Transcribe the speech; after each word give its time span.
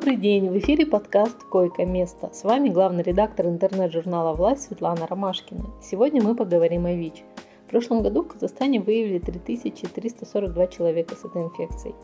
Добрый 0.00 0.16
день! 0.16 0.48
В 0.48 0.56
эфире 0.56 0.86
подкаст 0.86 1.44
«Койко-место». 1.44 2.30
С 2.32 2.44
вами 2.44 2.70
главный 2.70 3.02
редактор 3.02 3.48
интернет-журнала 3.48 4.32
«Власть» 4.32 4.62
Светлана 4.62 5.06
Ромашкина. 5.06 5.66
Сегодня 5.82 6.22
мы 6.22 6.34
поговорим 6.34 6.86
о 6.86 6.94
ВИЧ. 6.94 7.22
В 7.66 7.70
прошлом 7.70 8.02
году 8.02 8.22
в 8.22 8.28
Казахстане 8.28 8.80
выявили 8.80 9.18
3342 9.18 10.66
человека 10.68 11.14
с 11.14 11.22
этой 11.26 11.42
инфекцией. 11.42 11.94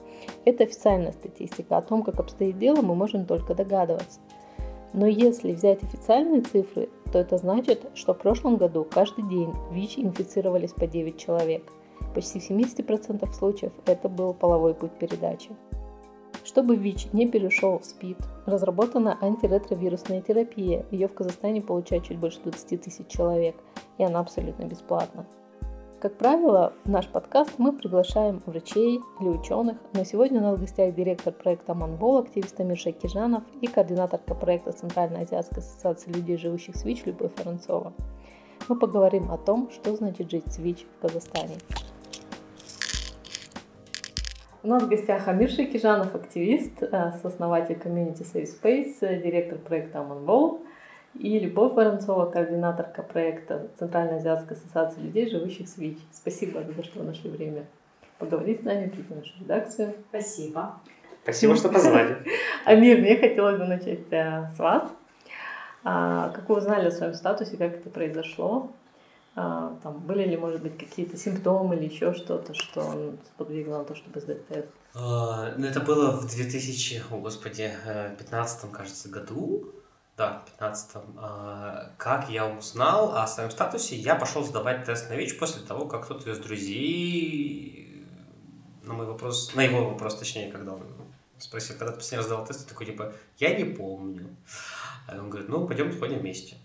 Это 0.44 0.64
официальная 0.64 1.12
статистика. 1.12 1.78
О 1.78 1.80
том, 1.80 2.02
как 2.02 2.20
обстоит 2.20 2.58
дело, 2.58 2.82
мы 2.82 2.94
можем 2.94 3.24
только 3.24 3.54
догадываться. 3.54 4.20
Но 4.92 5.06
если 5.06 5.52
взять 5.52 5.82
официальные 5.82 6.42
цифры, 6.42 6.90
то 7.10 7.18
это 7.18 7.38
значит, 7.38 7.90
что 7.94 8.12
в 8.12 8.18
прошлом 8.18 8.58
году 8.58 8.84
каждый 8.84 9.26
день 9.26 9.54
ВИЧ 9.72 10.00
инфицировались 10.00 10.74
по 10.74 10.86
9 10.86 11.16
человек. 11.16 11.62
Почти 12.14 12.40
в 12.40 12.50
70% 12.50 13.32
случаев 13.32 13.72
это 13.86 14.10
был 14.10 14.34
половой 14.34 14.74
путь 14.74 14.92
передачи. 14.92 15.48
Чтобы 16.46 16.76
ВИЧ 16.76 17.08
не 17.12 17.26
перешел 17.26 17.80
в 17.80 17.84
СПИД, 17.84 18.18
разработана 18.46 19.18
антиретровирусная 19.20 20.22
терапия. 20.22 20.86
Ее 20.92 21.08
в 21.08 21.14
Казахстане 21.14 21.60
получают 21.60 22.04
чуть 22.04 22.18
больше 22.18 22.38
20 22.44 22.82
тысяч 22.82 23.08
человек, 23.08 23.56
и 23.98 24.04
она 24.04 24.20
абсолютно 24.20 24.62
бесплатна. 24.62 25.26
Как 25.98 26.16
правило, 26.16 26.72
в 26.84 26.88
наш 26.88 27.08
подкаст 27.08 27.54
мы 27.58 27.72
приглашаем 27.72 28.40
врачей 28.46 29.00
или 29.20 29.28
ученых, 29.28 29.76
но 29.92 30.04
сегодня 30.04 30.38
у 30.38 30.44
нас 30.44 30.58
в 30.58 30.60
гостях 30.60 30.94
директор 30.94 31.32
проекта 31.32 31.74
Манбол, 31.74 32.18
активист 32.18 32.60
Амир 32.60 32.78
Шакижанов 32.78 33.42
и 33.60 33.66
координаторка 33.66 34.36
проекта 34.36 34.70
Центральной 34.70 35.22
Азиатской 35.22 35.58
ассоциации 35.58 36.12
людей, 36.12 36.36
живущих 36.36 36.76
с 36.76 36.84
ВИЧ 36.84 37.06
Любовь 37.06 37.32
Воронцова. 37.38 37.92
Мы 38.68 38.78
поговорим 38.78 39.32
о 39.32 39.36
том, 39.36 39.68
что 39.72 39.96
значит 39.96 40.30
жить 40.30 40.46
с 40.46 40.58
ВИЧ 40.58 40.86
в 40.96 41.02
Казахстане. 41.02 41.56
У 44.66 44.68
нас 44.68 44.82
в 44.82 44.88
гостях 44.88 45.28
Амир 45.28 45.48
Шакижанов, 45.48 46.16
активист, 46.16 46.82
э, 46.82 47.12
сооснователь 47.22 47.76
комьюнити 47.76 48.22
Safe 48.22 48.48
Space, 48.48 48.96
э, 49.00 49.22
директор 49.22 49.58
проекта 49.58 50.00
Аманбол, 50.00 50.60
и 51.14 51.38
Любовь 51.38 51.74
Воронцова, 51.74 52.28
координаторка 52.28 53.04
проекта 53.04 53.68
Центральной 53.78 54.16
Азиатской 54.16 54.56
ассоциации 54.56 55.02
людей, 55.02 55.30
живущих 55.30 55.68
с 55.68 55.78
ВИЧ. 55.78 55.98
Спасибо 56.10 56.64
за 56.64 56.72
то, 56.72 56.82
что 56.82 56.98
вы 56.98 57.04
нашли 57.04 57.30
время 57.30 57.66
поговорить 58.18 58.62
с 58.62 58.64
нами, 58.64 58.88
прийти 58.88 59.12
в 59.12 59.16
нашу 59.16 59.32
редакцию. 59.38 59.94
Спасибо. 60.08 60.80
Спасибо, 61.22 61.54
что 61.54 61.68
позвали. 61.68 62.16
Амир, 62.64 62.98
мне 62.98 63.16
хотелось 63.18 63.58
бы 63.58 63.66
начать 63.66 64.10
э, 64.10 64.50
с 64.52 64.58
вас. 64.58 64.82
А, 65.84 66.30
как 66.30 66.48
вы 66.48 66.56
узнали 66.56 66.88
о 66.88 66.90
своем 66.90 67.14
статусе, 67.14 67.56
как 67.56 67.72
это 67.76 67.88
произошло? 67.88 68.72
А, 69.38 69.78
там, 69.82 69.98
были 70.00 70.24
ли, 70.24 70.36
может 70.38 70.62
быть, 70.62 70.78
какие-то 70.78 71.18
симптомы 71.18 71.76
или 71.76 71.92
еще 71.92 72.14
что-то, 72.14 72.54
что 72.54 73.14
сподвигло 73.34 73.78
на 73.78 73.84
то, 73.84 73.94
чтобы 73.94 74.18
сдать 74.18 74.48
тест? 74.48 74.68
А, 74.94 75.52
ну, 75.58 75.66
это 75.66 75.80
было 75.80 76.10
в 76.12 76.26
2000, 76.26 77.04
о 77.10 77.18
господи, 77.18 77.70
15 78.18 78.64
э, 78.64 78.68
кажется, 78.72 79.10
году. 79.10 79.74
Да, 80.16 80.38
в 80.38 80.50
15 80.52 80.96
а, 81.18 81.90
Как 81.98 82.30
я 82.30 82.46
узнал 82.46 83.14
о 83.14 83.26
своем 83.26 83.50
статусе, 83.50 83.96
я 83.96 84.14
пошел 84.14 84.42
сдавать 84.42 84.86
тест 84.86 85.10
на 85.10 85.14
ВИЧ 85.16 85.38
после 85.38 85.62
того, 85.62 85.84
как 85.84 86.06
кто-то 86.06 86.30
из 86.30 86.38
друзей 86.38 88.06
на 88.84 88.94
мой 88.94 89.04
вопрос, 89.04 89.54
на 89.54 89.62
его 89.62 89.90
вопрос, 89.90 90.16
точнее, 90.16 90.50
когда 90.50 90.72
он 90.72 90.82
спросил, 91.36 91.76
когда 91.76 91.92
ты 91.92 91.98
последний 91.98 92.18
раз 92.18 92.26
сдавал 92.26 92.46
тест, 92.46 92.62
я 92.62 92.68
такой, 92.68 92.86
типа, 92.86 93.12
я 93.36 93.54
не 93.54 93.64
помню. 93.64 94.34
А 95.06 95.18
он 95.18 95.28
говорит, 95.28 95.50
ну, 95.50 95.66
пойдем 95.66 95.92
сходим 95.92 96.20
вместе. 96.20 96.56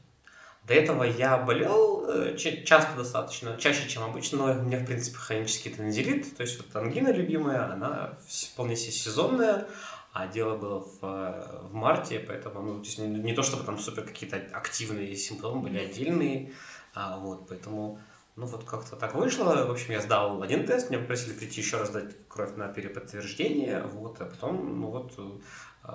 До 0.64 0.76
этого 0.76 1.04
я 1.04 1.38
болел 1.38 2.06
э, 2.08 2.38
часто 2.38 2.96
достаточно, 2.96 3.58
чаще, 3.58 3.90
чем 3.90 4.04
обычно, 4.04 4.38
но 4.38 4.60
у 4.60 4.64
меня, 4.64 4.78
в 4.78 4.86
принципе, 4.86 5.18
хронический 5.18 5.72
тонзиллит, 5.72 6.38
то 6.38 6.44
есть 6.44 6.58
вот 6.58 6.76
ангина 6.76 7.12
любимая, 7.12 7.72
она 7.72 8.18
вполне 8.28 8.76
себе 8.76 8.92
сезонная, 8.92 9.68
а 10.14 10.28
дело 10.28 10.58
было 10.58 10.80
в, 10.82 11.00
э, 11.02 11.68
в 11.68 11.74
марте, 11.74 12.20
поэтому 12.20 12.62
ну, 12.62 12.80
то 12.80 12.86
есть 12.86 13.00
не, 13.00 13.08
не 13.08 13.34
то, 13.34 13.42
чтобы 13.42 13.64
там 13.64 13.80
супер 13.80 14.04
какие-то 14.04 14.38
активные 14.54 15.16
симптомы 15.16 15.62
были 15.62 15.80
отдельные, 15.80 16.54
а, 16.94 17.18
вот, 17.18 17.48
поэтому 17.48 18.00
ну 18.36 18.46
вот 18.46 18.64
как-то 18.64 18.96
так 18.96 19.16
вышло. 19.16 19.66
В 19.66 19.72
общем, 19.72 19.94
я 19.94 20.02
сдал 20.02 20.42
один 20.42 20.66
тест, 20.66 20.90
меня 20.90 21.00
попросили 21.00 21.34
прийти 21.34 21.62
еще 21.62 21.78
раз 21.78 21.90
дать 21.90 22.16
кровь 22.28 22.56
на 22.56 22.68
переподтверждение, 22.68 23.84
вот, 23.84 24.22
а 24.22 24.26
потом, 24.26 24.80
ну 24.80 24.88
вот, 24.88 25.14
э, 25.18 25.92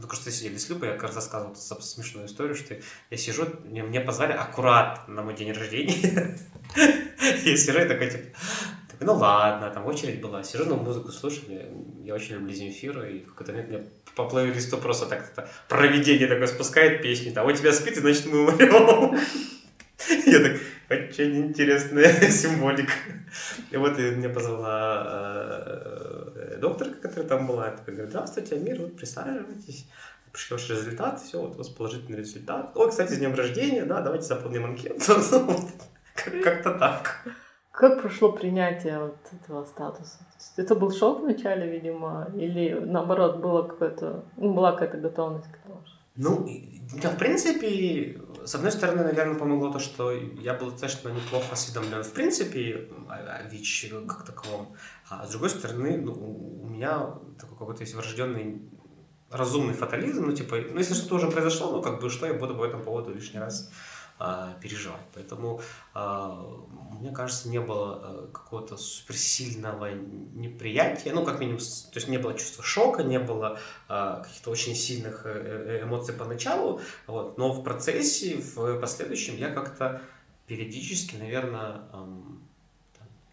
только 0.00 0.16
что 0.16 0.30
сидели 0.30 0.56
с 0.56 0.68
Любой, 0.68 0.88
я 0.88 0.94
как 0.94 1.04
раз 1.04 1.16
рассказывал 1.16 1.54
смешную 1.54 2.26
историю, 2.26 2.54
что 2.54 2.76
я 3.10 3.16
сижу, 3.16 3.46
мне 3.64 4.00
позвали 4.00 4.32
аккурат 4.32 5.08
на 5.08 5.22
мой 5.22 5.34
день 5.34 5.52
рождения. 5.52 6.38
Я 7.44 7.56
сижу 7.56 7.80
и 7.80 7.88
такой, 7.88 8.10
типа, 8.10 8.24
ну 9.00 9.14
ладно, 9.14 9.70
там 9.70 9.86
очередь 9.86 10.20
была, 10.20 10.42
сижу, 10.42 10.64
на 10.64 10.74
музыку 10.76 11.10
слушаю, 11.10 11.44
я 12.02 12.14
очень 12.14 12.34
люблю 12.34 12.52
Земфиру, 12.52 13.04
и 13.04 13.20
в 13.20 13.28
какой-то 13.28 13.52
момент 13.52 13.68
мне 13.68 13.84
по 14.14 14.28
плейлисту 14.28 14.78
просто 14.78 15.06
так 15.06 15.30
это 15.32 15.48
проведение 15.68 16.26
такое 16.26 16.46
спускает 16.46 17.02
песню, 17.02 17.32
там, 17.32 17.46
у 17.46 17.52
тебя 17.52 17.72
спит, 17.72 17.96
и 17.96 18.00
значит 18.00 18.26
мы 18.26 18.48
умрем. 18.48 19.18
Я 20.26 20.40
так, 20.40 20.60
очень 20.88 21.36
интересная 21.36 22.12
символика. 22.30 22.92
И 23.70 23.76
вот 23.76 23.98
меня 23.98 24.28
позвала 24.28 25.02
э, 25.04 25.75
докторка, 26.68 27.08
которая 27.08 27.28
там 27.28 27.46
была, 27.46 27.68
и 27.68 27.90
говорит, 27.90 28.10
здравствуйте, 28.10 28.56
Амир, 28.56 28.80
вот 28.82 28.96
присаживайтесь, 28.96 29.88
пришли 30.32 30.54
ваш 30.56 30.70
результат, 30.70 31.20
все, 31.20 31.40
вот 31.40 31.54
у 31.54 31.58
вас 31.58 31.68
положительный 31.68 32.18
результат. 32.18 32.76
О, 32.76 32.88
кстати, 32.88 33.12
с 33.12 33.18
днем 33.18 33.34
рождения, 33.34 33.84
да, 33.84 34.00
давайте 34.00 34.26
заполним 34.26 34.64
анкету. 34.66 35.00
Как-то 36.44 36.78
так. 36.78 37.24
Как 37.70 38.00
прошло 38.00 38.32
принятие 38.32 38.98
вот 38.98 39.16
этого 39.32 39.64
статуса? 39.66 40.18
Это 40.56 40.74
был 40.74 40.90
шок 40.90 41.20
вначале, 41.20 41.70
видимо, 41.70 42.28
или 42.34 42.72
наоборот 42.72 43.36
было 43.36 43.62
какое-то, 43.62 44.24
ну, 44.36 44.54
была 44.54 44.72
какая-то 44.72 44.96
готовность 44.96 45.46
к 45.52 45.58
этому? 45.58 45.84
Ну, 46.16 46.48
да, 47.02 47.10
в 47.10 47.18
принципе, 47.18 48.20
с 48.44 48.54
одной 48.54 48.72
стороны, 48.72 49.02
наверное, 49.02 49.34
помогло 49.34 49.70
то, 49.70 49.78
что 49.78 50.12
я 50.12 50.54
был 50.54 50.70
достаточно 50.70 51.08
неплохо 51.08 51.52
осведомлен 51.52 52.02
в 52.02 52.12
принципе 52.12 52.88
о 53.08 53.42
ВИЧ 53.48 53.92
как 54.08 54.24
таковом. 54.24 54.74
А 55.08 55.26
с 55.26 55.30
другой 55.30 55.50
стороны, 55.50 55.98
ну, 55.98 56.12
у 56.62 56.68
меня 56.68 57.14
такой 57.38 57.58
какой-то 57.58 57.82
есть 57.82 57.94
врожденный 57.94 58.62
разумный 59.30 59.74
фатализм, 59.74 60.26
ну, 60.26 60.32
типа, 60.32 60.56
ну, 60.70 60.78
если 60.78 60.94
что-то 60.94 61.16
уже 61.16 61.30
произошло, 61.30 61.72
ну, 61.72 61.82
как 61.82 62.00
бы, 62.00 62.08
что 62.08 62.26
я 62.26 62.34
буду 62.34 62.54
по 62.54 62.64
этому 62.64 62.84
поводу 62.84 63.12
лишний 63.12 63.40
раз 63.40 63.70
переживать. 64.62 65.02
Поэтому, 65.14 65.60
а, 65.92 66.42
мне 66.98 67.12
кажется, 67.12 67.48
не 67.48 67.60
было 67.60 68.00
а, 68.02 68.30
какого-то 68.32 68.76
суперсильного 68.76 69.92
неприятия, 69.92 71.12
ну, 71.12 71.24
как 71.24 71.38
минимум, 71.38 71.58
то 71.58 71.96
есть 71.96 72.08
не 72.08 72.16
было 72.16 72.32
чувства 72.34 72.64
шока, 72.64 73.02
не 73.02 73.18
было 73.18 73.58
а, 73.88 74.20
каких-то 74.22 74.50
очень 74.50 74.74
сильных 74.74 75.26
э, 75.26 75.80
э, 75.80 75.82
эмоций 75.82 76.14
поначалу, 76.14 76.80
вот, 77.06 77.36
но 77.36 77.52
в 77.52 77.62
процессе, 77.62 78.36
в 78.36 78.80
последующем 78.80 79.36
я 79.36 79.50
как-то 79.50 80.00
периодически, 80.46 81.16
наверное, 81.16 81.82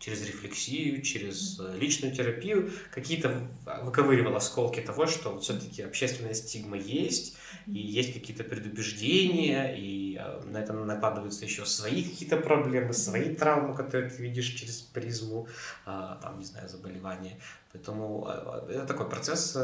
через 0.03 0.27
рефлексию, 0.27 1.01
через 1.01 1.57
э, 1.61 1.77
личную 1.77 2.13
терапию 2.13 2.72
какие-то 2.91 3.47
выковыривал 3.83 4.35
осколки 4.35 4.81
того, 4.81 5.05
что 5.05 5.39
все-таки 5.39 5.81
общественная 5.81 6.33
стигма 6.33 6.77
есть, 6.77 7.38
и 7.68 7.79
есть 7.79 8.13
какие-то 8.13 8.44
предубеждения, 8.44 9.75
и 9.75 10.18
э, 10.18 10.41
на 10.46 10.57
это 10.57 10.74
накладываются 10.74 11.46
еще 11.46 11.66
свои 11.66 12.03
какие-то 12.03 12.38
проблемы, 12.38 12.94
свои 12.94 13.35
травмы, 13.35 13.75
которые 13.75 14.09
ты 14.09 14.22
видишь 14.22 14.47
через 14.47 14.81
призму, 14.81 15.47
а, 15.85 16.16
там, 16.22 16.40
не 16.40 16.46
знаю, 16.46 16.69
заболевания. 16.69 17.40
Поэтому 17.72 18.28
э, 18.29 18.73
это 18.73 18.85
такой 18.85 19.09
процесс 19.09 19.57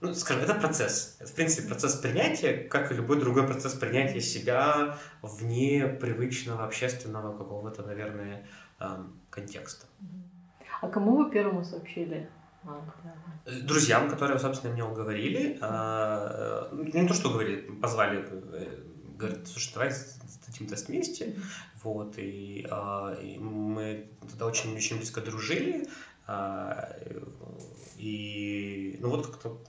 ну, 0.00 0.12
скажем, 0.14 0.42
это 0.42 0.54
процесс. 0.54 1.16
Это, 1.20 1.30
в 1.30 1.34
принципе, 1.34 1.68
процесс 1.68 1.94
принятия, 1.94 2.54
как 2.54 2.90
и 2.90 2.94
любой 2.94 3.20
другой 3.20 3.46
процесс 3.46 3.74
принятия 3.74 4.20
себя 4.20 4.96
вне 5.22 5.86
привычного 5.86 6.64
общественного 6.64 7.38
какого-то, 7.38 7.82
наверное, 7.84 8.44
контекста. 9.30 9.86
А 10.80 10.88
кому 10.88 11.16
вы 11.16 11.30
первому 11.30 11.62
сообщили? 11.64 12.28
Друзьям, 13.62 14.08
которые, 14.08 14.38
собственно, 14.38 14.72
меня 14.72 14.86
уговорили. 14.86 15.58
А, 15.60 16.68
э, 16.70 16.90
не 16.94 17.08
то, 17.08 17.14
что 17.14 17.30
говорили, 17.30 17.72
позвали, 17.80 18.24
э, 18.30 18.84
говорят, 19.16 19.48
слушай, 19.48 19.72
давай 19.74 19.90
сдадим 19.90 20.68
тест 20.68 20.88
вместе. 20.88 21.36
Вот, 21.82 22.18
и, 22.18 22.66
а, 22.70 23.14
и 23.14 23.38
мы 23.38 24.10
тогда 24.20 24.46
очень-очень 24.46 24.96
близко 24.98 25.20
дружили. 25.20 25.88
А, 26.26 26.96
и, 27.96 28.96
ну 29.00 29.10
вот 29.10 29.26
как-то 29.26 29.60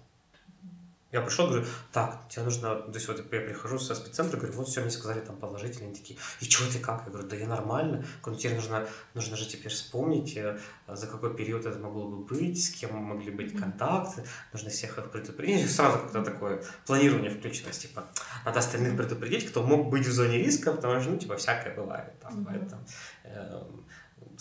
я 1.13 1.21
пришел, 1.21 1.47
говорю, 1.47 1.65
так, 1.91 2.27
тебе 2.27 2.43
нужно, 2.43 2.75
то 2.75 2.91
есть 2.93 3.07
вот 3.07 3.19
я 3.19 3.23
прихожу 3.23 3.77
со 3.77 3.93
спеццентра, 3.93 4.37
говорю, 4.37 4.53
вот 4.55 4.67
все, 4.67 4.81
мне 4.81 4.89
сказали 4.89 5.19
там 5.19 5.37
положительные, 5.37 5.89
они 5.89 5.95
такие, 5.95 6.19
и 6.41 6.45
что 6.45 6.71
ты 6.71 6.79
как? 6.79 7.03
Я 7.05 7.11
говорю, 7.11 7.27
да 7.27 7.35
я 7.35 7.47
нормально. 7.47 8.03
Говорю, 8.23 8.39
тебе 8.41 8.55
нужно, 8.55 8.87
нужно 9.13 9.37
же 9.37 9.47
теперь 9.47 9.71
вспомнить, 9.71 10.35
э, 10.35 10.57
за 10.87 11.05
какой 11.05 11.35
период 11.35 11.67
это 11.67 11.77
могло 11.77 12.09
бы 12.09 12.25
быть, 12.25 12.65
с 12.65 12.71
кем 12.71 12.95
могли 12.95 13.31
быть 13.31 13.55
контакты, 13.55 14.23
нужно 14.51 14.71
всех 14.71 14.97
их 14.97 15.11
предупредить. 15.11 15.65
И 15.65 15.67
сразу 15.67 15.99
как-то 15.99 16.23
такое 16.23 16.63
планирование 16.87 17.29
включилось, 17.29 17.77
типа, 17.77 18.05
надо 18.43 18.57
остальных 18.57 18.97
предупредить, 18.97 19.47
кто 19.47 19.61
мог 19.61 19.91
быть 19.91 20.07
в 20.07 20.11
зоне 20.11 20.39
риска, 20.39 20.73
потому 20.73 20.99
что, 20.99 21.11
ну, 21.11 21.17
типа, 21.19 21.37
всякое 21.37 21.75
бывает, 21.75 22.19
там, 22.19 22.33
mm-hmm. 22.33 22.43
бывает, 22.43 22.69
там, 22.69 22.85
э, 23.23 23.61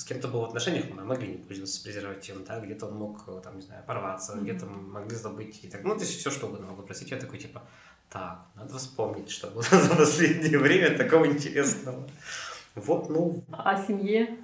с 0.02 0.04
кем-то 0.04 0.26
был 0.26 0.40
в 0.40 0.44
отношениях, 0.46 0.87
мы 0.90 1.04
могли 1.04 1.28
не 1.28 1.37
пользоваться 1.38 1.81
презервативом, 1.84 2.43
да, 2.44 2.58
где-то 2.58 2.87
он 2.87 2.96
мог, 2.96 3.25
там, 3.43 3.54
не 3.56 3.62
знаю, 3.62 3.84
порваться, 3.87 4.32
mm-hmm. 4.32 4.43
где-то 4.43 4.66
могли 4.66 5.16
забыть 5.16 5.60
и 5.62 5.69
так, 5.69 5.84
ну, 5.84 5.94
то 5.94 6.00
есть 6.00 6.19
все 6.19 6.31
что 6.31 6.49
угодно 6.49 6.66
могу 6.66 6.82
просить, 6.82 7.12
я 7.12 7.19
такой, 7.19 7.38
типа, 7.38 7.62
так, 8.10 8.44
надо 8.56 8.78
вспомнить, 8.78 9.31
что 9.31 9.46
было 9.46 9.62
за 9.70 9.94
последнее 9.94 10.58
время 10.58 10.99
такого 10.99 11.26
интересного. 11.26 12.08
Вот, 12.75 13.10
ну... 13.10 13.44
А 13.52 13.81
семье? 13.81 14.38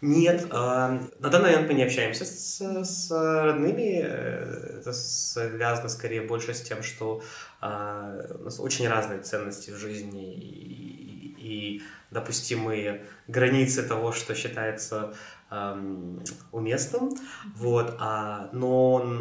Нет, 0.00 0.46
э, 0.50 0.50
на 0.50 1.28
данный 1.28 1.52
момент 1.52 1.68
мы 1.68 1.74
не 1.74 1.84
общаемся 1.84 2.24
с, 2.24 2.60
с 2.60 3.10
родными. 3.10 3.98
Это 4.00 4.92
связано 4.92 5.88
скорее 5.88 6.22
больше 6.22 6.54
с 6.54 6.60
тем, 6.60 6.82
что 6.82 7.22
э, 7.60 8.36
у 8.40 8.42
нас 8.42 8.58
очень 8.58 8.88
разные 8.88 9.20
ценности 9.20 9.70
в 9.70 9.76
жизни 9.76 10.34
и, 10.34 11.36
и 11.38 11.82
допустимые 12.12 13.06
границы 13.26 13.82
того, 13.82 14.12
что 14.12 14.34
считается 14.34 15.14
э, 15.50 16.16
уместным. 16.52 17.10
Вот, 17.56 17.96
а, 17.98 18.50
но 18.52 19.18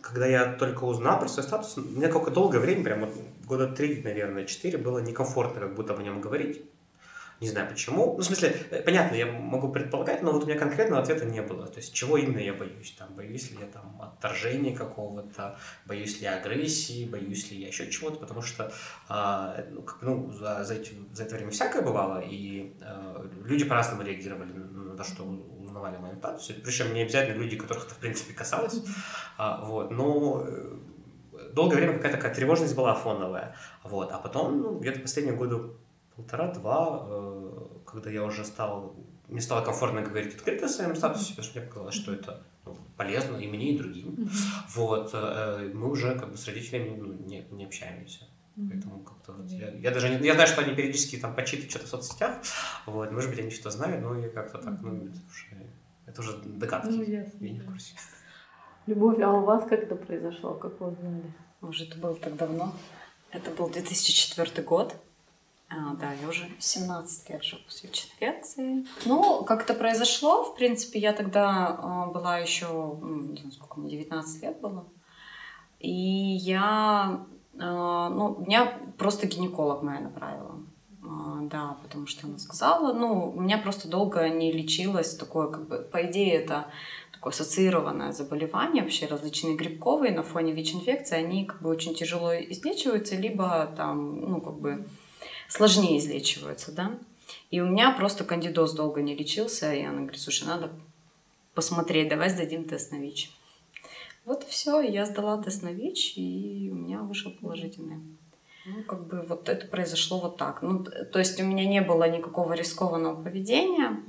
когда 0.00 0.26
я 0.26 0.52
только 0.52 0.84
узнал 0.84 1.18
про 1.18 1.28
свой 1.28 1.44
статус, 1.44 1.76
меня 1.76 2.08
какое-то 2.08 2.30
долгое 2.30 2.58
время, 2.58 2.84
прямо 2.84 3.08
года 3.46 3.66
три, 3.66 4.02
наверное, 4.02 4.44
четыре, 4.44 4.78
было 4.78 4.98
некомфортно 5.00 5.60
как 5.60 5.74
будто 5.74 5.94
о 5.94 6.02
нем 6.02 6.20
говорить. 6.20 6.62
Не 7.40 7.48
знаю 7.48 7.70
почему. 7.70 8.14
Ну, 8.16 8.18
в 8.18 8.22
смысле, 8.22 8.54
э, 8.70 8.82
понятно, 8.82 9.14
я 9.14 9.24
могу 9.24 9.72
предполагать, 9.72 10.22
но 10.22 10.30
вот 10.30 10.44
у 10.44 10.46
меня 10.46 10.58
конкретного 10.58 11.00
ответа 11.00 11.24
не 11.24 11.40
было. 11.40 11.66
То 11.66 11.78
есть, 11.78 11.94
чего 11.94 12.18
именно 12.18 12.38
я 12.38 12.52
боюсь? 12.52 12.94
Там, 12.98 13.14
боюсь 13.14 13.50
ли 13.50 13.58
я 13.60 13.66
там 13.66 14.00
отторжения 14.00 14.76
какого-то, 14.76 15.58
боюсь 15.86 16.20
ли 16.20 16.24
я 16.24 16.36
агрессии, 16.36 17.06
боюсь 17.06 17.50
ли 17.50 17.58
я 17.58 17.68
еще 17.68 17.90
чего-то, 17.90 18.18
потому 18.18 18.42
что 18.42 18.70
а, 19.08 19.64
ну, 19.70 19.82
как, 19.82 20.02
ну, 20.02 20.30
за, 20.32 20.64
за, 20.64 20.74
эти, 20.74 20.92
за 21.12 21.22
это 21.24 21.36
время 21.36 21.50
всякое 21.50 21.80
бывало, 21.80 22.20
и 22.20 22.74
а, 22.82 23.26
люди 23.44 23.64
по-разному 23.64 24.02
реагировали 24.02 24.52
на 24.52 24.96
то, 24.96 25.04
что 25.04 25.24
узнавали 25.24 25.96
мою 25.96 26.16
статус. 26.16 26.46
Причем 26.62 26.92
не 26.92 27.02
обязательно 27.02 27.38
люди, 27.38 27.56
которых 27.56 27.86
это, 27.86 27.94
в 27.94 27.98
принципе, 27.98 28.34
касалось. 28.34 28.82
А, 29.38 29.64
вот, 29.64 29.90
но 29.90 30.44
э, 30.46 30.76
долгое 31.54 31.76
время 31.76 31.94
какая-то 31.94 32.18
такая 32.18 32.34
тревожность 32.34 32.76
была 32.76 32.94
фоновая. 32.94 33.56
Вот, 33.82 34.12
а 34.12 34.18
потом, 34.18 34.60
ну, 34.60 34.78
где-то 34.78 35.00
последние 35.00 35.36
годы 35.36 35.56
полтора-два, 36.20 37.06
э, 37.08 37.50
когда 37.86 38.10
я 38.10 38.24
уже 38.24 38.44
стал, 38.44 38.94
мне 39.28 39.40
стало 39.40 39.64
комфортно 39.64 40.02
говорить 40.02 40.34
открыто 40.34 40.66
о 40.66 40.68
своем 40.68 40.94
статусе, 40.96 41.30
потому 41.30 41.44
что 41.44 41.58
мне 41.58 41.68
показалось, 41.68 41.94
что 41.94 42.12
это 42.12 42.42
ну, 42.64 42.76
полезно 42.96 43.36
и 43.36 43.48
мне, 43.48 43.72
и 43.72 43.78
другим. 43.78 44.14
Mm-hmm. 44.14 44.28
Вот, 44.74 45.10
э, 45.12 45.70
мы 45.74 45.90
уже 45.90 46.18
как 46.18 46.30
бы 46.30 46.36
с 46.36 46.46
родителями 46.46 46.96
ну, 46.96 47.12
не, 47.12 47.46
не 47.50 47.64
общаемся. 47.64 48.24
Поэтому 48.56 49.00
как-то 49.00 49.32
вот 49.32 49.48
я, 49.48 49.70
я 49.70 49.90
даже 49.90 50.10
не, 50.10 50.26
я 50.26 50.34
знаю, 50.34 50.48
что 50.48 50.60
они 50.60 50.74
периодически 50.74 51.16
там 51.16 51.34
почитывают 51.34 51.70
что-то 51.70 51.86
в 51.86 51.88
соцсетях, 51.88 52.38
вот, 52.84 53.10
может 53.10 53.30
быть, 53.30 53.38
они 53.38 53.50
что-то 53.50 53.70
знают, 53.70 54.02
но 54.02 54.18
я 54.18 54.28
как-то 54.28 54.58
так, 54.58 54.82
ну, 54.82 55.06
это 55.06 55.20
уже, 55.30 55.70
это 56.06 56.20
уже 56.20 56.36
догадки. 56.38 56.88
Ну, 56.88 57.02
ясно. 57.02 57.38
Я 57.40 57.52
не 57.52 57.60
в 57.60 57.66
курсе. 57.66 57.94
Любовь, 58.86 59.18
а 59.20 59.30
у 59.30 59.44
вас 59.44 59.62
как 59.62 59.82
это 59.82 59.94
произошло, 59.94 60.54
как 60.54 60.78
вы 60.80 60.88
узнали? 60.88 61.32
Уже 61.62 61.84
это 61.84 61.98
было 61.98 62.14
так 62.16 62.36
давно. 62.36 62.74
Это 63.30 63.50
был 63.50 63.70
2004 63.70 64.62
год. 64.62 64.96
А, 65.70 65.94
да, 65.94 66.12
я 66.12 66.28
уже 66.28 66.48
17 66.58 67.30
лет 67.30 67.44
живу 67.44 67.62
с 67.68 67.84
ВИЧ-инфекцией. 67.84 68.86
Ну, 69.06 69.44
как 69.44 69.62
это 69.62 69.74
произошло, 69.74 70.42
в 70.42 70.56
принципе, 70.56 70.98
я 70.98 71.12
тогда 71.12 71.78
а, 71.80 72.06
была 72.06 72.38
еще, 72.38 72.66
не 73.00 73.36
знаю, 73.36 73.52
сколько 73.52 73.78
мне, 73.78 73.90
19 73.90 74.42
лет 74.42 74.60
было. 74.60 74.84
И 75.78 75.90
я, 75.92 77.24
а, 77.58 78.08
ну, 78.08 78.44
меня 78.44 78.80
просто 78.98 79.28
гинеколог 79.28 79.82
моя 79.82 80.00
направила. 80.00 80.56
А, 81.04 81.38
да, 81.42 81.76
потому 81.84 82.08
что 82.08 82.26
она 82.26 82.38
сказала, 82.38 82.92
ну, 82.92 83.30
у 83.30 83.40
меня 83.40 83.58
просто 83.58 83.88
долго 83.88 84.28
не 84.28 84.50
лечилось 84.50 85.14
такое, 85.14 85.48
как 85.48 85.68
бы, 85.68 85.78
по 85.78 86.04
идее, 86.04 86.34
это 86.34 86.66
такое 87.12 87.32
ассоциированное 87.32 88.10
заболевание, 88.10 88.82
вообще 88.82 89.06
различные 89.06 89.54
грибковые 89.54 90.12
на 90.12 90.24
фоне 90.24 90.52
ВИЧ-инфекции, 90.52 91.16
они 91.16 91.44
как 91.44 91.62
бы 91.62 91.70
очень 91.70 91.94
тяжело 91.94 92.34
излечиваются, 92.34 93.14
либо 93.14 93.72
там, 93.76 94.20
ну, 94.20 94.40
как 94.40 94.58
бы 94.58 94.88
сложнее 95.50 95.98
излечиваются, 95.98 96.72
да. 96.72 96.98
И 97.50 97.60
у 97.60 97.66
меня 97.66 97.92
просто 97.92 98.24
кандидоз 98.24 98.72
долго 98.72 99.02
не 99.02 99.14
лечился, 99.14 99.74
и 99.74 99.82
она 99.82 100.00
говорит, 100.00 100.20
слушай, 100.20 100.46
надо 100.46 100.72
посмотреть, 101.54 102.08
давай 102.08 102.30
сдадим 102.30 102.64
тест 102.64 102.92
на 102.92 102.96
ВИЧ. 102.96 103.32
Вот 104.24 104.44
все, 104.44 104.80
я 104.80 105.04
сдала 105.06 105.42
тест 105.42 105.62
на 105.62 105.72
ВИЧ, 105.72 106.14
и 106.16 106.70
у 106.72 106.76
меня 106.76 107.00
вышел 107.00 107.32
положительный. 107.32 107.98
Ну, 108.66 108.82
как 108.84 109.06
бы 109.06 109.22
вот 109.22 109.48
это 109.48 109.66
произошло 109.66 110.20
вот 110.20 110.36
так. 110.36 110.62
Ну, 110.62 110.84
то 110.84 111.18
есть 111.18 111.40
у 111.40 111.44
меня 111.44 111.66
не 111.66 111.80
было 111.80 112.08
никакого 112.08 112.52
рискованного 112.52 113.20
поведения, 113.22 114.02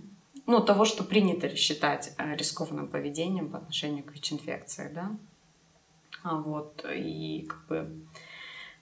ну, 0.46 0.60
того, 0.62 0.86
что 0.86 1.04
принято 1.04 1.56
считать 1.56 2.14
э, 2.18 2.36
рискованным 2.36 2.88
поведением 2.88 3.50
по 3.50 3.58
отношению 3.58 4.04
к 4.04 4.12
ВИЧ-инфекции, 4.14 4.92
да. 4.94 5.16
А 6.24 6.36
вот, 6.36 6.86
и 6.94 7.48
как 7.48 7.66
бы 7.68 8.02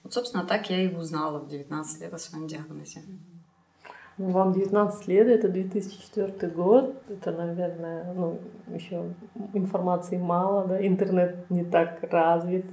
вот, 0.02 0.12
собственно, 0.12 0.44
так 0.44 0.70
я 0.70 0.80
и 0.82 0.94
узнала 0.94 1.38
в 1.38 1.48
19 1.48 2.00
лет 2.00 2.14
о 2.14 2.18
своем 2.18 2.46
диагнозе. 2.46 3.02
Ну, 4.18 4.30
вам 4.30 4.52
19 4.52 5.08
лет, 5.08 5.28
это 5.28 5.48
2004 5.48 6.52
год, 6.52 6.94
это, 7.08 7.32
наверное, 7.32 8.12
ну, 8.12 8.38
еще 8.68 9.14
информации 9.54 10.18
мало, 10.18 10.66
да, 10.66 10.86
интернет 10.86 11.48
не 11.50 11.64
так 11.64 12.02
развит, 12.02 12.66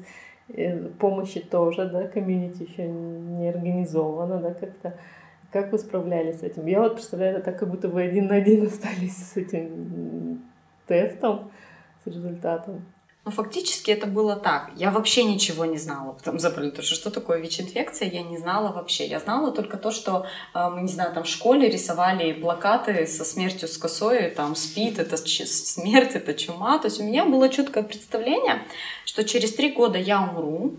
помощи 1.00 1.40
тоже, 1.40 1.90
да, 1.90 2.08
комьюнити 2.08 2.64
еще 2.64 2.88
не 2.88 3.50
организовано, 3.50 4.40
да, 4.40 4.54
как-то. 4.54 4.98
Как 5.52 5.72
вы 5.72 5.80
справлялись 5.80 6.40
с 6.40 6.44
этим? 6.44 6.66
Я 6.66 6.82
вот 6.82 6.96
представляю, 6.96 7.38
это 7.38 7.46
так, 7.46 7.60
как 7.60 7.70
будто 7.70 7.88
вы 7.88 8.04
один 8.04 8.28
на 8.28 8.36
один 8.36 8.66
остались 8.68 9.16
с 9.16 9.38
этим 9.38 10.44
тестом, 10.86 11.52
с 12.04 12.08
результатом. 12.08 12.86
Но 13.28 13.32
фактически 13.32 13.92
это 13.92 14.08
было 14.08 14.38
так. 14.38 14.72
Я 14.78 14.90
вообще 14.90 15.26
ничего 15.26 15.66
не 15.66 15.78
знала 15.78 16.14
потом 16.14 16.40
за 16.40 16.50
потому 16.50 16.82
что 16.82 17.12
такое 17.12 17.40
ВИЧ-инфекция, 17.40 18.10
я 18.10 18.24
не 18.24 18.38
знала 18.38 18.72
вообще. 18.72 19.06
Я 19.06 19.20
знала 19.20 19.52
только 19.52 19.76
то, 19.76 19.92
что 19.92 20.26
э, 20.54 20.70
мы, 20.70 20.84
не 20.84 20.88
знаю, 20.88 21.14
там 21.14 21.24
в 21.24 21.28
школе 21.28 21.70
рисовали 21.70 22.32
плакаты 22.32 23.06
со 23.06 23.26
смертью 23.26 23.68
с 23.68 23.78
косой, 23.78 24.30
там 24.30 24.56
спит, 24.56 24.98
это 24.98 25.18
смерть, 25.18 26.12
это 26.14 26.34
чума. 26.36 26.78
То 26.78 26.88
есть 26.88 27.02
у 27.02 27.04
меня 27.04 27.26
было 27.26 27.50
четкое 27.50 27.84
представление, 27.84 28.64
что 29.04 29.26
через 29.26 29.54
три 29.54 29.74
года 29.74 29.98
я 29.98 30.22
умру, 30.22 30.78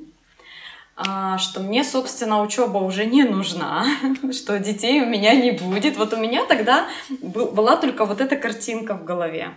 а, 0.97 1.37
что 1.37 1.61
мне, 1.61 1.85
собственно, 1.85 2.41
учеба 2.41 2.79
уже 2.79 3.05
не 3.05 3.25
нужна, 3.25 3.85
что 4.33 4.59
детей 4.59 5.03
у 5.03 5.07
меня 5.07 5.35
не 5.35 5.51
будет. 5.51 5.99
Вот 5.99 6.15
у 6.15 6.17
меня 6.17 6.47
тогда 6.47 6.89
была 7.11 7.77
только 7.77 8.07
вот 8.07 8.23
эта 8.23 8.37
картинка 8.37 8.95
в 8.95 9.05
голове. 9.05 9.53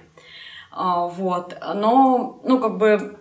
А, 0.72 1.08
вот. 1.08 1.58
Но, 1.76 2.40
ну, 2.44 2.60
как 2.60 2.78
бы, 2.78 3.20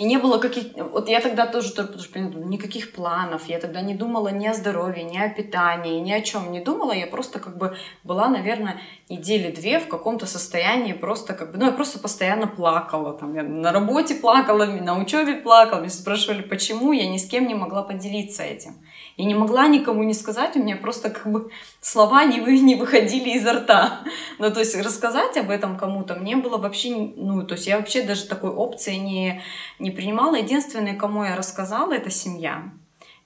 и 0.00 0.04
не 0.04 0.16
было 0.16 0.38
каких... 0.38 0.74
Вот 0.76 1.10
я 1.10 1.20
тогда 1.20 1.46
тоже, 1.46 1.74
тоже 1.74 2.08
никаких 2.18 2.92
планов. 2.92 3.48
Я 3.48 3.58
тогда 3.58 3.82
не 3.82 3.94
думала 3.94 4.28
ни 4.28 4.46
о 4.46 4.54
здоровье, 4.54 5.04
ни 5.04 5.18
о 5.18 5.28
питании, 5.28 6.00
ни 6.00 6.10
о 6.10 6.22
чем 6.22 6.52
не 6.52 6.60
думала. 6.60 6.92
Я 6.92 7.06
просто 7.06 7.38
как 7.38 7.58
бы 7.58 7.76
была, 8.02 8.28
наверное, 8.28 8.80
недели 9.10 9.50
две 9.50 9.78
в 9.78 9.88
каком-то 9.88 10.24
состоянии 10.24 10.94
просто 10.94 11.34
как 11.34 11.52
бы... 11.52 11.58
Ну, 11.58 11.66
я 11.66 11.72
просто 11.72 11.98
постоянно 11.98 12.46
плакала. 12.46 13.12
Там, 13.12 13.34
я 13.34 13.42
на 13.42 13.72
работе 13.72 14.14
плакала, 14.14 14.64
на 14.64 14.98
учебе 14.98 15.34
плакала. 15.34 15.80
Меня 15.80 15.90
спрашивали, 15.90 16.40
почему. 16.40 16.92
Я 16.92 17.06
ни 17.06 17.18
с 17.18 17.28
кем 17.28 17.46
не 17.46 17.54
могла 17.54 17.82
поделиться 17.82 18.42
этим. 18.42 18.76
Я 19.16 19.24
не 19.24 19.34
могла 19.34 19.66
никому 19.66 20.02
не 20.02 20.14
сказать, 20.14 20.56
у 20.56 20.62
меня 20.62 20.76
просто 20.76 21.10
как 21.10 21.30
бы 21.30 21.50
слова 21.80 22.24
не, 22.24 22.40
вы, 22.40 22.58
не 22.58 22.74
выходили 22.74 23.30
изо 23.30 23.52
рта. 23.54 24.00
Ну, 24.38 24.50
то 24.50 24.60
есть 24.60 24.76
рассказать 24.76 25.36
об 25.36 25.50
этом 25.50 25.76
кому-то 25.76 26.14
мне 26.14 26.36
было 26.36 26.56
вообще, 26.56 26.94
ну, 27.16 27.46
то 27.46 27.54
есть 27.54 27.66
я 27.66 27.76
вообще 27.76 28.02
даже 28.02 28.26
такой 28.26 28.50
опции 28.50 28.94
не, 28.94 29.42
не 29.78 29.90
принимала. 29.90 30.36
Единственное, 30.36 30.96
кому 30.96 31.24
я 31.24 31.36
рассказала, 31.36 31.92
это 31.92 32.10
семья. 32.10 32.72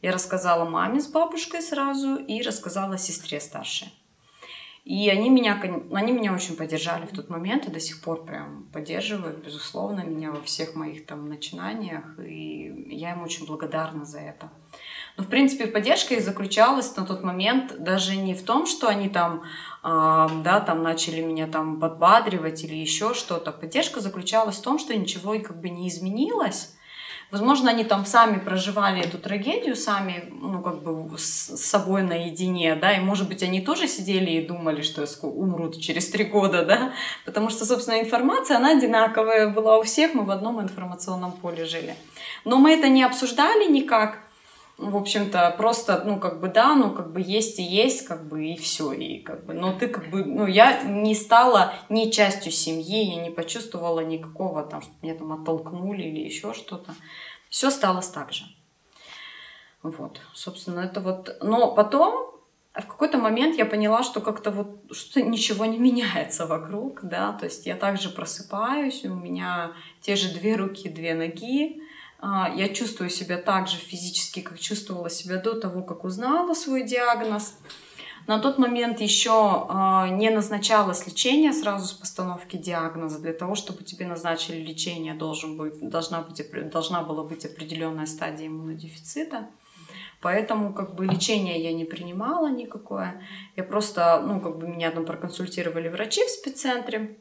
Я 0.02 0.12
рассказала 0.12 0.68
маме 0.68 1.00
с 1.00 1.06
бабушкой 1.06 1.62
сразу 1.62 2.16
и 2.16 2.42
рассказала 2.42 2.98
сестре 2.98 3.40
старшей. 3.40 3.88
И 4.84 5.08
они 5.08 5.30
меня, 5.30 5.58
они 5.92 6.12
меня 6.12 6.34
очень 6.34 6.56
поддержали 6.56 7.06
в 7.06 7.12
тот 7.12 7.30
момент 7.30 7.66
и 7.66 7.70
до 7.70 7.80
сих 7.80 8.02
пор 8.02 8.26
прям 8.26 8.68
поддерживают, 8.70 9.42
безусловно, 9.42 10.04
меня 10.04 10.30
во 10.30 10.42
всех 10.42 10.74
моих 10.74 11.06
там 11.06 11.26
начинаниях. 11.26 12.04
И 12.18 12.88
я 12.90 13.12
им 13.12 13.22
очень 13.22 13.46
благодарна 13.46 14.04
за 14.04 14.18
это. 14.18 14.50
Но, 15.16 15.22
в 15.22 15.28
принципе, 15.28 15.66
поддержка 15.66 16.14
их 16.14 16.22
заключалась 16.22 16.96
на 16.96 17.04
тот 17.04 17.22
момент 17.22 17.76
даже 17.78 18.16
не 18.16 18.34
в 18.34 18.42
том, 18.42 18.66
что 18.66 18.88
они 18.88 19.08
там, 19.08 19.44
э, 19.84 20.28
да, 20.42 20.60
там 20.60 20.82
начали 20.82 21.20
меня 21.20 21.46
там 21.46 21.78
подбадривать 21.78 22.64
или 22.64 22.74
еще 22.74 23.14
что-то. 23.14 23.52
Поддержка 23.52 24.00
заключалась 24.00 24.56
в 24.56 24.62
том, 24.62 24.78
что 24.78 24.96
ничего 24.96 25.38
как 25.38 25.60
бы 25.60 25.68
не 25.68 25.88
изменилось. 25.88 26.74
Возможно, 27.30 27.70
они 27.70 27.84
там 27.84 28.06
сами 28.06 28.38
проживали 28.38 29.02
эту 29.02 29.18
трагедию, 29.18 29.74
сами, 29.76 30.28
ну, 30.30 30.62
как 30.62 30.82
бы 30.82 31.18
с 31.18 31.56
собой 31.56 32.02
наедине, 32.02 32.76
да, 32.76 32.92
и, 32.92 33.00
может 33.00 33.28
быть, 33.28 33.42
они 33.42 33.60
тоже 33.60 33.88
сидели 33.88 34.30
и 34.30 34.46
думали, 34.46 34.82
что 34.82 35.04
умрут 35.22 35.80
через 35.80 36.08
три 36.10 36.24
года, 36.24 36.64
да, 36.64 36.92
потому 37.24 37.50
что, 37.50 37.64
собственно, 37.64 38.00
информация, 38.00 38.58
она 38.58 38.76
одинаковая 38.76 39.48
была 39.48 39.78
у 39.78 39.82
всех, 39.82 40.14
мы 40.14 40.24
в 40.24 40.30
одном 40.30 40.60
информационном 40.60 41.32
поле 41.32 41.64
жили. 41.64 41.96
Но 42.44 42.58
мы 42.58 42.72
это 42.72 42.88
не 42.88 43.02
обсуждали 43.02 43.68
никак, 43.68 44.18
в 44.76 44.96
общем-то, 44.96 45.54
просто, 45.56 46.02
ну, 46.04 46.18
как 46.18 46.40
бы, 46.40 46.48
да, 46.48 46.74
ну, 46.74 46.92
как 46.92 47.12
бы 47.12 47.20
есть 47.20 47.58
и 47.60 47.62
есть, 47.62 48.06
как 48.06 48.26
бы, 48.26 48.44
и 48.44 48.56
все, 48.56 48.92
и 48.92 49.20
как 49.20 49.44
бы, 49.46 49.54
но 49.54 49.72
ты, 49.72 49.86
как 49.86 50.10
бы, 50.10 50.24
ну, 50.24 50.46
я 50.46 50.82
не 50.82 51.14
стала 51.14 51.74
ни 51.88 52.10
частью 52.10 52.50
семьи, 52.50 53.14
я 53.14 53.22
не 53.22 53.30
почувствовала 53.30 54.00
никакого 54.00 54.64
там, 54.64 54.82
что 54.82 54.90
меня 55.02 55.14
там 55.14 55.32
оттолкнули 55.32 56.02
или 56.02 56.20
еще 56.24 56.52
что-то. 56.54 56.94
Все 57.48 57.68
осталось 57.68 58.08
так 58.08 58.32
же. 58.32 58.44
Вот, 59.82 60.20
собственно, 60.32 60.80
это 60.80 61.00
вот, 61.00 61.36
но 61.40 61.72
потом 61.72 62.34
в 62.72 62.86
какой-то 62.86 63.18
момент 63.18 63.56
я 63.56 63.66
поняла, 63.66 64.02
что 64.02 64.20
как-то 64.20 64.50
вот 64.50 64.82
что 64.90 65.22
ничего 65.22 65.64
не 65.66 65.78
меняется 65.90 66.46
вокруг, 66.46 67.00
да, 67.04 67.32
то 67.32 67.44
есть 67.44 67.66
я 67.66 67.76
также 67.76 68.10
просыпаюсь, 68.10 69.04
у 69.04 69.14
меня 69.14 69.72
те 70.00 70.16
же 70.16 70.34
две 70.34 70.56
руки, 70.56 70.88
две 70.88 71.14
ноги, 71.14 71.80
я 72.56 72.68
чувствую 72.68 73.10
себя 73.10 73.36
так 73.36 73.68
же 73.68 73.76
физически, 73.76 74.40
как 74.40 74.58
чувствовала 74.58 75.10
себя 75.10 75.36
до 75.36 75.54
того, 75.60 75.82
как 75.82 76.04
узнала 76.04 76.54
свой 76.54 76.84
диагноз. 76.84 77.58
На 78.26 78.38
тот 78.38 78.56
момент 78.56 79.00
еще 79.00 79.66
а, 79.68 80.08
не 80.08 80.30
назначалось 80.30 81.06
лечение 81.06 81.52
сразу 81.52 81.86
с 81.86 81.92
постановки 81.92 82.56
диагноза. 82.56 83.18
Для 83.20 83.34
того, 83.34 83.54
чтобы 83.54 83.84
тебе 83.84 84.06
назначили 84.06 84.64
лечение, 84.64 85.12
должен 85.12 85.58
быть, 85.58 85.78
должна, 85.86 86.22
быть, 86.22 86.70
должна 86.70 87.02
была 87.02 87.22
быть 87.22 87.44
определенная 87.44 88.06
стадия 88.06 88.46
иммунодефицита. 88.46 89.48
Поэтому 90.22 90.72
как 90.72 90.94
бы 90.94 91.04
лечение 91.04 91.62
я 91.62 91.74
не 91.74 91.84
принимала 91.84 92.50
никакое. 92.50 93.20
Я 93.56 93.64
просто, 93.64 94.22
ну, 94.26 94.40
как 94.40 94.56
бы 94.56 94.66
меня 94.68 94.90
там 94.90 95.04
проконсультировали 95.04 95.88
врачи 95.88 96.24
в 96.24 96.30
спеццентре. 96.30 97.18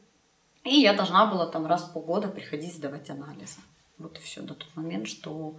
И 0.62 0.80
я 0.80 0.94
должна 0.94 1.26
была 1.26 1.44
там 1.44 1.66
раз 1.66 1.82
в 1.82 1.92
полгода 1.92 2.28
приходить 2.28 2.74
сдавать 2.74 3.10
анализы. 3.10 3.60
Вот 3.98 4.18
все 4.18 4.40
до 4.42 4.54
тот 4.54 4.68
момент, 4.74 5.06
что 5.06 5.56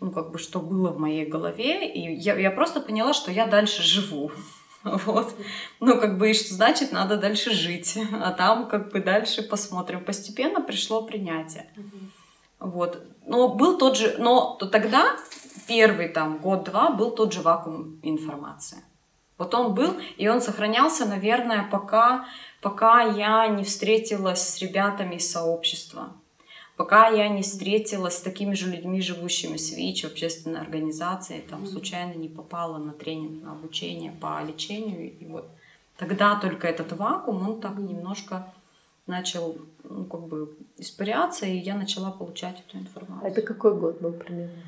ну, 0.00 0.10
как 0.10 0.30
бы, 0.30 0.38
что 0.38 0.60
было 0.60 0.90
в 0.90 0.98
моей 0.98 1.26
голове. 1.26 1.90
И 1.90 2.14
я, 2.14 2.36
я 2.38 2.50
просто 2.50 2.80
поняла, 2.80 3.12
что 3.12 3.30
я 3.30 3.46
дальше 3.46 3.82
живу. 3.82 4.30
Вот. 4.84 5.34
Ну, 5.80 6.00
как 6.00 6.18
бы, 6.18 6.30
и 6.30 6.34
что 6.34 6.54
значит, 6.54 6.92
надо 6.92 7.16
дальше 7.16 7.50
жить. 7.50 7.98
А 8.12 8.30
там, 8.30 8.68
как 8.68 8.92
бы, 8.92 9.00
дальше 9.00 9.42
посмотрим. 9.42 10.04
Постепенно 10.04 10.60
пришло 10.60 11.02
принятие. 11.02 11.68
Вот. 12.60 13.02
Но 13.26 13.48
был 13.48 13.76
тот 13.76 13.96
же... 13.96 14.14
Но 14.18 14.54
то 14.54 14.66
тогда, 14.66 15.16
первый 15.66 16.08
там 16.08 16.38
год-два, 16.38 16.90
был 16.90 17.10
тот 17.10 17.32
же 17.32 17.42
вакуум 17.42 17.98
информации. 18.02 18.84
Вот 19.36 19.52
он 19.54 19.74
был, 19.74 19.96
и 20.16 20.28
он 20.28 20.40
сохранялся, 20.40 21.06
наверное, 21.06 21.68
пока, 21.70 22.26
пока 22.62 23.02
я 23.02 23.48
не 23.48 23.64
встретилась 23.64 24.48
с 24.48 24.58
ребятами 24.58 25.16
из 25.16 25.30
сообщества 25.30 26.12
пока 26.78 27.08
я 27.08 27.28
не 27.28 27.42
встретилась 27.42 28.16
с 28.16 28.20
такими 28.22 28.54
же 28.54 28.70
людьми, 28.70 29.02
живущими 29.02 29.56
с 29.56 29.72
ВИЧ, 29.72 30.04
общественной 30.04 30.60
организацией, 30.60 31.42
там 31.42 31.66
случайно 31.66 32.14
не 32.14 32.28
попала 32.28 32.78
на 32.78 32.92
тренинг, 32.92 33.42
на 33.42 33.52
обучение 33.52 34.12
по 34.12 34.40
лечению. 34.42 35.12
И 35.18 35.26
вот 35.26 35.50
тогда 35.96 36.38
только 36.40 36.68
этот 36.68 36.92
вакуум, 36.92 37.48
он 37.48 37.60
так 37.60 37.76
немножко 37.76 38.54
начал 39.06 39.56
ну, 39.82 40.04
как 40.04 40.20
бы 40.28 40.56
испаряться, 40.76 41.46
и 41.46 41.58
я 41.58 41.74
начала 41.74 42.12
получать 42.12 42.62
эту 42.66 42.78
информацию. 42.78 43.26
А 43.26 43.28
это 43.28 43.42
какой 43.42 43.74
год 43.74 44.00
был 44.00 44.12
примерно? 44.12 44.62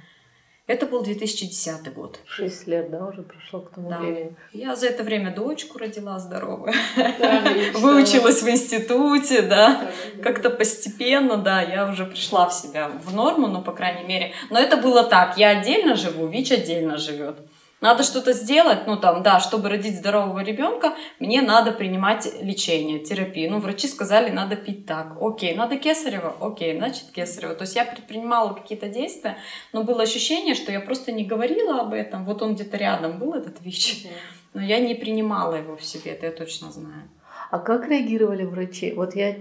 Это 0.70 0.86
был 0.86 1.02
2010 1.02 1.92
год. 1.94 2.20
Шесть 2.26 2.68
лет, 2.68 2.92
да, 2.92 3.04
уже 3.04 3.22
прошло 3.22 3.58
к 3.58 3.70
тому 3.70 3.90
да. 3.90 3.98
времени. 3.98 4.36
Я 4.52 4.76
за 4.76 4.86
это 4.86 5.02
время 5.02 5.34
дочку 5.34 5.78
родила 5.78 6.16
здоровую. 6.20 6.72
Да, 6.96 7.42
Выучилась 7.74 8.40
в 8.40 8.48
институте, 8.48 9.42
да. 9.42 9.90
Как-то 10.22 10.48
постепенно, 10.48 11.38
да, 11.38 11.60
я 11.60 11.90
уже 11.90 12.06
пришла 12.06 12.48
в 12.48 12.54
себя 12.54 12.88
в 13.04 13.12
норму, 13.12 13.48
ну, 13.48 13.62
по 13.62 13.72
крайней 13.72 14.06
мере. 14.06 14.32
Но 14.48 14.60
это 14.60 14.76
было 14.76 15.02
так. 15.02 15.36
Я 15.36 15.58
отдельно 15.58 15.96
живу, 15.96 16.28
ВИЧ 16.28 16.52
отдельно 16.52 16.98
живет. 16.98 17.34
Надо 17.80 18.02
что-то 18.02 18.32
сделать, 18.34 18.86
ну 18.86 18.98
там, 18.98 19.22
да, 19.22 19.40
чтобы 19.40 19.70
родить 19.70 19.96
здорового 19.96 20.40
ребенка, 20.40 20.94
мне 21.18 21.40
надо 21.40 21.72
принимать 21.72 22.28
лечение, 22.42 22.98
терапию. 22.98 23.50
Ну, 23.50 23.58
врачи 23.58 23.88
сказали, 23.88 24.30
надо 24.30 24.56
пить 24.56 24.84
так. 24.84 25.16
Окей, 25.20 25.54
надо 25.54 25.76
кесарево? 25.76 26.36
Окей, 26.40 26.76
значит 26.76 27.04
кесарево. 27.10 27.54
То 27.54 27.62
есть 27.62 27.76
я 27.76 27.86
предпринимала 27.86 28.52
какие-то 28.52 28.88
действия, 28.88 29.38
но 29.72 29.82
было 29.82 30.02
ощущение, 30.02 30.54
что 30.54 30.70
я 30.70 30.80
просто 30.80 31.10
не 31.10 31.24
говорила 31.24 31.80
об 31.80 31.94
этом. 31.94 32.24
Вот 32.26 32.42
он 32.42 32.54
где-то 32.54 32.76
рядом 32.76 33.18
был, 33.18 33.32
этот 33.32 33.62
ВИЧ, 33.62 34.08
но 34.52 34.60
я 34.60 34.78
не 34.78 34.94
принимала 34.94 35.54
его 35.54 35.76
в 35.76 35.84
себе, 35.84 36.12
это 36.12 36.26
я 36.26 36.32
точно 36.32 36.70
знаю. 36.70 37.08
А 37.50 37.58
как 37.58 37.88
реагировали 37.88 38.44
врачи? 38.44 38.92
Вот 38.92 39.16
я 39.16 39.36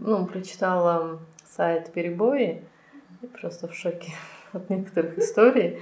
ну, 0.00 0.26
прочитала 0.26 1.20
сайт 1.44 1.92
«Перебои», 1.92 2.62
просто 3.38 3.68
в 3.68 3.74
шоке 3.74 4.12
от 4.52 4.70
некоторых 4.70 5.18
историй. 5.18 5.78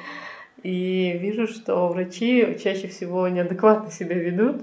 И 0.65 1.19
вижу, 1.21 1.47
что 1.47 1.89
врачи 1.89 2.57
чаще 2.63 2.89
всего 2.89 3.29
неадекватно 3.29 3.91
себя 3.91 4.17
ведут, 4.17 4.63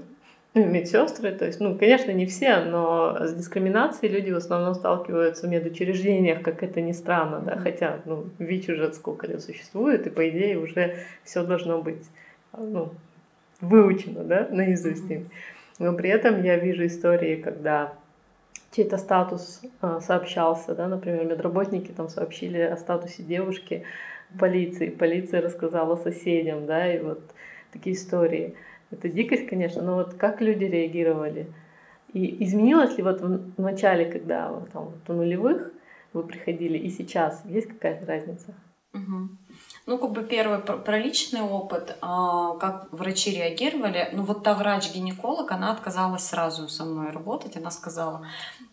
ну, 0.52 0.66
медсестры, 0.66 1.30
то 1.30 1.46
есть, 1.46 1.60
ну, 1.60 1.78
конечно, 1.78 2.10
не 2.10 2.26
все, 2.26 2.56
но 2.64 3.16
с 3.20 3.32
дискриминацией 3.32 4.12
люди 4.12 4.32
в 4.32 4.36
основном 4.36 4.74
сталкиваются 4.74 5.46
в 5.46 5.50
медучреждениях, 5.50 6.42
как 6.42 6.64
это 6.64 6.80
ни 6.80 6.90
странно, 6.90 7.38
да, 7.38 7.56
хотя, 7.56 8.00
ну, 8.04 8.26
ВИЧ 8.40 8.70
уже 8.70 8.92
сколько 8.92 9.28
лет 9.28 9.40
существует, 9.40 10.06
и, 10.06 10.10
по 10.10 10.28
идее, 10.28 10.58
уже 10.58 10.96
все 11.22 11.44
должно 11.44 11.80
быть, 11.80 12.04
ну, 12.52 12.92
выучено, 13.60 14.24
да, 14.24 14.48
наизусть 14.50 15.08
им. 15.08 15.30
Но 15.78 15.94
при 15.94 16.10
этом 16.10 16.42
я 16.42 16.56
вижу 16.56 16.84
истории, 16.84 17.36
когда 17.36 17.94
чей-то 18.72 18.98
статус 18.98 19.62
а, 19.80 20.00
сообщался, 20.00 20.74
да, 20.74 20.88
например, 20.88 21.24
медработники 21.24 21.92
там 21.92 22.08
сообщили 22.08 22.60
о 22.60 22.76
статусе 22.76 23.22
девушки, 23.22 23.84
полиции. 24.38 24.90
Полиция 24.90 25.40
рассказала 25.40 25.96
соседям, 25.96 26.66
да, 26.66 26.92
и 26.92 27.00
вот 27.00 27.20
такие 27.72 27.96
истории. 27.96 28.54
Это 28.90 29.08
дикость, 29.08 29.46
конечно, 29.46 29.82
но 29.82 29.94
вот 29.94 30.14
как 30.14 30.40
люди 30.40 30.64
реагировали? 30.64 31.46
И 32.12 32.44
изменилось 32.44 32.96
ли 32.96 33.02
вот 33.02 33.20
в 33.20 33.60
начале, 33.60 34.04
когда 34.04 34.48
там, 34.72 34.86
вот 34.86 35.08
у 35.08 35.12
нулевых 35.14 35.72
вы 36.12 36.24
приходили, 36.24 36.76
и 36.76 36.90
сейчас 36.90 37.42
есть 37.46 37.68
какая-то 37.68 38.04
разница? 38.04 38.54
Угу. 38.92 39.28
Ну, 39.86 39.98
как 39.98 40.12
бы 40.12 40.22
первый 40.22 40.58
про 40.58 40.98
личный 40.98 41.40
опыт, 41.40 41.96
а, 42.02 42.56
как 42.58 42.92
врачи 42.92 43.30
реагировали. 43.30 44.10
Ну, 44.12 44.22
вот 44.22 44.42
та 44.42 44.54
врач-гинеколог, 44.54 45.50
она 45.50 45.72
отказалась 45.72 46.24
сразу 46.24 46.68
со 46.68 46.84
мной 46.84 47.10
работать. 47.10 47.56
Она 47.56 47.70
сказала, 47.70 48.26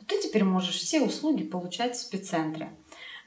ты 0.07 0.19
теперь 0.21 0.43
можешь 0.43 0.75
все 0.75 1.01
услуги 1.01 1.43
получать 1.43 1.95
в 1.95 2.01
спеццентре. 2.01 2.69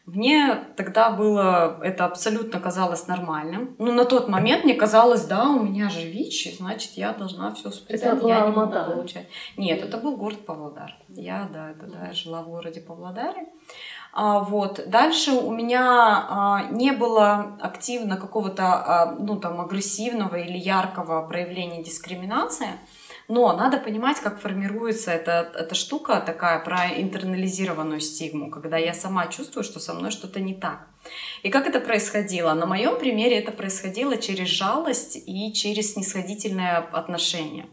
Мне 0.04 0.56
тогда 0.76 1.10
было, 1.10 1.78
это 1.82 2.04
абсолютно 2.04 2.58
казалось 2.58 3.06
нормальным. 3.06 3.76
Ну, 3.78 3.92
на 3.92 4.04
тот 4.04 4.28
момент 4.28 4.64
мне 4.64 4.74
казалось, 4.74 5.24
да, 5.26 5.48
у 5.48 5.62
меня 5.62 5.90
же 5.90 6.00
ВИЧ, 6.00 6.56
значит, 6.58 6.92
я 6.92 7.12
должна 7.12 7.54
все 7.54 7.70
это 7.86 8.26
я 8.26 8.40
не 8.40 8.50
могу 8.50 8.72
получать. 8.72 9.28
Нет, 9.56 9.82
это 9.82 9.98
был 9.98 10.16
город 10.16 10.44
Павлодар. 10.44 10.96
Я, 11.08 11.48
да, 11.52 11.70
это, 11.70 11.86
да, 11.86 12.06
я 12.06 12.12
жила 12.12 12.42
в 12.42 12.48
городе 12.48 12.80
Павлодаре. 12.80 13.46
А, 14.12 14.40
вот. 14.40 14.82
Дальше 14.88 15.30
у 15.30 15.52
меня 15.52 16.26
а, 16.28 16.64
не 16.70 16.90
было 16.90 17.56
активно 17.60 18.16
какого-то, 18.16 18.64
а, 18.64 19.16
ну, 19.18 19.36
там, 19.36 19.60
агрессивного 19.60 20.36
или 20.36 20.58
яркого 20.58 21.26
проявления 21.26 21.82
дискриминации. 21.82 22.68
Но 23.28 23.52
надо 23.56 23.78
понимать, 23.78 24.20
как 24.20 24.40
формируется 24.40 25.10
эта, 25.10 25.52
эта 25.54 25.74
штука 25.74 26.22
такая 26.24 26.58
про 26.58 26.88
интернализированную 26.88 28.00
стигму, 28.00 28.50
когда 28.50 28.76
я 28.78 28.94
сама 28.94 29.26
чувствую, 29.26 29.64
что 29.64 29.80
со 29.80 29.94
мной 29.94 30.10
что-то 30.10 30.40
не 30.40 30.54
так. 30.54 30.86
И 31.42 31.50
как 31.50 31.66
это 31.66 31.80
происходило? 31.80 32.52
На 32.54 32.66
моем 32.66 32.98
примере 32.98 33.38
это 33.38 33.52
происходило 33.52 34.16
через 34.16 34.48
жалость 34.48 35.16
и 35.26 35.52
через 35.52 35.94
снисходительное 35.94 36.78
отношение. 36.78 37.66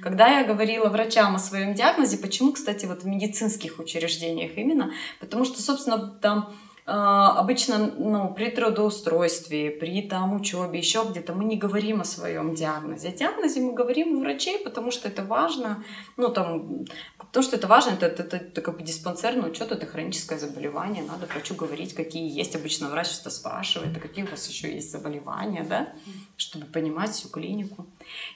Когда 0.00 0.40
я 0.40 0.44
говорила 0.44 0.88
врачам 0.88 1.34
о 1.34 1.38
своем 1.38 1.74
диагнозе, 1.74 2.18
почему, 2.18 2.52
кстати, 2.52 2.86
вот 2.86 3.02
в 3.02 3.06
медицинских 3.06 3.78
учреждениях 3.78 4.52
именно, 4.56 4.92
потому 5.20 5.44
что, 5.44 5.62
собственно, 5.62 5.98
там 5.98 6.54
обычно 6.86 7.78
ну, 7.78 8.32
при 8.32 8.48
трудоустройстве, 8.48 9.72
при 9.72 10.02
там 10.02 10.36
учебе, 10.36 10.78
еще 10.78 11.04
где-то 11.08 11.34
мы 11.34 11.44
не 11.44 11.56
говорим 11.56 12.00
о 12.00 12.04
своем 12.04 12.54
диагнозе. 12.54 13.08
О 13.08 13.12
диагнозе 13.12 13.60
мы 13.60 13.72
говорим 13.72 14.16
у 14.16 14.20
врачей, 14.20 14.60
потому 14.60 14.92
что 14.92 15.08
это 15.08 15.24
важно. 15.24 15.82
Ну, 16.16 16.28
там, 16.28 16.84
то, 17.32 17.42
что 17.42 17.56
это 17.56 17.66
важно, 17.66 17.90
это, 17.90 18.06
это, 18.06 18.22
это, 18.22 18.36
это 18.36 18.60
как 18.60 18.76
бы 18.76 18.84
диспансерный 18.84 19.50
учет, 19.50 19.72
это 19.72 19.84
хроническое 19.84 20.38
заболевание. 20.38 21.02
Надо 21.02 21.26
врачу 21.26 21.56
говорить, 21.56 21.92
какие 21.92 22.30
есть. 22.30 22.54
Обычно 22.54 22.88
врач 22.88 23.08
что 23.08 23.30
спрашивает, 23.30 23.96
а 23.96 24.00
какие 24.00 24.24
у 24.24 24.30
вас 24.30 24.48
еще 24.48 24.72
есть 24.72 24.92
заболевания, 24.92 25.66
да, 25.68 25.92
чтобы 26.36 26.66
понимать 26.66 27.10
всю 27.10 27.28
клинику. 27.28 27.86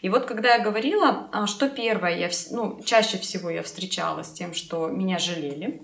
И 0.02 0.08
вот 0.08 0.26
когда 0.26 0.56
я 0.56 0.64
говорила, 0.64 1.28
а, 1.30 1.46
что 1.46 1.68
первое, 1.68 2.18
я, 2.18 2.30
ну, 2.50 2.82
чаще 2.84 3.16
всего 3.18 3.48
я 3.48 3.62
встречалась 3.62 4.26
с 4.26 4.32
тем, 4.32 4.54
что 4.54 4.88
меня 4.88 5.20
жалели, 5.20 5.82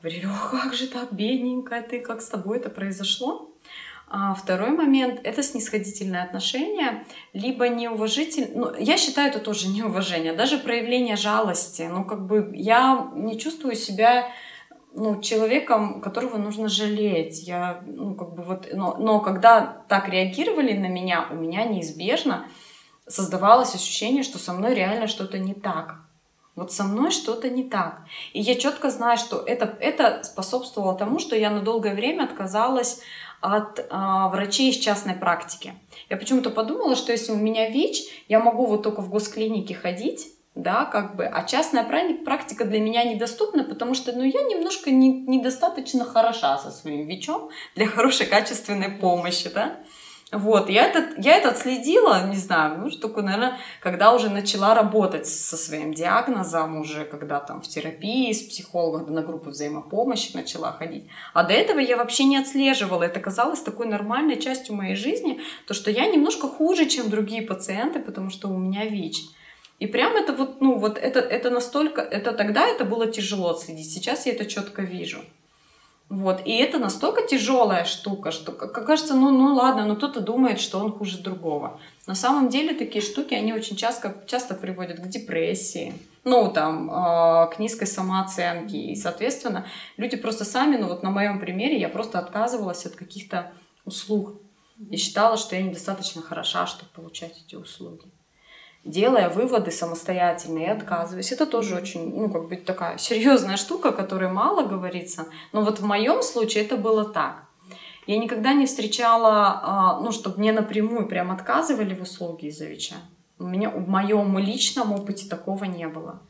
Говорили, 0.00 0.26
ох, 0.26 0.50
как 0.50 0.74
же 0.74 0.86
так, 0.88 1.12
бедненькая 1.12 1.82
ты, 1.82 2.00
как 2.00 2.20
с 2.20 2.28
тобой 2.28 2.58
это 2.58 2.68
произошло? 2.70 3.50
А 4.08 4.34
второй 4.34 4.70
момент— 4.70 5.20
это 5.24 5.42
снисходительное 5.42 6.22
отношение, 6.22 7.04
либо 7.32 7.68
неуважительное. 7.68 8.50
Ну, 8.54 8.74
я 8.78 8.96
считаю, 8.98 9.30
это 9.30 9.40
тоже 9.40 9.68
неуважение, 9.68 10.32
даже 10.32 10.58
проявление 10.58 11.16
жалости. 11.16 11.88
Ну, 11.90 12.04
как 12.04 12.24
бы 12.26 12.52
я 12.54 13.10
не 13.14 13.38
чувствую 13.38 13.74
себя 13.74 14.28
ну, 14.94 15.20
человеком, 15.20 16.00
которого 16.00 16.36
нужно 16.36 16.68
жалеть. 16.68 17.42
Я, 17.42 17.82
ну, 17.84 18.14
как 18.14 18.34
бы 18.34 18.42
вот, 18.44 18.68
но, 18.72 18.96
но 18.98 19.18
когда 19.20 19.82
так 19.88 20.08
реагировали 20.08 20.72
на 20.72 20.86
меня, 20.86 21.26
у 21.30 21.34
меня 21.34 21.64
неизбежно 21.64 22.46
создавалось 23.08 23.74
ощущение, 23.74 24.22
что 24.22 24.38
со 24.38 24.52
мной 24.52 24.74
реально 24.74 25.08
что-то 25.08 25.38
не 25.38 25.54
так. 25.54 26.05
Вот 26.56 26.72
со 26.72 26.84
мной 26.84 27.10
что-то 27.10 27.50
не 27.50 27.64
так. 27.64 28.00
И 28.32 28.40
я 28.40 28.54
четко 28.54 28.90
знаю, 28.90 29.18
что 29.18 29.42
это, 29.46 29.76
это 29.78 30.22
способствовало 30.24 30.94
тому, 30.94 31.18
что 31.18 31.36
я 31.36 31.50
на 31.50 31.60
долгое 31.60 31.94
время 31.94 32.24
отказалась 32.24 33.00
от 33.42 33.86
а, 33.90 34.28
врачей 34.28 34.70
из 34.70 34.78
частной 34.78 35.14
практики. 35.14 35.74
Я 36.08 36.16
почему-то 36.16 36.48
подумала, 36.50 36.96
что 36.96 37.12
если 37.12 37.32
у 37.32 37.36
меня 37.36 37.68
ВИЧ, 37.68 38.04
я 38.28 38.40
могу 38.40 38.64
вот 38.64 38.82
только 38.82 39.02
в 39.02 39.10
госклинике 39.10 39.74
ходить, 39.74 40.32
да, 40.54 40.86
как 40.86 41.16
бы, 41.16 41.26
а 41.26 41.44
частная 41.44 41.84
практика 42.24 42.64
для 42.64 42.80
меня 42.80 43.04
недоступна, 43.04 43.62
потому 43.62 43.94
что, 43.94 44.12
ну, 44.12 44.24
я 44.24 44.42
немножко 44.42 44.90
не, 44.90 45.10
недостаточно 45.10 46.06
хороша 46.06 46.56
со 46.56 46.70
своим 46.70 47.06
ВИЧом 47.06 47.50
для 47.74 47.86
хорошей 47.86 48.26
качественной 48.26 48.90
помощи, 48.90 49.50
да. 49.52 49.76
Вот, 50.36 50.68
я 50.68 50.86
это, 50.86 51.18
я 51.18 51.36
это 51.36 51.48
отследила, 51.48 52.26
не 52.26 52.36
знаю, 52.36 52.78
ну, 52.78 52.90
что 52.90 53.08
такое, 53.08 53.24
наверное, 53.24 53.58
когда 53.80 54.12
уже 54.12 54.28
начала 54.28 54.74
работать 54.74 55.26
со 55.26 55.56
своим 55.56 55.94
диагнозом, 55.94 56.78
уже 56.80 57.06
когда 57.06 57.40
там 57.40 57.62
в 57.62 57.68
терапии 57.68 58.32
с 58.32 58.42
психологом 58.42 59.14
на 59.14 59.22
группы 59.22 59.48
взаимопомощи 59.48 60.36
начала 60.36 60.72
ходить. 60.72 61.06
А 61.32 61.42
до 61.42 61.54
этого 61.54 61.78
я 61.78 61.96
вообще 61.96 62.24
не 62.24 62.36
отслеживала. 62.36 63.04
Это 63.04 63.18
казалось 63.18 63.60
такой 63.60 63.86
нормальной 63.86 64.38
частью 64.38 64.74
моей 64.74 64.94
жизни, 64.94 65.40
то, 65.66 65.72
что 65.72 65.90
я 65.90 66.06
немножко 66.06 66.48
хуже, 66.48 66.84
чем 66.84 67.08
другие 67.08 67.40
пациенты, 67.40 68.00
потому 68.00 68.28
что 68.28 68.48
у 68.48 68.58
меня 68.58 68.84
ВИЧ. 68.84 69.22
И 69.78 69.86
прям 69.86 70.16
это 70.16 70.34
вот, 70.34 70.60
ну, 70.60 70.78
вот 70.78 70.98
это, 70.98 71.20
это 71.20 71.50
настолько, 71.50 72.02
это 72.02 72.32
тогда 72.32 72.66
это 72.66 72.84
было 72.84 73.06
тяжело 73.06 73.50
отследить. 73.50 73.90
Сейчас 73.90 74.26
я 74.26 74.32
это 74.32 74.44
четко 74.44 74.82
вижу. 74.82 75.18
Вот. 76.08 76.42
И 76.44 76.56
это 76.56 76.78
настолько 76.78 77.26
тяжелая 77.26 77.84
штука, 77.84 78.30
что 78.30 78.52
кажется, 78.52 79.14
ну, 79.14 79.30
ну 79.30 79.54
ладно, 79.54 79.86
но 79.86 79.96
кто-то 79.96 80.20
думает, 80.20 80.60
что 80.60 80.78
он 80.78 80.92
хуже 80.92 81.18
другого. 81.18 81.80
На 82.06 82.14
самом 82.14 82.48
деле 82.48 82.74
такие 82.74 83.02
штуки, 83.02 83.34
они 83.34 83.52
очень 83.52 83.76
часто, 83.76 84.14
часто 84.26 84.54
приводят 84.54 85.00
к 85.00 85.08
депрессии, 85.08 85.94
ну, 86.22 86.50
там, 86.52 86.90
э, 86.90 87.50
к 87.52 87.58
низкой 87.58 87.86
самооценке. 87.86 88.78
И, 88.78 88.96
соответственно, 88.96 89.66
люди 89.96 90.16
просто 90.16 90.44
сами, 90.44 90.76
ну, 90.76 90.86
вот 90.86 91.02
на 91.02 91.10
моем 91.10 91.40
примере, 91.40 91.80
я 91.80 91.88
просто 91.88 92.20
отказывалась 92.20 92.86
от 92.86 92.94
каких-то 92.94 93.52
услуг. 93.84 94.34
И 94.90 94.96
считала, 94.96 95.36
что 95.36 95.56
я 95.56 95.62
недостаточно 95.62 96.22
хороша, 96.22 96.66
чтобы 96.66 96.90
получать 96.92 97.42
эти 97.44 97.56
услуги 97.56 98.04
делая 98.86 99.28
выводы 99.28 99.70
самостоятельно 99.70 100.58
и 100.60 100.66
отказываясь. 100.66 101.32
Это 101.32 101.46
тоже 101.46 101.74
очень, 101.74 102.14
ну, 102.14 102.30
как 102.30 102.48
бы 102.48 102.56
такая 102.56 102.98
серьезная 102.98 103.56
штука, 103.56 103.90
о 103.90 103.92
которой 103.92 104.30
мало 104.30 104.66
говорится. 104.66 105.26
Но 105.52 105.62
вот 105.62 105.80
в 105.80 105.84
моем 105.84 106.22
случае 106.22 106.64
это 106.64 106.76
было 106.76 107.04
так. 107.04 107.44
Я 108.06 108.18
никогда 108.18 108.52
не 108.52 108.66
встречала, 108.66 109.60
а, 109.62 110.00
ну, 110.00 110.12
чтобы 110.12 110.38
мне 110.38 110.52
напрямую 110.52 111.08
прям 111.08 111.32
отказывали 111.32 111.94
в 111.94 112.02
услуге 112.02 112.48
из-за 112.48 112.66
ВИЧа. 112.66 112.94
У 113.38 113.44
меня 113.44 113.68
в 113.70 113.88
моем 113.88 114.38
личном 114.38 114.92
опыте 114.92 115.28
такого 115.28 115.64
не 115.64 115.88
было. 115.88 116.22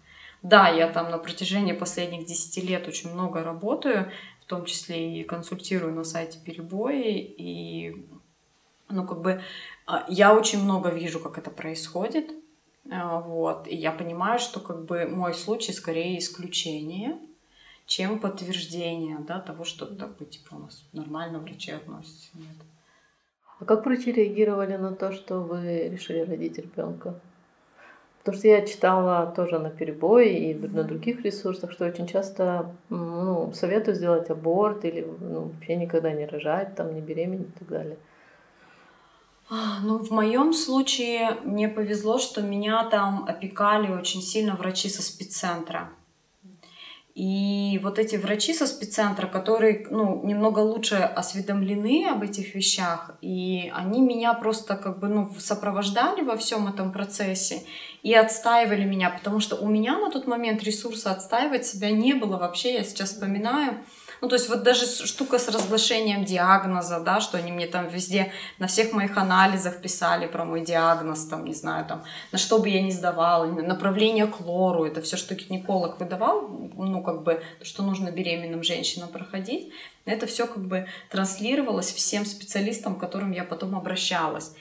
Да, 0.42 0.68
я 0.68 0.88
там 0.88 1.10
на 1.10 1.18
протяжении 1.18 1.72
последних 1.72 2.25
10 2.26 2.64
лет 2.64 2.88
очень 2.88 3.12
много 3.12 3.42
работаю, 3.42 4.10
в 4.40 4.46
том 4.46 4.64
числе 4.64 5.20
и 5.20 5.25
консультирую 5.25 5.94
на 5.94 6.04
сайте 6.04 6.38
Перебои, 6.38 7.18
и 7.18 8.06
ну, 8.88 9.06
как 9.06 9.20
бы 9.20 9.42
а, 9.86 10.06
я 10.08 10.34
очень 10.34 10.62
много 10.62 10.88
вижу, 10.88 11.20
как 11.20 11.36
это 11.36 11.50
происходит. 11.50 12.30
А, 12.90 13.20
вот. 13.20 13.66
И 13.66 13.76
я 13.76 13.92
понимаю, 13.92 14.38
что 14.38 14.60
как 14.60 14.84
бы 14.84 15.06
мой 15.06 15.34
случай 15.34 15.72
скорее 15.72 16.18
исключение, 16.18 17.18
чем 17.86 18.18
подтверждение 18.18 19.18
да, 19.26 19.40
того, 19.40 19.64
что 19.64 19.86
так 19.86 20.16
типа, 20.28 20.54
у 20.54 20.58
нас 20.58 20.84
нормально 20.92 21.38
врачи 21.38 21.72
относятся. 21.72 22.28
Нет. 22.34 22.56
А 23.58 23.64
как 23.64 23.86
врачи 23.86 24.12
реагировали 24.12 24.76
на 24.76 24.94
то, 24.94 25.12
что 25.12 25.40
вы 25.40 25.88
решили 25.88 26.20
родить 26.20 26.58
ребенка? 26.58 27.18
Потому 28.18 28.38
что 28.38 28.49
я 28.49 28.66
читала 28.66 29.32
тоже 29.36 29.60
на 29.60 29.70
перебой 29.70 30.34
и 30.34 30.54
на 30.54 30.82
других 30.82 31.25
ресурсах, 31.25 31.70
что 31.70 31.86
очень 31.86 32.08
часто 32.08 32.75
ну, 32.90 33.52
советую 33.54 33.94
сделать 33.94 34.28
аборт 34.30 34.84
или 34.84 35.06
ну, 35.20 35.42
вообще 35.42 35.76
никогда 35.76 36.10
не 36.10 36.26
рожать, 36.26 36.75
там, 36.75 36.92
не 36.92 37.00
беременеть 37.00 37.49
и 37.49 37.58
так 37.60 37.68
далее. 37.68 37.96
А, 39.49 39.78
ну, 39.82 39.99
в 39.99 40.11
моем 40.11 40.52
случае 40.52 41.39
мне 41.45 41.69
повезло, 41.69 42.19
что 42.19 42.43
меня 42.43 42.85
там 42.85 43.25
опекали 43.28 43.93
очень 43.93 44.21
сильно 44.21 44.56
врачи 44.56 44.89
со 44.89 45.02
спеццентра. 45.02 45.91
И 47.15 47.80
вот 47.82 47.99
эти 47.99 48.17
врачи 48.17 48.52
со 48.52 48.67
спеццентра, 48.67 49.26
которые 49.26 49.87
ну, 49.91 50.21
немного 50.23 50.59
лучше 50.59 50.97
осведомлены 50.97 52.11
об 52.11 52.23
этих 52.23 52.54
вещах, 52.54 53.13
и 53.23 53.73
они 53.75 54.02
меня 54.02 54.35
просто 54.35 54.76
как 54.76 54.99
бы 54.99 55.09
ну, 55.09 55.32
сопровождали 55.39 56.21
во 56.21 56.37
всем 56.37 56.69
этом 56.69 56.93
процессе 56.93 57.63
и 58.02 58.13
отстаивали 58.13 58.85
меня, 58.85 59.09
потому 59.09 59.41
что 59.41 59.56
у 59.56 59.67
меня 59.67 59.97
на 59.99 60.11
тот 60.11 60.26
момент 60.26 60.63
ресурса 60.63 61.11
отстаивать 61.11 61.65
себя 61.65 61.91
не 61.91 62.13
было 62.13 62.37
вообще. 62.37 62.75
Я 62.75 62.85
сейчас 62.85 63.13
вспоминаю, 63.13 63.78
ну, 64.20 64.28
то 64.28 64.34
есть 64.34 64.48
вот 64.48 64.62
даже 64.62 64.86
штука 64.86 65.38
с 65.38 65.48
разглашением 65.48 66.24
диагноза, 66.24 67.00
да, 67.00 67.20
что 67.20 67.38
они 67.38 67.52
мне 67.52 67.66
там 67.66 67.88
везде 67.88 68.32
на 68.58 68.66
всех 68.66 68.92
моих 68.92 69.16
анализах 69.16 69.80
писали 69.80 70.26
про 70.26 70.44
мой 70.44 70.64
диагноз, 70.64 71.26
там, 71.26 71.44
не 71.44 71.54
знаю, 71.54 71.86
там, 71.86 72.04
на 72.32 72.38
что 72.38 72.58
бы 72.58 72.68
я 72.68 72.82
ни 72.82 72.90
сдавала, 72.90 73.46
направление 73.46 74.26
к 74.26 74.40
лору, 74.40 74.84
это 74.84 75.00
все, 75.00 75.16
что 75.16 75.34
гинеколог 75.34 76.00
выдавал, 76.00 76.48
ну, 76.76 77.02
как 77.02 77.22
бы, 77.22 77.42
то, 77.58 77.64
что 77.64 77.82
нужно 77.82 78.10
беременным 78.10 78.62
женщинам 78.62 79.08
проходить, 79.08 79.72
это 80.06 80.26
все 80.26 80.46
как 80.46 80.64
бы 80.64 80.86
транслировалось 81.10 81.92
всем 81.92 82.24
специалистам, 82.24 82.94
к 82.94 83.00
которым 83.00 83.32
я 83.32 83.44
потом 83.44 83.76
обращалась. 83.76 84.54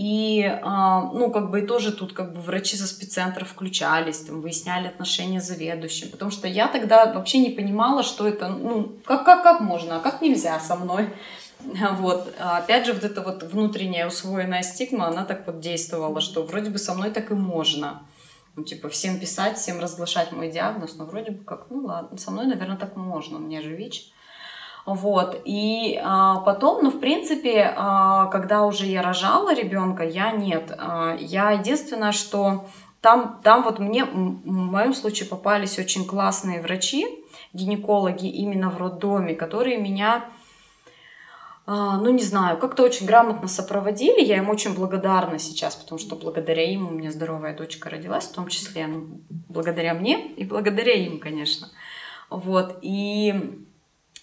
И, 0.00 0.44
а, 0.62 1.10
ну, 1.12 1.28
как 1.32 1.50
бы 1.50 1.62
тоже 1.62 1.90
тут 1.90 2.12
как 2.12 2.32
бы 2.32 2.40
врачи 2.40 2.76
со 2.76 2.86
спеццентра 2.86 3.44
включались, 3.44 4.20
там, 4.20 4.40
выясняли 4.40 4.86
отношения 4.86 5.40
с 5.40 5.48
заведующим, 5.48 6.10
потому 6.10 6.30
что 6.30 6.46
я 6.46 6.68
тогда 6.68 7.12
вообще 7.12 7.38
не 7.38 7.50
понимала, 7.50 8.04
что 8.04 8.28
это, 8.28 8.46
ну, 8.46 8.92
как, 9.04 9.24
как, 9.24 9.42
как 9.42 9.60
можно, 9.60 9.96
а 9.96 10.00
как 10.00 10.22
нельзя 10.22 10.60
со 10.60 10.76
мной. 10.76 11.08
Вот. 11.98 12.32
А 12.38 12.58
опять 12.58 12.86
же, 12.86 12.92
вот 12.92 13.02
эта 13.02 13.20
вот 13.20 13.42
внутренняя 13.42 14.06
усвоенная 14.06 14.62
стигма, 14.62 15.08
она 15.08 15.24
так 15.24 15.44
вот 15.48 15.58
действовала, 15.58 16.20
что 16.20 16.44
вроде 16.44 16.70
бы 16.70 16.78
со 16.78 16.94
мной 16.94 17.10
так 17.10 17.32
и 17.32 17.34
можно. 17.34 18.04
Ну, 18.54 18.62
типа, 18.62 18.88
всем 18.88 19.18
писать, 19.18 19.58
всем 19.58 19.80
разглашать 19.80 20.30
мой 20.30 20.48
диагноз, 20.52 20.94
но 20.94 21.06
вроде 21.06 21.32
бы 21.32 21.42
как, 21.42 21.66
ну 21.70 21.86
ладно, 21.86 22.16
со 22.16 22.30
мной, 22.30 22.46
наверное, 22.46 22.76
так 22.76 22.94
можно, 22.94 23.38
у 23.38 23.40
меня 23.40 23.60
же 23.62 23.74
ВИЧ. 23.74 24.12
Вот. 24.88 25.42
И 25.44 26.00
а, 26.02 26.36
потом, 26.40 26.82
ну, 26.82 26.90
в 26.90 26.98
принципе, 26.98 27.74
а, 27.76 28.26
когда 28.28 28.64
уже 28.64 28.86
я 28.86 29.02
рожала 29.02 29.54
ребенка, 29.54 30.02
я 30.02 30.30
нет. 30.30 30.72
А, 30.78 31.14
я 31.20 31.50
единственное, 31.50 32.12
что 32.12 32.64
там, 33.02 33.38
там 33.44 33.64
вот 33.64 33.78
мне, 33.80 34.06
в 34.06 34.46
моем 34.46 34.94
случае, 34.94 35.28
попались 35.28 35.78
очень 35.78 36.06
классные 36.06 36.62
врачи, 36.62 37.06
гинекологи 37.52 38.28
именно 38.28 38.70
в 38.70 38.78
роддоме, 38.78 39.34
которые 39.34 39.76
меня 39.76 40.24
а, 41.66 41.98
ну, 41.98 42.08
не 42.08 42.22
знаю, 42.22 42.56
как-то 42.56 42.82
очень 42.82 43.04
грамотно 43.04 43.46
сопроводили. 43.46 44.24
Я 44.24 44.38
им 44.38 44.48
очень 44.48 44.74
благодарна 44.74 45.38
сейчас, 45.38 45.76
потому 45.76 45.98
что 45.98 46.16
благодаря 46.16 46.62
им 46.62 46.88
у 46.88 46.90
меня 46.92 47.12
здоровая 47.12 47.54
дочка 47.54 47.90
родилась, 47.90 48.24
в 48.24 48.32
том 48.32 48.48
числе 48.48 48.86
ну, 48.86 49.20
благодаря 49.50 49.92
мне 49.92 50.32
и 50.32 50.44
благодаря 50.44 50.94
им, 50.94 51.20
конечно. 51.20 51.68
Вот. 52.30 52.78
И 52.80 53.66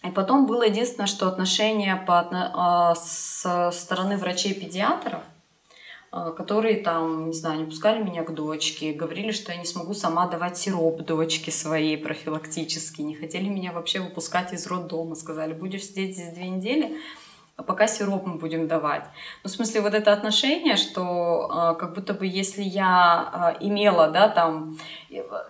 и 0.07 0.11
потом 0.11 0.45
было 0.45 0.63
единственное, 0.63 1.07
что 1.07 1.27
отношение 1.27 1.95
по, 1.95 2.27
а, 2.31 2.95
со 2.95 3.71
стороны 3.71 4.17
врачей-педиатров, 4.17 5.21
а, 6.11 6.31
которые 6.31 6.77
там, 6.77 7.27
не 7.27 7.33
знаю, 7.33 7.59
не 7.59 7.65
пускали 7.65 8.03
меня 8.03 8.23
к 8.23 8.33
дочке, 8.33 8.93
говорили, 8.93 9.31
что 9.31 9.51
я 9.51 9.57
не 9.57 9.65
смогу 9.65 9.93
сама 9.93 10.27
давать 10.27 10.57
сироп 10.57 11.01
дочке 11.01 11.51
своей 11.51 11.97
профилактически, 11.97 13.01
не 13.01 13.15
хотели 13.15 13.49
меня 13.49 13.71
вообще 13.71 13.99
выпускать 13.99 14.53
из 14.53 14.67
роддома, 14.67 15.15
сказали, 15.15 15.53
будешь 15.53 15.85
сидеть 15.85 16.15
здесь 16.15 16.33
две 16.33 16.49
недели, 16.49 16.97
а 17.57 17.63
пока 17.63 17.87
сироп 17.87 18.25
мы 18.25 18.35
будем 18.35 18.67
давать. 18.67 19.05
Ну, 19.43 19.49
в 19.49 19.53
смысле, 19.53 19.79
вот 19.79 19.93
это 19.93 20.11
отношение, 20.11 20.75
что 20.75 21.49
э, 21.49 21.79
как 21.79 21.93
будто 21.93 22.13
бы 22.13 22.27
если 22.27 22.61
я 22.61 23.55
э, 23.61 23.65
имела, 23.65 24.09
да, 24.09 24.27
там, 24.27 24.77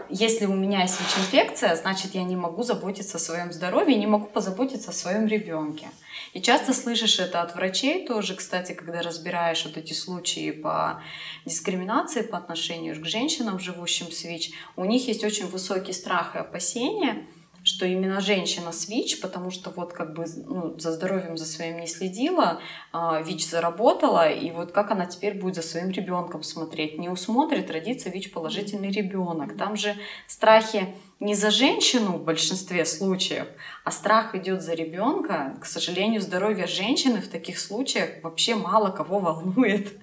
если 0.09 0.45
у 0.45 0.53
меня 0.53 0.83
есть 0.83 0.99
ВИЧ-инфекция, 1.01 1.75
значит, 1.75 2.13
я 2.13 2.23
не 2.23 2.35
могу 2.35 2.61
заботиться 2.61 3.17
о 3.17 3.19
своем 3.19 3.51
здоровье, 3.51 3.97
не 3.97 4.05
могу 4.05 4.27
позаботиться 4.27 4.91
о 4.91 4.93
своем 4.93 5.25
ребенке. 5.25 5.87
И 6.33 6.41
часто 6.41 6.73
слышишь 6.73 7.19
это 7.19 7.41
от 7.41 7.55
врачей 7.55 8.05
тоже, 8.05 8.35
кстати, 8.35 8.73
когда 8.73 9.01
разбираешь 9.01 9.65
вот 9.65 9.75
эти 9.77 9.93
случаи 9.93 10.51
по 10.51 11.01
дискриминации 11.45 12.21
по 12.21 12.37
отношению 12.37 13.01
к 13.01 13.05
женщинам, 13.05 13.57
живущим 13.57 14.11
с 14.11 14.23
ВИЧ, 14.23 14.51
у 14.75 14.85
них 14.85 15.07
есть 15.07 15.23
очень 15.23 15.47
высокий 15.47 15.93
страх 15.93 16.35
и 16.35 16.39
опасения– 16.39 17.25
что 17.65 17.88
именно 17.88 18.21
женщина 18.21 18.71
с 18.71 18.88
ВИЧ, 18.88 19.21
потому 19.21 19.49
что 19.49 19.71
вот 19.71 19.91
как 19.91 20.13
бы 20.13 20.25
ну, 20.45 20.78
за 20.78 20.91
здоровьем 20.91 21.36
за 21.36 21.45
своим 21.45 21.80
не 21.80 21.88
следила, 21.88 22.62
а, 22.93 23.21
ВИЧ 23.23 23.49
заработала, 23.49 24.30
и 24.30 24.51
вот 24.51 24.71
как 24.71 24.91
она 24.91 25.08
теперь 25.08 25.34
будет 25.34 25.56
за 25.56 25.63
своим 25.63 25.89
ребенком 25.89 26.43
смотреть? 26.43 26.99
Не 26.99 27.10
усмотрит, 27.10 27.71
родится 27.71 28.10
ВИЧ 28.10 28.32
положительный 28.32 28.91
ребенок. 28.91 29.58
Там 29.58 29.75
же 29.75 29.95
страхи 30.28 30.93
не 31.19 31.34
за 31.34 31.49
женщину 31.49 32.17
в 32.17 32.23
большинстве 32.23 32.86
случаев, 32.86 33.47
а 33.84 33.89
страх 33.89 34.36
идет 34.36 34.62
за 34.62 34.75
ребенка. 34.75 35.58
К 35.60 35.65
сожалению, 35.65 36.21
здоровье 36.21 36.67
женщины 36.67 37.19
в 37.19 37.30
таких 37.30 37.58
случаях 37.58 38.21
вообще 38.21 38.54
мало 38.54 38.91
кого 38.91 39.17
волнует. 39.17 39.97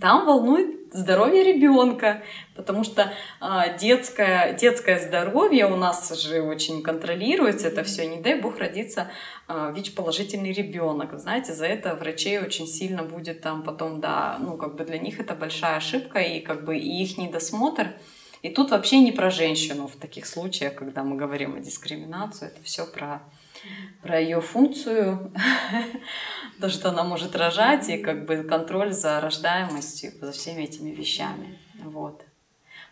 Там 0.00 0.26
волнует 0.26 0.77
здоровье 0.92 1.42
ребенка, 1.42 2.22
потому 2.54 2.84
что 2.84 3.12
а, 3.40 3.68
детское, 3.68 4.52
детское 4.54 4.98
здоровье 4.98 5.66
у 5.66 5.76
нас 5.76 6.12
же 6.20 6.42
очень 6.42 6.82
контролируется, 6.82 7.68
это 7.68 7.82
все, 7.84 8.06
не 8.06 8.20
дай 8.20 8.40
бог 8.40 8.58
родиться 8.58 9.10
а, 9.46 9.70
ВИЧ-положительный 9.70 10.52
ребенок. 10.52 11.18
Знаете, 11.18 11.52
за 11.52 11.66
это 11.66 11.94
врачей 11.94 12.38
очень 12.38 12.66
сильно 12.66 13.02
будет 13.02 13.40
там 13.40 13.62
потом, 13.62 14.00
да, 14.00 14.38
ну 14.40 14.56
как 14.56 14.76
бы 14.76 14.84
для 14.84 14.98
них 14.98 15.20
это 15.20 15.34
большая 15.34 15.76
ошибка, 15.76 16.20
и 16.20 16.40
как 16.40 16.64
бы 16.64 16.76
и 16.76 17.02
их 17.02 17.18
недосмотр. 17.18 17.94
И 18.42 18.50
тут 18.50 18.70
вообще 18.70 19.00
не 19.00 19.12
про 19.12 19.30
женщину 19.30 19.86
в 19.86 19.96
таких 19.96 20.26
случаях, 20.26 20.74
когда 20.74 21.02
мы 21.02 21.16
говорим 21.16 21.56
о 21.56 21.60
дискриминации, 21.60 22.48
это 22.48 22.62
все 22.62 22.86
про 22.86 23.22
про 24.02 24.20
ее 24.20 24.40
функцию, 24.40 25.32
то, 26.60 26.68
что 26.68 26.90
она 26.90 27.02
может 27.02 27.34
рожать, 27.34 27.88
и 27.88 27.98
как 27.98 28.24
бы 28.24 28.44
контроль 28.44 28.92
за 28.92 29.20
рождаемостью, 29.20 30.12
за 30.20 30.30
всеми 30.30 30.62
этими 30.62 30.90
вещами. 30.90 31.58
Вот. 31.82 32.22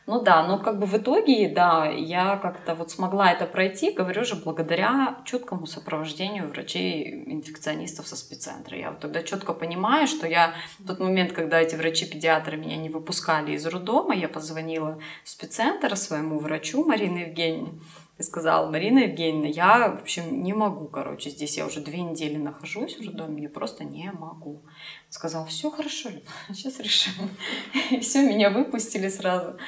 Ну 0.07 0.23
да, 0.23 0.47
но 0.47 0.61
как 0.61 0.79
бы 0.79 0.87
в 0.87 0.97
итоге, 0.97 1.49
да, 1.49 1.87
я 1.87 2.37
как-то 2.37 2.77
вот 2.77 2.92
смогла 2.92 3.33
это 3.33 3.45
пройти, 3.45 3.90
говорю 3.90 4.25
же, 4.25 4.37
благодаря 4.37 5.19
чуткому 5.25 5.66
сопровождению 5.66 6.49
врачей-инфекционистов 6.49 8.07
со 8.07 8.14
спеццентра. 8.14 8.79
Я 8.79 8.90
вот 8.92 9.01
тогда 9.01 9.25
четко 9.25 9.53
понимаю, 9.53 10.07
что 10.07 10.29
я 10.29 10.55
в 10.79 10.87
тот 10.87 11.01
момент, 11.01 11.33
когда 11.33 11.61
эти 11.61 11.75
врачи-педиатры 11.75 12.57
меня 12.57 12.77
не 12.77 12.88
выпускали 12.88 13.53
из 13.53 13.66
роддома, 13.66 14.14
я 14.14 14.29
позвонила 14.29 15.01
в 15.25 15.29
спеццентр 15.29 15.97
своему 15.97 16.38
врачу 16.38 16.85
Марине 16.85 17.23
Евгеньевне, 17.23 17.81
и 18.19 18.23
сказала, 18.23 18.71
Марина 18.71 19.01
Евгеньевна, 19.01 19.49
я, 19.49 19.90
в 19.90 20.01
общем, 20.01 20.42
не 20.42 20.55
могу, 20.55 20.87
короче, 20.87 21.29
здесь 21.29 21.59
я 21.59 21.66
уже 21.66 21.81
две 21.81 22.01
недели 22.01 22.37
нахожусь 22.38 22.97
в 22.97 23.05
роддоме, 23.05 23.42
я 23.42 23.49
просто 23.51 23.85
не 23.85 24.11
могу. 24.11 24.62
Сказал, 25.11 25.45
все 25.47 25.71
хорошо, 25.71 26.09
сейчас 26.49 26.81
решим. 26.81 27.12
И 27.90 28.01
все, 28.01 28.23
меня 28.27 28.49
выпустили 28.49 29.09
сразу. 29.09 29.59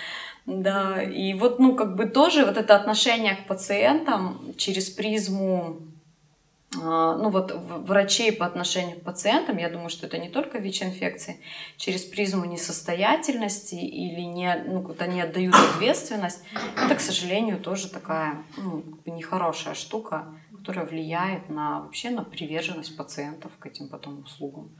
Да, 0.48 1.02
и 1.02 1.34
вот, 1.34 1.58
ну, 1.58 1.76
как 1.76 1.94
бы 1.94 2.06
тоже 2.06 2.46
вот 2.46 2.56
это 2.56 2.74
отношение 2.74 3.36
к 3.36 3.46
пациентам 3.46 4.54
через 4.56 4.88
призму 4.88 5.76
а, 6.82 7.16
ну 7.16 7.28
вот 7.28 7.52
врачей 7.54 8.32
по 8.32 8.46
отношению 8.46 8.98
к 8.98 9.02
пациентам, 9.02 9.58
я 9.58 9.68
думаю, 9.68 9.90
что 9.90 10.06
это 10.06 10.16
не 10.16 10.30
только 10.30 10.58
ВИЧ-инфекции, 10.58 11.40
через 11.76 12.02
призму 12.04 12.46
несостоятельности 12.46 13.74
или 13.74 14.20
не, 14.20 14.54
ну, 14.66 14.82
когда 14.82 15.06
не 15.06 15.20
отдают 15.20 15.54
ответственность, 15.54 16.42
это, 16.82 16.94
к 16.94 17.00
сожалению, 17.00 17.58
тоже 17.58 17.90
такая 17.90 18.42
ну, 18.56 18.84
нехорошая 19.04 19.74
штука, 19.74 20.26
которая 20.56 20.86
влияет 20.86 21.50
на 21.50 21.80
вообще 21.80 22.08
на 22.08 22.24
приверженность 22.24 22.96
пациентов 22.96 23.52
к 23.58 23.66
этим 23.66 23.88
потом 23.88 24.22
услугам. 24.22 24.70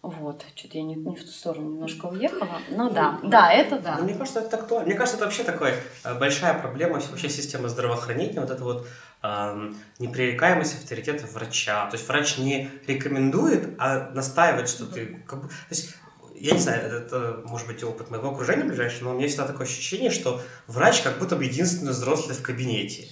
Вот, 0.00 0.44
что-то 0.54 0.78
я 0.78 0.84
не, 0.84 0.94
не 0.94 1.16
в 1.16 1.24
ту 1.24 1.30
сторону 1.30 1.70
немножко 1.70 2.06
уехала. 2.06 2.60
Но 2.70 2.88
да, 2.88 3.18
да, 3.24 3.52
это 3.52 3.80
да. 3.80 3.96
Ну, 3.98 4.04
мне 4.04 4.14
кажется, 4.14 4.40
это 4.40 4.56
актуально. 4.56 4.86
Мне 4.86 4.94
кажется, 4.94 5.16
это 5.16 5.24
вообще 5.24 5.42
такая 5.42 5.74
э, 6.04 6.14
большая 6.16 6.54
проблема 6.54 7.00
вообще 7.00 7.28
системы 7.28 7.68
здравоохранения, 7.68 8.40
вот 8.40 8.50
это 8.50 8.62
вот 8.62 8.86
э, 9.24 9.72
непререкаемость 9.98 10.76
авторитета 10.76 11.26
врача. 11.26 11.90
То 11.90 11.96
есть 11.96 12.06
врач 12.06 12.38
не 12.38 12.70
рекомендует, 12.86 13.74
а 13.78 14.10
настаивает, 14.10 14.68
что 14.68 14.86
ты... 14.86 15.20
Как 15.26 15.42
бы, 15.42 15.48
то 15.48 15.54
есть, 15.70 15.94
я 16.36 16.52
не 16.52 16.60
знаю, 16.60 16.80
это, 16.80 16.96
это 16.96 17.42
может 17.46 17.66
быть 17.66 17.82
опыт 17.82 18.08
моего 18.10 18.30
окружения 18.30 18.62
ближайшего, 18.62 19.08
но 19.08 19.14
у 19.16 19.18
меня 19.18 19.26
всегда 19.26 19.48
такое 19.48 19.66
ощущение, 19.66 20.10
что 20.10 20.40
врач 20.68 21.02
как 21.02 21.18
будто 21.18 21.34
бы 21.34 21.44
единственный 21.44 21.90
взрослый 21.90 22.36
в 22.36 22.42
кабинете. 22.42 23.08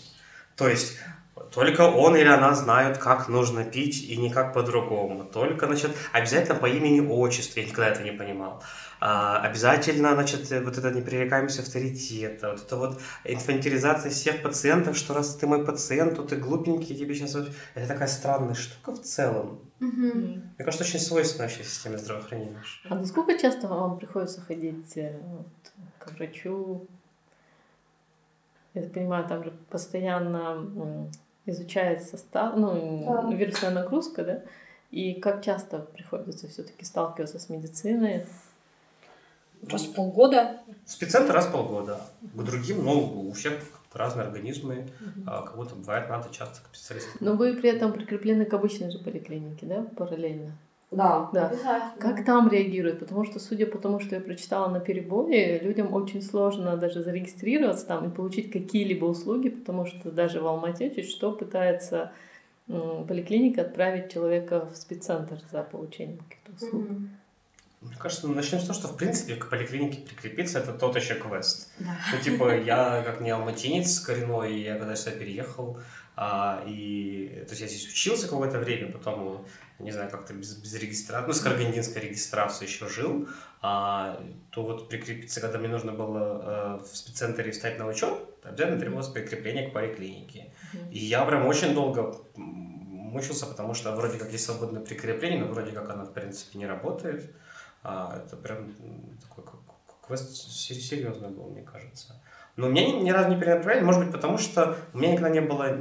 То 0.55 0.69
есть 0.69 0.99
только 1.53 1.83
он 1.83 2.17
или 2.17 2.29
она 2.29 2.55
знают, 2.55 2.97
как 2.99 3.29
нужно 3.29 3.63
пить 3.65 4.09
и 4.09 4.17
никак 4.17 4.55
по-другому. 4.55 5.25
Только, 5.25 5.67
значит, 5.67 5.95
обязательно 6.13 6.55
по 6.59 6.67
имени 6.67 7.01
отчеству. 7.01 7.61
Я 7.61 7.67
никогда 7.67 7.91
этого 7.91 8.05
не 8.05 8.13
понимал. 8.13 8.63
А, 9.01 9.41
обязательно, 9.41 10.15
значит, 10.15 10.51
вот 10.51 10.79
эта 10.79 10.91
непререкаемость 10.91 11.61
авторитета, 11.61 12.53
вот 12.53 12.63
это 12.63 12.77
вот 12.77 13.01
инфантилизация 13.25 14.11
всех 14.11 14.43
пациентов, 14.43 14.97
что 14.97 15.13
раз 15.13 15.37
ты 15.37 15.47
мой 15.47 15.65
пациент, 15.65 16.17
то 16.17 16.23
ты 16.23 16.37
глупенький, 16.37 16.97
тебе 16.97 17.15
сейчас... 17.15 17.37
Это 17.75 17.87
такая 17.87 18.09
странная 18.09 18.55
штука 18.55 18.93
в 18.93 19.03
целом. 19.03 19.61
Угу. 19.81 19.91
Мне 19.93 20.65
кажется, 20.65 20.85
очень 20.85 21.01
свойственно 21.01 21.45
вообще 21.45 21.65
системе 21.65 21.99
здравоохранения. 21.99 22.63
А 22.89 22.95
насколько 22.95 23.39
часто 23.39 23.69
вам 23.69 23.99
приходится 23.99 24.41
ходить 24.41 24.97
э, 24.97 25.21
вот, 25.23 25.73
к 25.99 26.13
врачу? 26.13 26.87
Я 28.73 28.83
так 28.83 28.93
понимаю, 28.93 29.27
там 29.29 29.45
же 29.45 29.53
постоянно 29.69 31.11
изучает 31.47 32.03
состав, 32.03 32.57
ну, 32.57 33.05
да. 33.07 33.35
вирусная 33.35 33.71
нагрузка, 33.71 34.25
да? 34.25 34.43
И 34.91 35.15
как 35.15 35.45
часто 35.45 35.79
приходится 35.79 36.49
все-таки 36.49 36.85
сталкиваться 36.85 37.39
с 37.39 37.49
медициной? 37.49 38.27
Раз 39.69 39.85
в 39.85 39.95
полгода. 39.95 40.61
Спеццентр 40.85 41.33
раз 41.33 41.47
в 41.47 41.53
полгода. 41.53 42.01
К 42.35 42.43
другим, 42.43 42.85
ну, 42.85 43.29
у 43.29 43.33
всех 43.33 43.55
разные 43.93 44.27
организмы, 44.27 44.87
угу. 45.01 45.23
а 45.27 45.43
кого-то 45.43 45.75
бывает 45.75 46.09
надо 46.09 46.29
часто 46.31 46.61
к 46.63 46.75
специалисту. 46.75 47.11
Но 47.21 47.35
вы 47.35 47.55
при 47.55 47.71
этом 47.71 47.93
прикреплены 47.93 48.45
к 48.45 48.53
обычной 48.53 48.91
же 48.91 48.99
поликлинике, 48.99 49.67
да, 49.67 49.87
параллельно? 49.97 50.53
Да, 50.91 51.31
да. 51.33 51.93
Как 51.99 52.25
там 52.25 52.49
реагируют? 52.49 53.01
Потому 53.01 53.25
что, 53.25 53.41
судя 53.41 53.67
по 53.67 53.79
тому, 53.79 53.99
что 53.99 54.15
я 54.15 54.21
прочитала 54.21 54.71
на 54.71 54.79
перебое, 54.79 55.61
людям 55.61 55.93
очень 55.93 56.23
сложно 56.23 56.77
даже 56.77 57.03
зарегистрироваться 57.03 57.87
там 57.87 58.09
и 58.09 58.15
получить 58.15 58.53
какие-либо 58.53 59.05
услуги, 59.05 59.49
потому 59.49 59.87
что 59.87 60.11
даже 60.11 60.41
в 60.41 60.47
Алмате 60.47 60.95
чуть 60.95 61.11
что 61.11 61.33
пытается 61.33 62.13
поликлиника 62.67 63.63
отправить 63.63 64.13
человека 64.13 64.69
в 64.73 64.77
спеццентр 64.77 65.39
за 65.51 65.63
получением 65.63 66.19
каких-то 66.19 66.53
услуг. 66.53 66.85
Mm-hmm. 66.85 67.09
Мне 67.83 67.97
кажется, 67.99 68.27
ну, 68.27 68.35
начнем 68.35 68.59
с 68.59 68.63
того, 68.63 68.75
что 68.75 68.89
в 68.89 68.97
принципе 68.97 69.37
к 69.37 69.49
поликлинике 69.49 70.01
прикрепиться 70.01 70.59
это 70.59 70.73
тот 70.73 70.97
еще 70.97 71.15
квест. 71.15 71.71
Да. 71.79 71.97
Ну, 72.13 72.21
типа, 72.21 72.57
я 72.57 73.03
как 73.05 73.21
не 73.21 73.31
алматинец 73.31 74.01
коренной, 74.01 74.61
я 74.61 74.77
когда 74.77 74.97
сюда 74.97 75.17
переехал, 75.17 75.79
а, 76.17 76.65
и 76.67 77.45
то 77.47 77.51
есть 77.51 77.61
я 77.61 77.69
здесь 77.69 77.87
учился 77.87 78.29
какое-то 78.29 78.59
время, 78.59 78.91
потом 78.91 79.47
не 79.79 79.93
знаю, 79.93 80.11
как-то 80.11 80.33
без, 80.33 80.57
без 80.57 80.75
регистрации, 80.75 81.27
ну, 81.27 81.33
с 81.35 81.41
каргандинской 81.41 82.01
регистрацией 82.01 82.71
еще 82.71 82.89
жил, 82.89 83.29
а, 83.61 84.19
то 84.51 84.63
вот 84.63 84.89
прикрепиться, 84.89 85.41
когда 85.41 85.59
мне 85.59 85.69
нужно 85.69 85.93
было 85.93 86.79
э, 86.81 86.85
в 86.85 86.97
спеццентре 86.97 87.51
встать 87.51 87.79
на 87.79 87.87
учет, 87.87 88.19
обязательно 88.43 88.81
требовалось 88.81 89.09
прикрепление 89.09 89.69
к 89.69 89.75
поликлинике. 89.75 90.53
Mm-hmm. 90.73 90.93
И 90.93 90.99
я 90.99 91.25
прям 91.27 91.47
очень 91.47 91.75
долго 91.75 92.17
мучился, 92.37 93.47
потому 93.47 93.75
что 93.75 93.95
вроде 93.95 94.19
как 94.19 94.33
есть 94.33 94.45
свободное 94.45 94.83
прикрепление, 94.83 95.45
но 95.45 95.53
вроде 95.53 95.73
как 95.73 95.91
оно, 95.91 96.05
в 96.05 96.13
принципе, 96.13 96.59
не 96.59 96.67
работает. 96.67 97.31
А, 97.83 98.23
это 98.25 98.37
прям 98.37 98.73
такой 99.21 99.45
квест 100.07 100.35
серьезный 100.35 101.29
был, 101.29 101.51
мне 101.51 101.63
кажется. 101.63 102.21
Но 102.57 102.69
меня 102.69 102.87
ни, 102.87 103.03
ни 103.03 103.11
разу 103.11 103.29
не 103.29 103.39
перенаправляли, 103.39 103.85
может 103.85 104.03
быть, 104.03 104.13
потому 104.13 104.39
что 104.39 104.79
у 104.95 104.99
меня 104.99 105.13
никогда 105.13 105.29
не 105.29 105.41
было 105.41 105.79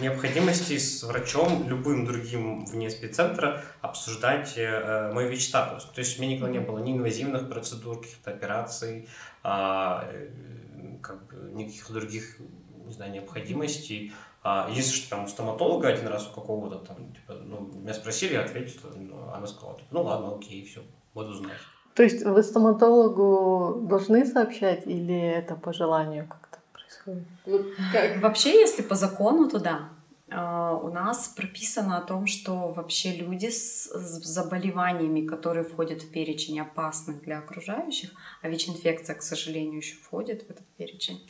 необходимости 0.00 0.76
с 0.76 1.04
врачом, 1.04 1.68
любым 1.68 2.04
другим 2.04 2.64
вне 2.64 2.90
спеццентра, 2.90 3.62
обсуждать 3.80 4.54
э, 4.56 5.12
мой 5.12 5.28
ВИЧ-статус. 5.28 5.84
То 5.84 6.00
есть 6.00 6.18
у 6.18 6.22
меня 6.22 6.34
никогда 6.34 6.52
не 6.52 6.58
было 6.58 6.78
ни 6.78 6.92
инвазивных 6.92 7.48
процедур, 7.48 8.00
каких-то 8.00 8.32
операций, 8.32 9.08
а, 9.44 10.08
э, 10.10 10.28
как 11.00 11.26
бы 11.28 11.52
никаких 11.52 11.90
других, 11.92 12.38
не 12.84 12.92
знаю, 12.92 13.12
необходимостей. 13.12 14.12
А, 14.42 14.68
если 14.72 14.96
что, 14.96 15.10
там 15.10 15.24
у 15.24 15.28
стоматолога 15.28 15.88
один 15.88 16.08
раз 16.08 16.28
у 16.28 16.34
какого-то 16.34 16.78
там, 16.78 17.12
типа, 17.12 17.34
ну, 17.34 17.70
меня 17.72 17.94
спросили, 17.94 18.34
я 18.34 18.42
ответил, 18.42 18.80
ну, 18.96 19.30
она 19.32 19.46
сказала, 19.46 19.76
типа, 19.76 19.88
ну 19.92 20.02
ладно, 20.02 20.34
окей, 20.34 20.64
все, 20.64 20.82
буду 21.14 21.32
знать. 21.34 21.58
То 21.96 22.02
есть 22.02 22.22
вы 22.22 22.42
стоматологу 22.42 23.86
должны 23.88 24.26
сообщать 24.26 24.86
или 24.86 25.18
это 25.18 25.54
по 25.54 25.72
желанию 25.72 26.28
как-то 26.28 26.58
происходит? 26.74 27.26
Ну, 27.46 27.64
как... 27.90 28.20
Вообще, 28.20 28.50
если 28.50 28.82
по 28.82 28.94
закону, 28.94 29.48
то 29.48 29.58
да. 29.58 29.88
А, 30.30 30.74
у 30.74 30.92
нас 30.92 31.28
прописано 31.28 31.96
о 31.96 32.02
том, 32.02 32.26
что 32.26 32.68
вообще 32.68 33.16
люди 33.16 33.46
с 33.46 33.88
заболеваниями, 33.94 35.26
которые 35.26 35.64
входят 35.64 36.02
в 36.02 36.10
перечень 36.10 36.60
опасных 36.60 37.22
для 37.22 37.38
окружающих, 37.38 38.10
а 38.42 38.50
ВИЧ-инфекция, 38.50 39.16
к 39.16 39.22
сожалению, 39.22 39.78
еще 39.78 39.96
входит 39.96 40.42
в 40.42 40.50
этот 40.50 40.66
перечень, 40.76 41.26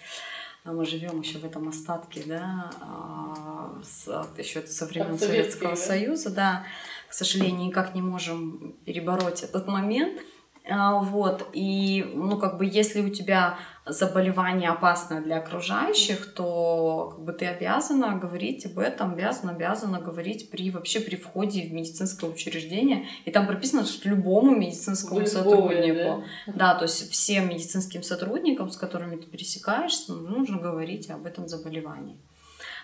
а 0.64 0.72
мы 0.72 0.84
живем 0.84 1.20
еще 1.20 1.38
в 1.38 1.44
этом 1.44 1.68
остатке, 1.68 2.22
да, 2.26 2.72
а, 2.80 3.80
с, 3.84 4.08
еще 4.36 4.66
со 4.66 4.84
времен 4.86 5.16
Советского 5.16 5.70
да? 5.70 5.76
Союза, 5.76 6.30
да, 6.30 6.64
к 7.08 7.12
сожалению, 7.12 7.68
никак 7.68 7.94
не 7.94 8.02
можем 8.02 8.74
перебороть 8.84 9.44
этот 9.44 9.68
момент– 9.68 10.20
вот, 10.68 11.48
и, 11.52 12.10
ну, 12.14 12.38
как 12.38 12.58
бы, 12.58 12.66
если 12.66 13.00
у 13.00 13.08
тебя 13.08 13.58
заболевание 13.86 14.70
опасное 14.70 15.20
для 15.20 15.38
окружающих, 15.38 16.34
то 16.34 17.12
как 17.14 17.24
бы 17.24 17.32
ты 17.32 17.46
обязана 17.46 18.18
говорить 18.18 18.66
об 18.66 18.80
этом, 18.80 19.12
обязана, 19.12 19.52
обязана 19.52 20.00
говорить 20.00 20.50
при 20.50 20.70
вообще 20.70 20.98
при 20.98 21.14
входе 21.14 21.62
в 21.62 21.72
медицинское 21.72 22.26
учреждение. 22.26 23.06
И 23.24 23.30
там 23.30 23.46
прописано, 23.46 23.86
что 23.86 24.08
любому 24.08 24.56
медицинскому 24.56 25.20
Любое, 25.20 25.32
сотруднику, 25.32 26.24
да? 26.48 26.52
да, 26.54 26.74
то 26.74 26.84
есть 26.84 27.10
всем 27.12 27.48
медицинским 27.48 28.02
сотрудникам, 28.02 28.70
с 28.70 28.76
которыми 28.76 29.16
ты 29.16 29.26
пересекаешься, 29.26 30.12
нужно 30.12 30.58
говорить 30.58 31.08
об 31.08 31.24
этом 31.24 31.46
заболевании. 31.46 32.16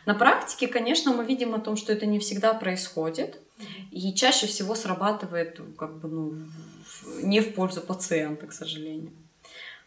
На 0.06 0.14
практике, 0.14 0.68
конечно, 0.68 1.12
мы 1.12 1.24
видим 1.24 1.54
о 1.54 1.60
том, 1.60 1.76
что 1.76 1.92
это 1.92 2.06
не 2.06 2.18
всегда 2.20 2.54
происходит, 2.54 3.40
и 3.90 4.12
чаще 4.14 4.46
всего 4.46 4.74
срабатывает 4.74 5.60
как 5.76 6.00
бы, 6.00 6.08
ну, 6.08 6.32
не 7.22 7.40
в 7.40 7.54
пользу 7.54 7.80
пациента, 7.80 8.46
к 8.46 8.52
сожалению. 8.52 9.12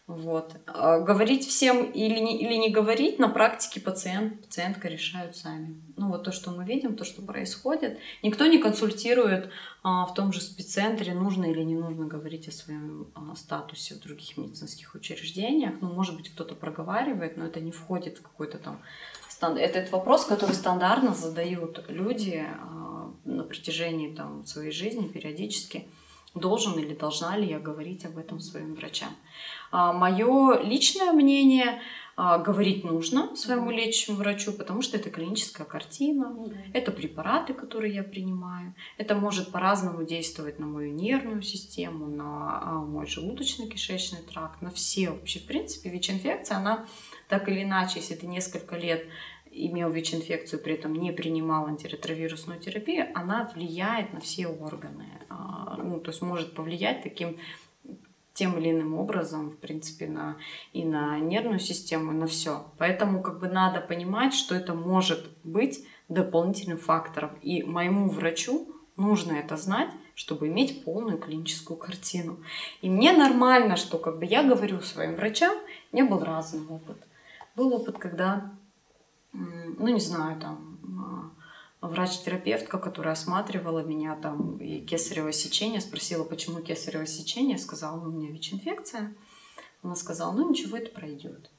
Вот. 0.06 0.54
А 0.66 1.00
говорить 1.00 1.44
всем 1.44 1.90
или 1.90 2.20
не, 2.20 2.40
или 2.40 2.54
не 2.54 2.70
говорить, 2.70 3.18
на 3.18 3.28
практике 3.28 3.80
пациент, 3.80 4.40
пациентка 4.40 4.86
решают 4.86 5.36
сами. 5.36 5.82
Ну 5.96 6.08
вот 6.08 6.22
то, 6.22 6.30
что 6.30 6.52
мы 6.52 6.64
видим, 6.64 6.94
то, 6.94 7.04
что 7.04 7.22
происходит. 7.22 7.98
Никто 8.22 8.46
не 8.46 8.58
консультирует 8.58 9.50
а, 9.82 10.06
в 10.06 10.14
том 10.14 10.32
же 10.32 10.40
спеццентре, 10.40 11.12
нужно 11.12 11.46
или 11.46 11.62
не 11.62 11.74
нужно 11.74 12.06
говорить 12.06 12.46
о 12.46 12.52
своем 12.52 13.08
а, 13.16 13.34
статусе 13.34 13.96
в 13.96 14.00
других 14.00 14.36
медицинских 14.36 14.94
учреждениях. 14.94 15.74
Ну, 15.80 15.92
может 15.92 16.16
быть, 16.16 16.28
кто-то 16.28 16.54
проговаривает, 16.54 17.36
но 17.36 17.44
это 17.44 17.58
не 17.58 17.72
входит 17.72 18.18
в 18.18 18.22
какой-то 18.22 18.58
там... 18.58 18.80
Станд... 19.28 19.58
Это, 19.58 19.80
это 19.80 19.90
вопрос, 19.90 20.24
который 20.24 20.54
стандартно 20.54 21.14
задают 21.14 21.84
люди 21.88 22.46
а, 22.46 23.12
на 23.24 23.42
протяжении 23.42 24.14
там, 24.14 24.46
своей 24.46 24.70
жизни 24.70 25.08
периодически 25.08 25.88
должен 26.38 26.78
или 26.78 26.94
должна 26.94 27.36
ли 27.36 27.48
я 27.48 27.58
говорить 27.58 28.04
об 28.04 28.18
этом 28.18 28.40
своим 28.40 28.74
врачам. 28.74 29.10
А, 29.70 29.92
Мое 29.92 30.60
личное 30.62 31.12
мнение 31.12 31.80
а, 32.18 32.38
говорить 32.38 32.82
нужно 32.82 33.36
своему 33.36 33.70
лечащему 33.70 34.16
врачу, 34.16 34.52
потому 34.52 34.80
что 34.80 34.96
это 34.96 35.10
клиническая 35.10 35.66
картина, 35.66 36.34
это 36.72 36.90
препараты, 36.90 37.52
которые 37.52 37.94
я 37.94 38.02
принимаю, 38.02 38.74
это 38.96 39.14
может 39.14 39.52
по-разному 39.52 40.02
действовать 40.02 40.58
на 40.58 40.66
мою 40.66 40.94
нервную 40.94 41.42
систему, 41.42 42.06
на 42.06 42.60
а, 42.62 42.72
мой 42.76 43.04
желудочно-кишечный 43.04 44.22
тракт, 44.32 44.62
на 44.62 44.70
все 44.70 45.10
вообще. 45.10 45.40
В 45.40 45.46
принципе, 45.46 45.90
ВИЧ-инфекция, 45.90 46.56
она 46.56 46.86
так 47.28 47.50
или 47.50 47.62
иначе, 47.62 48.00
если 48.00 48.14
ты 48.14 48.26
несколько 48.26 48.76
лет 48.76 49.04
имел 49.56 49.90
ВИЧ-инфекцию, 49.90 50.62
при 50.62 50.74
этом 50.74 50.94
не 50.94 51.12
принимал 51.12 51.66
антиретровирусную 51.66 52.60
терапию, 52.60 53.08
она 53.14 53.50
влияет 53.54 54.12
на 54.12 54.20
все 54.20 54.46
органы. 54.46 55.06
А, 55.28 55.76
ну, 55.82 56.00
то 56.00 56.10
есть 56.10 56.22
может 56.22 56.54
повлиять 56.54 57.02
таким 57.02 57.38
тем 58.34 58.58
или 58.58 58.70
иным 58.70 58.94
образом, 58.94 59.50
в 59.50 59.56
принципе, 59.56 60.06
на, 60.06 60.36
и 60.74 60.84
на 60.84 61.18
нервную 61.18 61.58
систему, 61.58 62.12
и 62.12 62.14
на 62.14 62.26
все. 62.26 62.66
Поэтому 62.76 63.22
как 63.22 63.40
бы 63.40 63.48
надо 63.48 63.80
понимать, 63.80 64.34
что 64.34 64.54
это 64.54 64.74
может 64.74 65.30
быть 65.42 65.82
дополнительным 66.08 66.78
фактором. 66.78 67.30
И 67.40 67.62
моему 67.62 68.10
врачу 68.10 68.68
нужно 68.96 69.32
это 69.32 69.56
знать, 69.56 69.88
чтобы 70.14 70.48
иметь 70.48 70.84
полную 70.84 71.18
клиническую 71.18 71.78
картину. 71.78 72.38
И 72.82 72.90
мне 72.90 73.12
нормально, 73.12 73.76
что 73.76 73.98
как 73.98 74.18
бы 74.18 74.26
я 74.26 74.42
говорю 74.42 74.80
своим 74.80 75.14
врачам, 75.14 75.56
у 75.92 75.96
меня 75.96 76.06
был 76.08 76.18
разный 76.18 76.66
опыт. 76.66 76.98
Был 77.54 77.72
опыт, 77.72 77.96
когда 77.96 78.52
ну, 79.78 79.88
не 79.88 80.00
знаю, 80.00 80.40
там, 80.40 81.32
а, 81.80 81.86
врач-терапевтка, 81.86 82.78
которая 82.78 83.12
осматривала 83.12 83.80
меня 83.80 84.16
там 84.16 84.56
и 84.58 84.80
кесарево 84.80 85.32
сечение, 85.32 85.80
спросила, 85.80 86.24
почему 86.24 86.60
кесарево 86.60 87.06
сечение, 87.06 87.58
сказала, 87.58 88.00
у 88.00 88.10
меня 88.10 88.30
ВИЧ-инфекция. 88.30 89.14
Она 89.82 89.94
сказала, 89.94 90.32
ну, 90.32 90.50
ничего, 90.50 90.76
это 90.76 90.90
пройдет. 90.90 91.50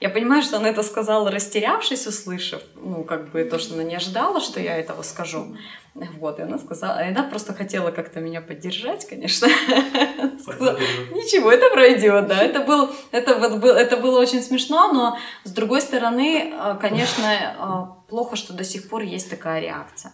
Я 0.00 0.10
понимаю, 0.10 0.42
что 0.42 0.56
она 0.56 0.68
это 0.68 0.82
сказала, 0.82 1.30
растерявшись, 1.30 2.06
услышав, 2.06 2.62
ну, 2.74 3.04
как 3.04 3.30
бы 3.30 3.44
то, 3.44 3.58
что 3.58 3.74
она 3.74 3.84
не 3.84 3.94
ожидала, 3.94 4.40
что 4.40 4.60
я 4.60 4.76
этого 4.76 5.02
скажу. 5.02 5.56
Вот, 5.94 6.40
и 6.40 6.42
она 6.42 6.58
сказала, 6.58 7.04
и 7.04 7.08
она 7.08 7.22
просто 7.22 7.54
хотела 7.54 7.92
как-то 7.92 8.20
меня 8.20 8.40
поддержать, 8.40 9.06
конечно. 9.06 9.46
Сказала, 10.42 10.76
Ничего, 11.12 11.52
это 11.52 11.70
пройдет, 11.70 12.26
да. 12.26 12.42
Это, 12.42 12.60
был, 12.60 12.90
это, 13.12 13.36
вот 13.36 13.60
был, 13.60 13.70
это 13.70 13.96
было 13.96 14.18
очень 14.18 14.42
смешно, 14.42 14.92
но 14.92 15.18
с 15.44 15.52
другой 15.52 15.80
стороны, 15.80 16.52
э, 16.52 16.76
конечно, 16.80 17.24
э, 17.24 18.08
плохо, 18.10 18.34
что 18.34 18.52
до 18.52 18.64
сих 18.64 18.88
пор 18.88 19.02
есть 19.02 19.30
такая 19.30 19.60
реакция. 19.60 20.12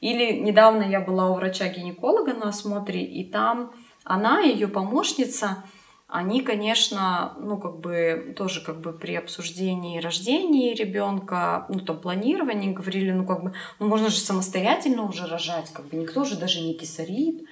Или 0.00 0.32
недавно 0.32 0.82
я 0.82 1.00
была 1.00 1.28
у 1.30 1.34
врача-гинеколога 1.34 2.32
на 2.32 2.48
осмотре, 2.48 3.04
и 3.04 3.30
там 3.30 3.72
она, 4.04 4.40
ее 4.40 4.68
помощница, 4.68 5.62
они, 6.08 6.40
конечно, 6.40 7.34
ну, 7.38 7.58
как 7.58 7.80
бы, 7.80 8.32
тоже 8.34 8.62
как 8.62 8.80
бы 8.80 8.94
при 8.94 9.14
обсуждении 9.14 10.00
рождения 10.00 10.72
ребенка, 10.74 11.66
ну, 11.68 11.80
там, 11.80 12.00
планировании 12.00 12.72
говорили, 12.72 13.12
ну, 13.12 13.26
как 13.26 13.42
бы, 13.42 13.52
ну, 13.78 13.88
можно 13.88 14.08
же 14.08 14.18
самостоятельно 14.18 15.02
уже 15.02 15.26
рожать, 15.26 15.70
как 15.70 15.86
бы, 15.88 15.98
никто 15.98 16.24
же 16.24 16.36
даже 16.36 16.62
не 16.62 16.72
кисарит, 16.72 17.44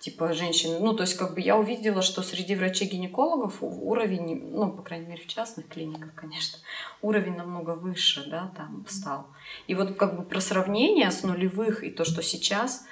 типа, 0.00 0.32
женщины. 0.32 0.80
Ну, 0.80 0.92
то 0.92 1.04
есть, 1.04 1.14
как 1.14 1.34
бы, 1.34 1.40
я 1.40 1.56
увидела, 1.56 2.02
что 2.02 2.22
среди 2.22 2.56
врачей-гинекологов 2.56 3.58
уровень, 3.60 4.50
ну, 4.50 4.72
по 4.72 4.82
крайней 4.82 5.06
мере, 5.06 5.22
в 5.22 5.28
частных 5.28 5.68
клиниках, 5.68 6.12
конечно, 6.16 6.58
уровень 7.02 7.36
намного 7.36 7.76
выше, 7.76 8.28
да, 8.28 8.50
там 8.56 8.84
стал. 8.88 9.28
И 9.68 9.76
вот, 9.76 9.94
как 9.94 10.16
бы, 10.16 10.24
про 10.24 10.40
сравнение 10.40 11.12
с 11.12 11.22
нулевых 11.22 11.84
и 11.84 11.90
то, 11.90 12.04
что 12.04 12.24
сейчас, 12.24 12.86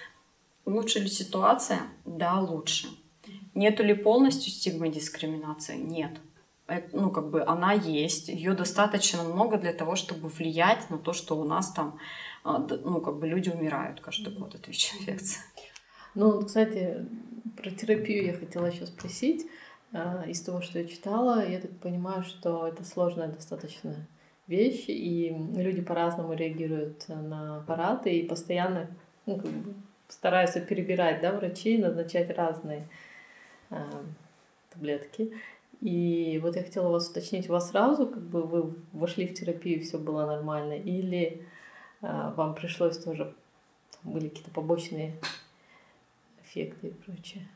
лучше 0.64 1.00
ли 1.00 1.08
ситуация? 1.08 1.80
Да, 2.04 2.38
лучше. 2.38 2.86
Нету 3.54 3.82
ли 3.82 3.94
полностью 3.94 4.52
стигмы 4.52 4.88
дискриминации? 4.88 5.76
Нет. 5.76 6.12
Это, 6.66 6.94
ну, 6.96 7.10
как 7.10 7.30
бы 7.30 7.42
она 7.42 7.72
есть, 7.72 8.28
ее 8.28 8.52
достаточно 8.52 9.22
много 9.22 9.56
для 9.56 9.72
того, 9.72 9.96
чтобы 9.96 10.28
влиять 10.28 10.90
на 10.90 10.98
то, 10.98 11.14
что 11.14 11.38
у 11.38 11.44
нас 11.44 11.72
там, 11.72 11.98
а, 12.44 12.58
ну, 12.58 13.00
как 13.00 13.18
бы 13.18 13.26
люди 13.26 13.48
умирают 13.48 14.00
каждый 14.00 14.34
год 14.34 14.54
от 14.54 14.68
ВИЧ-инфекции. 14.68 15.40
Ну, 16.14 16.42
кстати, 16.42 17.06
про 17.56 17.70
терапию 17.70 18.26
я 18.26 18.34
хотела 18.34 18.66
еще 18.66 18.86
спросить. 18.86 19.46
А, 19.92 20.24
из 20.26 20.42
того, 20.42 20.60
что 20.60 20.78
я 20.78 20.86
читала, 20.86 21.48
я 21.48 21.58
так 21.58 21.70
понимаю, 21.78 22.22
что 22.22 22.68
это 22.68 22.84
сложная 22.84 23.28
достаточно 23.28 24.06
вещь, 24.46 24.84
и 24.88 25.34
люди 25.56 25.80
по-разному 25.80 26.34
реагируют 26.34 27.08
на 27.08 27.58
аппараты, 27.58 28.10
и 28.10 28.28
постоянно 28.28 28.90
ну, 29.24 29.36
как 29.36 29.50
бы 29.50 29.74
стараются 30.08 30.60
перебирать, 30.60 31.20
да, 31.20 31.32
врачи, 31.32 31.78
назначать 31.78 32.30
разные 32.36 32.88
таблетки. 34.70 35.32
И 35.80 36.40
вот 36.42 36.56
я 36.56 36.62
хотела 36.62 36.88
вас 36.88 37.08
уточнить, 37.08 37.48
у 37.48 37.52
вас 37.52 37.70
сразу 37.70 38.06
как 38.06 38.22
бы 38.22 38.42
вы 38.42 38.74
вошли 38.92 39.28
в 39.28 39.34
терапию, 39.34 39.82
все 39.82 39.96
было 39.96 40.26
нормально, 40.26 40.72
или 40.72 41.46
э, 42.02 42.32
вам 42.36 42.56
пришлось 42.56 42.98
тоже, 42.98 43.32
были 44.02 44.28
какие-то 44.28 44.50
побочные 44.50 45.20
эффекты 46.42 46.88
и 46.88 46.90
прочее? 46.90 47.48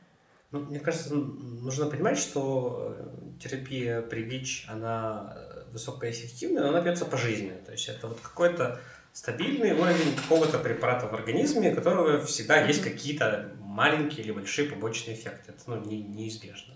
Ну, 0.53 0.61
мне 0.61 0.79
кажется, 0.79 1.15
нужно 1.15 1.87
понимать, 1.87 2.19
что 2.19 2.95
э, 2.97 3.41
терапия 3.41 4.03
при 4.03 4.23
ВИЧ, 4.23 4.67
она 4.69 5.37
высокоэффективная, 5.73 6.63
но 6.63 6.69
она 6.69 6.81
бьется 6.81 7.07
по 7.07 7.17
жизни. 7.17 7.53
То 7.67 7.73
есть 7.73 7.89
это 7.89 8.07
вот 8.07 8.21
какой-то 8.21 8.79
стабильный 9.13 9.73
уровень 9.73 10.15
какого-то 10.15 10.59
препарата 10.59 11.07
в 11.07 11.15
организме, 11.15 11.73
у 11.73 11.75
которого 11.75 12.25
всегда 12.25 12.65
есть 12.65 12.83
какие-то 12.83 13.51
маленькие 13.73 14.25
или 14.25 14.33
большие 14.33 14.69
побочные 14.69 15.17
эффекты. 15.17 15.53
Это 15.53 15.63
ну, 15.67 15.81
не, 15.85 16.03
неизбежно. 16.03 16.75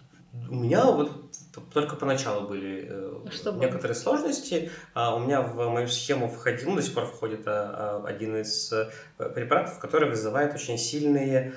У 0.50 0.54
меня 0.54 0.84
вот 0.84 1.30
только 1.72 1.96
поначалу 1.96 2.46
были 2.46 2.86
э, 2.88 3.30
Что 3.30 3.52
некоторые 3.52 3.94
было? 3.94 4.02
сложности. 4.02 4.70
А 4.94 5.14
у 5.14 5.20
меня 5.20 5.42
в 5.42 5.70
мою 5.70 5.88
схему 5.88 6.28
входил, 6.28 6.70
ну, 6.70 6.76
до 6.76 6.82
сих 6.82 6.94
пор 6.94 7.06
входит 7.06 7.46
а, 7.46 8.02
а, 8.04 8.06
один 8.06 8.36
из 8.36 8.72
э, 8.72 8.90
препаратов, 9.18 9.78
который 9.78 10.08
вызывает 10.08 10.54
очень 10.54 10.78
сильные 10.78 11.54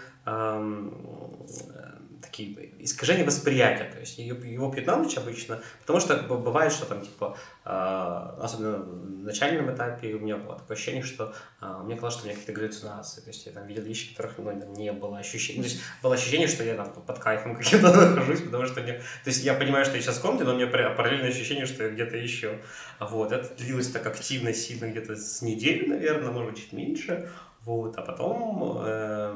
такие 2.22 2.69
искажения 2.80 3.26
восприятия, 3.26 3.86
то 3.92 4.00
есть 4.00 4.18
его 4.18 4.72
пьют 4.72 4.88
на 4.88 4.98
ночь 4.98 5.18
обычно, 5.18 5.62
потому 5.82 6.00
что 6.00 6.16
бывает, 6.18 6.72
что 6.72 6.86
там, 6.86 7.02
типа, 7.02 7.38
а, 7.66 8.38
особенно 8.42 8.78
на 8.78 9.26
начальном 9.26 9.74
этапе 9.74 10.16
у 10.16 10.20
меня 10.20 10.38
было 10.38 10.58
такое 10.58 10.76
ощущение, 10.76 11.04
что 11.04 11.34
а, 11.60 11.84
мне 11.84 11.96
казалось, 11.96 12.16
что 12.16 12.24
у 12.24 12.26
меня 12.28 12.38
какие-то 12.38 12.60
галлюцинации, 12.60 13.22
то 13.22 13.28
есть 13.28 13.46
я 13.46 13.52
там 13.52 13.68
видел 13.68 13.84
вещи, 13.84 14.16
которых 14.16 14.38
ну, 14.38 14.76
не 14.76 14.92
было 14.92 15.20
ощущения, 15.20 15.62
то 15.62 15.68
есть 15.68 15.82
было 16.02 16.16
ощущение, 16.16 16.48
что 16.48 16.64
я 16.64 16.76
там 16.76 16.92
под 16.92 17.20
кайфом 17.20 17.56
каким-то 17.58 17.94
нахожусь, 17.94 18.42
потому 18.42 18.66
что 18.66 18.82
мне, 18.82 18.94
то 18.94 19.28
есть 19.28 19.44
я 19.44 19.54
понимаю, 19.54 19.86
что 19.86 19.96
я 19.96 20.02
сейчас 20.02 20.18
в 20.18 20.22
комнате, 20.22 20.46
но 20.46 20.54
у 20.54 20.56
меня 20.56 20.68
параллельное 20.68 21.30
ощущение, 21.30 21.66
что 21.66 21.84
я 21.84 21.90
где-то 21.90 22.18
еще, 22.18 22.60
вот, 23.00 23.32
это 23.32 23.54
длилось 23.56 23.90
так 23.90 24.06
активно, 24.08 24.54
сильно 24.54 24.90
где-то 24.90 25.16
с 25.16 25.42
недели, 25.42 25.86
наверное, 25.86 26.32
может 26.32 26.56
чуть 26.56 26.74
меньше, 26.74 27.30
вот, 27.66 27.98
а 27.98 28.02
потом, 28.02 28.82
э, 28.86 29.36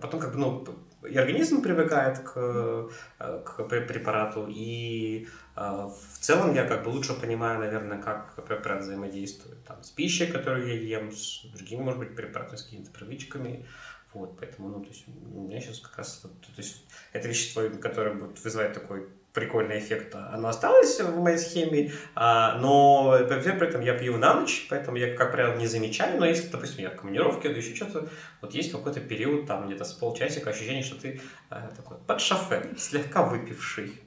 потом 0.00 0.20
как 0.20 0.32
бы, 0.32 0.38
ну, 0.38 0.64
и 1.06 1.16
организм 1.16 1.62
привыкает 1.62 2.18
к, 2.20 2.90
к 3.18 3.64
препарату, 3.68 4.46
и 4.48 5.28
э, 5.56 5.60
в 5.60 6.18
целом 6.18 6.54
я 6.54 6.66
как 6.66 6.84
бы 6.84 6.88
лучше 6.88 7.14
понимаю, 7.14 7.60
наверное, 7.60 8.00
как 8.00 8.34
препарат 8.44 8.82
взаимодействует 8.82 9.64
там, 9.64 9.82
с 9.82 9.90
пищей, 9.90 10.26
которую 10.26 10.66
я 10.66 10.98
ем, 10.98 11.12
с 11.12 11.44
другими, 11.54 11.82
может 11.82 12.00
быть, 12.00 12.16
препаратами, 12.16 12.56
с 12.56 12.62
какими-то 12.64 12.90
привычками. 12.90 13.66
Вот, 14.12 14.38
поэтому, 14.38 14.68
ну, 14.68 14.80
то 14.80 14.88
есть, 14.88 15.04
у 15.08 15.40
меня 15.40 15.60
сейчас 15.60 15.80
как 15.80 15.98
раз, 15.98 16.20
вот, 16.22 16.40
то 16.40 16.52
есть, 16.56 16.84
это 17.12 17.28
вещество, 17.28 17.62
которое 17.80 18.14
будет 18.14 18.42
вызывать 18.44 18.72
такой 18.72 19.08
прикольный 19.34 19.80
эффект. 19.80 20.14
Оно 20.14 20.48
осталось 20.48 21.00
в 21.00 21.20
моей 21.20 21.38
схеме, 21.38 21.90
а, 22.14 22.56
но 22.58 23.18
при 23.26 23.66
этом 23.66 23.80
я 23.80 23.94
пью 23.94 24.16
на 24.16 24.34
ночь, 24.34 24.66
поэтому 24.70 24.96
я, 24.96 25.14
как 25.14 25.32
правило, 25.32 25.56
не 25.56 25.66
замечаю. 25.66 26.20
Но 26.20 26.24
если, 26.24 26.48
допустим, 26.48 26.84
я 26.84 26.90
в 26.90 26.96
командировке 26.96 27.50
или 27.50 27.58
еще 27.58 27.74
что-то, 27.74 28.08
вот 28.40 28.54
есть 28.54 28.70
какой-то 28.70 29.00
период, 29.00 29.46
там 29.46 29.66
где-то 29.66 29.84
с 29.84 29.92
полчасика 29.92 30.50
ощущение, 30.50 30.84
что 30.84 31.00
ты 31.00 31.20
а, 31.50 31.68
такой 31.76 31.98
под 31.98 32.20
шофе, 32.20 32.70
слегка 32.78 33.24
выпивший. 33.24 34.00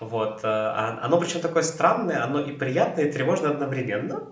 Вот. 0.00 0.40
А, 0.42 0.98
оно 1.02 1.20
причем 1.20 1.40
такое 1.40 1.62
странное, 1.62 2.24
оно 2.24 2.40
и 2.40 2.52
приятное, 2.52 3.04
и 3.04 3.12
тревожное 3.12 3.50
одновременно. 3.50 4.26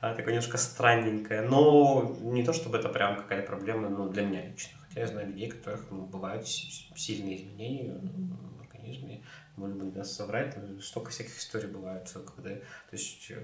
Такое 0.00 0.26
немножко 0.26 0.58
странненькое, 0.58 1.40
но 1.40 2.16
не 2.20 2.44
то, 2.44 2.52
чтобы 2.52 2.76
это 2.76 2.90
прям 2.90 3.16
какая-то 3.16 3.46
проблема 3.46 3.88
ну, 3.88 4.08
для 4.10 4.22
меня 4.22 4.46
лично. 4.46 4.78
Хотя 4.86 5.00
я 5.00 5.06
знаю 5.06 5.28
людей, 5.28 5.50
у 5.50 5.52
которых 5.52 5.86
ну, 5.90 6.02
бывают 6.02 6.46
сильные 6.46 7.38
изменения 7.38 7.94
в 7.94 8.60
организме, 8.60 9.24
можно 9.56 9.84
бы 9.84 10.04
соврать, 10.04 10.56
но 10.56 10.80
столько 10.80 11.10
всяких 11.10 11.38
историй 11.38 11.68
бывает, 11.68 12.10
когда, 12.34 12.50
то 12.50 12.92
есть, 12.92 13.30
э, 13.30 13.40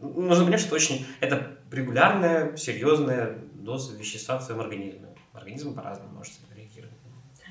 нужно 0.00 0.44
понять, 0.44 0.60
что 0.60 0.74
очень, 0.74 1.06
это 1.20 1.58
регулярная, 1.70 2.56
серьезная 2.56 3.38
доза 3.54 3.96
вещества 3.96 4.38
в 4.38 4.42
своем 4.42 4.60
организме. 4.60 5.08
Организм 5.32 5.74
по-разному 5.74 6.14
может 6.14 6.32
реагировать. 6.54 6.94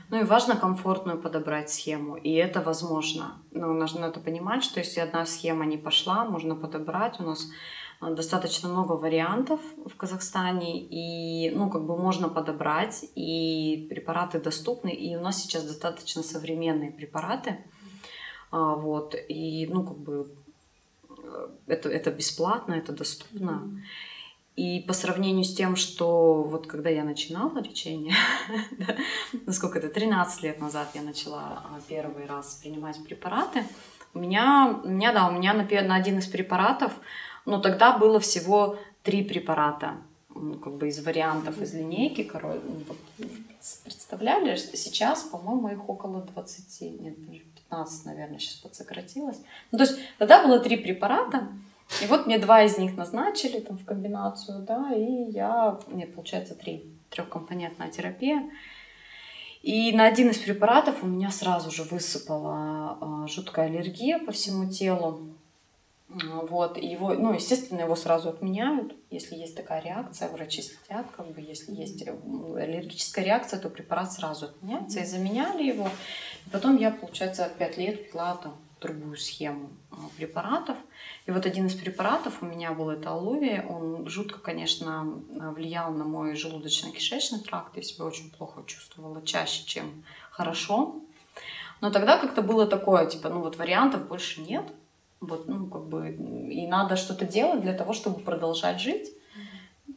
Ну 0.10 0.20
и 0.20 0.24
важно 0.24 0.56
комфортную 0.56 1.18
подобрать 1.20 1.70
схему, 1.72 2.16
и 2.16 2.34
это 2.34 2.62
возможно. 2.62 3.42
Но 3.52 3.74
нужно 3.74 4.06
это 4.06 4.20
понимать, 4.20 4.64
что 4.64 4.80
если 4.80 5.00
одна 5.00 5.26
схема 5.26 5.66
не 5.66 5.78
пошла, 5.78 6.26
можно 6.26 6.56
подобрать. 6.56 7.20
У 7.20 7.24
нас 7.24 7.48
э, 8.02 8.14
достаточно 8.14 8.70
много 8.70 8.92
вариантов 8.92 9.60
в 9.86 9.96
Казахстане, 9.96 10.80
и, 10.82 11.50
ну, 11.56 11.70
как 11.70 11.86
бы 11.86 11.98
можно 11.98 12.30
подобрать, 12.30 13.06
и 13.16 13.88
препараты 13.90 14.40
доступны, 14.40 14.90
и 14.90 15.16
у 15.16 15.22
нас 15.22 15.42
сейчас 15.42 15.64
достаточно 15.64 16.22
современные 16.22 16.92
препараты, 16.92 17.64
а, 18.54 18.76
вот, 18.76 19.16
и, 19.30 19.66
ну, 19.66 19.84
как 19.84 19.98
бы, 19.98 20.28
э, 21.10 21.48
это, 21.66 21.90
это 21.90 22.12
бесплатно, 22.12 22.76
это 22.76 22.92
доступно. 22.92 23.68
И 24.56 24.82
по 24.82 24.94
сравнению 24.94 25.44
с 25.44 25.56
тем, 25.56 25.76
что 25.76 26.44
вот 26.44 26.68
когда 26.68 26.92
я 26.92 27.04
начинала 27.04 27.58
лечение, 27.58 28.14
да, 28.78 28.96
насколько 29.48 29.80
это, 29.80 29.90
13 29.90 30.44
лет 30.44 30.62
назад 30.62 30.90
я 30.94 31.02
начала 31.02 31.64
а, 31.66 31.80
первый 31.88 32.28
раз 32.28 32.60
принимать 32.62 33.04
препараты, 33.04 33.64
у 34.14 34.20
меня, 34.20 34.80
у 34.84 34.88
меня 34.88 35.14
да, 35.14 35.28
у 35.30 35.32
меня 35.32 35.56
на, 35.56 35.64
на 35.64 35.96
один 35.96 36.20
из 36.20 36.28
препаратов, 36.28 36.94
но 37.48 37.60
тогда 37.60 37.98
было 37.98 38.20
всего 38.20 38.78
три 39.02 39.24
препарата, 39.24 39.98
ну, 40.36 40.60
как 40.60 40.74
бы 40.74 40.90
из 40.90 41.04
вариантов 41.04 41.60
из 41.60 41.74
линейки, 41.74 42.22
короче, 42.22 42.62
ну, 42.64 43.28
представляли, 43.84 44.56
сейчас, 44.58 45.24
по-моему, 45.24 45.70
их 45.70 45.90
около 45.90 46.22
20, 46.22 47.02
нет, 47.02 47.18
15, 47.74 48.06
наверное, 48.06 48.40
сейчас 48.40 48.56
подсократилось. 48.56 49.42
Ну, 49.72 49.78
то 49.78 49.84
есть 49.86 50.00
тогда 50.18 50.44
было 50.44 50.60
три 50.60 50.78
препарата, 50.78 51.50
и 52.02 52.08
вот 52.08 52.26
мне 52.26 52.38
два 52.38 52.64
из 52.64 52.78
них 52.78 52.96
назначили 52.96 53.60
там 53.60 53.78
в 53.78 53.86
комбинацию, 53.86 54.60
да, 54.60 54.94
и 54.94 55.32
я, 55.32 55.80
нет, 55.88 56.14
получается 56.14 56.56
три, 56.56 56.86
трехкомпонентная 57.10 57.90
терапия. 57.90 58.50
И 59.62 59.92
на 59.94 60.06
один 60.06 60.30
из 60.30 60.38
препаратов 60.40 61.04
у 61.04 61.08
меня 61.08 61.32
сразу 61.32 61.72
же 61.72 61.84
высыпала 61.84 62.98
а, 63.00 63.28
жуткая 63.28 63.68
аллергия 63.68 64.20
по 64.20 64.32
всему 64.34 64.70
телу. 64.70 65.22
Вот, 66.14 66.78
и 66.78 66.86
его, 66.86 67.14
ну, 67.14 67.34
естественно, 67.34 67.82
его 67.82 67.96
сразу 67.96 68.30
отменяют, 68.30 68.94
если 69.10 69.36
есть 69.36 69.56
такая 69.56 69.82
реакция, 69.82 70.30
врачи 70.30 70.62
следят, 70.62 71.08
как 71.16 71.28
бы, 71.28 71.42
если 71.42 71.74
есть 71.74 72.04
э, 72.04 72.12
аллергическая 72.12 73.26
реакция, 73.26 73.60
то 73.60 73.70
препарат 73.70 74.14
сразу 74.14 74.46
отменяется, 74.46 75.00
и 75.00 75.06
заменяли 75.06 75.64
его. 75.64 75.90
И 76.46 76.50
потом 76.52 76.78
я, 76.78 76.92
получается, 76.92 77.50
пять 77.58 77.78
лет 77.78 78.12
пила 78.12 78.36
там 78.36 78.56
другую 78.80 79.18
схему 79.18 79.70
а, 79.92 79.96
препаратов. 80.18 80.78
И 81.26 81.32
вот 81.32 81.46
один 81.46 81.68
из 81.68 81.74
препаратов 81.74 82.42
у 82.42 82.46
меня 82.46 82.74
был 82.74 82.90
это 82.90 83.12
алови. 83.12 83.64
Он 83.68 84.08
жутко, 84.08 84.40
конечно, 84.40 85.22
влиял 85.32 85.92
на 85.94 86.04
мой 86.04 86.34
желудочно-кишечный 86.34 87.40
тракт. 87.40 87.76
Я 87.78 87.82
себя 87.82 88.06
очень 88.06 88.30
плохо 88.30 88.62
чувствовала, 88.68 89.26
чаще, 89.26 89.66
чем 89.66 90.04
хорошо. 90.32 91.02
Но 91.82 91.92
тогда 91.92 92.18
как-то 92.18 92.42
было 92.42 92.68
такое, 92.68 93.06
типа, 93.06 93.30
ну 93.30 93.40
вот 93.40 93.58
вариантов 93.58 94.08
больше 94.08 94.42
нет. 94.42 94.66
Вот, 95.28 95.48
ну, 95.48 95.68
как 95.68 95.86
бы, 95.86 96.10
и 96.10 96.68
надо 96.68 96.96
что-то 96.96 97.26
делать 97.26 97.62
для 97.62 97.74
того, 97.74 97.94
чтобы 97.94 98.20
продолжать 98.20 98.80
жить. 98.80 99.10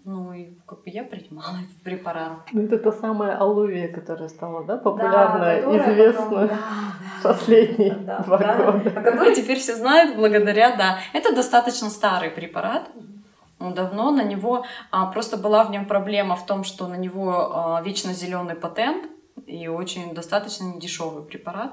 Ну, 0.05 0.33
и 0.33 0.55
как 0.67 0.85
бы 0.85 0.91
я 0.91 1.03
принимала 1.03 1.57
этот 1.65 1.83
препарат. 1.83 2.39
Ну, 2.53 2.63
это 2.63 2.79
та 2.79 2.93
самая 2.93 3.37
аллувия, 3.37 3.93
которая 3.93 4.29
стала, 4.29 4.65
да, 4.65 4.77
популярна, 4.77 5.39
да, 5.41 5.61
известна 5.61 6.31
да, 6.31 6.47
да, 6.47 6.59
последние 7.23 7.95
да, 7.95 8.21
два 8.21 8.39
да, 8.39 8.55
года. 8.55 9.01
О 9.01 9.03
которой 9.03 9.35
теперь 9.35 9.59
все 9.59 9.75
знают 9.75 10.17
благодаря, 10.17 10.77
да. 10.77 10.99
Это 11.13 11.35
достаточно 11.35 11.91
старый 11.91 12.31
препарат. 12.31 12.89
Он 13.59 13.75
давно 13.75 14.11
на 14.13 14.23
него 14.23 14.65
а, 14.91 15.07
просто 15.07 15.37
была 15.37 15.65
в 15.65 15.71
нем 15.71 15.87
проблема 15.87 16.37
в 16.37 16.47
том, 16.47 16.63
что 16.63 16.87
на 16.87 16.97
него 16.97 17.33
а, 17.33 17.83
вечно 17.83 18.13
зеленый 18.13 18.55
патент 18.55 19.11
и 19.47 19.67
очень 19.67 20.15
достаточно 20.15 20.65
недешевый 20.65 21.25
препарат. 21.25 21.73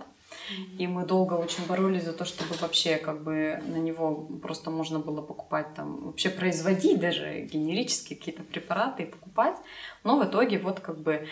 И 0.78 0.88
мы 0.88 1.06
долго 1.06 1.34
очень 1.34 1.66
боролись 1.68 2.04
за 2.04 2.14
то, 2.14 2.26
чтобы 2.26 2.56
вообще 2.56 2.98
как 2.98 3.24
бы 3.24 3.62
на 3.66 3.78
него 3.78 4.28
просто 4.42 4.70
можно 4.70 5.00
было 5.00 5.22
покупать 5.22 5.74
там, 5.76 6.06
вообще 6.06 6.30
производить 6.30 7.00
даже 7.00 7.42
генерические 7.42 8.18
какие-то 8.18 8.44
препараты 8.44 9.04
и 9.04 9.06
покупать. 9.06 9.56
Но 10.04 10.20
в 10.20 10.26
итоге 10.26 10.60
вот 10.60 10.80
как 10.80 11.00
бы 11.00 11.28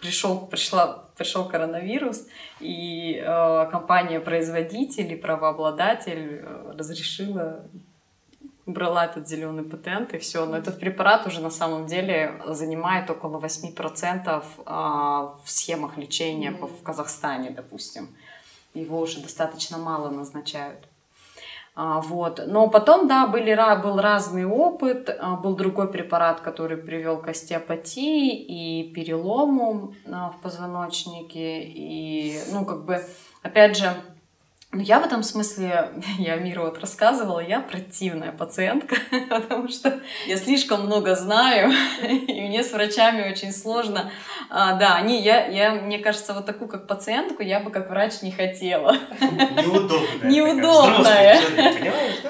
пришел, 0.00 0.46
пришла, 0.46 1.10
пришел 1.16 1.48
коронавирус, 1.48 2.26
и 2.60 3.22
э, 3.24 3.68
компания-производитель 3.70 5.12
и 5.12 5.16
правообладатель 5.16 6.40
э, 6.42 6.74
разрешила 6.76 7.68
брала 8.66 9.06
этот 9.06 9.28
зеленый 9.28 9.64
патент, 9.64 10.14
и 10.14 10.18
все. 10.18 10.44
Но 10.46 10.56
этот 10.56 10.78
препарат 10.78 11.26
уже 11.26 11.40
на 11.40 11.50
самом 11.50 11.86
деле 11.86 12.40
занимает 12.46 13.10
около 13.10 13.38
8% 13.40 14.44
а, 14.66 15.34
в 15.44 15.50
схемах 15.50 15.96
лечения 15.96 16.52
в 16.52 16.82
Казахстане, 16.82 17.50
допустим. 17.50 18.08
Его 18.74 19.00
уже 19.00 19.20
достаточно 19.20 19.78
мало 19.78 20.10
назначают. 20.10 20.86
А, 21.74 22.00
вот. 22.00 22.42
Но 22.46 22.68
потом, 22.68 23.08
да, 23.08 23.26
были, 23.26 23.54
был 23.82 24.00
разный 24.00 24.44
опыт, 24.44 25.08
а, 25.18 25.36
был 25.36 25.56
другой 25.56 25.90
препарат, 25.90 26.40
который 26.40 26.76
привел 26.76 27.18
к 27.18 27.28
остеопатии 27.28 28.34
и 28.34 28.92
перелому 28.92 29.94
в 30.04 30.34
позвоночнике. 30.42 31.62
И, 31.62 32.38
ну, 32.52 32.64
как 32.64 32.84
бы, 32.84 33.04
опять 33.42 33.76
же, 33.76 33.94
ну, 34.72 34.80
я 34.82 35.00
в 35.00 35.04
этом 35.04 35.24
смысле, 35.24 35.90
я 36.18 36.36
Миру 36.36 36.62
вот 36.62 36.78
рассказывала, 36.78 37.40
я 37.40 37.60
противная 37.60 38.30
пациентка, 38.30 38.96
потому 39.28 39.68
что 39.68 40.00
я 40.28 40.36
слишком 40.36 40.86
много 40.86 41.16
знаю, 41.16 41.72
и 42.02 42.40
мне 42.42 42.62
с 42.62 42.72
врачами 42.72 43.28
очень 43.30 43.52
сложно. 43.52 44.12
А, 44.48 44.74
да, 44.74 44.94
они, 44.94 45.20
я, 45.20 45.46
я, 45.46 45.72
мне 45.72 45.98
кажется, 45.98 46.34
вот 46.34 46.46
такую 46.46 46.68
как 46.68 46.86
пациентку 46.86 47.42
я 47.42 47.58
бы 47.60 47.70
как 47.70 47.90
врач 47.90 48.22
не 48.22 48.30
хотела. 48.30 48.96
Неудобная. 49.20 50.30
Неудобная. 50.30 51.40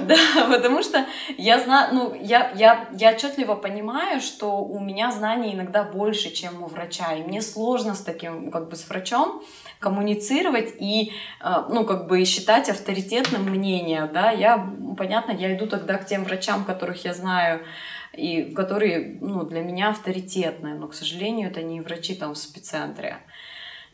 Да, 0.00 0.16
потому 0.48 0.82
что 0.82 1.04
я 1.36 1.58
знаю, 1.58 1.94
ну, 1.94 2.14
я, 2.14 2.50
я, 2.54 2.88
я 2.92 3.10
отчетливо 3.10 3.54
понимаю, 3.54 4.20
что 4.20 4.62
у 4.62 4.80
меня 4.80 5.10
знаний 5.10 5.54
иногда 5.54 5.82
больше, 5.82 6.30
чем 6.30 6.62
у 6.62 6.66
врача, 6.66 7.14
и 7.14 7.22
мне 7.22 7.42
сложно 7.42 7.94
с 7.94 8.00
таким, 8.00 8.50
как 8.50 8.68
бы, 8.70 8.76
с 8.76 8.88
врачом, 8.88 9.42
коммуницировать 9.80 10.74
и, 10.78 11.12
э, 11.40 11.64
ну, 11.70 11.84
как 11.84 12.06
бы 12.06 12.24
считать 12.24 12.68
авторитетным 12.68 13.42
мнение, 13.44 14.08
да, 14.12 14.30
я, 14.30 14.72
понятно, 14.96 15.32
я 15.32 15.56
иду 15.56 15.66
тогда 15.66 15.96
к 15.96 16.06
тем 16.06 16.24
врачам, 16.24 16.64
которых 16.64 17.04
я 17.04 17.14
знаю, 17.14 17.64
и 18.12 18.52
которые, 18.54 19.18
ну, 19.20 19.44
для 19.44 19.62
меня 19.62 19.90
авторитетные, 19.90 20.74
но, 20.74 20.86
к 20.86 20.94
сожалению, 20.94 21.50
это 21.50 21.62
не 21.62 21.80
врачи 21.80 22.14
там 22.14 22.34
в 22.34 22.38
спеццентре, 22.38 23.16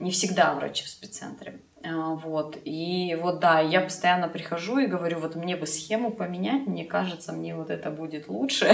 не 0.01 0.11
всегда 0.11 0.55
врачи 0.55 0.85
в 0.85 0.88
спеццентре. 0.88 1.61
А, 1.88 2.14
вот. 2.14 2.59
И 2.64 3.16
вот 3.20 3.38
да, 3.40 3.61
я 3.61 3.81
постоянно 3.81 4.29
прихожу 4.29 4.79
и 4.79 4.87
говорю, 4.87 5.20
вот 5.20 5.37
мне 5.37 5.57
бы 5.57 5.66
схему 5.66 6.11
поменять, 6.11 6.66
мне 6.66 6.85
кажется, 6.85 7.33
мне 7.33 7.55
вот 7.55 7.70
это 7.70 7.90
будет 7.90 8.29
лучше. 8.29 8.72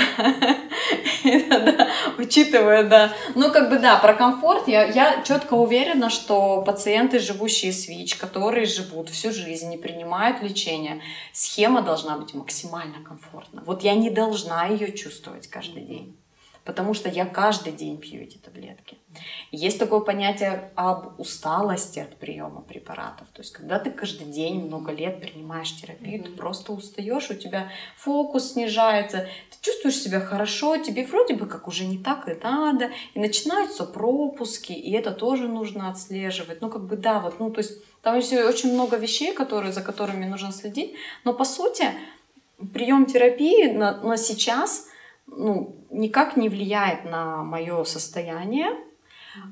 Учитывая, 2.18 2.85
да. 2.85 3.12
Ну, 3.35 3.53
как 3.53 3.68
бы 3.68 3.79
да, 3.79 3.98
про 3.98 4.14
комфорт 4.14 4.66
я, 4.68 5.22
четко 5.25 5.55
уверена, 5.55 6.09
что 6.11 6.62
пациенты, 6.62 7.18
живущие 7.18 7.72
с 7.72 7.88
ВИЧ, 7.88 8.16
которые 8.16 8.66
живут 8.66 9.11
всю 9.11 9.33
жизнь, 9.33 9.68
не 9.68 9.77
принимают 9.77 10.42
лечение, 10.42 11.03
схема 11.33 11.83
должна 11.83 12.16
быть 12.16 12.35
максимально 12.35 13.03
комфортна. 13.05 13.62
Вот 13.66 13.83
я 13.83 13.94
не 13.94 14.11
должна 14.11 14.66
ее 14.66 14.93
чувствовать 14.93 15.49
каждый 15.49 15.82
день. 15.82 16.22
Потому 16.65 16.95
что 16.95 17.09
я 17.09 17.27
каждый 17.27 17.73
день 17.73 17.99
пью 17.99 18.23
эти 18.23 18.39
таблетки. 18.39 18.99
Есть 19.51 19.79
такое 19.79 20.01
понятие 20.01 20.71
об 20.75 21.19
усталости 21.21 21.99
от 21.99 22.17
приема 22.17 22.63
препаратов. 22.63 23.29
То 23.33 23.43
есть, 23.43 23.53
когда 23.53 23.79
ты 23.79 23.91
каждый 23.91 24.27
день 24.27 24.67
много 24.67 24.93
лет 24.93 25.21
принимаешь 25.21 25.75
терапию, 25.75 26.21
mm-hmm. 26.21 26.25
ты 26.25 26.31
просто 26.31 26.73
устаешь, 26.73 27.31
у 27.31 27.35
тебя 27.35 27.71
фокус 27.97 28.53
снижается, 28.53 29.29
ты 29.51 29.57
чувствуешь 29.61 29.99
себя 29.99 30.21
хорошо, 30.21 30.77
тебе 30.79 31.05
вроде 31.05 31.35
бы 31.35 31.47
как 31.47 31.69
уже 31.69 31.85
не 31.85 31.99
так 31.99 32.29
и 32.29 32.35
надо, 32.43 32.91
и 33.15 33.21
начинаются 33.21 33.85
пропуски, 33.85 34.73
и 34.73 34.93
это 34.93 35.11
тоже 35.11 35.49
нужно 35.49 35.91
отслеживать. 35.91 36.61
Ну, 36.61 36.71
как 36.71 36.87
бы 36.87 36.97
да, 36.97 37.21
вот, 37.21 37.41
ну, 37.41 37.51
то 37.51 37.59
есть 37.59 37.83
там 38.03 38.17
есть 38.17 38.33
очень 38.33 38.73
много 38.73 38.97
вещей, 38.97 39.33
которые, 39.33 39.73
за 39.73 39.83
которыми 39.83 40.25
нужно 40.25 40.53
следить, 40.53 40.95
но 41.25 41.35
по 41.35 41.45
сути 41.45 41.87
прием 42.73 43.07
терапии 43.07 43.73
на, 43.73 44.01
на 44.01 44.17
сейчас 44.17 44.87
ну, 45.27 45.87
никак 45.91 46.37
не 46.37 46.49
влияет 46.49 47.05
на 47.05 47.43
мое 47.43 47.85
состояние. 47.85 48.70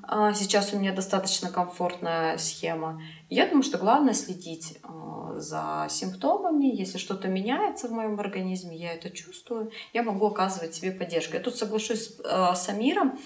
А, 0.03 0.35
сейчас 0.35 0.73
у 0.73 0.79
меня 0.79 0.93
достаточно 0.93 1.51
комфортная 1.51 2.37
схема. 2.39 3.01
Я 3.29 3.47
думаю, 3.47 3.63
что 3.63 3.79
главное 3.79 4.13
следить 4.13 4.79
а, 4.83 5.39
за 5.39 5.87
симптомами. 5.89 6.67
Если 6.67 6.99
что-то 6.99 7.29
меняется 7.29 7.89
в 7.89 7.93
моем 7.93 8.21
организме, 8.21 8.77
я 8.77 8.93
это 8.93 9.11
чувствую, 9.11 9.71
я 9.93 10.03
могу 10.03 10.27
оказывать 10.27 10.75
себе 10.75 10.93
поддержку. 10.93 11.35
Я 11.35 11.41
тут 11.41 11.57
соглашусь 11.57 12.19
а, 12.25 12.55
с 12.55 12.69
Амиром, 12.69 13.19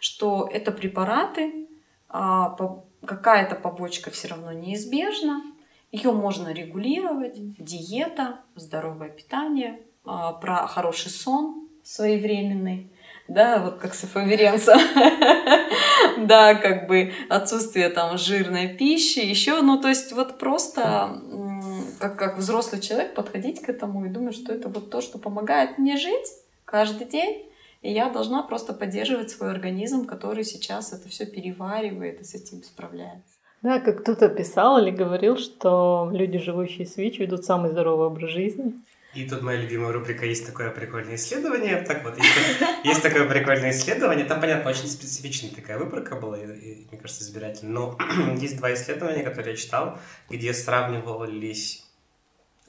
что 0.00 0.48
это 0.52 0.72
препараты, 0.72 1.68
какая-то 2.08 3.54
побочка 3.54 4.10
все 4.10 4.28
равно 4.28 4.52
неизбежна. 4.52 5.42
Ее 5.92 6.12
можно 6.12 6.52
регулировать. 6.52 7.56
Диета, 7.56 8.40
здоровое 8.54 9.08
питание, 9.08 9.80
про 10.04 10.66
хороший 10.66 11.10
сон 11.10 11.61
своевременный 11.82 12.88
да, 13.28 13.60
вот 13.60 13.76
как 13.78 13.94
сафаверенца, 13.94 14.74
да, 16.18 16.54
как 16.54 16.86
бы 16.86 17.12
отсутствие 17.28 17.88
там 17.88 18.18
жирной 18.18 18.68
пищи, 18.68 19.20
еще, 19.20 19.62
ну, 19.62 19.80
то 19.80 19.88
есть 19.88 20.12
вот 20.12 20.38
просто 20.38 21.20
как, 21.98 22.18
как 22.18 22.38
взрослый 22.38 22.80
человек 22.80 23.14
подходить 23.14 23.62
к 23.62 23.68
этому 23.68 24.04
и 24.04 24.08
думать, 24.08 24.34
что 24.34 24.52
это 24.52 24.68
вот 24.68 24.90
то, 24.90 25.00
что 25.00 25.18
помогает 25.18 25.78
мне 25.78 25.96
жить 25.96 26.26
каждый 26.64 27.06
день, 27.06 27.46
и 27.80 27.92
я 27.92 28.10
должна 28.10 28.42
просто 28.42 28.72
поддерживать 28.72 29.30
свой 29.30 29.50
организм, 29.50 30.06
который 30.06 30.44
сейчас 30.44 30.92
это 30.92 31.08
все 31.08 31.26
переваривает 31.26 32.20
и 32.20 32.24
с 32.24 32.34
этим 32.34 32.62
справляется. 32.62 33.36
Да, 33.62 33.78
как 33.78 34.02
кто-то 34.02 34.28
писал 34.28 34.78
или 34.78 34.90
говорил, 34.90 35.36
что 35.36 36.10
люди, 36.12 36.38
живущие 36.38 36.86
с 36.86 36.96
ВИЧ, 36.96 37.20
ведут 37.20 37.44
самый 37.44 37.70
здоровый 37.70 38.08
образ 38.08 38.30
жизни. 38.30 38.74
И 39.14 39.28
тут 39.28 39.42
моя 39.42 39.60
любимая 39.60 39.92
рубрика 39.92 40.24
«Есть 40.24 40.46
такое 40.46 40.70
прикольное 40.70 41.16
исследование». 41.16 41.76
Так 41.82 42.02
вот, 42.02 42.16
есть, 42.16 42.30
есть 42.84 43.02
такое 43.02 43.28
прикольное 43.28 43.70
исследование. 43.70 44.24
Там, 44.24 44.40
понятно, 44.40 44.70
очень 44.70 44.88
специфичная 44.88 45.50
такая 45.50 45.78
выборка 45.78 46.16
была, 46.16 46.38
и, 46.38 46.46
и, 46.46 46.86
мне 46.90 46.98
кажется, 46.98 47.22
избирательная. 47.22 47.74
Но 47.74 47.98
есть 48.40 48.56
два 48.56 48.72
исследования, 48.72 49.22
которые 49.22 49.52
я 49.52 49.56
читал, 49.56 49.98
где 50.30 50.54
сравнивались 50.54 51.84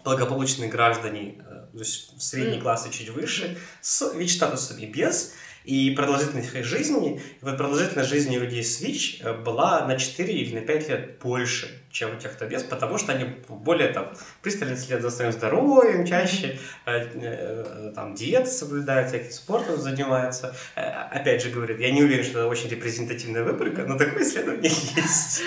благополучные 0.03 0.69
граждане, 0.69 1.35
э, 1.39 1.67
то 1.71 1.79
есть 1.79 2.21
средний 2.21 2.59
класс 2.59 2.85
и 2.87 2.91
чуть 2.91 3.09
выше, 3.09 3.57
с 3.79 4.13
ВИЧ-статусом 4.13 4.79
и 4.79 4.85
без. 4.85 5.33
И 5.63 5.91
продолжительность 5.91 6.53
их 6.53 6.65
жизни, 6.65 7.21
и 7.21 7.45
вот 7.45 7.57
продолжительность 7.57 8.09
жизни 8.09 8.35
людей 8.35 8.65
с 8.65 8.81
ВИЧ 8.81 9.21
э, 9.21 9.33
была 9.33 9.87
на 9.87 9.97
4 9.97 10.33
или 10.33 10.55
на 10.55 10.61
5 10.61 10.89
лет 10.89 11.19
больше, 11.19 11.82
чем 11.93 12.17
у 12.17 12.19
тех, 12.19 12.33
кто 12.33 12.45
без, 12.45 12.63
потому 12.63 12.97
что 12.97 13.13
они 13.13 13.25
более 13.47 13.89
там 13.89 14.11
пристально 14.41 14.75
следят 14.75 15.03
за 15.03 15.11
своим 15.11 15.31
здоровьем, 15.31 16.05
чаще 16.05 16.59
э, 16.85 16.91
э, 16.91 17.91
там 17.95 18.15
диеты 18.15 18.47
соблюдают, 18.47 19.09
всяким 19.09 19.31
спортом 19.31 19.77
занимаются. 19.77 20.55
Опять 20.75 21.43
же 21.43 21.51
говорю, 21.51 21.77
я 21.77 21.91
не 21.91 22.01
уверен, 22.01 22.23
что 22.23 22.39
это 22.39 22.47
очень 22.47 22.67
репрезентативная 22.69 23.43
выборка, 23.43 23.83
но 23.83 23.97
такое 23.97 24.23
исследование 24.23 24.71
есть. 24.71 25.43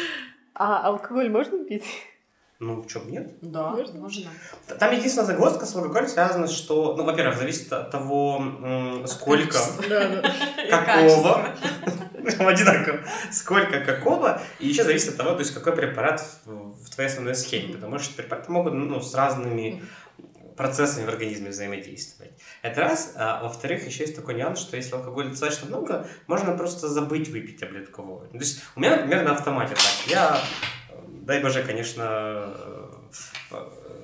А 0.54 0.86
алкоголь 0.86 1.28
можно 1.28 1.64
пить? 1.64 1.84
Ну, 2.60 2.80
в 2.80 2.86
чем 2.86 3.10
нет? 3.10 3.34
Да, 3.42 3.70
можно. 3.70 4.00
можно. 4.00 4.30
Там 4.78 4.94
единственная 4.94 5.26
загвоздка 5.26 5.66
с 5.66 5.74
алкоголем 5.74 6.08
связана, 6.08 6.46
что, 6.46 6.94
ну, 6.96 7.04
во-первых, 7.04 7.36
зависит 7.36 7.70
от 7.72 7.90
того, 7.90 8.42
сколько, 9.06 9.58
какого, 10.70 11.54
одинаково, 12.38 13.00
сколько 13.30 13.80
какого, 13.80 14.40
и 14.58 14.68
еще 14.68 14.84
зависит 14.84 15.10
от 15.10 15.16
того, 15.16 15.32
то 15.32 15.40
есть 15.40 15.54
какой 15.54 15.74
препарат 15.74 16.22
в 16.44 16.90
твоей 16.90 17.08
основной 17.08 17.34
схеме, 17.34 17.74
потому 17.74 17.98
что 17.98 18.14
препараты 18.14 18.50
могут 18.50 18.74
ну, 18.74 19.00
с 19.00 19.14
разными 19.14 19.82
процессами 20.56 21.04
в 21.04 21.08
организме 21.08 21.50
взаимодействовать. 21.50 22.32
Это 22.62 22.80
раз. 22.80 23.12
А 23.16 23.42
во-вторых, 23.42 23.86
еще 23.86 24.04
есть 24.04 24.16
такой 24.16 24.34
нюанс, 24.34 24.58
что 24.58 24.76
если 24.76 24.94
алкоголя 24.94 25.28
достаточно 25.28 25.68
много, 25.68 26.08
можно 26.26 26.56
просто 26.56 26.88
забыть 26.88 27.28
выпить 27.28 27.60
таблеткового. 27.60 28.26
То 28.26 28.38
есть 28.38 28.62
у 28.74 28.80
меня, 28.80 28.96
например, 28.96 29.24
на 29.24 29.32
автомате 29.32 29.74
так. 29.74 30.10
Я 30.10 30.40
дай 31.26 31.42
боже, 31.42 31.62
конечно, 31.62 32.54
э, 33.50 33.56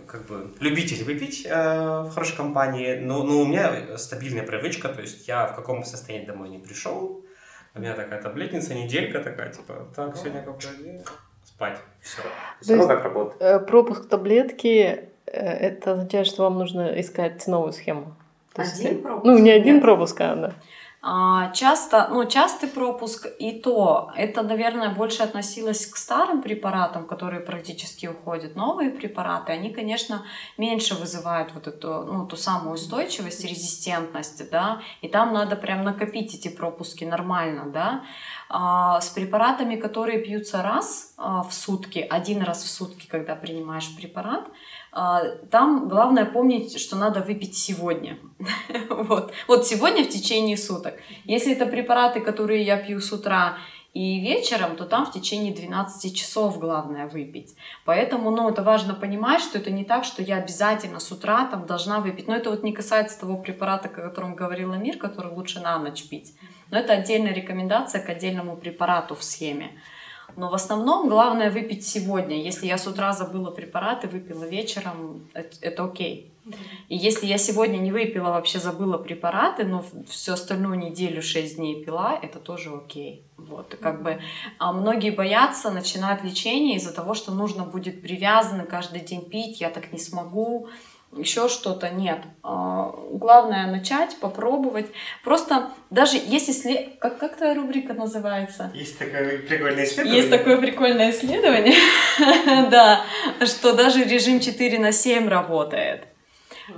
как 0.07 0.27
бы 0.27 0.53
любитель 0.61 1.05
выпить 1.05 1.47
э, 1.47 2.03
в 2.03 2.11
хорошей 2.11 2.37
компании, 2.37 2.97
но, 2.97 3.23
но 3.23 3.41
у 3.41 3.47
меня 3.47 3.97
стабильная 3.97 4.45
привычка, 4.45 4.89
то 4.89 5.01
есть 5.01 5.27
я 5.27 5.47
в 5.47 5.57
каком 5.57 5.85
состоянии 5.85 6.27
домой 6.27 6.51
не 6.51 6.59
пришел, 6.59 7.22
у 7.75 7.81
меня 7.81 7.95
такая 7.95 8.21
таблетница, 8.21 8.75
неделька 8.75 9.21
такая, 9.21 9.51
типа, 9.53 9.89
так, 9.95 10.17
сегодня 10.17 10.43
как 10.43 10.57
спать, 11.45 11.79
все. 12.01 12.23
Все 12.61 12.77
равно 12.77 12.95
как 12.95 13.05
работает. 13.05 13.43
Э, 13.43 13.59
пропуск 13.61 14.09
таблетки, 14.09 15.09
э, 15.27 15.31
это 15.33 15.93
означает, 15.93 16.27
что 16.27 16.43
вам 16.43 16.59
нужно 16.59 17.01
искать 17.01 17.47
новую 17.47 17.73
схему. 17.73 18.15
То 18.55 18.63
один 18.63 18.87
есть, 18.87 19.03
пропуск? 19.03 19.25
Ну, 19.25 19.39
не 19.39 19.51
один 19.51 19.81
пропуск, 19.81 20.21
а 20.21 20.37
да. 20.37 20.55
А, 21.05 21.51
часто, 21.51 22.07
ну, 22.13 22.25
частый 22.27 22.69
пропуск 22.69 23.27
и 23.41 23.61
то, 23.61 24.13
это, 24.17 24.43
наверное, 24.43 24.89
больше 24.91 25.25
относилось 25.25 25.85
к 25.85 25.97
старым 25.97 26.43
препаратам, 26.43 27.09
которые 27.09 27.41
практически 27.41 28.07
уходят. 28.07 28.55
Новые 28.55 28.91
препараты, 28.91 29.51
они, 29.51 29.71
конечно, 29.71 30.23
меньше 30.59 30.95
вызывают 30.95 31.55
вот 31.55 31.67
эту, 31.67 32.05
ну, 32.05 32.25
ту 32.29 32.37
самую 32.37 32.75
устойчивость, 32.75 33.45
резистентность, 33.45 34.49
да, 34.51 34.81
и 35.01 35.09
там 35.09 35.35
надо 35.35 35.57
прям 35.57 35.83
накопить 35.83 36.37
эти 36.37 36.47
пропуски 36.47 37.03
нормально, 37.03 37.69
да. 37.73 38.05
А, 38.49 39.01
с 39.01 39.09
препаратами, 39.09 39.75
которые 39.75 40.21
пьются 40.21 40.63
раз 40.63 41.15
а, 41.17 41.43
в 41.43 41.53
сутки, 41.53 41.99
один 41.99 42.43
раз 42.43 42.63
в 42.63 42.69
сутки, 42.69 43.09
когда 43.09 43.35
принимаешь 43.35 43.93
препарат, 43.97 44.47
там 44.93 45.89
главное 45.89 46.27
помнить, 46.27 46.79
что 46.79 46.97
надо 46.97 47.21
выпить 47.21 47.57
сегодня. 47.57 48.19
вот. 48.91 49.33
вот 49.49 49.67
сегодня 49.67 50.05
в 50.05 50.09
течение 50.09 50.57
суток. 50.59 50.95
Если 51.25 51.53
это 51.53 51.65
препараты, 51.67 52.21
которые 52.21 52.63
я 52.63 52.77
пью 52.77 53.01
с 53.01 53.11
утра 53.11 53.57
и 53.95 54.21
вечером, 54.21 54.77
то 54.77 54.85
там 54.85 55.07
в 55.07 55.13
течение 55.13 55.55
12 55.55 56.15
часов 56.15 56.59
главное 56.59 57.07
выпить. 57.07 57.57
Поэтому, 57.87 58.31
ну, 58.31 58.51
это 58.51 58.63
важно 58.63 58.93
понимать, 58.93 59.41
что 59.41 59.59
это 59.59 59.71
не 59.71 59.85
так, 59.85 60.05
что 60.05 60.23
я 60.23 60.37
обязательно 60.37 61.01
с 61.01 61.11
утра 61.11 61.47
там 61.47 61.67
должна 61.67 62.01
выпить. 62.01 62.29
Но 62.29 62.35
это 62.35 62.51
вот 62.51 62.63
не 62.63 62.73
касается 62.73 63.21
того 63.21 63.39
препарата, 63.39 63.89
о 63.89 63.91
котором 63.91 64.35
говорила 64.35 64.75
Мир, 64.75 64.99
который 64.99 65.33
лучше 65.33 65.61
на 65.61 65.79
ночь 65.79 66.07
пить. 66.09 66.35
Но 66.71 66.79
это 66.79 66.93
отдельная 66.93 67.33
рекомендация 67.33 68.03
к 68.03 68.11
отдельному 68.11 68.57
препарату 68.57 69.15
в 69.15 69.23
схеме. 69.23 69.71
Но 70.37 70.49
в 70.49 70.55
основном 70.55 71.09
главное 71.09 71.51
выпить 71.51 71.87
сегодня. 71.87 72.43
Если 72.43 72.67
я 72.67 72.79
с 72.79 72.87
утра 72.87 73.13
забыла 73.13 73.51
препараты, 73.51 74.09
выпила 74.09 74.45
вечером, 74.45 75.29
это, 75.35 75.57
это 75.61 75.85
окей. 75.85 76.33
И 76.89 76.97
если 76.97 77.27
я 77.27 77.39
сегодня 77.39 77.79
не 77.79 77.93
выпила, 77.93 78.31
вообще 78.31 78.59
забыла 78.59 78.99
препараты, 78.99 79.65
но 79.65 79.85
всю 80.09 80.33
остальную 80.33 80.77
неделю 80.77 81.23
6 81.23 81.57
дней 81.57 81.85
пила, 81.85 82.19
это 82.21 82.41
тоже 82.41 82.75
окей. 82.75 83.25
Вот, 83.37 83.77
как 83.81 84.03
бы 84.03 84.21
а 84.59 84.73
многие 84.73 85.11
боятся 85.11 85.71
начинать 85.71 86.25
лечение 86.25 86.77
из-за 86.77 86.93
того, 86.93 87.15
что 87.15 87.33
нужно 87.33 87.65
будет 87.65 88.03
привязаны 88.03 88.65
каждый 88.65 89.01
день 89.01 89.29
пить, 89.29 89.61
я 89.61 89.71
так 89.71 89.93
не 89.93 89.99
смогу 89.99 90.69
еще 91.17 91.49
что-то 91.49 91.91
нет. 91.91 92.21
А, 92.43 92.95
главное 93.11 93.67
начать, 93.67 94.17
попробовать. 94.19 94.87
Просто 95.23 95.71
даже 95.91 96.17
если 96.17 96.53
след... 96.53 96.99
как, 96.99 97.19
как 97.19 97.37
твоя 97.37 97.55
рубрика 97.55 97.93
называется? 97.93 98.71
Есть 98.75 98.99
такое 98.99 99.39
прикольное 99.39 99.85
исследование. 99.85 100.17
Есть 100.17 100.31
такое 100.31 100.57
прикольное 100.57 101.11
исследование, 101.11 101.75
да, 102.71 103.03
что 103.45 103.75
даже 103.75 104.05
режим 104.05 104.41
4 104.41 104.79
на 104.79 104.93
7 104.93 105.29
работает. 105.29 106.07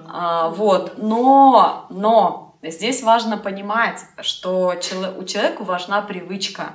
А, 0.06 0.48
вот, 0.50 0.94
но, 0.98 1.86
но 1.90 2.56
здесь 2.62 3.02
важно 3.02 3.36
понимать, 3.36 4.00
что 4.20 4.74
у 5.16 5.24
человека 5.24 5.62
важна 5.62 6.02
привычка. 6.02 6.72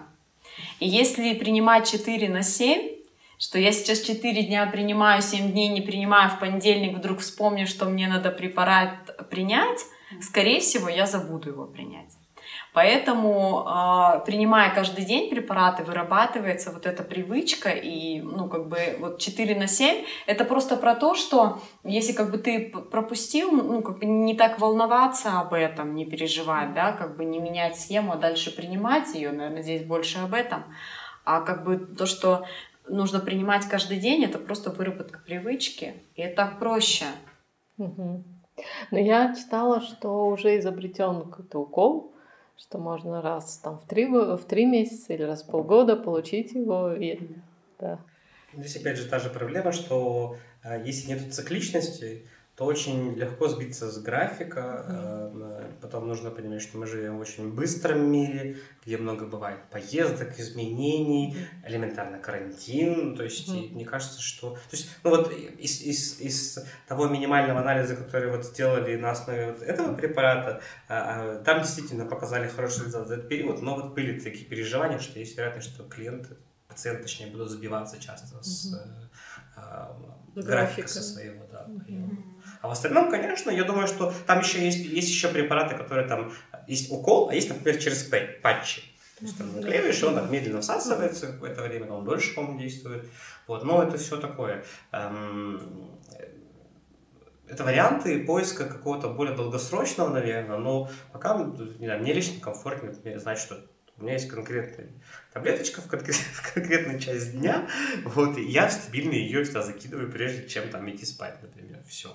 И 0.80 0.88
если 0.88 1.34
принимать 1.34 1.89
4 1.91 2.30
на 2.30 2.41
7, 2.43 2.99
что 3.40 3.58
я 3.58 3.72
сейчас 3.72 4.02
4 4.02 4.44
дня 4.44 4.68
принимаю, 4.68 5.22
7 5.22 5.52
дней 5.52 5.70
не 5.70 5.82
принимаю, 5.82 6.30
в 6.30 6.40
понедельник 6.40 6.98
вдруг 6.98 7.20
вспомню, 7.20 7.66
что 7.66 7.86
мне 7.86 8.08
надо 8.08 8.32
препарат 8.32 9.30
принять, 9.30 9.80
скорее 10.22 10.60
всего, 10.60 10.90
я 10.90 11.06
забуду 11.06 11.50
его 11.50 11.66
принять. 11.66 12.14
Поэтому, 12.74 13.66
э, 13.66 14.26
принимая 14.26 14.74
каждый 14.74 15.06
день 15.06 15.30
препараты, 15.30 15.84
вырабатывается 15.84 16.72
вот 16.72 16.86
эта 16.86 17.04
привычка, 17.04 17.70
и, 17.70 18.22
ну, 18.22 18.48
как 18.48 18.68
бы, 18.68 18.98
вот 19.00 19.20
4 19.20 19.56
на 19.56 19.68
7, 19.68 20.06
это 20.28 20.46
просто 20.46 20.76
про 20.76 20.96
то, 20.96 21.16
что 21.16 21.62
если, 21.84 22.14
как 22.14 22.32
бы, 22.32 22.38
ты 22.38 22.70
пропустил, 22.92 23.52
ну, 23.52 23.82
как 23.82 24.00
бы, 24.00 24.06
не 24.06 24.36
так 24.36 24.60
волноваться 24.60 25.40
об 25.40 25.54
этом, 25.54 25.96
не 25.96 26.06
переживать, 26.06 26.74
да, 26.74 26.92
как 26.92 27.18
бы, 27.18 27.26
не 27.26 27.40
менять 27.40 27.80
схему, 27.80 28.14
а 28.14 28.18
дальше 28.18 28.56
принимать 28.56 29.16
ее, 29.16 29.32
наверное, 29.32 29.64
здесь 29.64 29.84
больше 29.84 30.20
об 30.20 30.34
этом. 30.34 30.64
А, 31.26 31.42
как 31.42 31.64
бы, 31.64 31.78
то, 31.78 32.06
что 32.06 32.46
нужно 32.90 33.20
принимать 33.20 33.66
каждый 33.66 33.98
день, 33.98 34.24
это 34.24 34.40
просто 34.40 34.70
выработка 34.72 35.20
привычки, 35.20 35.94
и 36.16 36.22
это 36.22 36.36
так 36.36 36.60
проще. 36.60 37.06
Угу. 37.78 38.24
Но 38.92 39.00
я 39.00 39.36
читала, 39.36 39.82
что 39.82 40.28
уже 40.28 40.60
изобретен 40.60 41.22
какой-то 41.22 41.60
укол, 41.60 42.14
что 42.58 42.78
можно 42.78 43.22
раз 43.22 43.58
там 43.58 43.80
в 43.80 43.88
три, 43.88 44.06
в 44.06 44.42
три 44.48 44.66
месяца 44.66 45.14
или 45.14 45.24
раз 45.24 45.44
в 45.44 45.48
полгода 45.48 45.96
получить 45.96 46.54
его. 46.54 46.94
И, 46.94 47.20
да. 47.80 48.00
Здесь 48.54 48.76
опять 48.78 48.98
же 48.98 49.06
та 49.06 49.20
же 49.20 49.30
проблема, 49.30 49.72
что 49.72 50.38
э, 50.64 50.84
если 50.86 51.14
нет 51.14 51.34
цикличности, 51.34 52.28
то 52.60 52.66
очень 52.66 53.14
легко 53.16 53.47
сбиться 53.47 53.89
с 53.89 53.99
графика. 53.99 54.86
Mm-hmm. 54.86 55.80
Потом 55.80 56.10
нужно 56.10 56.30
понимать, 56.30 56.62
что 56.62 56.78
мы 56.78 56.88
живем 56.88 57.18
в 57.18 57.22
очень 57.22 57.53
быстром 57.53 58.12
мире, 58.12 58.57
где 58.86 58.97
много 58.97 59.26
бывает 59.26 59.60
поездок, 59.72 60.38
изменений, 60.38 61.38
элементарно 61.66 62.20
карантин. 62.20 63.16
То 63.16 63.24
есть, 63.24 63.47
mm-hmm. 63.47 63.76
мне 63.76 63.86
кажется, 63.86 64.22
что... 64.22 64.55
То 64.55 64.76
есть, 64.76 64.89
ну 65.05 65.12
вот 65.12 65.32
из, 65.32 65.80
из, 65.80 66.20
из 66.20 66.60
того 66.89 67.07
минимального 67.07 67.62
анализа, 67.62 67.95
который 67.95 68.30
вот 68.30 68.43
сделали 68.43 68.97
на 68.97 69.12
основе 69.12 69.53
вот 69.53 69.62
этого 69.62 69.95
препарата, 69.95 70.62
а, 70.89 71.38
а, 71.38 71.43
там 71.45 71.62
действительно 71.62 72.07
показали 72.07 72.49
хороший 72.49 72.80
результат 72.80 73.07
за 73.07 73.14
этот 73.14 73.30
период, 73.30 73.62
но 73.62 73.76
вот 73.76 73.93
были 73.93 74.20
такие 74.20 74.43
переживания, 74.45 74.99
что 74.99 75.18
есть 75.18 75.38
вероятность, 75.38 75.74
что 75.74 75.86
клиенты, 75.86 76.36
пациенты, 76.68 77.03
точнее, 77.03 77.28
будут 77.28 77.51
сбиваться 77.51 78.01
часто 78.01 78.36
mm-hmm. 78.36 78.43
с 78.43 78.76
графика 80.36 80.89
со 80.89 81.01
своего, 81.01 81.45
да, 81.49 81.66
mm-hmm. 81.70 82.39
А 82.62 82.68
в 82.68 82.72
остальном, 82.72 83.10
конечно, 83.10 83.49
я 83.51 83.64
думаю, 83.64 83.88
что 83.88 84.14
там 84.26 84.39
еще 84.39 84.64
есть, 84.64 84.80
есть 84.80 85.10
еще 85.10 85.30
препараты, 85.30 85.76
которые 85.76 86.07
там, 86.07 86.32
есть 86.68 86.91
укол, 86.91 87.30
а 87.30 87.36
есть, 87.36 87.49
например, 87.49 87.82
через 87.82 88.03
патчи. 88.41 88.82
То 89.20 89.26
есть 89.26 89.38
там 89.38 89.53
наклеиваешь, 89.55 90.01
он 90.03 90.16
так 90.16 90.30
медленно 90.30 90.62
всасывается 90.62 91.32
в 91.39 91.43
это 91.43 91.62
время, 91.64 91.91
он 91.91 92.05
дольше, 92.05 92.34
по-моему, 92.34 92.60
действует. 92.60 93.05
Вот, 93.47 93.64
но 93.64 93.84
это 93.84 93.97
все 93.97 94.18
такое. 94.18 94.64
Эм, 94.91 95.99
это 97.49 97.64
варианты 97.64 98.24
поиска 98.24 98.66
какого-то 98.66 99.10
более 99.10 99.36
долгосрочного, 99.36 100.10
наверное, 100.10 100.57
но 100.57 100.89
пока, 101.12 101.38
не 101.38 101.86
знаю, 101.86 102.01
мне 102.01 102.14
лично 102.14 102.39
комфортнее, 102.39 102.91
например, 102.93 103.20
знать, 103.20 103.39
что 103.39 103.57
у 103.97 104.03
меня 104.03 104.14
есть 104.14 104.30
конкретная 104.30 104.88
таблеточка 105.34 105.82
в, 105.82 105.88
конкрет, 105.88 106.16
в 106.34 106.53
конкретную 106.53 106.99
часть 106.99 107.34
дня, 107.34 107.68
вот, 108.05 108.38
и 108.38 108.43
я 108.43 108.70
стабильно 108.70 109.14
ее 109.14 109.43
всегда 109.43 109.64
закидываю, 109.64 110.12
прежде 110.12 110.47
чем 110.47 110.70
там 110.70 110.89
идти 110.89 111.05
спать, 111.05 111.41
например, 111.41 111.84
все. 111.88 112.10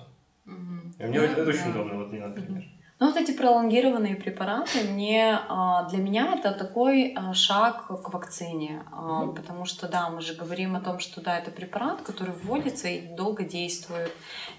Угу. 0.45 1.07
Мне 1.07 1.19
ну, 1.19 1.25
это 1.25 1.45
да. 1.45 1.49
очень 1.49 1.69
удобно, 1.69 1.95
вот 1.95 2.11
мне, 2.11 2.25
например. 2.25 2.63
Ну, 2.97 3.07
вот 3.07 3.17
эти 3.17 3.31
пролонгированные 3.31 4.15
препараты, 4.15 4.85
мне, 4.85 5.37
а, 5.49 5.83
для 5.89 5.97
меня 5.97 6.33
это 6.33 6.53
такой 6.53 7.13
а, 7.13 7.33
шаг 7.33 7.87
к 7.87 8.13
вакцине, 8.13 8.85
mm 8.89 9.35
потому 9.35 9.65
что, 9.65 9.89
да, 9.89 10.09
мы 10.09 10.21
же 10.21 10.33
говорим 10.33 10.77
о 10.77 10.79
том, 10.79 10.99
что, 10.99 11.19
да, 11.19 11.37
это 11.37 11.51
препарат, 11.51 12.01
который 12.03 12.33
вводится 12.33 12.87
и 12.87 13.13
долго 13.15 13.43
действует. 13.43 14.11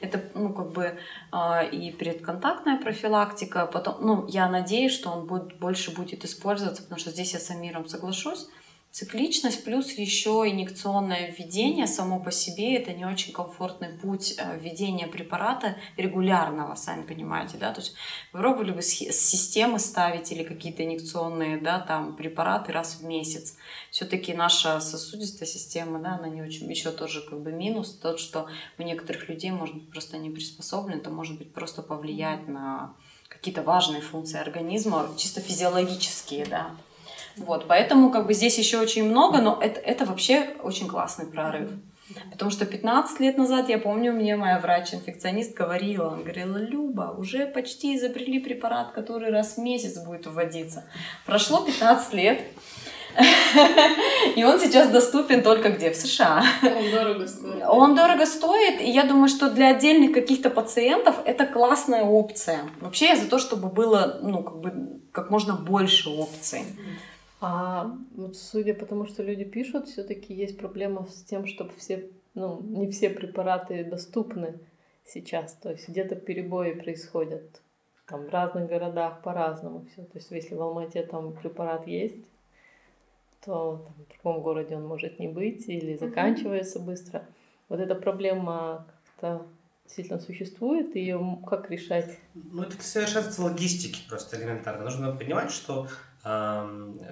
Это, 0.02 0.22
ну, 0.34 0.52
как 0.52 0.70
бы 0.72 0.98
и 1.72 1.94
предконтактная 1.98 2.78
профилактика, 2.78 3.66
потом, 3.66 3.96
ну, 4.00 4.26
я 4.28 4.48
надеюсь, 4.48 4.92
что 4.92 5.10
он 5.10 5.26
будет, 5.26 5.58
больше 5.58 5.94
будет 5.94 6.24
использоваться, 6.24 6.82
потому 6.82 6.98
что 6.98 7.10
здесь 7.10 7.32
я 7.32 7.38
с 7.38 7.50
Амиром 7.50 7.88
соглашусь, 7.88 8.48
Цикличность 8.96 9.62
плюс 9.62 9.90
еще 9.90 10.44
инъекционное 10.46 11.30
введение 11.30 11.86
само 11.86 12.18
по 12.18 12.30
себе 12.30 12.76
это 12.76 12.94
не 12.94 13.04
очень 13.04 13.30
комфортный 13.30 13.90
путь 13.90 14.36
э, 14.38 14.58
введения 14.58 15.06
препарата 15.06 15.76
регулярного, 15.98 16.76
сами 16.76 17.02
понимаете, 17.02 17.58
да, 17.58 17.74
то 17.74 17.82
есть 17.82 17.94
пробовали 18.32 18.70
бы 18.70 18.80
системы 18.80 19.80
ставить 19.80 20.32
или 20.32 20.44
какие-то 20.44 20.82
инъекционные, 20.82 21.58
да, 21.58 21.78
там 21.78 22.16
препараты 22.16 22.72
раз 22.72 22.94
в 22.94 23.04
месяц. 23.04 23.58
Все-таки 23.90 24.32
наша 24.32 24.80
сосудистая 24.80 25.46
система, 25.46 25.98
да, 25.98 26.14
она 26.14 26.28
не 26.28 26.40
очень, 26.40 26.66
еще 26.70 26.90
тоже 26.90 27.20
как 27.20 27.42
бы 27.42 27.52
минус 27.52 27.98
тот, 28.00 28.18
что 28.18 28.48
у 28.78 28.82
некоторых 28.82 29.28
людей 29.28 29.50
может 29.50 29.74
быть 29.74 29.90
просто 29.90 30.16
не 30.16 30.30
приспособлен, 30.30 31.00
это 31.00 31.10
может 31.10 31.36
быть 31.36 31.52
просто 31.52 31.82
повлиять 31.82 32.48
на 32.48 32.94
какие-то 33.28 33.62
важные 33.62 34.00
функции 34.00 34.40
организма, 34.40 35.10
чисто 35.18 35.42
физиологические, 35.42 36.46
да. 36.46 36.70
Вот, 37.36 37.66
поэтому 37.68 38.10
как 38.10 38.26
бы 38.26 38.34
здесь 38.34 38.58
еще 38.58 38.78
очень 38.78 39.08
много, 39.08 39.40
но 39.40 39.58
это, 39.60 39.80
это 39.80 40.04
вообще 40.06 40.54
очень 40.62 40.88
классный 40.88 41.26
прорыв. 41.26 41.70
Потому 42.30 42.50
что 42.50 42.66
15 42.66 43.20
лет 43.20 43.36
назад, 43.36 43.68
я 43.68 43.78
помню, 43.78 44.12
мне 44.12 44.36
моя 44.36 44.58
врач-инфекционист 44.58 45.54
говорила, 45.54 46.10
он 46.10 46.22
говорила, 46.22 46.56
Люба, 46.56 47.14
уже 47.16 47.46
почти 47.46 47.96
изобрели 47.96 48.38
препарат, 48.38 48.92
который 48.92 49.30
раз 49.30 49.56
в 49.56 49.58
месяц 49.58 49.98
будет 49.98 50.26
вводиться. 50.26 50.84
Прошло 51.26 51.62
15 51.62 52.12
лет, 52.14 52.42
и 54.36 54.44
он 54.44 54.60
сейчас 54.60 54.90
доступен 54.90 55.42
только 55.42 55.70
где? 55.70 55.90
В 55.90 55.96
США. 55.96 56.44
Он 56.62 56.90
дорого 56.90 57.26
стоит. 57.26 57.64
Он 57.66 57.94
дорого 57.94 58.26
стоит, 58.26 58.80
и 58.80 58.90
я 58.90 59.04
думаю, 59.04 59.28
что 59.28 59.50
для 59.50 59.68
отдельных 59.68 60.12
каких-то 60.12 60.50
пациентов 60.50 61.16
это 61.24 61.46
классная 61.46 62.04
опция. 62.04 62.60
Вообще 62.80 63.06
я 63.08 63.16
за 63.16 63.26
то, 63.28 63.38
чтобы 63.38 63.68
было, 63.68 64.20
ну, 64.22 64.42
как 64.42 64.60
бы, 64.60 65.00
как 65.12 65.30
можно 65.30 65.54
больше 65.54 66.10
опций. 66.10 66.62
А 67.40 67.96
вот 68.14 68.36
судя 68.36 68.74
по 68.74 68.86
тому, 68.86 69.06
что 69.06 69.22
люди 69.22 69.44
пишут, 69.44 69.88
все-таки 69.88 70.32
есть 70.32 70.58
проблема 70.58 71.06
с 71.06 71.22
тем, 71.22 71.46
чтобы 71.46 71.72
все, 71.76 72.08
ну, 72.34 72.60
не 72.62 72.90
все 72.90 73.10
препараты 73.10 73.84
доступны 73.84 74.58
сейчас. 75.04 75.52
То 75.54 75.70
есть 75.70 75.88
где-то 75.88 76.16
перебои 76.16 76.72
происходят. 76.72 77.60
Там 78.06 78.26
в 78.26 78.28
разных 78.30 78.68
городах 78.68 79.22
по-разному 79.22 79.84
все. 79.92 80.02
То 80.02 80.18
есть 80.18 80.30
если 80.30 80.54
в 80.54 80.62
Алмате 80.62 81.02
там 81.02 81.32
препарат 81.32 81.86
есть, 81.86 82.24
то 83.44 83.84
там, 83.84 83.94
в 84.04 84.08
другом 84.08 84.42
городе 84.42 84.76
он 84.76 84.86
может 84.86 85.18
не 85.18 85.28
быть 85.28 85.68
или 85.68 85.96
заканчивается 85.96 86.78
mm-hmm. 86.78 86.84
быстро. 86.84 87.24
Вот 87.68 87.80
эта 87.80 87.94
проблема 87.94 88.86
как-то 89.04 89.46
действительно 89.84 90.20
существует, 90.20 90.96
и 90.96 91.00
ее 91.00 91.38
как 91.46 91.70
решать? 91.70 92.18
Ну, 92.34 92.62
это 92.62 92.82
совершенство 92.82 93.44
логистики 93.44 94.00
просто 94.08 94.36
элементарно. 94.36 94.84
Нужно 94.84 95.14
понимать, 95.14 95.50
что 95.50 95.88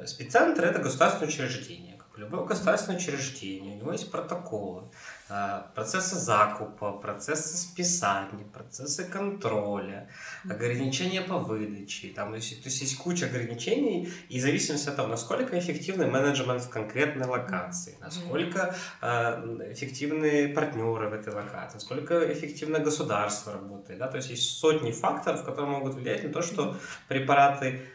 Спеццентр– 0.06 0.64
это 0.64 0.80
государственное 0.80 1.28
учреждение. 1.28 1.96
Как 1.96 2.18
любое 2.18 2.44
государственное 2.44 2.98
учреждение, 2.98 3.76
у 3.76 3.78
него 3.78 3.92
есть 3.92 4.10
протоколы, 4.10 4.82
а, 5.28 5.70
процессы 5.74 6.16
закупа, 6.16 6.92
процессы 6.92 7.56
списания, 7.56 8.44
процессы 8.52 9.04
контроля, 9.04 10.08
ограничения 10.48 11.22
по 11.22 11.38
выдаче. 11.38 12.08
Там, 12.08 12.30
то, 12.30 12.36
есть, 12.36 12.62
то 12.62 12.68
есть 12.68 12.80
есть 12.82 12.98
куча 12.98 13.26
ограничений, 13.26 14.08
и 14.28 14.38
в 14.38 14.42
зависимости 14.42 14.88
от 14.88 14.96
того, 14.96 15.08
насколько 15.08 15.58
эффективный 15.58 16.06
менеджмент 16.06 16.62
в 16.62 16.68
конкретной 16.68 17.26
локации, 17.26 17.96
насколько 18.00 18.74
э, 19.00 19.72
эффективны 19.72 20.52
партнеры 20.52 21.08
в 21.08 21.12
этой 21.14 21.32
локации, 21.32 21.76
насколько 21.76 22.32
эффективно 22.32 22.80
государство 22.80 23.54
работает. 23.54 23.98
Да? 23.98 24.08
То 24.08 24.16
есть 24.16 24.30
есть 24.30 24.58
сотни 24.58 24.90
факторов, 24.90 25.44
которые 25.44 25.70
могут 25.70 25.94
влиять 25.94 26.24
на 26.24 26.32
то, 26.32 26.42
что 26.42 26.76
препараты 27.08 27.80
а, 27.80 27.93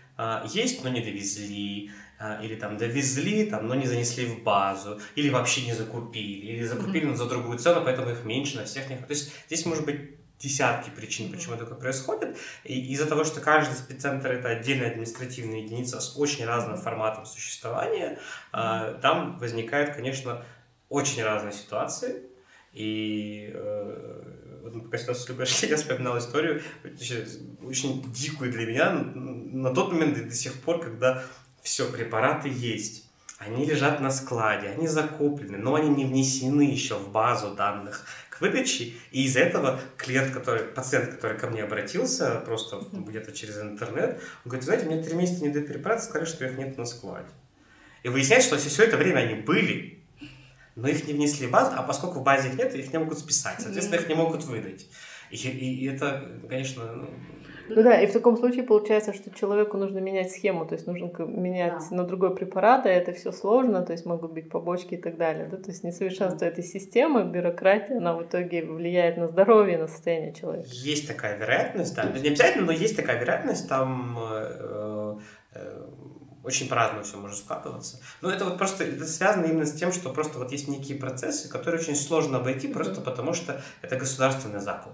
есть, 0.52 0.84
но 0.84 0.90
не 0.90 1.02
довезли, 1.02 1.92
а, 2.20 2.40
или 2.44 2.56
там 2.56 2.78
довезли, 2.78 3.46
там, 3.46 3.68
но 3.68 3.76
не 3.76 3.88
занесли 3.88 4.26
в 4.26 4.44
базу, 4.44 5.00
или 5.16 5.30
вообще 5.30 5.66
не 5.66 5.74
закупили, 5.74 6.48
или 6.48 6.64
закупили, 6.66 7.06
но 7.06 7.16
за 7.16 7.26
другую 7.30 7.58
цену, 7.58 7.82
поэтому 7.84 8.10
их 8.10 8.26
меньше 8.26 8.58
на 8.58 8.66
всех 8.66 8.90
них. 8.90 9.00
То 9.08 9.12
есть 9.14 9.32
здесь 9.48 9.66
может 9.66 9.86
быть 9.86 10.20
десятки 10.38 10.90
причин, 10.90 11.32
почему 11.32 11.56
такое 11.56 11.78
происходит. 11.78 12.38
И 12.66 12.94
из-за 12.94 13.06
того, 13.06 13.24
что 13.24 13.40
каждый 13.40 13.76
спеццентр 13.76 14.32
это 14.32 14.50
отдельная 14.50 14.92
административная 14.92 15.60
единица 15.60 16.02
с 16.02 16.18
очень 16.18 16.46
разным 16.46 16.78
форматом 16.78 17.26
существования, 17.26 18.20
а, 18.52 18.96
там 18.96 19.38
возникают, 19.40 19.96
конечно, 19.96 20.44
очень 20.90 21.24
разные 21.24 21.54
ситуации. 21.54 22.24
И 22.74 23.52
э, 23.54 24.29
пока 24.64 24.98
ситуацию 24.98 25.26
с 25.26 25.30
Любашки, 25.30 25.66
я 25.70 25.78
вспоминал 25.78 26.18
историю, 26.18 26.62
очень 27.62 28.04
дикую 28.12 28.52
для 28.52 28.66
меня, 28.66 28.92
на 28.92 29.74
тот 29.74 29.92
момент 29.92 30.18
и 30.18 30.24
до 30.24 30.34
сих 30.34 30.54
пор, 30.62 30.82
когда 30.82 31.24
все, 31.62 31.92
препараты 31.92 32.50
есть. 32.50 33.06
Они 33.38 33.66
лежат 33.66 34.02
на 34.02 34.12
складе, 34.12 34.68
они 34.68 34.88
закуплены, 34.88 35.58
но 35.58 35.76
они 35.76 35.90
не 35.90 36.04
внесены 36.04 36.64
еще 36.64 36.96
в 36.96 37.10
базу 37.10 37.56
данных 37.56 38.06
к 38.30 38.42
выдаче. 38.42 38.94
И 39.12 39.26
из-за 39.26 39.40
этого 39.40 39.80
клиент, 39.96 40.34
который, 40.34 40.66
пациент, 40.66 41.16
который 41.16 41.38
ко 41.38 41.48
мне 41.48 41.64
обратился, 41.64 42.42
просто 42.46 42.82
где-то 42.92 43.32
через 43.32 43.58
интернет, 43.62 44.22
он 44.44 44.50
говорит, 44.50 44.66
знаете, 44.66 44.86
мне 44.88 45.02
три 45.02 45.16
месяца 45.16 45.42
не 45.42 45.50
дают 45.50 45.68
препараты, 45.68 46.04
сказали, 46.04 46.26
что 46.26 46.46
их 46.46 46.58
нет 46.58 46.78
на 46.78 46.86
складе. 46.86 47.30
И 48.04 48.10
выясняется, 48.10 48.58
что 48.58 48.70
все 48.70 48.84
это 48.84 48.98
время 48.98 49.20
они 49.20 49.36
были, 49.36 49.99
но 50.80 50.88
их 50.88 51.08
не 51.08 51.14
внесли 51.14 51.48
в 51.48 51.52
базу, 51.52 51.72
а 51.76 51.84
поскольку 51.84 52.20
в 52.20 52.24
базе 52.24 52.50
их 52.50 52.58
нет, 52.58 52.74
их 52.76 52.92
не 52.92 53.00
могут 53.00 53.20
списать, 53.20 53.60
соответственно, 53.60 54.00
их 54.00 54.10
не 54.10 54.16
могут 54.16 54.44
выдать. 54.46 54.88
И, 55.32 55.36
и, 55.36 55.86
и 55.86 55.88
это, 55.88 56.24
конечно, 56.50 56.84
ну, 56.96 57.08
Ну 57.70 57.84
да, 57.84 58.02
и 58.02 58.08
в 58.08 58.14
таком 58.14 58.36
случае 58.36 58.64
получается, 58.64 59.14
что 59.14 59.30
человеку 59.30 59.78
нужно 59.78 60.00
менять 60.00 60.32
схему, 60.32 60.66
то 60.66 60.74
есть 60.74 60.88
нужно 60.88 61.12
менять 61.20 61.84
да. 61.90 61.96
на 61.96 62.04
другой 62.04 62.36
препарат, 62.36 62.86
а 62.86 62.90
это 62.90 63.14
все 63.14 63.32
сложно, 63.32 63.84
то 63.84 63.94
есть 63.94 64.06
могут 64.06 64.34
быть 64.34 64.50
побочки 64.50 64.96
и 64.96 64.98
так 64.98 65.18
далее. 65.18 65.48
Да? 65.52 65.58
То 65.58 65.70
есть 65.70 65.84
несовершенство 65.84 66.46
этой 66.46 66.64
системы, 66.64 67.24
бюрократия, 67.26 67.98
она 67.98 68.16
в 68.16 68.24
итоге 68.24 68.66
влияет 68.66 69.18
на 69.18 69.28
здоровье, 69.28 69.78
на 69.78 69.88
состояние 69.88 70.34
человека. 70.34 70.70
Есть 70.72 71.08
такая 71.08 71.38
вероятность, 71.38 71.96
да. 71.96 72.06
Не 72.06 72.30
обязательно, 72.30 72.66
но 72.66 72.72
есть 72.72 72.96
такая 72.96 73.20
вероятность, 73.20 73.70
там 73.70 74.18
э, 74.20 75.18
э, 75.54 75.86
очень 76.44 76.70
по-разному 76.70 77.04
все 77.04 77.18
может 77.18 77.38
складываться. 77.40 78.00
Но 78.22 78.32
это 78.32 78.46
вот 78.46 78.58
просто 78.58 78.84
это 78.84 79.06
связано 79.06 79.46
именно 79.46 79.66
с 79.66 79.74
тем, 79.74 79.92
что 79.92 80.10
просто 80.10 80.40
вот 80.40 80.52
есть 80.52 80.68
некие 80.68 80.98
процессы, 80.98 81.50
которые 81.50 81.82
очень 81.82 81.96
сложно 81.96 82.38
обойти, 82.38 82.68
просто 82.68 83.02
потому 83.02 83.34
что 83.34 83.62
это 83.82 83.98
государственный 83.98 84.60
закуп. 84.60 84.94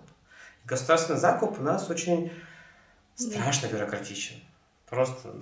И 0.63 0.67
государственный 0.67 1.19
закуп 1.19 1.59
у 1.59 1.63
нас 1.63 1.89
очень 1.89 2.31
страшно 3.15 3.67
бюрократичен. 3.67 4.35
Просто 4.89 5.33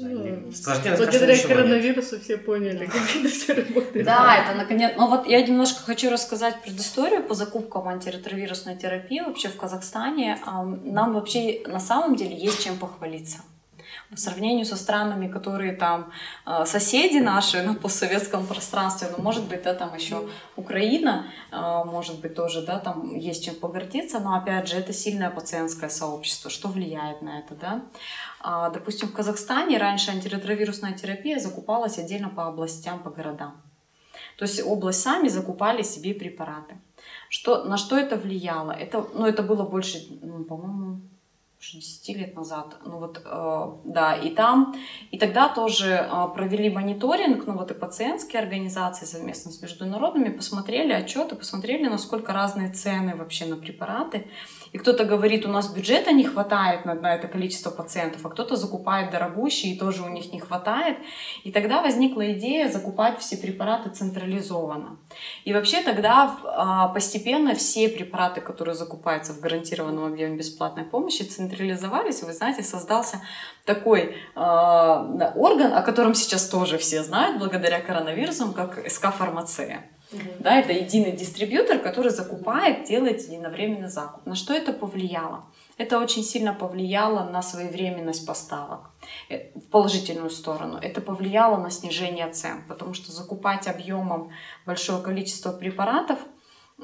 ну, 0.00 0.52
сложнее 0.52 0.96
Благодаря 0.96 1.40
коронавирусу 1.46 2.16
нет. 2.16 2.24
все 2.24 2.36
поняли, 2.36 2.86
как 2.86 3.16
это 3.16 3.28
все 3.28 3.54
работает. 3.54 4.04
Да, 4.04 4.44
это 4.44 4.58
наконец. 4.58 4.92
Ну 4.96 5.08
вот 5.08 5.26
я 5.26 5.40
немножко 5.40 5.82
хочу 5.84 6.10
рассказать 6.10 6.60
предысторию 6.62 7.22
по 7.22 7.34
закупкам 7.34 7.86
антиретровирусной 7.86 8.76
терапии 8.76 9.20
вообще 9.20 9.48
в 9.48 9.56
Казахстане. 9.56 10.40
Нам 10.44 11.14
вообще 11.14 11.62
на 11.66 11.78
самом 11.78 12.16
деле 12.16 12.36
есть 12.36 12.64
чем 12.64 12.76
похвалиться 12.76 13.38
по 14.10 14.16
сравнению 14.16 14.64
со 14.64 14.76
странами, 14.76 15.28
которые 15.28 15.72
там 15.72 16.10
э, 16.46 16.64
соседи 16.64 17.18
наши 17.18 17.62
на 17.62 17.74
постсоветском 17.74 18.46
пространстве, 18.46 19.08
ну, 19.16 19.22
может 19.22 19.44
быть, 19.48 19.62
да, 19.62 19.74
там 19.74 19.94
еще 19.94 20.28
Украина, 20.56 21.26
э, 21.50 21.84
может 21.84 22.20
быть, 22.20 22.34
тоже, 22.34 22.62
да, 22.62 22.78
там 22.78 23.14
есть 23.14 23.44
чем 23.44 23.54
погордиться, 23.54 24.18
но, 24.18 24.34
опять 24.34 24.68
же, 24.68 24.76
это 24.76 24.92
сильное 24.92 25.30
пациентское 25.30 25.90
сообщество, 25.90 26.50
что 26.50 26.68
влияет 26.68 27.20
на 27.22 27.40
это, 27.40 27.54
да. 27.54 27.82
А, 28.40 28.70
допустим, 28.70 29.08
в 29.08 29.12
Казахстане 29.12 29.78
раньше 29.78 30.10
антиретровирусная 30.10 30.94
терапия 30.94 31.38
закупалась 31.38 31.98
отдельно 31.98 32.30
по 32.30 32.46
областям, 32.46 33.00
по 33.00 33.10
городам. 33.10 33.60
То 34.38 34.44
есть 34.44 34.62
область 34.64 35.02
сами 35.02 35.28
закупали 35.28 35.82
себе 35.82 36.14
препараты. 36.14 36.78
Что, 37.28 37.64
на 37.64 37.76
что 37.76 37.98
это 37.98 38.16
влияло? 38.16 38.70
Это, 38.70 39.06
ну, 39.12 39.26
это 39.26 39.42
было 39.42 39.64
больше, 39.64 39.98
ну, 40.22 40.44
по-моему, 40.44 41.00
10 41.60 42.16
лет 42.16 42.36
назад. 42.36 42.76
Ну 42.84 42.98
вот, 42.98 43.20
э, 43.24 43.66
да, 43.84 44.14
и 44.14 44.30
там, 44.30 44.74
и 45.10 45.18
тогда 45.18 45.48
тоже 45.48 45.90
э, 45.90 46.28
провели 46.34 46.70
мониторинг, 46.70 47.46
ну 47.46 47.54
вот 47.54 47.70
и 47.70 47.74
пациентские 47.74 48.42
организации 48.42 49.06
совместно 49.06 49.50
с 49.50 49.60
международными 49.60 50.30
посмотрели 50.30 50.92
отчеты, 50.92 51.34
посмотрели, 51.34 51.88
насколько 51.88 52.32
разные 52.32 52.72
цены 52.72 53.16
вообще 53.16 53.46
на 53.46 53.56
препараты 53.56 54.26
и 54.72 54.78
кто-то 54.78 55.04
говорит, 55.04 55.46
у 55.46 55.48
нас 55.48 55.72
бюджета 55.72 56.12
не 56.12 56.24
хватает 56.24 56.84
на, 56.84 56.94
на 56.94 57.14
это 57.14 57.28
количество 57.28 57.70
пациентов, 57.70 58.24
а 58.24 58.28
кто-то 58.28 58.56
закупает 58.56 59.10
дорогущие, 59.10 59.74
и 59.74 59.78
тоже 59.78 60.02
у 60.02 60.08
них 60.08 60.32
не 60.32 60.40
хватает. 60.40 60.98
И 61.44 61.52
тогда 61.52 61.82
возникла 61.82 62.32
идея 62.32 62.68
закупать 62.68 63.18
все 63.18 63.36
препараты 63.36 63.90
централизованно. 63.90 64.98
И 65.44 65.52
вообще 65.52 65.82
тогда 65.82 66.36
а, 66.44 66.88
постепенно 66.88 67.54
все 67.54 67.88
препараты, 67.88 68.40
которые 68.40 68.74
закупаются 68.74 69.32
в 69.32 69.40
гарантированном 69.40 70.04
объеме 70.04 70.36
бесплатной 70.36 70.84
помощи, 70.84 71.22
централизовались. 71.22 72.22
Вы 72.22 72.32
знаете, 72.32 72.62
создался 72.62 73.22
такой 73.64 74.16
э, 74.34 74.40
орган, 75.36 75.74
о 75.74 75.82
котором 75.82 76.14
сейчас 76.14 76.48
тоже 76.48 76.78
все 76.78 77.02
знают 77.02 77.38
благодаря 77.38 77.80
коронавирусам, 77.80 78.52
как 78.52 78.78
СК-фармация. 78.90 79.82
Да, 80.38 80.58
это 80.58 80.72
единый 80.72 81.12
дистрибьютор, 81.12 81.78
который 81.78 82.10
закупает, 82.10 82.88
делает 82.88 83.20
единовременный 83.20 83.88
закуп. 83.88 84.24
На 84.24 84.34
что 84.34 84.54
это 84.54 84.72
повлияло? 84.72 85.44
Это 85.76 85.98
очень 85.98 86.22
сильно 86.22 86.54
повлияло 86.54 87.28
на 87.28 87.42
своевременность 87.42 88.26
поставок 88.26 88.90
э, 89.28 89.50
в 89.54 89.68
положительную 89.70 90.30
сторону. 90.30 90.78
Это 90.78 91.00
повлияло 91.00 91.58
на 91.58 91.70
снижение 91.70 92.30
цен, 92.30 92.64
потому 92.68 92.94
что 92.94 93.12
закупать 93.12 93.68
объемом 93.68 94.30
большое 94.64 95.02
количество 95.02 95.52
препаратов– 95.52 96.18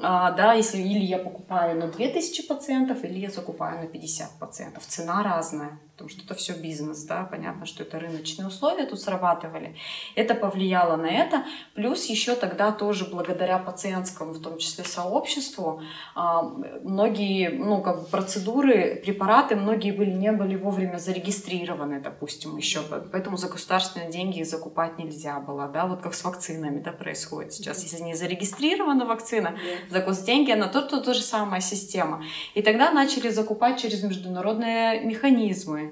а, 0.01 0.31
да, 0.31 0.53
если 0.53 0.81
или 0.81 1.05
я 1.05 1.17
покупаю 1.17 1.79
на 1.79 1.87
2000 1.87 2.47
пациентов, 2.47 3.03
или 3.03 3.19
я 3.19 3.29
закупаю 3.29 3.81
на 3.81 3.87
50 3.87 4.39
пациентов. 4.39 4.83
Цена 4.85 5.23
разная, 5.23 5.79
потому 5.95 6.09
что 6.09 6.23
это 6.25 6.35
все 6.35 6.53
бизнес, 6.53 7.03
да, 7.03 7.23
понятно, 7.23 7.65
что 7.65 7.83
это 7.83 7.97
рыночные 7.99 8.47
условия 8.47 8.85
тут 8.85 8.99
срабатывали. 8.99 9.77
Это 10.15 10.35
повлияло 10.35 10.97
на 10.97 11.07
это. 11.07 11.45
Плюс 11.73 12.05
еще 12.05 12.35
тогда 12.35 12.73
тоже 12.73 13.05
благодаря 13.05 13.57
пациентскому, 13.59 14.33
в 14.33 14.41
том 14.41 14.57
числе 14.57 14.83
сообществу, 14.83 15.81
а, 16.13 16.43
многие, 16.83 17.49
ну, 17.49 17.81
как 17.81 18.01
бы 18.01 18.05
процедуры, 18.07 19.01
препараты, 19.05 19.55
многие 19.55 19.91
были, 19.91 20.11
не 20.11 20.33
были 20.33 20.57
вовремя 20.57 20.97
зарегистрированы, 20.97 22.01
допустим, 22.01 22.57
еще, 22.57 22.81
поэтому 23.11 23.37
за 23.37 23.47
государственные 23.47 24.11
деньги 24.11 24.39
их 24.39 24.47
закупать 24.47 24.97
нельзя 24.97 25.39
было, 25.39 25.69
да, 25.69 25.85
вот 25.85 26.01
как 26.01 26.13
с 26.13 26.25
вакцинами, 26.25 26.81
да, 26.81 26.91
происходит 26.91 27.53
сейчас. 27.53 27.83
Если 27.83 28.03
не 28.03 28.15
зарегистрирована 28.15 29.05
вакцина, 29.05 29.55
за 29.89 30.01
госденьги, 30.01 30.51
но 30.51 30.67
тут, 30.67 30.89
тут 30.89 31.05
та 31.05 31.13
же 31.13 31.21
самая 31.21 31.61
система. 31.61 32.21
И 32.53 32.61
тогда 32.61 32.91
начали 32.91 33.29
закупать 33.29 33.79
через 33.81 34.03
международные 34.03 35.01
механизмы. 35.05 35.84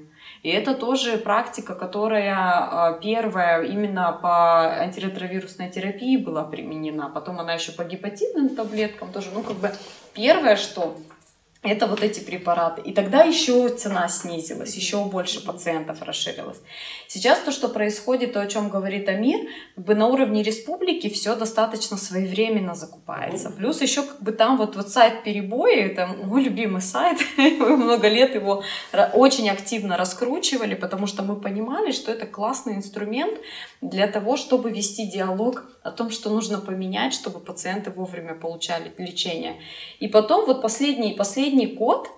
И 0.43 0.49
это 0.49 0.75
тоже 0.75 1.17
практика, 1.17 1.73
которая 1.73 2.35
а, 2.35 2.99
первая 3.01 3.63
именно 3.63 4.11
по 4.11 4.65
антиретровирусной 4.75 5.69
терапии 5.69 6.17
была 6.17 6.43
применена. 6.43 7.07
Потом 7.07 7.39
она 7.39 7.53
еще 7.53 7.71
по 7.71 7.85
гепатитным 7.85 8.49
таблеткам 8.49 9.13
тоже. 9.13 9.29
Ну, 9.33 9.41
как 9.41 9.55
бы 9.55 9.71
первое, 10.13 10.57
что 10.57 10.97
это 11.63 11.87
вот 11.87 12.03
эти 12.03 12.19
препараты. 12.19 12.81
И 12.81 12.91
тогда 12.91 13.23
еще 13.23 13.69
цена 13.69 14.07
снизилась, 14.09 14.75
еще 14.75 15.03
больше 15.05 15.43
пациентов 15.43 16.01
расширилось. 16.01 16.59
Сейчас 17.07 17.39
то, 17.39 17.51
что 17.51 17.69
происходит, 17.69 18.33
то, 18.33 18.41
о 18.41 18.47
чем 18.47 18.69
говорит 18.69 19.07
Амир, 19.07 19.39
как 19.75 19.85
бы 19.85 19.95
на 19.95 20.07
уровне 20.07 20.43
республики 20.43 21.09
все 21.09 21.35
достаточно 21.35 21.95
своевременно 21.95 22.75
закупается. 22.75 23.49
Плюс 23.49 23.81
еще 23.81 24.03
как 24.03 24.21
бы 24.21 24.33
там 24.33 24.57
вот, 24.57 24.75
вот 24.75 24.89
сайт 24.89 25.23
перебои, 25.23 25.75
это 25.75 26.07
мой 26.07 26.43
любимый 26.43 26.81
сайт, 26.81 27.19
мы 27.37 27.77
много 27.77 28.09
лет 28.09 28.35
его 28.35 28.63
очень 29.13 29.49
активно 29.49 29.95
раскручивали, 29.95 30.75
потому 30.75 31.07
что 31.07 31.23
мы 31.23 31.39
понимали, 31.39 31.91
что 31.91 32.11
это 32.11 32.25
классный 32.25 32.75
инструмент 32.75 33.39
для 33.81 34.07
того, 34.07 34.35
чтобы 34.35 34.69
вести 34.69 35.05
диалог 35.05 35.63
о 35.83 35.91
том, 35.91 36.09
что 36.09 36.29
нужно 36.29 36.59
поменять, 36.59 37.13
чтобы 37.13 37.39
пациенты 37.39 37.91
вовремя 37.91 38.33
получали 38.33 38.93
лечение. 38.97 39.61
И 39.99 40.07
потом 40.07 40.45
вот 40.45 40.61
последний, 40.61 41.13
последний 41.13 41.52
последний 41.53 41.67
год 41.67 42.09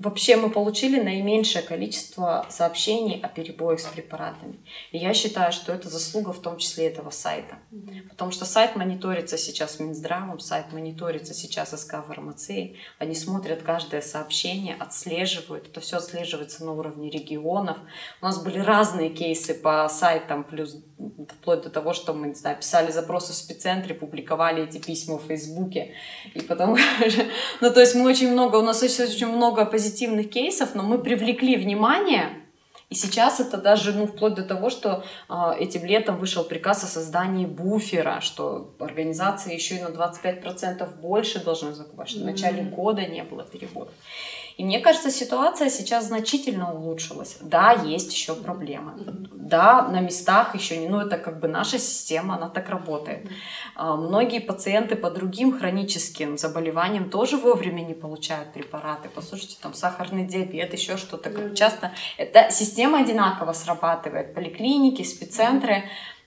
вообще 0.00 0.36
мы 0.36 0.50
получили 0.50 1.00
наименьшее 1.00 1.62
количество 1.62 2.46
сообщений 2.50 3.20
о 3.22 3.28
перебоях 3.28 3.80
с 3.80 3.86
препаратами. 3.86 4.58
И 4.90 4.98
я 4.98 5.14
считаю, 5.14 5.52
что 5.52 5.72
это 5.72 5.88
заслуга 5.88 6.32
в 6.32 6.40
том 6.40 6.58
числе 6.58 6.88
этого 6.88 7.10
сайта. 7.10 7.58
Потому 8.10 8.32
что 8.32 8.44
сайт 8.44 8.76
мониторится 8.76 9.38
сейчас 9.38 9.78
Минздравом, 9.80 10.40
сайт 10.40 10.72
мониторится 10.72 11.34
сейчас 11.34 11.70
СК 11.70 12.04
фармацией. 12.06 12.78
Они 12.98 13.14
смотрят 13.14 13.62
каждое 13.62 14.00
сообщение, 14.00 14.74
отслеживают. 14.74 15.68
Это 15.68 15.80
все 15.80 15.98
отслеживается 15.98 16.64
на 16.64 16.72
уровне 16.72 17.10
регионов. 17.10 17.76
У 18.20 18.24
нас 18.24 18.42
были 18.42 18.58
разные 18.58 19.10
кейсы 19.10 19.54
по 19.54 19.88
сайтам, 19.88 20.44
плюс 20.44 20.76
вплоть 21.28 21.62
до 21.62 21.70
того, 21.70 21.92
что 21.92 22.12
мы, 22.12 22.28
не 22.28 22.34
знаю, 22.34 22.56
писали 22.56 22.90
запросы 22.90 23.32
в 23.32 23.36
спеццентре, 23.36 23.94
публиковали 23.94 24.64
эти 24.64 24.78
письма 24.78 25.18
в 25.18 25.26
Фейсбуке. 25.26 25.94
И 26.34 26.40
потом, 26.40 26.76
ну, 27.60 27.70
то 27.70 27.80
есть 27.80 27.94
мы 27.94 28.08
очень 28.08 28.30
много, 28.32 28.56
у 28.56 28.62
нас 28.62 28.82
очень 28.82 29.26
много 29.26 29.64
позитивных 29.64 30.30
кейсов, 30.30 30.74
но 30.74 30.82
мы 30.82 30.98
привлекли 30.98 31.56
внимание, 31.56 32.42
и 32.92 32.94
сейчас 32.94 33.40
это 33.40 33.56
даже, 33.56 33.92
ну, 33.92 34.06
вплоть 34.06 34.34
до 34.34 34.42
того, 34.42 34.68
что 34.68 35.02
э, 35.30 35.34
этим 35.58 35.82
летом 35.86 36.18
вышел 36.18 36.44
приказ 36.44 36.84
о 36.84 36.86
создании 36.86 37.46
буфера, 37.46 38.20
что 38.20 38.74
организации 38.78 39.54
еще 39.54 39.76
и 39.76 39.82
на 39.82 39.86
25% 39.86 41.00
больше 41.00 41.42
должны 41.42 41.72
закупать, 41.72 42.10
что 42.10 42.20
в 42.20 42.24
начале 42.24 42.62
года 42.62 43.06
не 43.06 43.24
было 43.24 43.44
перебоев. 43.44 43.88
И 44.62 44.64
мне 44.64 44.78
кажется, 44.78 45.10
ситуация 45.10 45.68
сейчас 45.68 46.06
значительно 46.06 46.72
улучшилась. 46.72 47.36
Да, 47.40 47.72
есть 47.72 48.12
еще 48.12 48.36
проблемы. 48.36 48.92
Да, 49.32 49.88
на 49.88 49.98
местах 49.98 50.54
еще 50.54 50.76
не, 50.76 50.88
ну 50.88 51.00
это 51.00 51.18
как 51.18 51.40
бы 51.40 51.48
наша 51.48 51.80
система, 51.80 52.36
она 52.36 52.48
так 52.48 52.68
работает. 52.68 53.28
А, 53.74 53.96
многие 53.96 54.38
пациенты 54.38 54.94
по 54.94 55.10
другим 55.10 55.58
хроническим 55.58 56.38
заболеваниям 56.38 57.10
тоже 57.10 57.38
вовремя 57.38 57.80
не 57.80 57.94
получают 57.94 58.52
препараты. 58.52 59.08
Послушайте, 59.12 59.56
там 59.60 59.74
сахарный 59.74 60.24
диабет, 60.24 60.72
еще 60.72 60.96
что-то. 60.96 61.30
Как 61.30 61.56
часто 61.56 61.90
эта 62.16 62.48
система 62.52 63.00
одинаково 63.00 63.54
срабатывает. 63.54 64.32
Поликлиники, 64.32 65.02
спеццентры 65.02 65.82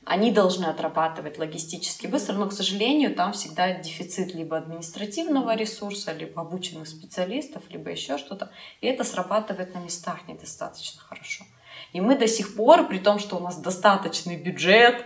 они 0.06 0.32
должны 0.32 0.66
отрабатывать 0.66 1.40
логистически 1.40 2.06
быстро, 2.06 2.34
но, 2.34 2.48
к 2.48 2.54
сожалению, 2.54 3.16
там 3.16 3.34
всегда 3.34 3.74
дефицит 3.74 4.36
либо 4.36 4.58
административного 4.58 5.56
ресурса, 5.56 6.14
либо 6.14 6.42
обученных 6.42 6.88
специалистов, 6.88 7.64
либо 7.70 7.90
еще 7.90 8.20
что-то. 8.20 8.52
И 8.82 8.88
это 8.88 9.04
срабатывает 9.04 9.74
на 9.74 9.80
местах 9.80 10.28
недостаточно 10.28 11.02
хорошо. 11.02 11.44
И 11.92 12.02
мы 12.02 12.16
до 12.18 12.28
сих 12.28 12.56
пор, 12.56 12.88
при 12.88 13.00
том, 13.00 13.18
что 13.18 13.38
у 13.38 13.40
нас 13.40 13.58
достаточный 13.58 14.38
бюджет, 14.38 15.04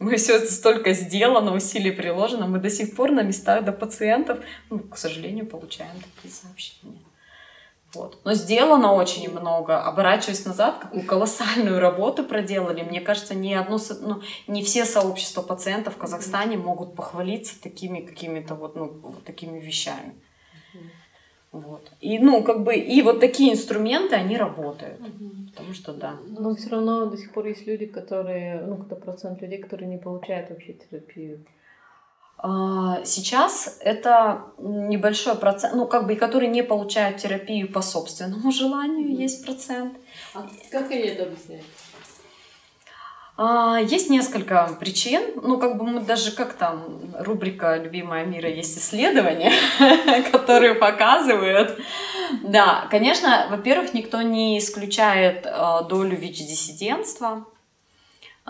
мы 0.00 0.16
все 0.16 0.36
это 0.36 0.50
столько 0.50 0.94
сделано, 0.94 1.54
усилий 1.54 1.92
приложено, 1.92 2.46
мы 2.46 2.58
до 2.58 2.70
сих 2.70 2.96
пор 2.96 3.12
на 3.12 3.22
местах 3.22 3.64
до 3.64 3.72
пациентов, 3.72 4.40
ну, 4.68 4.80
к 4.80 4.96
сожалению, 4.98 5.46
получаем 5.46 5.94
такие 6.16 6.34
сообщения. 6.34 6.98
Вот. 7.94 8.20
Но 8.24 8.34
сделано 8.34 8.92
очень 8.92 9.30
много. 9.30 9.82
Оборачиваясь 9.82 10.46
назад, 10.46 10.78
какую 10.78 11.04
колоссальную 11.04 11.80
работу 11.80 12.22
проделали. 12.22 12.82
Мне 12.82 13.00
кажется, 13.00 13.34
ни 13.34 13.52
одно, 13.52 13.78
ну, 14.00 14.22
не 14.46 14.62
все 14.62 14.84
сообщества 14.84 15.42
пациентов 15.42 15.94
в 15.94 15.98
Казахстане 15.98 16.56
могут 16.56 16.94
похвалиться 16.94 17.60
такими 17.60 18.00
какими-то 18.00 18.54
вот, 18.54 18.76
ну, 18.76 18.86
вот 19.02 19.24
такими 19.24 19.58
вещами. 19.58 20.14
Вот. 21.52 21.90
И, 22.00 22.20
ну, 22.20 22.44
как 22.44 22.62
бы, 22.62 22.76
и 22.76 23.02
вот 23.02 23.18
такие 23.18 23.52
инструменты, 23.52 24.14
они 24.14 24.36
работают. 24.36 25.00
Угу. 25.00 25.30
Потому 25.50 25.74
что, 25.74 25.92
да. 25.92 26.14
Но 26.28 26.54
все 26.54 26.70
равно 26.70 27.06
до 27.06 27.16
сих 27.16 27.32
пор 27.32 27.46
есть 27.46 27.66
люди, 27.66 27.86
которые, 27.86 28.60
ну, 28.60 28.76
какой-то 28.76 28.94
процент 28.94 29.42
людей, 29.42 29.58
которые 29.58 29.88
не 29.88 29.98
получают 29.98 30.50
вообще 30.50 30.74
терапию. 30.74 31.44
А, 32.42 33.04
сейчас 33.04 33.78
это 33.80 34.44
небольшой 34.58 35.34
процент, 35.34 35.74
ну, 35.74 35.86
как 35.86 36.06
бы, 36.06 36.16
которые 36.16 36.48
не 36.48 36.62
получают 36.62 37.18
терапию 37.18 37.70
по 37.70 37.82
собственному 37.82 38.50
желанию, 38.60 39.14
есть 39.14 39.44
процент. 39.44 39.98
А 40.34 40.46
как 40.70 40.90
они 40.90 41.02
это 41.02 41.24
объясняют? 41.24 41.66
А, 43.36 43.78
есть 43.78 44.08
несколько 44.08 44.74
причин. 44.80 45.22
Ну, 45.42 45.58
как 45.58 45.76
бы 45.76 45.84
мы 45.84 46.00
даже, 46.00 46.30
как 46.32 46.54
там, 46.54 47.00
рубрика 47.18 47.76
«Любимая 47.76 48.24
мира» 48.24 48.48
есть 48.48 48.76
исследования, 48.78 49.52
которые 50.32 50.74
показывают. 50.74 51.78
Да, 52.42 52.86
конечно, 52.90 53.48
во-первых, 53.50 53.92
никто 53.92 54.22
не 54.22 54.58
исключает 54.58 55.46
а, 55.46 55.82
долю 55.82 56.16
ВИЧ-диссидентства. 56.16 57.44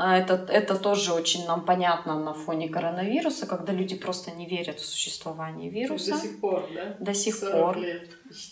А, 0.03 0.16
это, 0.16 0.46
это 0.48 0.76
тоже 0.76 1.12
очень 1.12 1.46
нам 1.46 1.66
понятно 1.66 2.18
на 2.18 2.32
фоне 2.32 2.70
коронавируса, 2.70 3.46
когда 3.46 3.74
люди 3.74 3.96
просто 3.96 4.30
не 4.30 4.48
верят 4.48 4.80
в 4.80 4.86
существование 4.86 5.70
вируса. 5.70 6.12
До 6.12 6.18
сих 6.18 6.40
пор, 6.40 6.68
да? 6.74 6.96
До 6.98 7.14
сих 7.14 7.38
пор. 7.38 7.76
Лет. 7.76 8.09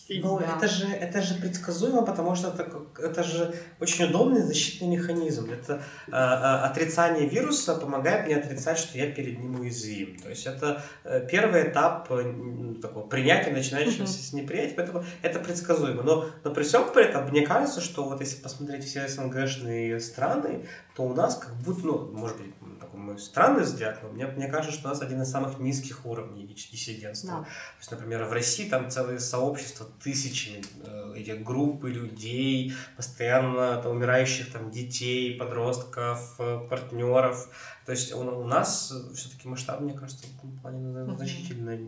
Ну, 0.09 0.39
да. 0.39 0.57
это, 0.57 0.69
же, 0.69 0.87
это 0.89 1.23
же 1.23 1.35
предсказуемо, 1.35 2.03
потому 2.03 2.35
что 2.35 2.49
это, 2.49 2.69
это 2.99 3.23
же 3.23 3.55
очень 3.81 4.07
удобный 4.07 4.43
защитный 4.43 4.89
механизм. 4.89 5.51
Это 5.51 5.83
э, 6.09 6.11
э, 6.11 6.15
отрицание 6.15 7.29
вируса 7.29 7.77
помогает 7.77 8.27
мне 8.27 8.37
отрицать, 8.37 8.77
что 8.77 8.99
я 8.99 9.11
перед 9.11 9.39
ним 9.39 9.61
уязвим. 9.61 10.19
То 10.19 10.31
есть 10.31 10.47
это 10.47 10.83
э, 11.05 11.27
первый 11.31 11.69
этап 11.69 12.11
э, 12.11 12.75
такого 12.83 13.07
принятия, 13.07 13.53
начинающегося 13.53 14.21
с 14.21 14.33
неприятия, 14.33 14.75
поэтому 14.75 15.05
это 15.23 15.39
предсказуемо. 15.39 16.03
Но, 16.03 16.27
но 16.43 16.51
при 16.51 16.65
всем 16.65 16.93
при 16.93 17.05
этом, 17.05 17.29
мне 17.29 17.47
кажется, 17.47 17.81
что 17.81 18.05
вот 18.05 18.21
если 18.21 18.43
посмотреть 18.43 18.85
все 18.85 19.07
СНГшные 19.07 20.01
страны, 20.01 20.67
то 20.99 21.05
у 21.05 21.15
нас 21.15 21.37
как 21.37 21.55
будто, 21.59 21.87
ну, 21.87 22.11
может 22.11 22.39
быть, 22.39 22.53
такой 22.81 22.99
мой 22.99 23.19
странный 23.21 23.63
взгляд, 23.63 24.01
но 24.03 24.09
мне, 24.09 24.27
мне 24.27 24.49
кажется, 24.49 24.77
что 24.77 24.89
у 24.89 24.91
нас 24.91 25.01
один 25.01 25.23
из 25.23 25.31
самых 25.31 25.61
низких 25.61 26.05
уровней 26.05 26.45
диссидентства. 26.45 27.31
Да. 27.31 27.39
То 27.45 27.79
есть, 27.79 27.91
например, 27.93 28.25
в 28.25 28.33
России 28.33 28.69
там 28.69 28.91
целые 28.91 29.21
сообщества 29.21 29.87
тысячами, 30.03 30.61
э, 30.83 31.13
эти 31.15 31.31
группы 31.31 31.89
людей, 31.89 32.73
постоянно 32.97 33.81
там, 33.81 33.93
умирающих 33.93 34.51
там 34.51 34.73
детей, 34.73 35.39
подростков, 35.39 36.35
э, 36.41 36.67
партнеров. 36.69 37.49
То 37.87 37.93
есть 37.93 38.13
у, 38.13 38.19
у 38.19 38.45
нас 38.45 38.93
все-таки 39.15 39.47
масштаб, 39.47 39.81
мне 39.81 39.95
кажется, 39.95 40.27
в 40.27 40.37
этом 40.37 40.59
плане 40.59 41.15
значительно 41.15 41.79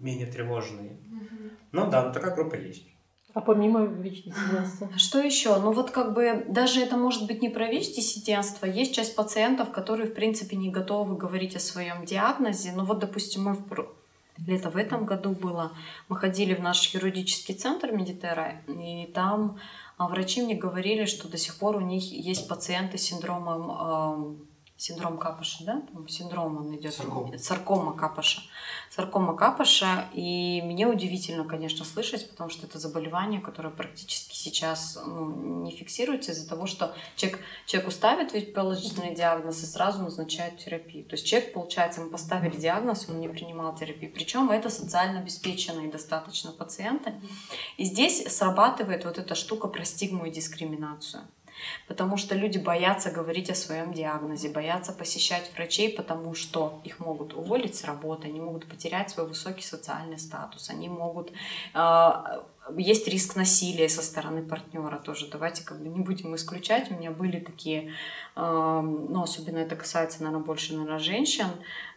менее 0.00 0.26
тревожный. 0.26 0.98
Ну 1.70 1.88
да, 1.88 2.02
но 2.02 2.12
такая 2.12 2.34
группа 2.34 2.56
есть. 2.56 2.84
А 3.38 3.40
помимо 3.40 3.84
ВИЧ-диссидентства? 3.84 4.88
Что 4.96 5.20
еще? 5.20 5.56
Ну 5.60 5.70
вот 5.70 5.92
как 5.92 6.12
бы 6.12 6.44
даже 6.48 6.80
это 6.80 6.96
может 6.96 7.24
быть 7.28 7.40
не 7.40 7.48
про 7.48 7.68
ВИЧ-диссидентство. 7.68 8.66
Есть 8.66 8.96
часть 8.96 9.14
пациентов, 9.14 9.70
которые 9.70 10.08
в 10.08 10.14
принципе 10.14 10.56
не 10.56 10.70
готовы 10.70 11.16
говорить 11.16 11.54
о 11.54 11.60
своем 11.60 12.04
диагнозе. 12.04 12.72
Ну 12.74 12.82
вот, 12.82 12.98
допустим, 12.98 13.44
мы 13.44 13.54
в 13.54 13.94
лето 14.44 14.70
в 14.70 14.76
этом 14.76 15.04
году 15.04 15.30
было, 15.30 15.70
мы 16.08 16.16
ходили 16.16 16.52
в 16.54 16.60
наш 16.60 16.82
хирургический 16.82 17.54
центр 17.54 17.92
Медитера, 17.92 18.60
и 18.66 19.08
там 19.14 19.58
а, 19.98 20.08
врачи 20.08 20.42
мне 20.42 20.56
говорили, 20.56 21.04
что 21.04 21.28
до 21.28 21.38
сих 21.38 21.58
пор 21.58 21.76
у 21.76 21.80
них 21.80 22.02
есть 22.10 22.48
пациенты 22.48 22.98
с 22.98 23.02
синдромом 23.02 24.38
синдром 24.78 25.18
Капаша, 25.18 25.64
да, 25.64 25.82
там 25.92 26.08
синдром 26.08 26.56
он 26.56 26.76
идет, 26.76 26.94
саркома, 26.94 27.36
саркома 27.36 27.92
Капаша, 27.94 28.42
саркома 28.90 29.36
Капаша, 29.36 30.08
и 30.14 30.62
мне 30.64 30.86
удивительно, 30.86 31.44
конечно, 31.44 31.84
слышать, 31.84 32.30
потому 32.30 32.48
что 32.48 32.66
это 32.66 32.78
заболевание, 32.78 33.40
которое 33.40 33.70
практически 33.70 34.36
сейчас 34.36 34.96
ну, 35.04 35.64
не 35.64 35.72
фиксируется 35.72 36.30
из-за 36.30 36.48
того, 36.48 36.66
что 36.66 36.94
человек, 37.16 37.40
человеку 37.66 37.90
ставят 37.90 38.32
ведь 38.32 38.54
положительный 38.54 39.16
диагноз 39.16 39.64
и 39.64 39.66
сразу 39.66 40.00
назначают 40.04 40.58
терапию. 40.58 41.04
То 41.04 41.16
есть 41.16 41.26
человек, 41.26 41.52
получается, 41.52 42.00
ему 42.00 42.10
поставили 42.10 42.56
диагноз, 42.56 43.08
он 43.08 43.18
не 43.18 43.28
принимал 43.28 43.74
терапию, 43.74 44.12
причем 44.12 44.48
это 44.48 44.70
социально 44.70 45.18
обеспеченные 45.18 45.90
достаточно 45.90 46.52
пациенты, 46.52 47.14
и 47.78 47.84
здесь 47.84 48.24
срабатывает 48.32 49.04
вот 49.04 49.18
эта 49.18 49.34
штука 49.34 49.66
про 49.66 49.84
стигму 49.84 50.26
и 50.26 50.30
дискриминацию. 50.30 51.24
Потому 51.86 52.16
что 52.16 52.34
люди 52.34 52.58
боятся 52.58 53.10
говорить 53.10 53.50
о 53.50 53.54
своем 53.54 53.92
диагнозе, 53.92 54.48
боятся 54.48 54.92
посещать 54.92 55.50
врачей, 55.54 55.90
потому 55.90 56.34
что 56.34 56.80
их 56.84 57.00
могут 57.00 57.34
уволить 57.34 57.76
с 57.76 57.84
работы, 57.84 58.28
они 58.28 58.40
могут 58.40 58.66
потерять 58.66 59.10
свой 59.10 59.26
высокий 59.26 59.62
социальный 59.62 60.18
статус, 60.18 60.70
они 60.70 60.88
могут 60.88 61.32
а, 61.74 62.44
есть 62.76 63.08
риск 63.08 63.36
насилия 63.36 63.88
со 63.88 64.02
стороны 64.02 64.42
партнера 64.42 64.98
тоже. 64.98 65.28
Давайте 65.30 65.64
как 65.64 65.80
бы 65.80 65.88
не 65.88 66.00
будем 66.00 66.34
исключать. 66.34 66.90
У 66.90 66.94
меня 66.94 67.10
были 67.10 67.40
такие, 67.40 67.94
ну, 68.36 69.22
особенно 69.22 69.58
это 69.58 69.76
касается, 69.76 70.22
наверное, 70.22 70.44
больше, 70.44 70.74
наверное, 70.74 70.98
женщин, 70.98 71.46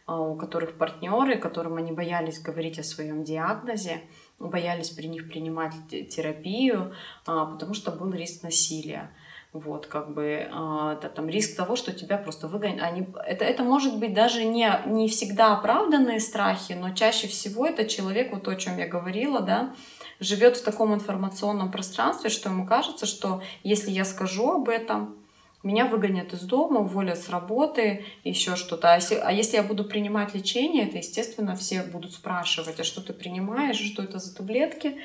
а, 0.06 0.20
у 0.20 0.36
которых 0.36 0.78
партнеры, 0.78 1.38
которым 1.38 1.78
они 1.78 1.92
боялись 1.92 2.40
говорить 2.40 2.80
о 2.80 2.84
своем 2.84 3.24
диагнозе, 3.24 4.02
боялись 4.40 4.90
при 4.90 5.08
них 5.08 5.28
принимать 5.28 5.74
терапию, 6.10 6.94
потому 7.26 7.74
что 7.74 7.92
был 7.92 8.12
риск 8.12 8.44
насилия. 8.44 9.12
Вот, 9.54 9.86
как 9.88 10.14
бы, 10.14 10.24
это, 10.24 11.12
там 11.14 11.28
риск 11.28 11.58
того, 11.58 11.76
что 11.76 11.92
тебя 11.92 12.18
просто 12.18 12.48
выгонят. 12.48 12.82
Они, 12.82 13.06
это, 13.28 13.44
это 13.44 13.64
может 13.64 14.00
быть 14.00 14.14
даже 14.14 14.46
не, 14.46 14.72
не 14.86 15.10
всегда 15.10 15.58
оправданные 15.58 16.22
страхи, 16.22 16.72
но 16.72 16.94
чаще 16.94 17.28
всего 17.28 17.66
это 17.66 17.86
человек, 17.86 18.32
вот 18.32 18.44
то, 18.44 18.52
о 18.52 18.56
чем 18.56 18.78
я 18.78 18.88
говорила, 18.88 19.42
да, 19.42 19.74
живет 20.22 20.56
в 20.56 20.64
таком 20.64 20.94
информационном 20.94 21.70
пространстве, 21.70 22.30
что 22.30 22.50
ему 22.50 22.66
кажется, 22.66 23.06
что 23.06 23.42
если 23.64 23.92
я 23.92 24.06
скажу 24.06 24.52
об 24.52 24.70
этом, 24.70 25.18
меня 25.64 25.86
выгонят 25.86 26.34
из 26.34 26.42
дома, 26.42 26.80
уволят 26.80 27.18
с 27.20 27.30
работы, 27.30 28.06
еще 28.24 28.56
что-то. 28.56 28.94
А 28.94 28.96
если, 28.96 29.16
а 29.16 29.32
если 29.32 29.58
я 29.58 29.64
буду 29.64 29.84
принимать 29.84 30.34
лечение, 30.34 30.88
это, 30.88 30.98
естественно, 30.98 31.56
все 31.56 31.84
будут 31.84 32.14
спрашивать, 32.14 32.80
а 32.80 32.84
что 32.84 33.02
ты 33.02 33.14
принимаешь, 33.14 33.78
что 33.78 34.02
это 34.04 34.20
за 34.20 34.36
таблетки. 34.36 34.98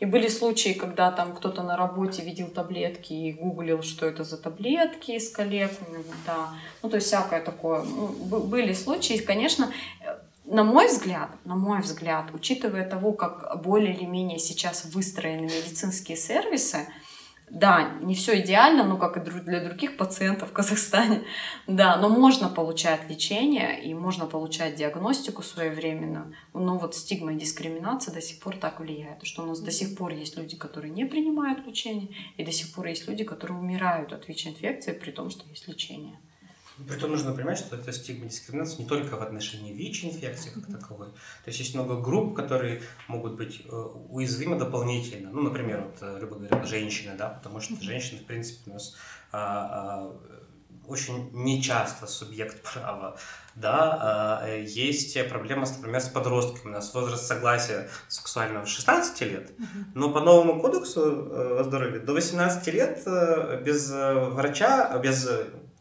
И 0.00 0.06
были 0.06 0.28
случаи, 0.28 0.72
когда 0.72 1.12
там 1.12 1.34
кто-то 1.34 1.62
на 1.62 1.76
работе 1.76 2.22
видел 2.22 2.48
таблетки 2.48 3.12
и 3.12 3.32
гуглил, 3.32 3.82
что 3.82 4.06
это 4.06 4.24
за 4.24 4.36
таблетки 4.38 5.12
из 5.12 5.30
коллег. 5.30 5.72
Да. 6.26 6.50
Ну, 6.82 6.88
то 6.88 6.96
есть 6.96 7.06
всякое 7.06 7.40
такое. 7.40 7.82
Ну, 7.82 8.08
были 8.08 8.72
случаи, 8.72 9.18
конечно, 9.18 9.70
на 10.44 10.64
мой 10.64 10.88
взгляд, 10.88 11.30
на 11.44 11.54
мой 11.54 11.80
взгляд, 11.80 12.30
учитывая 12.32 12.88
того, 12.88 13.12
как 13.12 13.62
более 13.62 13.94
или 13.94 14.04
менее 14.04 14.38
сейчас 14.38 14.84
выстроены 14.86 15.42
медицинские 15.42 16.16
сервисы, 16.16 16.88
да, 17.50 17.98
не 18.00 18.14
все 18.14 18.40
идеально, 18.40 18.84
ну, 18.84 18.96
как 18.96 19.16
и 19.16 19.40
для 19.40 19.60
других 19.60 19.96
пациентов 19.96 20.50
в 20.50 20.52
Казахстане, 20.52 21.22
да, 21.66 21.96
но 21.96 22.08
можно 22.08 22.48
получать 22.48 23.10
лечение 23.10 23.82
и 23.82 23.92
можно 23.92 24.26
получать 24.26 24.76
диагностику 24.76 25.42
своевременную, 25.42 26.32
но 26.54 26.78
вот 26.78 26.94
стигма 26.94 27.32
и 27.32 27.38
дискриминация 27.38 28.14
до 28.14 28.22
сих 28.22 28.40
пор 28.40 28.56
так 28.56 28.78
влияет, 28.78 29.24
что 29.24 29.42
у 29.42 29.46
нас 29.46 29.60
до 29.60 29.72
сих 29.72 29.96
пор 29.96 30.12
есть 30.12 30.36
люди, 30.36 30.56
которые 30.56 30.92
не 30.92 31.04
принимают 31.04 31.66
лечение, 31.66 32.08
и 32.36 32.44
до 32.44 32.52
сих 32.52 32.72
пор 32.72 32.86
есть 32.86 33.08
люди, 33.08 33.24
которые 33.24 33.58
умирают 33.58 34.12
от 34.12 34.28
ВИЧ-инфекции, 34.28 34.92
при 34.92 35.10
том, 35.10 35.30
что 35.30 35.48
есть 35.48 35.66
лечение. 35.66 36.18
Притом 36.88 37.10
нужно 37.12 37.32
понимать, 37.32 37.58
что 37.58 37.76
это 37.76 37.92
стигма 37.92 38.26
дискриминация 38.26 38.78
не 38.78 38.86
только 38.86 39.16
в 39.16 39.22
отношении 39.22 39.72
ВИЧ-инфекции 39.72 40.50
как 40.50 40.66
таковой. 40.66 41.08
То 41.08 41.48
есть 41.48 41.58
есть 41.58 41.74
много 41.74 42.00
групп, 42.00 42.34
которые 42.34 42.82
могут 43.08 43.34
быть 43.34 43.62
э, 43.64 43.70
уязвимы 44.08 44.58
дополнительно. 44.58 45.30
Ну, 45.30 45.42
например, 45.42 45.82
вот 45.82 45.98
э, 46.00 46.18
Люба 46.20 46.36
говорила, 46.36 46.64
женщины, 46.64 47.14
да, 47.16 47.28
потому 47.28 47.60
что 47.60 47.82
женщины, 47.82 48.20
в 48.20 48.24
принципе, 48.24 48.70
у 48.70 48.74
нас 48.74 48.96
а, 49.32 50.08
а, 50.08 50.16
очень 50.86 51.30
нечасто 51.32 52.06
субъект 52.06 52.62
права, 52.74 53.16
да, 53.54 54.40
а, 54.42 54.56
есть 54.56 55.16
проблема, 55.28 55.66
например, 55.76 56.00
с 56.00 56.08
подростками. 56.08 56.70
У 56.70 56.74
нас 56.74 56.92
возраст 56.94 57.26
согласия 57.26 57.88
сексуального 58.08 58.66
16 58.66 59.20
лет, 59.22 59.52
но 59.94 60.10
по 60.10 60.20
новому 60.20 60.60
кодексу 60.60 61.28
э, 61.30 61.62
здоровья 61.64 62.00
до 62.00 62.12
18 62.12 62.66
лет 62.74 63.02
без 63.64 63.90
врача, 63.90 64.98
без 64.98 65.28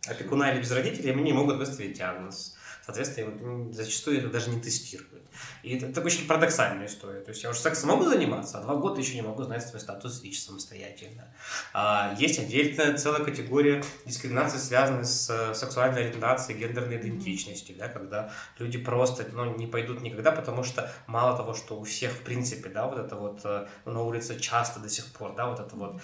опекуна 0.10 0.52
или 0.52 0.60
без 0.62 0.72
родителей, 0.72 1.12
они 1.12 1.24
не 1.24 1.34
могут 1.34 1.58
выставить 1.58 1.98
диагноз. 1.98 2.56
Соответственно, 2.86 3.72
зачастую 3.72 4.18
это 4.18 4.30
даже 4.30 4.50
не 4.50 4.60
тестируют. 4.60 5.24
И 5.62 5.76
это, 5.76 5.88
это 5.88 6.02
очень 6.02 6.26
парадоксальная 6.28 6.88
история. 6.88 7.20
То 7.22 7.30
есть 7.30 7.44
я 7.44 7.50
уже 7.50 7.60
сексом 7.60 7.90
могу 7.90 8.06
заниматься, 8.06 8.58
а 8.58 8.62
два 8.62 8.76
года 8.76 9.00
еще 9.00 9.16
не 9.16 9.22
могу 9.22 9.44
знать 9.44 9.68
свой 9.68 9.80
статус 9.80 10.22
ВИЧ 10.24 10.42
самостоятельно. 10.42 11.28
А, 11.74 12.16
есть 12.18 12.40
отдельная 12.40 12.98
целая 12.98 13.24
категория 13.24 13.84
дискриминации, 14.06 14.58
связанная 14.58 15.04
с 15.04 15.30
э, 15.30 15.54
сексуальной 15.54 16.08
ориентацией, 16.08 16.60
гендерной 16.60 16.98
идентичностью, 16.98 17.76
да, 17.78 17.90
когда 17.90 18.32
люди 18.58 18.78
просто 18.78 19.26
ну, 19.32 19.56
не 19.56 19.68
пойдут 19.68 20.02
никогда, 20.02 20.32
потому 20.32 20.64
что 20.64 20.92
мало 21.08 21.38
того, 21.38 21.54
что 21.54 21.80
у 21.80 21.84
всех 21.84 22.12
в 22.12 22.22
принципе, 22.22 22.70
да, 22.70 22.88
вот 22.88 22.98
это 22.98 23.16
вот 23.16 23.42
э, 23.44 23.68
на 23.86 24.02
улице 24.02 24.40
часто 24.40 24.80
до 24.80 24.90
сих 24.90 25.06
пор, 25.08 25.36
да, 25.36 25.48
вот 25.48 25.60
это 25.60 25.76
вот 25.76 26.02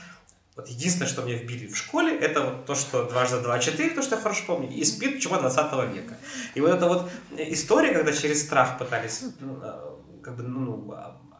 вот 0.56 0.70
единственное, 0.70 1.08
что 1.08 1.22
мне 1.22 1.36
вбили 1.36 1.68
в 1.68 1.76
школе, 1.76 2.18
это 2.18 2.42
вот 2.42 2.66
то, 2.66 2.76
что 2.76 3.04
дважды 3.04 3.42
два 3.42 3.60
четыре, 3.60 3.90
то, 3.90 4.02
что 4.02 4.16
я 4.16 4.22
хорошо 4.22 4.44
помню, 4.48 4.70
и 4.70 4.84
спит 4.86 5.20
чума 5.20 5.40
20 5.40 5.94
века. 5.94 6.18
И 6.54 6.62
вот 6.62 6.72
эта 6.72 6.88
вот 6.88 7.10
история, 7.38 7.92
когда 7.92 8.14
через 8.14 8.44
страх 8.44 8.78
пытались 8.78 9.26
ну, 9.40 9.60
э, 9.62 10.22
как 10.24 10.38
бы, 10.38 10.44
ну, 10.44 10.94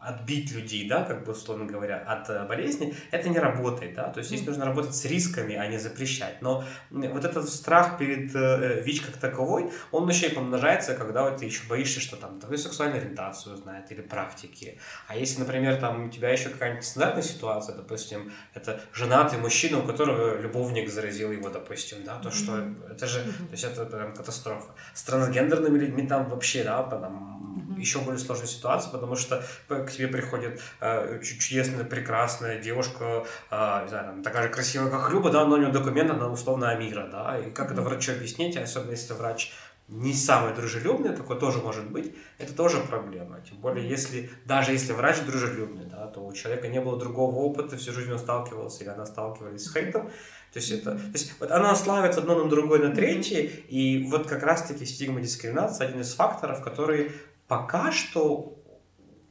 отбить 0.06 0.52
людей, 0.52 0.88
да, 0.88 1.02
как 1.02 1.24
бы 1.24 1.32
условно 1.32 1.64
говоря, 1.64 1.98
от 1.98 2.30
э, 2.30 2.46
болезни, 2.46 2.94
это 3.10 3.28
не 3.28 3.38
работает, 3.38 3.94
да, 3.94 4.08
то 4.08 4.18
есть 4.18 4.30
здесь 4.30 4.46
нужно 4.46 4.64
работать 4.64 4.94
с 4.94 5.04
рисками, 5.04 5.56
а 5.56 5.66
не 5.66 5.78
запрещать. 5.78 6.40
Но 6.42 6.64
вот 6.90 7.24
этот 7.24 7.48
страх 7.48 7.98
перед 7.98 8.34
э, 8.34 8.82
ВИЧ 8.82 9.00
как 9.02 9.16
таковой, 9.16 9.70
он 9.90 10.08
еще 10.08 10.28
и 10.28 10.34
помножается, 10.34 10.94
когда 10.94 11.24
вот 11.24 11.38
ты 11.38 11.46
еще 11.46 11.66
боишься, 11.68 12.00
что 12.00 12.16
там 12.16 12.38
твою 12.38 12.56
сексуальную 12.56 13.00
ориентацию 13.02 13.56
знает 13.56 13.90
или 13.90 14.00
практики. 14.00 14.78
А 15.08 15.16
если, 15.16 15.40
например, 15.40 15.80
там 15.80 16.06
у 16.06 16.08
тебя 16.08 16.30
еще 16.30 16.50
какая-нибудь 16.50 16.84
стандартная 16.84 17.22
ситуация, 17.24 17.74
допустим, 17.74 18.32
это 18.54 18.80
женатый 18.92 19.40
мужчина, 19.40 19.80
у 19.80 19.82
которого 19.82 20.40
любовник 20.40 20.88
заразил 20.88 21.32
его, 21.32 21.48
допустим, 21.50 22.04
да, 22.04 22.18
то 22.18 22.30
что 22.30 22.62
это 22.88 23.06
же, 23.06 23.20
то 23.22 23.52
есть 23.52 23.64
это 23.64 23.84
прям 23.86 24.14
катастрофа. 24.14 24.72
С 24.94 25.02
трансгендерными 25.02 25.78
людьми 25.78 26.06
там 26.06 26.28
вообще, 26.28 26.62
да, 26.62 26.82
там 26.84 27.36
еще 27.76 28.00
более 28.00 28.18
сложная 28.18 28.46
ситуация, 28.46 28.90
потому 28.90 29.16
что 29.16 29.44
к 29.68 29.90
тебе 29.96 30.08
приходит 30.08 30.60
э, 30.80 31.20
чудесная, 31.22 31.84
прекрасная 31.84 32.58
девушка, 32.60 33.26
э, 33.50 33.82
не 33.82 33.88
знаю, 33.88 34.06
там, 34.06 34.22
такая 34.22 34.44
же 34.44 34.48
красивая, 34.48 34.90
как 34.90 35.10
Люба, 35.10 35.30
да, 35.30 35.44
но 35.44 35.54
у 35.54 35.58
нее 35.58 35.70
документы 35.70 36.12
на 36.12 36.30
условно 36.30 36.70
Амира, 36.70 37.08
да, 37.10 37.38
и 37.38 37.50
как 37.50 37.72
это 37.72 37.82
врачу 37.82 38.12
объяснить, 38.12 38.56
особенно 38.56 38.92
если 38.92 39.14
врач 39.14 39.52
не 39.88 40.12
самый 40.12 40.52
дружелюбный, 40.52 41.14
такой 41.14 41.38
тоже 41.38 41.58
может 41.58 41.88
быть, 41.90 42.12
это 42.38 42.52
тоже 42.52 42.80
проблема. 42.80 43.40
Тем 43.48 43.58
более, 43.58 43.88
если, 43.88 44.30
даже 44.44 44.72
если 44.72 44.92
врач 44.92 45.20
дружелюбный, 45.20 45.84
да, 45.86 46.08
то 46.08 46.26
у 46.26 46.32
человека 46.32 46.66
не 46.66 46.80
было 46.80 46.98
другого 46.98 47.36
опыта, 47.36 47.76
всю 47.76 47.92
жизнь 47.92 48.10
он 48.10 48.18
сталкивался 48.18 48.82
или 48.82 48.90
она 48.90 49.06
сталкивались 49.06 49.64
с 49.64 49.72
хейтом, 49.72 50.10
то 50.52 50.58
есть 50.58 50.72
это, 50.72 50.92
то 50.92 51.12
есть 51.12 51.34
вот 51.38 51.50
она 51.50 51.74
славится 51.76 52.20
одно 52.20 52.42
на 52.42 52.50
другое, 52.50 52.80
на 52.80 52.94
третье, 52.94 53.42
и 53.42 54.08
вот 54.10 54.26
как 54.26 54.42
раз-таки 54.42 54.84
стигма 54.86 55.20
дискриминация 55.20 55.86
один 55.88 56.00
из 56.00 56.14
факторов, 56.14 56.62
который 56.62 57.12
пока 57.46 57.92
что 57.92 58.55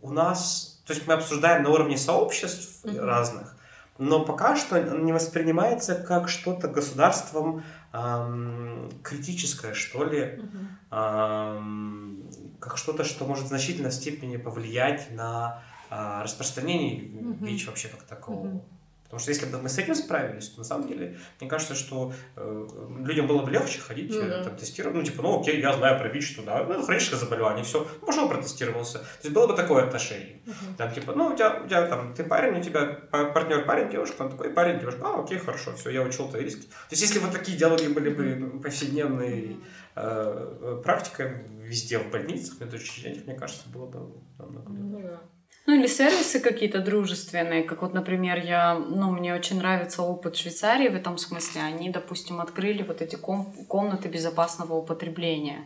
у 0.05 0.11
нас, 0.11 0.81
то 0.85 0.93
есть 0.93 1.07
мы 1.07 1.13
обсуждаем 1.13 1.63
на 1.63 1.69
уровне 1.69 1.97
сообществ 1.97 2.85
mm-hmm. 2.85 2.99
разных, 2.99 3.55
но 3.97 4.23
пока 4.23 4.55
что 4.55 4.79
не 4.81 5.13
воспринимается 5.13 5.95
как 5.95 6.29
что-то 6.29 6.67
государством 6.67 7.63
эм, 7.93 8.91
критическое, 9.03 9.73
что 9.73 10.03
ли, 10.03 10.19
mm-hmm. 10.19 11.57
эм, 11.57 12.29
как 12.59 12.77
что-то, 12.77 13.03
что 13.03 13.25
может 13.25 13.45
в 13.45 13.47
значительной 13.47 13.91
степени 13.91 14.37
повлиять 14.37 15.11
на 15.11 15.63
э, 15.89 16.21
распространение 16.23 17.05
mm-hmm. 17.05 17.45
ВИЧ 17.45 17.67
вообще 17.67 17.87
как 17.87 18.03
такового. 18.03 18.47
Mm-hmm. 18.47 18.61
Потому 19.05 19.19
что 19.19 19.31
если 19.31 19.45
бы 19.45 19.61
мы 19.61 19.69
с 19.69 19.77
этим 19.77 19.93
справились, 19.93 20.49
то 20.49 20.59
на 20.59 20.63
самом 20.63 20.87
деле, 20.87 21.17
мне 21.39 21.49
кажется, 21.49 21.75
что 21.75 22.11
э, 22.35 22.67
людям 23.05 23.27
было 23.27 23.43
бы 23.43 23.51
легче 23.51 23.79
ходить, 23.79 24.11
ну, 24.11 24.21
да. 24.27 24.43
там, 24.43 24.57
тестировать. 24.57 24.97
Ну, 24.97 25.03
типа, 25.03 25.21
ну 25.21 25.39
окей, 25.39 25.61
я 25.61 25.73
знаю 25.73 25.99
про 25.99 26.09
ВИЧ, 26.09 26.33
что 26.33 26.41
да, 26.41 26.63
ну, 26.63 26.73
это 26.73 26.83
хроническое 26.83 27.19
заболевание, 27.19 27.63
все, 27.63 27.87
ну, 28.01 28.07
пошел 28.07 28.27
протестировался. 28.27 28.99
То 28.99 29.05
есть 29.23 29.33
было 29.33 29.45
бы 29.47 29.53
такое 29.53 29.83
отношение. 29.83 30.41
Uh-huh. 30.45 30.75
Там, 30.77 30.91
типа, 30.91 31.13
ну, 31.13 31.27
у 31.27 31.35
тебя, 31.35 31.61
у 31.63 31.67
тебя 31.67 31.87
там, 31.87 32.13
ты 32.15 32.23
парень, 32.23 32.59
у 32.59 32.63
тебя 32.63 32.85
партнер 33.11 33.63
парень, 33.65 33.91
девушка, 33.91 34.23
он 34.23 34.31
такой, 34.31 34.49
парень, 34.49 34.79
девушка, 34.79 35.01
а, 35.03 35.23
окей, 35.23 35.37
хорошо, 35.37 35.75
все, 35.75 35.91
я 35.91 36.01
учел 36.01 36.27
твои 36.27 36.43
риски. 36.43 36.63
То 36.63 36.91
есть, 36.91 37.03
если 37.03 37.19
вот 37.19 37.31
такие 37.31 37.57
диалоги 37.57 37.87
были 37.87 38.09
бы 38.09 38.59
повседневной 38.59 39.57
э, 39.95 40.81
практикой 40.83 41.45
везде 41.61 41.99
в 41.99 42.09
больницах, 42.09 42.57
в 42.57 42.61
медучреждениях, 42.61 43.25
мне 43.25 43.35
кажется, 43.35 43.69
было 43.69 43.85
бы 43.85 43.99
намного 44.39 44.71
легче. 44.73 44.83
Ну, 44.83 44.99
да. 45.01 45.21
Ну 45.67 45.73
или 45.73 45.87
сервисы 45.87 46.39
какие-то 46.39 46.79
дружественные, 46.79 47.63
как 47.63 47.81
вот, 47.81 47.93
например, 47.93 48.37
я, 48.45 48.75
ну, 48.75 49.09
мне 49.09 49.33
очень 49.33 49.57
нравится 49.57 50.03
опыт 50.03 50.35
Швейцарии 50.35 50.89
в 50.89 50.95
этом 50.95 51.17
смысле. 51.17 51.61
Они, 51.61 51.89
допустим, 51.89 52.39
открыли 52.39 52.83
вот 52.83 53.01
эти 53.01 53.15
ком- 53.15 53.51
комнаты 53.67 54.07
безопасного 54.07 54.75
употребления. 54.75 55.65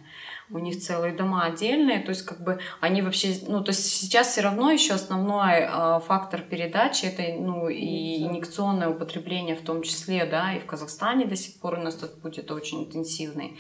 У 0.50 0.58
них 0.58 0.80
целые 0.80 1.14
дома 1.14 1.44
отдельные, 1.44 2.00
то 2.00 2.10
есть 2.10 2.24
как 2.24 2.42
бы 2.42 2.60
они 2.80 3.02
вообще, 3.02 3.36
ну 3.48 3.64
то 3.64 3.70
есть 3.70 3.86
сейчас 3.86 4.30
все 4.30 4.42
равно 4.42 4.72
еще 4.72 4.94
основной 4.94 5.60
э, 5.60 6.00
фактор 6.08 6.42
передачи 6.42 7.06
это 7.06 7.40
ну 7.40 7.70
и 7.70 8.24
инъекционное 8.24 8.90
употребление 8.90 9.56
в 9.56 9.62
том 9.62 9.84
числе, 9.84 10.26
да, 10.26 10.56
и 10.56 10.60
в 10.60 10.66
Казахстане 10.66 11.26
до 11.26 11.36
сих 11.36 11.60
пор 11.60 11.76
у 11.76 11.82
нас 11.84 11.94
тут 11.96 12.16
будет 12.24 12.50
очень 12.50 12.86
интенсивный. 12.86 13.60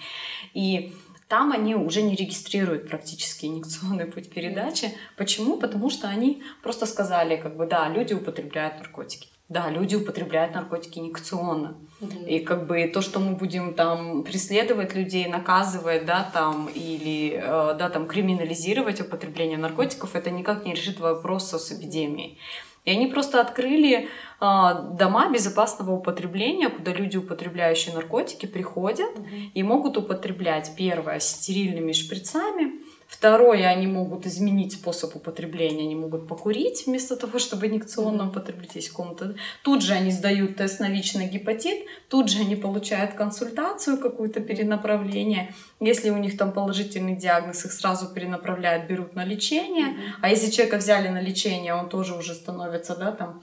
И 0.56 0.96
там 1.30 1.52
они 1.52 1.76
уже 1.76 2.02
не 2.02 2.16
регистрируют 2.16 2.90
практически 2.90 3.46
инъекционный 3.46 4.06
путь 4.06 4.32
передачи. 4.32 4.92
Почему? 5.16 5.58
Потому 5.58 5.92
что 5.92 6.08
они 6.08 6.42
просто 6.64 6.88
сказали, 6.88 7.38
как 7.38 7.56
бы, 7.56 7.68
да, 7.68 7.88
люди 7.88 8.14
употребляют 8.14 8.80
наркотики. 8.80 9.30
Да, 9.48 9.70
люди 9.70 9.96
употребляют 9.96 10.56
наркотики 10.56 11.00
инъекционно. 11.00 11.78
Mm-hmm. 12.02 12.28
И 12.28 12.40
как 12.40 12.66
бы 12.66 12.84
то, 12.94 13.02
что 13.02 13.20
мы 13.20 13.36
будем 13.36 13.76
там 13.76 14.24
преследовать 14.24 14.96
людей, 14.96 15.28
наказывать, 15.28 16.06
да, 16.06 16.28
там, 16.34 16.68
или, 16.68 17.34
э, 17.36 17.76
да, 17.78 17.90
там, 17.90 18.08
криминализировать 18.08 19.02
употребление 19.02 19.58
наркотиков, 19.60 20.16
это 20.16 20.32
никак 20.32 20.66
не 20.66 20.74
решит 20.74 21.00
вопрос 21.00 21.52
с 21.52 21.72
эпидемией. 21.72 22.40
И 22.86 22.92
они 22.92 23.08
просто 23.08 23.40
открыли 23.42 24.10
дома 24.40 25.30
безопасного 25.32 25.92
употребления, 25.92 26.70
куда 26.70 26.94
люди, 26.94 27.18
употребляющие 27.18 27.94
наркотики, 27.94 28.46
приходят 28.46 29.12
угу. 29.18 29.28
и 29.54 29.64
могут 29.64 29.98
употреблять 29.98 30.72
первое 30.78 31.20
стерильными 31.20 31.92
шприцами, 31.92 32.80
Второе, 33.10 33.68
они 33.68 33.88
могут 33.88 34.28
изменить 34.28 34.74
способ 34.74 35.16
употребления, 35.16 35.82
они 35.82 35.96
могут 35.96 36.28
покурить 36.28 36.86
вместо 36.86 37.16
того, 37.16 37.40
чтобы 37.40 37.66
инъекционно 37.66 38.28
употреблять 38.30 38.76
есть 38.76 38.92
комната. 38.92 39.34
Тут 39.64 39.82
же 39.82 39.94
они 39.94 40.12
сдают 40.12 40.58
тест 40.58 40.80
на 40.80 40.90
ВИЧ 40.90 41.16
на 41.16 41.26
гепатит, 41.26 41.88
тут 42.08 42.30
же 42.30 42.42
они 42.42 42.56
получают 42.56 43.14
консультацию, 43.14 43.98
какую-то 43.98 44.42
перенаправление. 44.42 45.56
Если 45.80 46.12
у 46.12 46.18
них 46.18 46.38
там 46.38 46.52
положительный 46.52 47.16
диагноз, 47.16 47.66
их 47.66 47.72
сразу 47.72 48.14
перенаправляют, 48.14 48.88
берут 48.88 49.16
на 49.16 49.26
лечение. 49.26 49.98
А 50.22 50.30
если 50.30 50.52
человека 50.52 50.78
взяли 50.78 51.08
на 51.08 51.20
лечение, 51.20 51.74
он 51.74 51.90
тоже 51.90 52.14
уже 52.16 52.36
становится, 52.36 52.96
да, 52.96 53.12
там 53.12 53.42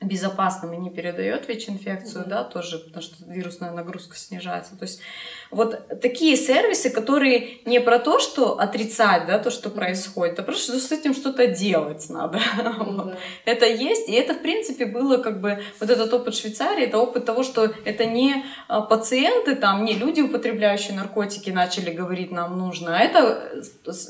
безопасным 0.00 0.72
и 0.72 0.78
не 0.78 0.88
передает 0.88 1.46
ВИЧ-инфекцию, 1.46 2.24
mm-hmm. 2.24 2.28
да, 2.28 2.44
тоже, 2.44 2.78
потому 2.78 3.02
что 3.02 3.16
вирусная 3.26 3.70
нагрузка 3.70 4.16
снижается. 4.16 4.74
То 4.74 4.84
есть 4.84 5.00
вот 5.50 6.00
такие 6.00 6.36
сервисы, 6.36 6.88
которые 6.88 7.58
не 7.66 7.80
про 7.80 7.98
то, 7.98 8.18
что 8.18 8.58
отрицать, 8.58 9.26
да, 9.26 9.38
то, 9.38 9.50
что 9.50 9.68
mm-hmm. 9.68 9.74
происходит, 9.74 10.38
а 10.38 10.42
просто 10.42 10.72
что 10.72 10.80
с 10.80 10.90
этим 10.90 11.12
что-то 11.12 11.46
делать 11.48 12.08
надо. 12.08 12.38
Mm-hmm. 12.38 12.84
вот. 12.96 13.18
Это 13.44 13.66
есть, 13.66 14.08
и 14.08 14.12
это, 14.12 14.32
в 14.32 14.40
принципе, 14.40 14.86
было 14.86 15.18
как 15.18 15.40
бы, 15.42 15.62
вот 15.80 15.90
этот 15.90 16.12
опыт 16.14 16.34
Швейцарии, 16.34 16.84
это 16.84 16.96
опыт 16.96 17.26
того, 17.26 17.42
что 17.42 17.70
это 17.84 18.06
не 18.06 18.42
а, 18.68 18.80
пациенты, 18.80 19.54
там, 19.54 19.84
не 19.84 19.92
люди, 19.92 20.22
употребляющие 20.22 20.96
наркотики, 20.96 21.50
начали 21.50 21.90
говорить, 21.90 22.30
нам 22.30 22.58
нужно, 22.58 22.96
а 22.96 23.00
это 23.00 23.62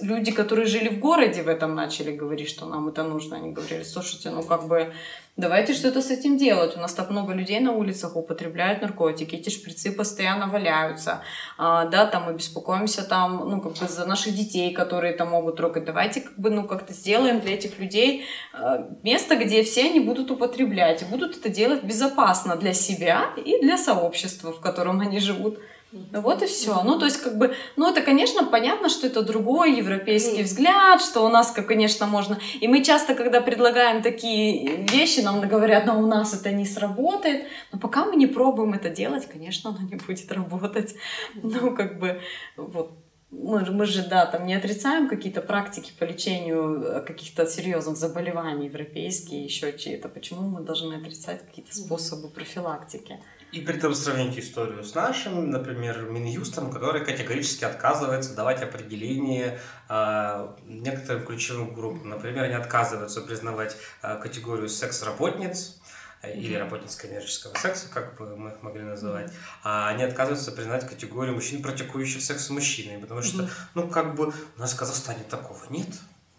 люди, 0.03 0.31
которые 0.31 0.67
жили 0.67 0.89
в 0.89 1.01
городе, 1.01 1.43
в 1.43 1.49
этом 1.49 1.75
начали 1.75 2.13
говорить, 2.13 2.49
что 2.49 2.67
нам 2.67 2.89
это 2.89 3.03
нужно. 3.03 3.37
Они 3.37 3.51
говорили, 3.51 3.83
слушайте, 3.83 4.31
ну 4.31 4.45
как 4.45 4.69
бы 4.69 4.93
Давайте 5.41 5.73
что-то 5.81 6.03
с 6.03 6.11
этим 6.11 6.37
делать. 6.37 6.77
У 6.77 6.81
нас 6.81 6.95
так 6.95 7.11
много 7.11 7.33
людей 7.33 7.61
на 7.61 7.73
улицах 7.73 8.17
употребляют 8.17 8.83
наркотики, 8.83 9.37
эти 9.37 9.51
шприцы 9.51 9.93
постоянно 9.93 10.47
валяются, 10.47 11.23
а, 11.59 11.87
да, 11.87 12.07
там 12.07 12.25
мы 12.27 12.35
беспокоимся 12.35 13.03
там, 13.03 13.49
ну, 13.51 13.61
как 13.61 13.73
бы 13.73 13.89
за 13.89 14.07
наших 14.07 14.35
детей, 14.35 14.73
которые 14.73 15.15
там 15.15 15.31
могут 15.31 15.57
трогать. 15.57 15.85
Давайте 15.85 16.21
как 16.21 16.39
бы, 16.39 16.51
ну, 16.51 16.65
как-то 16.65 16.93
сделаем 16.93 17.41
для 17.41 17.55
этих 17.55 17.79
людей 17.79 18.25
а, 18.53 18.87
место, 19.03 19.37
где 19.37 19.63
все 19.63 19.87
они 19.87 20.01
будут 20.01 20.31
употреблять 20.31 21.03
и 21.03 21.05
будут 21.07 21.37
это 21.39 21.49
делать 21.49 21.83
безопасно 21.83 22.57
для 22.57 22.75
себя 22.75 23.31
и 23.37 23.61
для 23.61 23.79
сообщества, 23.79 24.53
в 24.53 24.61
котором 24.61 25.01
они 25.01 25.19
живут. 25.19 25.59
Ну 25.93 26.21
вот 26.21 26.43
и 26.43 26.47
все. 26.47 26.83
Ну, 26.85 26.99
то 26.99 27.05
есть, 27.05 27.21
как 27.21 27.37
бы, 27.37 27.55
ну, 27.77 27.91
это, 27.91 28.01
конечно, 28.03 28.45
понятно, 28.45 28.89
что 28.89 29.09
это 29.09 29.23
другой 29.23 29.77
европейский 29.77 30.43
взгляд, 30.45 31.03
что 31.03 31.27
у 31.27 31.29
нас, 31.29 31.51
как, 31.51 31.67
конечно, 31.67 32.07
можно... 32.07 32.39
И 32.61 32.69
мы 32.69 32.85
часто, 32.85 33.15
когда 33.15 33.41
предлагаем 33.41 34.03
такие 34.03 34.87
вещи, 34.87 35.21
нам 35.21 35.41
говорят, 35.41 35.87
но 35.87 35.99
у 35.99 36.07
нас 36.07 36.33
это 36.33 36.53
не 36.53 36.65
сработает. 36.65 37.47
Но 37.73 37.79
пока 37.79 38.05
мы 38.05 38.15
не 38.17 38.29
пробуем 38.29 38.75
это 38.75 38.89
делать, 38.89 39.27
конечно, 39.27 39.71
оно 39.71 39.89
не 39.89 39.97
будет 39.97 40.31
работать. 40.31 40.95
Ну, 41.35 41.75
как 41.75 41.99
бы, 41.99 42.21
вот, 42.57 42.93
мы, 43.31 43.65
мы 43.71 43.87
же, 43.87 44.07
да, 44.09 44.27
там 44.27 44.47
не 44.47 44.55
отрицаем 44.55 45.09
какие-то 45.09 45.41
практики 45.41 45.93
по 45.99 46.05
лечению 46.05 46.83
э, 46.83 47.01
каких-то 47.01 47.47
серьезных 47.47 47.97
заболеваний 47.97 48.67
европейские, 48.67 49.45
еще 49.45 49.77
чьи-то. 49.77 50.09
Почему 50.09 50.43
мы 50.43 50.61
должны 50.61 50.95
отрицать 50.95 51.47
какие-то 51.47 51.75
способы 51.77 52.29
профилактики? 52.29 53.19
И 53.53 53.61
при 53.61 53.77
этом 53.77 53.95
сравнить 53.95 54.39
историю 54.39 54.85
с 54.85 54.95
нашим, 54.95 55.51
например, 55.51 56.03
Минюстом, 56.03 56.71
который 56.71 57.05
категорически 57.05 57.65
отказывается 57.65 58.35
давать 58.35 58.63
определение 58.63 59.59
э, 59.89 60.49
некоторым 60.67 61.27
ключевым 61.27 61.75
группам. 61.75 62.11
Например, 62.11 62.45
они 62.45 62.55
отказываются 62.55 63.21
признавать 63.23 63.77
э, 64.03 64.17
категорию 64.23 64.69
секс-работниц, 64.69 65.81
или 66.23 66.55
работниц 66.55 66.97
коммерческого 66.97 67.55
секса, 67.57 67.89
как 67.93 68.19
бы 68.19 68.37
мы 68.37 68.51
их 68.51 68.63
могли 68.63 68.83
называть, 68.83 69.33
а 69.63 69.89
они 69.89 70.03
отказываются 70.03 70.53
признать 70.53 70.87
категорию 70.87 71.35
мужчин, 71.35 71.63
практикующих 71.63 72.23
секс 72.23 72.45
с 72.45 72.51
мужчиной, 72.51 72.99
потому 72.99 73.23
что, 73.23 73.49
ну, 73.75 73.89
как 73.89 74.15
бы 74.15 74.27
у 74.57 74.61
нас 74.61 74.75
в 74.75 74.77
Казахстане 74.77 75.25
такого 75.31 75.61
нет. 75.71 75.89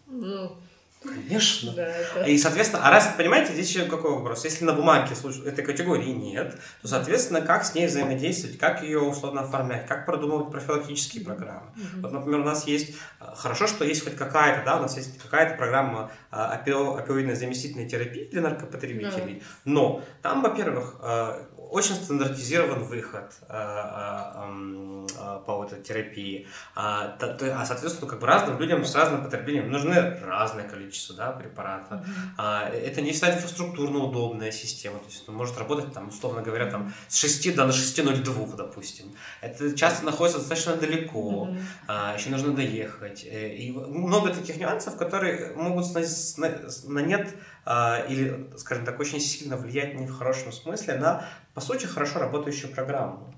Ну, 0.06 0.56
Конечно. 1.02 1.72
да, 1.72 1.86
это... 1.86 2.22
И, 2.22 2.38
соответственно, 2.38 2.86
а 2.86 2.90
раз, 2.90 3.14
понимаете, 3.16 3.52
здесь 3.52 3.74
еще 3.74 3.86
какой 3.86 4.12
вопрос? 4.12 4.44
Если 4.44 4.64
на 4.64 4.72
бумаге 4.72 5.14
этой 5.44 5.64
категории 5.64 6.10
нет, 6.10 6.56
то, 6.80 6.88
соответственно, 6.88 7.40
как 7.40 7.64
с 7.64 7.74
ней 7.74 7.86
взаимодействовать, 7.86 8.58
как 8.58 8.82
ее 8.82 9.00
условно 9.00 9.42
оформлять, 9.42 9.86
как 9.86 10.06
продумывать 10.06 10.50
профилактические 10.50 11.24
программы. 11.24 11.70
Мгм. 11.74 12.02
Вот, 12.02 12.12
например, 12.12 12.40
у 12.40 12.44
нас 12.44 12.66
есть, 12.66 12.94
э, 13.20 13.24
хорошо, 13.34 13.66
что 13.66 13.84
есть 13.84 14.04
хоть 14.04 14.16
какая-то, 14.16 14.64
да, 14.64 14.78
у 14.78 14.82
нас 14.82 14.96
есть 14.96 15.18
какая-то 15.18 15.56
программа 15.56 16.10
а, 16.30 16.56
опио- 16.56 16.98
опиоидной 16.98 17.34
заместительной 17.34 17.88
терапии 17.88 18.24
для 18.30 18.40
наркопотребителей, 18.40 19.42
но 19.64 20.02
там, 20.22 20.42
во-первых, 20.42 20.96
э, 21.02 21.44
очень 21.72 21.94
стандартизирован 21.94 22.84
выход 22.84 23.32
э, 23.48 23.54
м, 23.54 25.06
э, 25.06 25.40
по 25.46 25.56
вот 25.56 25.72
этой 25.72 25.82
терапии, 25.82 26.46
а, 26.74 27.16
а, 27.20 27.64
соответственно, 27.64 28.10
как 28.10 28.20
бы 28.20 28.26
разным 28.26 28.58
людям 28.58 28.84
с 28.84 28.94
разным 28.94 29.24
потреблением 29.24 29.70
нужны 29.70 29.94
разное 30.24 30.68
количество 30.68 31.16
да, 31.16 31.32
препарата. 31.32 32.04
А, 32.36 32.68
это 32.68 33.00
не 33.00 33.12
всегда 33.12 33.34
инфраструктурно 33.34 34.00
удобная 34.00 34.52
система, 34.52 34.98
то 34.98 35.06
есть 35.06 35.22
это 35.22 35.32
может 35.32 35.56
работать, 35.58 35.92
там, 35.94 36.08
условно 36.08 36.42
говоря, 36.42 36.70
там, 36.70 36.92
с 37.08 37.16
6 37.18 37.54
до 37.54 37.64
6.02, 37.68 38.56
допустим. 38.56 39.14
Это 39.40 39.74
часто 39.74 40.04
находится 40.04 40.38
достаточно 40.38 40.76
далеко, 40.76 41.48
а, 41.88 42.14
еще 42.14 42.30
нужно 42.30 42.52
доехать. 42.52 43.24
Э, 43.24 43.48
И 43.48 43.72
много 43.72 44.34
таких 44.34 44.56
нюансов, 44.58 44.96
которые 44.96 45.54
могут 45.56 45.86
на, 45.94 47.00
нет 47.00 47.34
а, 47.64 48.04
или, 48.08 48.50
скажем 48.56 48.84
так, 48.84 48.98
очень 49.00 49.20
сильно 49.20 49.56
влиять 49.56 49.94
не 49.94 50.06
в 50.06 50.12
хорошем 50.18 50.52
смысле 50.52 50.96
на, 50.96 51.24
по 51.54 51.60
сути, 51.60 51.86
хорошо 51.86 52.18
работающую 52.18 52.72
программу. 52.72 53.34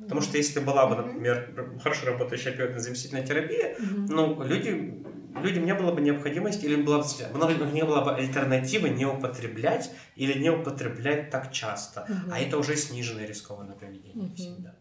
Потому 0.00 0.20
что 0.20 0.36
если 0.36 0.60
была 0.60 0.86
бы, 0.86 0.96
например, 0.96 1.78
хорошо 1.82 2.06
работающая 2.06 2.52
опиоидно-заместительная 2.52 3.26
терапия, 3.26 3.76
Мгм. 3.78 4.06
ну, 4.08 4.42
люди, 4.42 5.02
людям 5.34 5.64
не 5.64 5.74
было 5.74 5.92
бы 5.92 6.00
необходимости 6.02 6.66
или 6.66 6.82
была 6.82 6.98
бы, 6.98 7.72
не 7.72 7.84
было 7.84 8.02
бы 8.02 8.14
альтернативы 8.14 8.90
не 8.90 9.06
употреблять 9.06 9.90
или 10.16 10.38
не 10.38 10.50
употреблять 10.50 11.30
так 11.30 11.52
часто. 11.52 12.06
Мгм. 12.08 12.32
А 12.32 12.38
это 12.38 12.58
уже 12.58 12.76
сниженное 12.76 13.26
рискованное 13.26 13.76
поведение 13.76 14.26
Мгм. 14.26 14.34
всегда. 14.34 14.74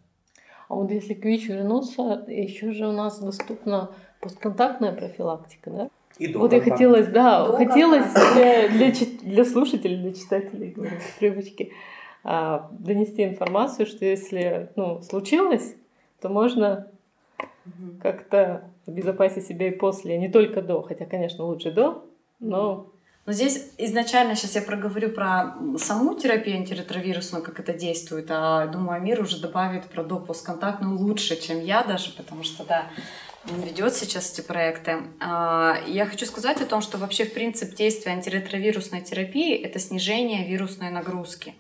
А 0.68 0.76
вот 0.76 0.92
если 0.92 1.14
к 1.14 1.24
ВИЧ 1.24 1.50
вернуться, 1.50 2.26
еще 2.28 2.72
же 2.72 2.88
у 2.88 2.92
нас 2.92 3.20
доступна 3.20 3.96
постконтактная 4.20 4.94
профилактика, 4.94 5.70
да? 5.70 5.90
И 6.18 6.28
до 6.28 6.40
Вот 6.40 6.54
и 6.54 6.60
контакта. 6.60 6.72
хотелось, 6.72 7.08
да, 7.08 7.48
До 7.48 7.58
хотелось 7.58 8.06
контакта. 8.06 8.34
для, 8.34 8.70
для, 8.70 8.92
для 9.22 9.46
слушателей, 9.46 9.98
для 9.98 10.14
читателей, 10.14 10.72
говорю, 10.72 10.98
с 11.00 11.20
привычки, 11.20 11.72
донести 12.24 13.24
информацию, 13.24 13.86
что 13.86 14.06
если 14.06 14.72
ну, 14.76 15.02
случилось, 15.02 15.76
то 16.22 16.30
можно 16.30 16.88
как-то 18.02 18.70
обезопасить 18.88 19.46
себя 19.46 19.68
и 19.68 19.72
после, 19.72 20.16
а 20.16 20.18
не 20.18 20.30
только 20.30 20.62
до, 20.62 20.82
хотя, 20.82 21.06
конечно, 21.06 21.46
лучше 21.46 21.72
до, 21.72 22.06
но 22.40 22.88
Но 23.26 23.32
здесь 23.32 23.72
изначально, 23.78 24.36
сейчас 24.36 24.56
я 24.56 24.62
проговорю 24.62 25.10
про 25.10 25.56
саму 25.78 26.16
терапию 26.16 26.58
антиретровирусную, 26.58 27.44
как 27.44 27.60
это 27.60 27.72
действует, 27.74 28.28
а 28.30 28.68
думаю, 28.68 28.98
Амир 28.98 29.22
уже 29.22 29.40
добавит 29.40 29.86
про 29.86 30.04
допуск-контактную 30.04 30.98
лучше, 30.98 31.40
чем 31.40 31.62
я 31.62 31.84
даже, 31.84 32.12
потому 32.12 32.44
что, 32.44 32.66
да, 32.66 32.88
ведет 33.46 33.94
сейчас 33.94 34.32
эти 34.32 34.46
проекты. 34.46 35.04
А, 35.20 35.78
Я 35.88 36.06
хочу 36.06 36.26
сказать 36.26 36.62
о 36.62 36.66
том, 36.66 36.82
что 36.82 36.98
вообще, 36.98 37.26
в 37.26 37.34
принципе, 37.34 37.76
действие 37.76 38.16
антиретровирусной 38.16 39.02
терапии— 39.02 39.56
это 39.64 39.80
снижение 39.80 40.48
вирусной 40.48 40.90
нагрузки. 40.92 41.56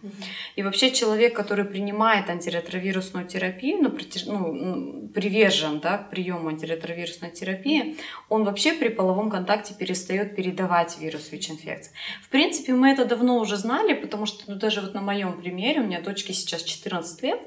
И 0.55 0.63
вообще 0.63 0.91
человек, 0.91 1.35
который 1.35 1.65
принимает 1.65 2.29
антиретровирусную 2.29 3.27
терапию, 3.27 3.79
ну, 3.81 3.91
ну, 4.25 5.07
привержен 5.09 5.79
да, 5.79 5.97
к 5.97 6.09
приему 6.09 6.49
антиретровирусной 6.49 7.31
терапии, 7.31 7.97
он 8.29 8.43
вообще 8.43 8.73
при 8.73 8.89
половом 8.89 9.29
контакте 9.29 9.73
перестает 9.73 10.35
передавать 10.35 10.97
вирус 10.99 11.31
ВИЧ-инфекции. 11.31 11.91
В 12.21 12.29
принципе, 12.29 12.73
мы 12.73 12.89
это 12.89 13.05
давно 13.05 13.39
уже 13.39 13.57
знали, 13.57 13.93
потому 13.93 14.25
что 14.25 14.51
ну, 14.51 14.55
даже 14.57 14.81
вот 14.81 14.93
на 14.93 15.01
моем 15.01 15.39
примере, 15.41 15.81
у 15.81 15.83
меня 15.83 16.01
дочке 16.01 16.33
сейчас 16.33 16.63
14 16.63 17.23
лет, 17.23 17.39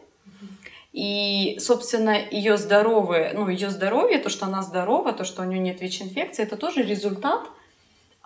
и, 0.97 1.59
собственно, 1.59 2.17
ее 2.31 2.57
здоровье, 2.57 3.33
ну, 3.35 3.51
ее 3.51 3.69
здоровье, 3.69 4.19
то, 4.19 4.31
что 4.31 4.47
она 4.47 4.63
здорова, 4.63 5.13
то, 5.13 5.25
что 5.25 5.43
у 5.43 5.45
нее 5.45 5.59
нет 5.59 5.83
ВИЧ-инфекции, 5.83 6.43
это 6.43 6.57
тоже 6.57 6.83
результат 6.83 7.51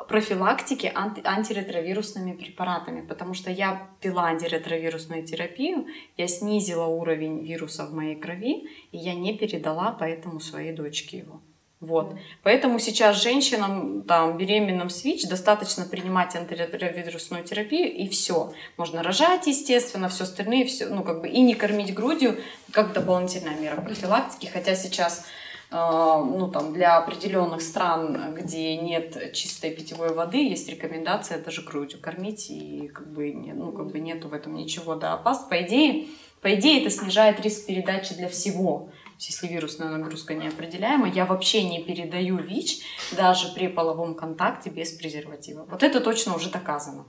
профилактики 0.07 0.87
анти- 0.95 1.21
антиретровирусными 1.25 2.33
препаратами, 2.33 3.05
потому 3.05 3.35
что 3.35 3.51
я 3.51 3.89
пила 4.01 4.27
антиретровирусную 4.27 5.27
терапию, 5.27 5.89
я 6.16 6.29
снизила 6.29 6.85
уровень 6.85 7.43
вируса 7.43 7.87
в 7.87 7.93
моей 7.93 8.14
крови, 8.14 8.68
и 8.93 8.99
я 8.99 9.14
не 9.14 9.37
передала 9.37 9.91
поэтому 9.91 10.39
своей 10.39 10.73
дочке 10.73 11.18
его. 11.18 11.41
Вот. 11.81 12.14
Поэтому 12.43 12.78
сейчас 12.78 13.22
женщинам, 13.22 14.03
там, 14.03 14.37
беременным 14.37 14.91
с 14.91 15.03
ВИЧ 15.03 15.28
достаточно 15.28 15.87
принимать 15.87 16.37
антиретровирусную 16.37 17.43
терапию, 17.43 17.91
и 17.91 18.07
все. 18.07 18.53
Можно 18.76 19.03
рожать, 19.03 19.47
естественно, 19.47 20.11
все 20.11 20.24
остальные, 20.24 20.66
все, 20.66 20.89
ну, 20.89 21.03
как 21.03 21.22
бы, 21.22 21.28
и 21.28 21.41
не 21.41 21.55
кормить 21.55 21.95
грудью, 21.95 22.37
как 22.70 22.93
дополнительная 22.93 23.59
мера 23.59 23.81
профилактики. 23.81 24.47
Хотя 24.53 24.74
сейчас 24.74 25.24
э, 25.70 25.74
ну, 25.74 26.51
там, 26.53 26.74
для 26.74 26.99
определенных 26.99 27.62
стран, 27.62 28.35
где 28.35 28.76
нет 28.76 29.33
чистой 29.33 29.70
питьевой 29.70 30.12
воды, 30.12 30.37
есть 30.37 30.68
рекомендация 30.68 31.39
даже 31.39 31.62
грудью 31.62 31.99
кормить, 31.99 32.51
и 32.51 32.89
как 32.89 33.11
бы, 33.11 33.33
ну, 33.33 33.72
как 33.72 33.91
бы 33.91 34.01
нету 34.01 34.28
в 34.28 34.35
этом 34.35 34.55
ничего 34.55 34.97
да, 34.97 35.14
опасного. 35.14 35.49
По 35.49 35.62
идее, 35.62 36.09
по 36.43 36.55
идее, 36.55 36.83
это 36.83 36.91
снижает 36.91 37.41
риск 37.41 37.64
передачи 37.64 38.14
для 38.14 38.28
всего. 38.28 38.91
Если 39.29 39.49
вирусная 39.49 39.89
нагрузка 39.89 40.35
неопределяема, 40.35 41.09
я 41.09 41.27
вообще 41.27 41.62
не 41.62 41.83
передаю 41.83 42.39
ВИЧ 42.39 42.81
даже 43.12 43.53
при 43.53 43.68
половом 43.68 44.14
контакте 44.14 44.71
без 44.71 44.93
презерватива. 44.93 45.66
Вот 45.71 45.83
это 45.83 46.01
точно 46.01 46.35
уже 46.35 46.51
доказано. 46.51 47.05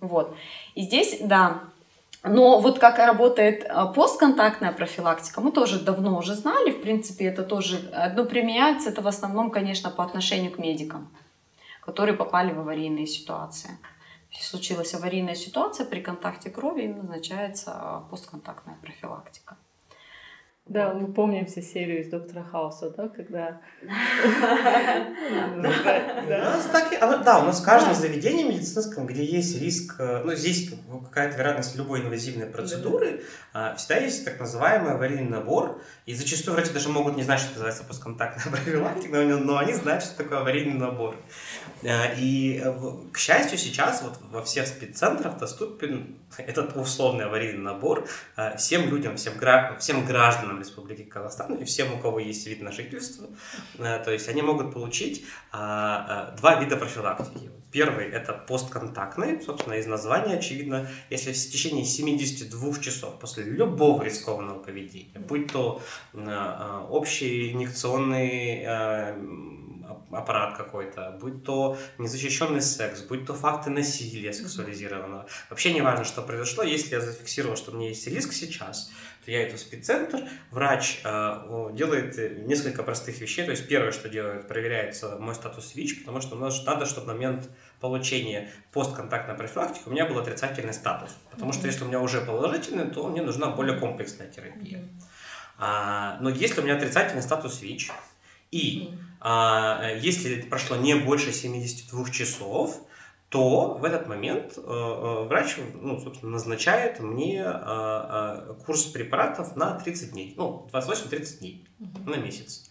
Вот. 0.00 0.36
И 0.74 0.82
здесь, 0.82 1.18
да, 1.20 1.64
но 2.22 2.60
вот 2.60 2.78
как 2.78 2.98
работает 2.98 3.66
а, 3.68 3.86
постконтактная 3.86 4.72
профилактика, 4.72 5.40
мы 5.40 5.50
тоже 5.52 5.80
давно 5.80 6.16
уже 6.18 6.34
знали, 6.34 6.70
в 6.70 6.80
принципе, 6.80 7.24
это 7.26 7.42
тоже, 7.42 7.90
э, 7.92 8.12
но 8.14 8.24
применяется 8.24 8.90
это 8.90 9.02
в 9.02 9.08
основном, 9.08 9.50
конечно, 9.50 9.90
по 9.90 10.04
отношению 10.04 10.52
к 10.52 10.58
медикам, 10.58 11.10
которые 11.80 12.16
попали 12.16 12.52
в 12.52 12.60
аварийные 12.60 13.06
ситуации. 13.06 13.70
Если 14.30 14.46
случилась 14.46 14.94
аварийная 14.94 15.34
ситуация, 15.34 15.84
при 15.84 16.00
контакте 16.00 16.48
крови 16.48 16.82
им 16.82 16.98
назначается 16.98 17.72
а, 17.74 18.00
постконтактная 18.08 18.76
профилактика. 18.80 19.56
Да, 20.72 20.94
мы 20.94 21.12
помним 21.12 21.46
все 21.46 21.60
серию 21.62 22.00
из 22.00 22.08
Доктора 22.08 22.42
Хауса, 22.42 22.90
да, 22.90 23.08
когда... 23.08 23.60
У 25.56 25.60
нас 25.60 26.64
так 26.72 26.92
и- 26.92 26.96
а, 26.96 27.18
да, 27.18 27.40
у 27.40 27.44
нас 27.44 27.60
в 27.60 27.64
каждом 27.64 27.94
заведении 27.94 28.44
медицинском, 28.44 29.06
где 29.06 29.24
есть 29.24 29.60
риск, 29.60 29.96
э, 29.98 30.22
ну, 30.24 30.34
здесь 30.34 30.70
какая-то 31.04 31.36
вероятность 31.36 31.76
любой 31.76 32.00
инвазивной 32.00 32.46
процедуры, 32.46 33.22
а, 33.52 33.74
всегда 33.76 33.96
есть 33.96 34.24
так 34.24 34.40
называемый 34.40 34.92
аварийный 34.92 35.28
набор, 35.28 35.80
и 36.04 36.14
зачастую 36.14 36.56
врачи 36.56 36.72
даже 36.72 36.88
могут 36.88 37.16
не 37.16 37.22
знать, 37.22 37.40
что 37.40 37.50
называется 37.50 37.84
постконтактная 37.84 38.44
профилактика, 38.56 39.22
но, 39.22 39.38
но 39.38 39.58
они 39.58 39.72
знают, 39.72 40.02
что 40.02 40.16
такое 40.16 40.38
аварийный 40.40 40.74
набор. 40.74 41.16
А, 41.84 42.12
И, 42.18 42.60
э, 42.62 42.72
к 43.12 43.18
счастью, 43.18 43.58
сейчас 43.58 44.02
вот 44.02 44.18
во 44.30 44.42
всех 44.42 44.66
спеццентрах 44.66 45.38
доступен 45.38 46.16
этот 46.38 46.76
условный 46.76 47.26
аварийный 47.26 47.62
набор 47.62 48.06
э, 48.36 48.56
всем 48.56 48.88
людям, 48.90 49.16
всем, 49.16 49.36
гра- 49.38 49.76
всем 49.78 50.04
гражданам 50.04 50.58
Республики 50.60 51.02
Казахстан 51.02 51.54
и 51.56 51.64
всем, 51.64 51.92
у 51.94 51.98
кого 51.98 52.18
есть 52.18 52.46
вид 52.46 52.62
на 52.62 52.72
жительство. 52.72 53.28
Э, 53.78 54.02
То 54.04 54.10
есть 54.10 54.28
они 54.28 54.42
могут 54.42 54.72
получить 54.72 55.24
а, 55.52 56.34
два 56.36 56.56
вида 56.60 56.76
профилактики. 56.76 57.50
Первый– 57.70 58.06
это 58.12 58.34
постконтактный, 58.34 59.40
собственно, 59.40 59.74
из 59.74 59.86
названия 59.86 60.36
очевидно, 60.36 60.88
если 61.08 61.32
в 61.32 61.36
течение 61.36 61.86
72 61.86 62.78
часов 62.80 63.18
после 63.18 63.44
любого 63.44 64.02
рискованного 64.02 64.58
поведения, 64.62 65.18
будь 65.18 65.50
то 65.50 65.80
э, 65.80 65.82
э, 65.82 65.91
общий 66.14 67.52
инъекционный 67.52 68.62
э, 68.64 69.16
аппарат 70.10 70.56
какой-то, 70.56 71.16
будь 71.20 71.44
то 71.44 71.78
незащищенный 71.98 72.60
секс, 72.60 73.02
будь 73.02 73.26
то 73.26 73.34
факты 73.34 73.70
насилия 73.70 74.32
сексуализированного. 74.32 75.26
Вообще 75.50 75.72
не 75.72 75.80
важно, 75.80 76.04
что 76.04 76.22
произошло, 76.22 76.62
если 76.62 76.94
я 76.94 77.00
зафиксировал, 77.00 77.56
что 77.56 77.72
у 77.72 77.74
меня 77.74 77.88
есть 77.88 78.06
риск 78.06 78.32
сейчас, 78.32 78.90
то 79.24 79.30
я 79.30 79.48
иду 79.48 79.56
в 79.56 79.60
спеццентр, 79.60 80.28
врач 80.50 81.00
э, 81.04 81.70
делает 81.74 82.46
несколько 82.46 82.82
простых 82.82 83.20
вещей, 83.20 83.44
то 83.44 83.52
есть 83.52 83.68
первое, 83.68 83.92
что 83.92 84.08
делает, 84.08 84.48
проверяется 84.48 85.16
мой 85.18 85.34
статус 85.34 85.74
ВИЧ, 85.74 86.00
потому 86.00 86.20
что 86.20 86.36
у 86.36 86.38
нас 86.38 86.64
надо, 86.64 86.86
чтобы 86.86 87.06
в 87.06 87.08
момент 87.08 87.48
получения 87.80 88.50
постконтактной 88.72 89.36
профилактики 89.36 89.84
у 89.86 89.90
меня 89.90 90.06
был 90.06 90.18
отрицательный 90.18 90.74
статус, 90.74 91.16
потому 91.30 91.52
что 91.52 91.66
если 91.66 91.84
у 91.84 91.86
меня 91.86 92.00
уже 92.00 92.20
положительный, 92.20 92.90
то 92.90 93.06
мне 93.08 93.22
нужна 93.22 93.48
более 93.48 93.78
комплексная 93.78 94.28
терапия. 94.28 94.84
А, 95.58 96.18
но 96.20 96.30
если 96.30 96.60
у 96.60 96.64
меня 96.64 96.76
отрицательный 96.76 97.22
статус 97.22 97.60
ВИЧ, 97.62 97.90
и 98.50 98.90
а, 99.20 99.90
если 100.00 100.42
прошло 100.42 100.76
не 100.76 100.94
больше 100.94 101.32
72 101.32 102.10
часов, 102.10 102.80
то 103.32 103.78
в 103.78 103.84
этот 103.84 104.08
момент 104.08 104.58
э, 104.58 104.60
э, 104.60 105.24
врач, 105.26 105.56
ну, 105.80 105.98
собственно, 105.98 106.32
назначает 106.32 107.00
мне 107.00 107.42
э, 107.42 108.54
курс 108.66 108.84
препаратов 108.84 109.56
на 109.56 109.72
30 109.80 110.12
дней, 110.12 110.34
ну, 110.36 110.68
28-30 110.70 111.38
дней 111.38 111.66
угу. 111.80 112.10
на 112.10 112.16
месяц. 112.16 112.68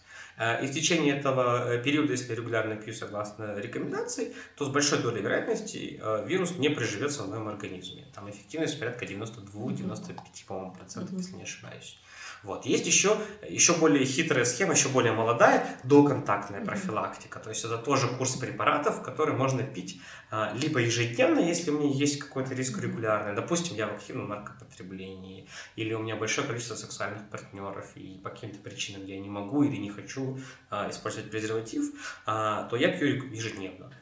И 0.62 0.66
в 0.66 0.72
течение 0.72 1.18
этого 1.18 1.76
периода, 1.78 2.12
если 2.12 2.34
регулярно 2.34 2.74
пью 2.74 2.94
согласно 2.94 3.58
рекомендации, 3.58 4.34
то 4.56 4.64
с 4.64 4.68
большой 4.68 5.00
долей 5.00 5.20
вероятности 5.20 6.02
вирус 6.26 6.52
не 6.58 6.70
приживется 6.70 7.24
в 7.24 7.28
моем 7.28 7.48
организме. 7.48 8.06
Там 8.14 8.30
эффективность 8.30 8.78
порядка 8.80 9.04
92-95, 9.04 10.14
по-моему, 10.48 10.72
процентов, 10.72 11.12
если 11.18 11.36
не 11.36 11.42
ошибаюсь. 11.42 11.98
Вот. 12.42 12.66
Есть 12.66 12.86
еще, 12.86 13.16
еще 13.48 13.76
более 13.76 14.04
хитрая 14.04 14.44
схема, 14.44 14.74
еще 14.74 14.88
более 14.88 15.12
молодая, 15.12 15.78
доконтактная 15.84 16.64
профилактика. 16.64 17.38
То 17.38 17.50
есть 17.50 17.64
это 17.64 17.78
тоже 17.78 18.08
курс 18.08 18.36
препаратов, 18.36 19.02
который 19.02 19.34
можно 19.34 19.62
пить 19.62 20.00
а, 20.30 20.52
либо 20.54 20.80
ежедневно, 20.80 21.40
если 21.40 21.70
у 21.70 21.78
меня 21.78 21.94
есть 21.94 22.18
какой-то 22.18 22.54
риск 22.54 22.80
регулярный. 22.80 23.34
Допустим, 23.34 23.76
я 23.76 23.86
в 23.86 23.96
активном 23.96 24.28
наркопотреблении, 24.30 25.46
или 25.76 25.92
у 25.92 26.02
меня 26.02 26.16
большое 26.16 26.46
количество 26.46 26.74
сексуальных 26.74 27.28
партнеров, 27.28 27.92
и 27.96 28.18
по 28.24 28.30
каким-то 28.30 28.58
причинам 28.58 29.04
я 29.04 29.20
не 29.20 29.28
могу 29.28 29.62
или 29.62 29.76
не 29.76 29.90
хочу 29.90 30.38
а, 30.70 30.88
использовать 30.88 31.30
презерватив, 31.30 31.84
а, 32.24 32.64
то 32.68 32.76
я 32.76 32.88
пью 32.88 33.30
ежедневно. 33.30 33.92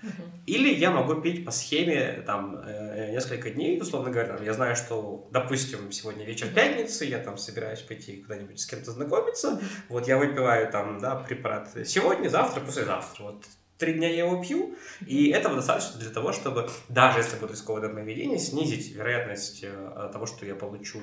Или 0.47 0.73
я 0.73 0.91
могу 0.91 1.21
пить 1.21 1.45
по 1.45 1.51
схеме 1.51 2.23
там 2.27 2.57
э, 2.57 3.11
несколько 3.13 3.51
дней, 3.51 3.81
условно 3.81 4.11
говоря. 4.11 4.39
Я 4.43 4.55
знаю, 4.55 4.77
что, 4.77 5.29
допустим, 5.31 5.93
сегодня 5.93 6.25
вечер 6.25 6.47
пятницы, 6.49 7.05
я 7.05 7.19
там 7.19 7.39
собираюсь 7.39 7.81
пойти 7.81 8.25
куда-нибудь 8.31 8.61
с 8.61 8.67
кем-то 8.67 8.93
знакомиться, 8.93 9.61
вот 9.89 10.07
я 10.07 10.17
выпиваю 10.17 10.71
там, 10.71 11.01
да, 11.01 11.17
препарат 11.17 11.69
сегодня, 11.85 12.29
завтра, 12.29 12.61
послезавтра, 12.61 13.25
вот 13.25 13.45
три 13.77 13.95
дня 13.95 14.09
я 14.09 14.27
его 14.27 14.41
пью, 14.41 14.77
и 15.05 15.31
этого 15.31 15.57
достаточно 15.57 15.99
для 15.99 16.11
того, 16.11 16.33
чтобы, 16.33 16.71
даже 16.89 17.19
если 17.19 17.37
будет 17.39 17.53
рисковое 17.53 17.89
поведение, 17.89 18.39
снизить 18.39 18.95
вероятность 18.95 19.65
э, 19.65 20.11
того, 20.13 20.27
что 20.27 20.47
я 20.47 20.55
получу 20.55 21.01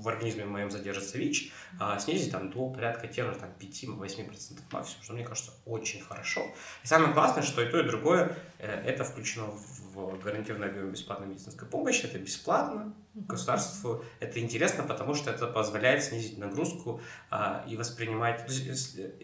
в 0.00 0.08
организме 0.08 0.44
моем 0.44 0.70
задержится 0.70 1.18
ВИЧ, 1.18 1.52
а, 1.80 1.98
снизить 1.98 2.30
там 2.32 2.50
до 2.50 2.70
порядка 2.70 3.08
тех 3.08 3.32
же 3.32 3.38
там, 3.38 3.50
5-8% 3.60 4.60
максимум, 4.70 5.02
что 5.02 5.12
мне 5.12 5.24
кажется 5.24 5.52
очень 5.66 6.00
хорошо. 6.00 6.46
И 6.84 6.86
самое 6.86 7.12
классное, 7.12 7.42
что 7.42 7.62
и 7.62 7.70
то, 7.70 7.80
и 7.80 7.82
другое, 7.84 8.36
э, 8.58 8.66
это 8.86 9.04
включено 9.04 9.46
в 9.46 10.18
гарантированный 10.22 10.68
объем 10.68 10.90
бесплатной 10.90 11.26
медицинской 11.26 11.68
помощи, 11.68 12.06
это 12.06 12.18
бесплатно, 12.18 12.94
государству 13.26 14.04
это 14.20 14.40
интересно, 14.40 14.84
потому 14.84 15.14
что 15.14 15.30
это 15.30 15.46
позволяет 15.46 16.04
снизить 16.04 16.38
нагрузку 16.38 17.00
а, 17.30 17.64
и 17.68 17.76
воспринимать, 17.76 18.44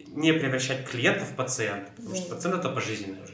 не 0.07 0.33
превращать 0.33 0.87
клиентов 0.89 1.31
в 1.31 1.35
пациента, 1.35 1.91
потому 1.95 2.15
что 2.15 2.35
пациент 2.35 2.59
это 2.59 2.69
пожизненное 2.69 3.23
уже. 3.23 3.33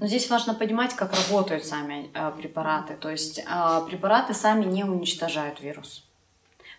Но 0.00 0.06
здесь 0.06 0.28
важно 0.28 0.54
понимать, 0.54 0.94
как 0.94 1.12
работают 1.14 1.64
сами 1.64 2.10
э, 2.12 2.32
препараты. 2.36 2.94
То 2.94 3.10
есть 3.10 3.38
э, 3.38 3.80
препараты 3.86 4.34
сами 4.34 4.64
не 4.64 4.82
уничтожают 4.82 5.60
вирус. 5.60 6.04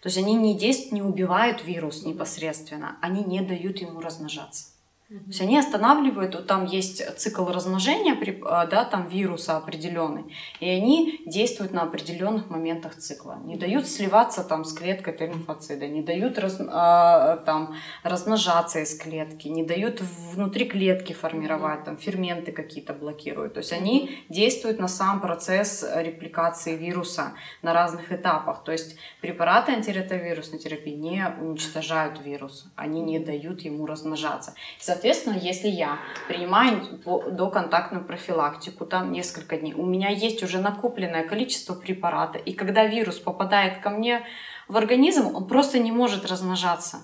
То 0.01 0.07
есть 0.07 0.17
они 0.17 0.35
не 0.35 0.57
действуют, 0.57 0.91
не 0.91 1.01
убивают 1.01 1.63
вирус 1.63 2.03
непосредственно, 2.03 2.97
они 3.01 3.23
не 3.23 3.39
дают 3.39 3.77
ему 3.77 4.01
размножаться. 4.01 4.72
То 5.19 5.27
есть 5.27 5.41
они 5.41 5.59
останавливают, 5.59 6.33
вот 6.33 6.47
там 6.47 6.65
есть 6.65 7.17
цикл 7.19 7.45
размножения 7.45 8.17
а, 8.45 8.65
да, 8.65 8.83
там 8.83 9.07
вируса 9.07 9.57
определенный, 9.57 10.25
и 10.59 10.67
они 10.67 11.21
действуют 11.27 11.71
на 11.71 11.83
определенных 11.83 12.49
моментах 12.49 12.95
цикла. 12.95 13.37
Не 13.45 13.55
дают 13.55 13.87
сливаться 13.87 14.43
там 14.43 14.65
с 14.65 14.73
клеткой 14.73 15.15
лимфоцида, 15.27 15.87
не 15.87 16.01
дают 16.01 16.39
раз, 16.39 16.59
а, 16.67 17.37
там, 17.45 17.75
размножаться 18.01 18.79
из 18.79 18.97
клетки, 18.97 19.47
не 19.47 19.63
дают 19.63 20.01
внутри 20.01 20.65
клетки 20.65 21.13
формировать, 21.13 21.83
там 21.83 21.97
ферменты 21.97 22.51
какие-то 22.51 22.93
блокируют. 22.93 23.53
То 23.53 23.59
есть 23.59 23.71
они 23.71 24.25
действуют 24.29 24.79
на 24.79 24.87
сам 24.87 25.21
процесс 25.21 25.85
репликации 25.95 26.75
вируса 26.75 27.33
на 27.61 27.73
разных 27.73 28.11
этапах. 28.11 28.63
То 28.63 28.71
есть 28.71 28.97
препараты 29.21 29.73
антиретровирусной 29.73 30.57
терапии 30.57 30.95
не 30.95 31.23
уничтожают 31.39 32.19
вирус, 32.25 32.65
они 32.75 33.01
не 33.01 33.19
дают 33.19 33.61
ему 33.61 33.85
размножаться. 33.85 34.55
Соответственно, 35.03 35.37
если 35.37 35.67
я 35.67 35.99
принимаю 36.29 36.81
доконтактную 37.29 38.05
профилактику, 38.05 38.85
там 38.85 39.11
несколько 39.11 39.57
дней, 39.57 39.73
у 39.73 39.85
меня 39.85 40.07
есть 40.07 40.41
уже 40.43 40.59
накопленное 40.59 41.27
количество 41.27 41.73
препарата, 41.73 42.37
и 42.37 42.53
когда 42.53 42.85
вирус 42.85 43.19
попадает 43.19 43.79
ко 43.79 43.89
мне 43.89 44.23
в 44.69 44.77
организм, 44.77 45.35
он 45.35 45.45
просто 45.45 45.79
не 45.79 45.91
может 45.91 46.25
размножаться. 46.25 46.99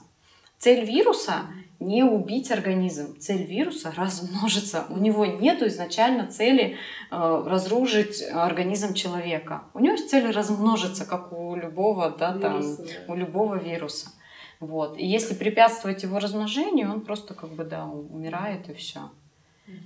Цель 0.59 0.85
вируса 0.85 1.41
не 1.81 2.03
убить 2.03 2.51
организм. 2.51 3.19
Цель 3.19 3.43
вируса 3.43 3.91
размножиться. 3.93 4.85
У 4.89 4.97
него 4.97 5.25
нет 5.25 5.61
изначально 5.61 6.27
цели 6.27 6.77
э, 7.11 7.43
разрушить 7.45 8.23
организм 8.33 8.93
человека. 8.93 9.63
У 9.73 9.79
него 9.79 9.95
есть 9.95 10.09
цель 10.09 10.31
размножиться, 10.31 11.03
как 11.03 11.33
у 11.33 11.53
любого, 11.57 12.11
да, 12.11 12.31
там, 12.37 12.63
у 13.09 13.13
любого 13.13 13.55
вируса. 13.55 14.11
Вот. 14.59 14.97
И 14.97 15.05
если 15.05 15.33
препятствовать 15.33 16.03
его 16.03 16.19
размножению, 16.19 16.91
он 16.91 17.01
просто 17.01 17.33
как 17.33 17.51
бы, 17.51 17.63
да, 17.63 17.85
умирает 17.85 18.69
и 18.69 18.73
все. 18.73 19.09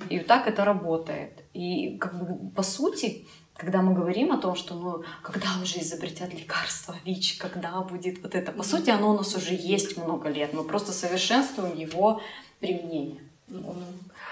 И 0.10 0.20
так 0.20 0.48
это 0.48 0.66
работает. 0.66 1.44
И 1.54 1.98
как 1.98 2.18
бы 2.18 2.50
по 2.52 2.64
сути, 2.64 3.26
когда 3.56 3.82
мы 3.82 3.94
говорим 3.94 4.32
о 4.32 4.38
том, 4.38 4.56
что 4.56 4.76
ну, 4.76 5.04
когда 5.22 5.48
уже 5.62 5.80
изобретят 5.80 6.34
лекарство 6.34 6.96
ВИЧ, 7.06 7.38
когда 7.38 7.82
будет 7.82 8.24
вот 8.24 8.34
это, 8.34 8.52
по 8.52 8.64
сути, 8.64 8.90
оно 8.90 9.12
у 9.12 9.18
нас 9.18 9.36
уже 9.36 9.54
есть 9.54 9.98
много 9.98 10.30
лет, 10.30 10.54
мы 10.54 10.64
просто 10.64 10.92
совершенствуем 10.92 11.78
его 11.78 12.22
применение. 12.60 13.22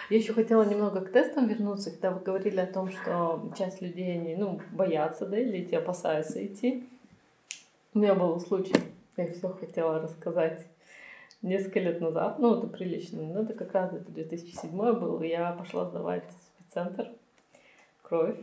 Я 0.09 0.17
еще 0.17 0.33
хотела 0.33 0.63
немного 0.63 1.01
к 1.01 1.11
тестам 1.11 1.47
вернуться, 1.47 1.91
когда 1.91 2.11
вы 2.11 2.21
говорили 2.21 2.59
о 2.59 2.65
том, 2.65 2.89
что 2.89 3.51
часть 3.57 3.81
людей 3.81 4.13
они, 4.13 4.35
ну, 4.35 4.59
боятся, 4.71 5.25
да, 5.25 5.37
или 5.37 5.59
эти 5.59 5.75
опасаются 5.75 6.43
идти. 6.45 6.87
У 7.93 7.99
меня 7.99 8.15
был 8.15 8.39
случай 8.39 8.73
я 9.17 9.31
все 9.31 9.49
хотела 9.49 9.99
рассказать 9.99 10.65
несколько 11.41 11.79
лет 11.79 12.01
назад, 12.01 12.39
ну, 12.39 12.57
это 12.57 12.67
прилично, 12.67 13.21
ну, 13.21 13.43
это 13.43 13.53
как 13.53 13.73
раз 13.73 13.93
это 13.93 14.11
2007 14.11 14.71
был, 14.71 15.21
я 15.21 15.51
пошла 15.53 15.85
сдавать 15.85 16.23
в 16.73 18.01
кровь, 18.03 18.37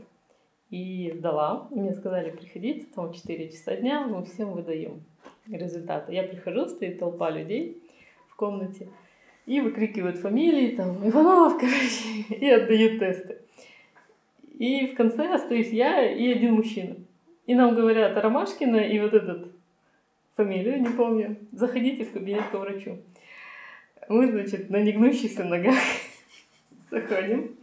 и 0.70 1.12
сдала. 1.16 1.66
Мне 1.70 1.94
сказали, 1.94 2.30
приходите, 2.30 2.86
там 2.94 3.12
4 3.12 3.48
часа 3.50 3.76
дня, 3.76 4.06
мы 4.06 4.24
всем 4.24 4.52
выдаем 4.52 5.02
результаты. 5.46 6.12
Я 6.12 6.24
прихожу, 6.24 6.68
стоит 6.68 6.98
толпа 6.98 7.30
людей 7.30 7.82
в 8.28 8.36
комнате, 8.36 8.88
и 9.46 9.60
выкрикивают 9.60 10.18
фамилии, 10.18 10.76
там, 10.76 10.96
Иванов, 11.08 11.58
короче, 11.58 12.34
и 12.34 12.50
отдают 12.50 12.98
тесты. 12.98 13.38
И 14.58 14.88
в 14.88 14.94
конце 14.94 15.32
остаюсь 15.32 15.70
я 15.70 16.10
и 16.10 16.32
один 16.32 16.54
мужчина. 16.54 16.96
И 17.46 17.54
нам 17.54 17.74
говорят 17.74 18.22
Ромашкина 18.22 18.76
и 18.76 18.98
вот 18.98 19.14
этот 19.14 19.47
фамилию 20.38 20.80
не 20.80 20.88
помню. 20.88 21.36
Заходите 21.50 22.04
в 22.04 22.12
кабинет 22.12 22.44
к 22.50 22.54
врачу. 22.54 22.98
Мы, 24.08 24.30
значит, 24.30 24.70
на 24.70 24.80
негнущихся 24.80 25.42
ногах 25.42 25.74
заходим. 26.90 27.56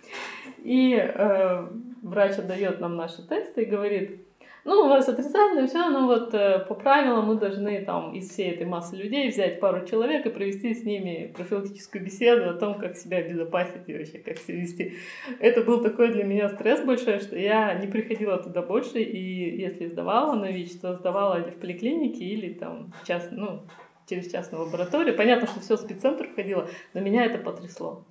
И 0.62 0.94
э, 0.94 1.68
врач 2.04 2.38
отдает 2.38 2.82
нам 2.82 2.98
наши 2.98 3.26
тесты 3.26 3.64
и 3.64 3.66
говорит, 3.66 4.20
ну, 4.66 4.82
у 4.82 4.90
вас 4.90 5.08
отрицательное, 5.08 5.68
все, 5.68 5.90
но 5.90 6.08
вот 6.08 6.34
э, 6.34 6.66
по 6.68 6.74
правилам 6.74 7.28
мы 7.28 7.36
должны 7.36 7.86
там 7.86 8.16
из 8.16 8.32
всей 8.32 8.50
этой 8.50 8.66
массы 8.66 8.96
людей 8.96 9.30
взять 9.30 9.60
пару 9.60 9.86
человек 9.86 10.26
и 10.26 10.32
провести 10.32 10.74
с 10.74 10.84
ними 10.84 11.32
профилактическую 11.36 12.04
беседу 12.04 12.50
о 12.50 12.54
том, 12.54 12.80
как 12.80 12.98
себя 12.98 13.18
обезопасить 13.18 13.88
и 13.88 13.96
вообще 13.96 14.18
как 14.18 14.40
себя 14.40 14.62
вести. 14.62 14.96
Это 15.40 15.62
был 15.62 15.84
такой 15.84 16.12
для 16.12 16.24
меня 16.24 16.50
стресс 16.50 16.84
большой, 16.84 17.20
что 17.20 17.38
я 17.38 17.76
не 17.76 17.86
приходила 17.86 18.38
туда 18.40 18.64
больше, 18.64 19.00
и 19.00 19.62
если 19.62 19.86
сдавала 19.86 20.34
на 20.34 20.52
ВИЧ, 20.52 20.80
то 20.82 20.96
сдавала 20.96 21.42
в 21.44 21.58
поликлинике, 21.58 22.26
или 22.26 22.52
там 22.52 22.92
част, 23.08 23.32
ну, 23.32 23.62
через 24.10 24.32
частную 24.32 24.66
лабораторию. 24.66 25.16
Понятно, 25.16 25.46
что 25.48 25.60
все 25.60 25.78
в 25.78 25.80
спеццентр 25.80 26.28
входило, 26.28 26.68
но 26.96 27.02
меня 27.02 27.26
это 27.26 27.38
потрясло 27.38 28.04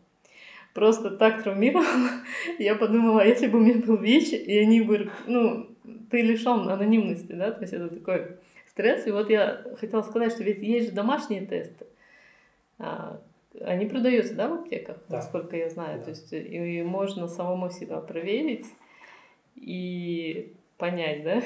просто 0.73 1.11
так 1.11 1.43
травмировало. 1.43 1.87
Я 2.59 2.75
подумала, 2.75 3.25
если 3.25 3.47
бы 3.47 3.59
у 3.59 3.63
меня 3.63 3.77
был 3.77 3.97
ВИЧ, 3.97 4.33
и 4.33 4.59
они 4.59 4.83
бы, 4.83 5.09
ну, 5.27 5.74
ты 6.11 6.23
лишен 6.23 6.69
анонимности, 6.69 7.33
да, 7.33 7.51
то 7.51 7.63
есть 7.63 7.73
это 7.73 7.89
такой 7.89 8.37
стресс. 8.69 9.07
И 9.07 9.11
вот 9.11 9.31
я 9.31 9.65
хотела 9.79 10.03
сказать, 10.03 10.33
что 10.33 10.45
ведь 10.45 10.63
есть 10.63 10.89
же 10.89 10.93
домашние 10.93 11.47
тесты. 11.47 11.87
А, 12.79 13.21
Они 13.61 13.87
продаются, 13.87 14.35
да, 14.35 14.49
в 14.49 14.55
аптеках, 14.55 14.99
да. 15.09 15.17
насколько 15.17 15.57
я 15.57 15.71
знаю. 15.71 15.99
Да. 15.99 16.05
То 16.05 16.11
есть 16.11 16.33
и 16.33 16.83
можно 16.83 17.29
самому 17.29 17.71
себя 17.71 18.01
проверить 18.01 18.67
и 19.55 20.53
понять, 20.79 21.23
да? 21.25 21.43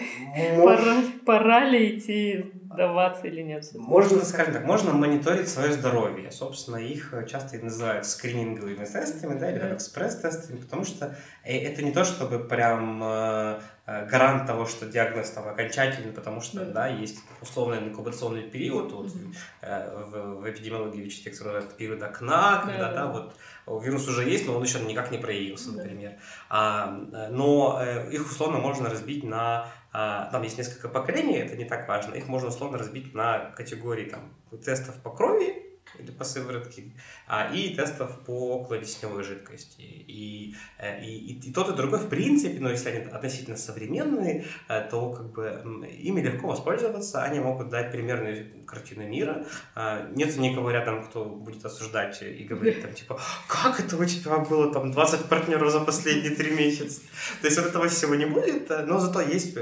Пора, 0.56 1.02
пора 1.26 1.64
ли 1.64 1.96
идти 1.96 2.52
сдаваться 2.64 3.26
или 3.26 3.42
нет? 3.42 3.64
Можно, 3.74 4.24
скажем 4.24 4.54
так, 4.54 4.64
можно 4.64 4.92
мониторить 4.92 5.48
свое 5.48 5.72
здоровье. 5.72 6.30
Собственно, 6.30 6.76
их 6.76 7.12
часто 7.28 7.56
и 7.56 7.62
называют 7.62 8.06
скрининговыми 8.06 8.84
тестами, 8.84 9.38
да, 9.38 9.50
или 9.50 9.58
да. 9.58 9.74
экспресс-тестами, 9.74 10.56
потому 10.56 10.84
что 10.84 11.16
э, 11.44 11.58
это 11.58 11.82
не 11.82 11.92
то, 11.92 12.04
чтобы 12.04 12.38
прям 12.38 13.02
э, 13.02 13.60
э, 13.86 14.06
гарант 14.06 14.46
того, 14.46 14.66
что 14.66 14.86
диагноз 14.86 15.30
там 15.30 15.48
окончательный, 15.48 16.12
потому 16.12 16.40
что, 16.40 16.64
да, 16.64 16.72
да 16.72 16.86
есть 16.88 17.18
условный 17.42 17.78
инкубационный 17.78 18.42
период, 18.42 18.92
вот, 18.92 19.06
mm 19.06 19.34
в, 19.60 20.40
в 20.40 20.50
эпидемиологии 20.50 21.00
ВИЧ-инфекции 21.00 21.44
называют 21.44 21.76
период 21.76 22.02
окна, 22.02 22.62
когда, 22.64 22.92
да, 22.92 22.94
да, 22.94 23.06
вот 23.12 23.34
вирус 23.78 24.08
уже 24.08 24.28
есть, 24.28 24.46
но 24.46 24.56
он 24.56 24.62
еще 24.62 24.80
никак 24.80 25.10
не 25.10 25.18
проявился, 25.18 25.72
например. 25.72 26.12
А, 26.48 26.86
но 27.30 27.82
их 28.10 28.30
условно 28.30 28.58
можно 28.58 28.88
разбить 28.88 29.24
на 29.24 29.68
а, 29.92 30.28
там 30.30 30.42
есть 30.42 30.58
несколько 30.58 30.88
поколений, 30.88 31.36
это 31.38 31.56
не 31.56 31.64
так 31.64 31.88
важно. 31.88 32.14
Их 32.14 32.28
можно 32.28 32.48
условно 32.48 32.78
разбить 32.78 33.14
на 33.14 33.50
категории 33.56 34.04
там, 34.04 34.34
тестов 34.64 34.94
по 35.02 35.10
крови, 35.10 35.67
или 35.98 36.10
по 36.10 36.24
сыворотке, 36.24 36.92
а, 37.26 37.52
и 37.52 37.74
тестов 37.74 38.20
по 38.24 38.60
околодесневой 38.60 39.22
жидкости. 39.24 39.80
И, 39.80 40.54
э, 40.78 41.04
и, 41.04 41.32
и, 41.32 41.48
и 41.48 41.52
тот, 41.52 41.68
и 41.70 41.76
другой, 41.76 41.98
в 42.00 42.08
принципе, 42.08 42.58
но 42.60 42.70
если 42.70 42.90
они 42.90 43.10
относительно 43.10 43.56
современные, 43.56 44.44
э, 44.68 44.88
то 44.90 45.10
как 45.10 45.32
бы 45.32 45.88
ими 45.98 46.20
легко 46.20 46.48
воспользоваться, 46.48 47.22
они 47.22 47.40
могут 47.40 47.68
дать 47.68 47.92
примерную 47.92 48.64
картину 48.66 49.06
мира. 49.06 49.44
А, 49.74 50.08
нет 50.14 50.36
никого 50.36 50.70
рядом, 50.70 51.04
кто 51.04 51.24
будет 51.24 51.64
осуждать 51.64 52.22
и 52.22 52.44
говорить 52.44 52.82
там, 52.82 52.92
типа, 52.92 53.20
как 53.48 53.80
это 53.80 53.96
у 53.96 54.04
тебя 54.04 54.38
было 54.38 54.72
там 54.72 54.92
20 54.92 55.28
партнеров 55.28 55.70
за 55.72 55.80
последние 55.80 56.30
три 56.30 56.50
месяца? 56.50 57.00
То 57.40 57.46
есть 57.46 57.58
вот 57.58 57.66
этого 57.66 57.88
всего 57.88 58.14
не 58.14 58.26
будет, 58.26 58.70
э, 58.70 58.84
но 58.86 58.98
зато 58.98 59.20
есть 59.20 59.54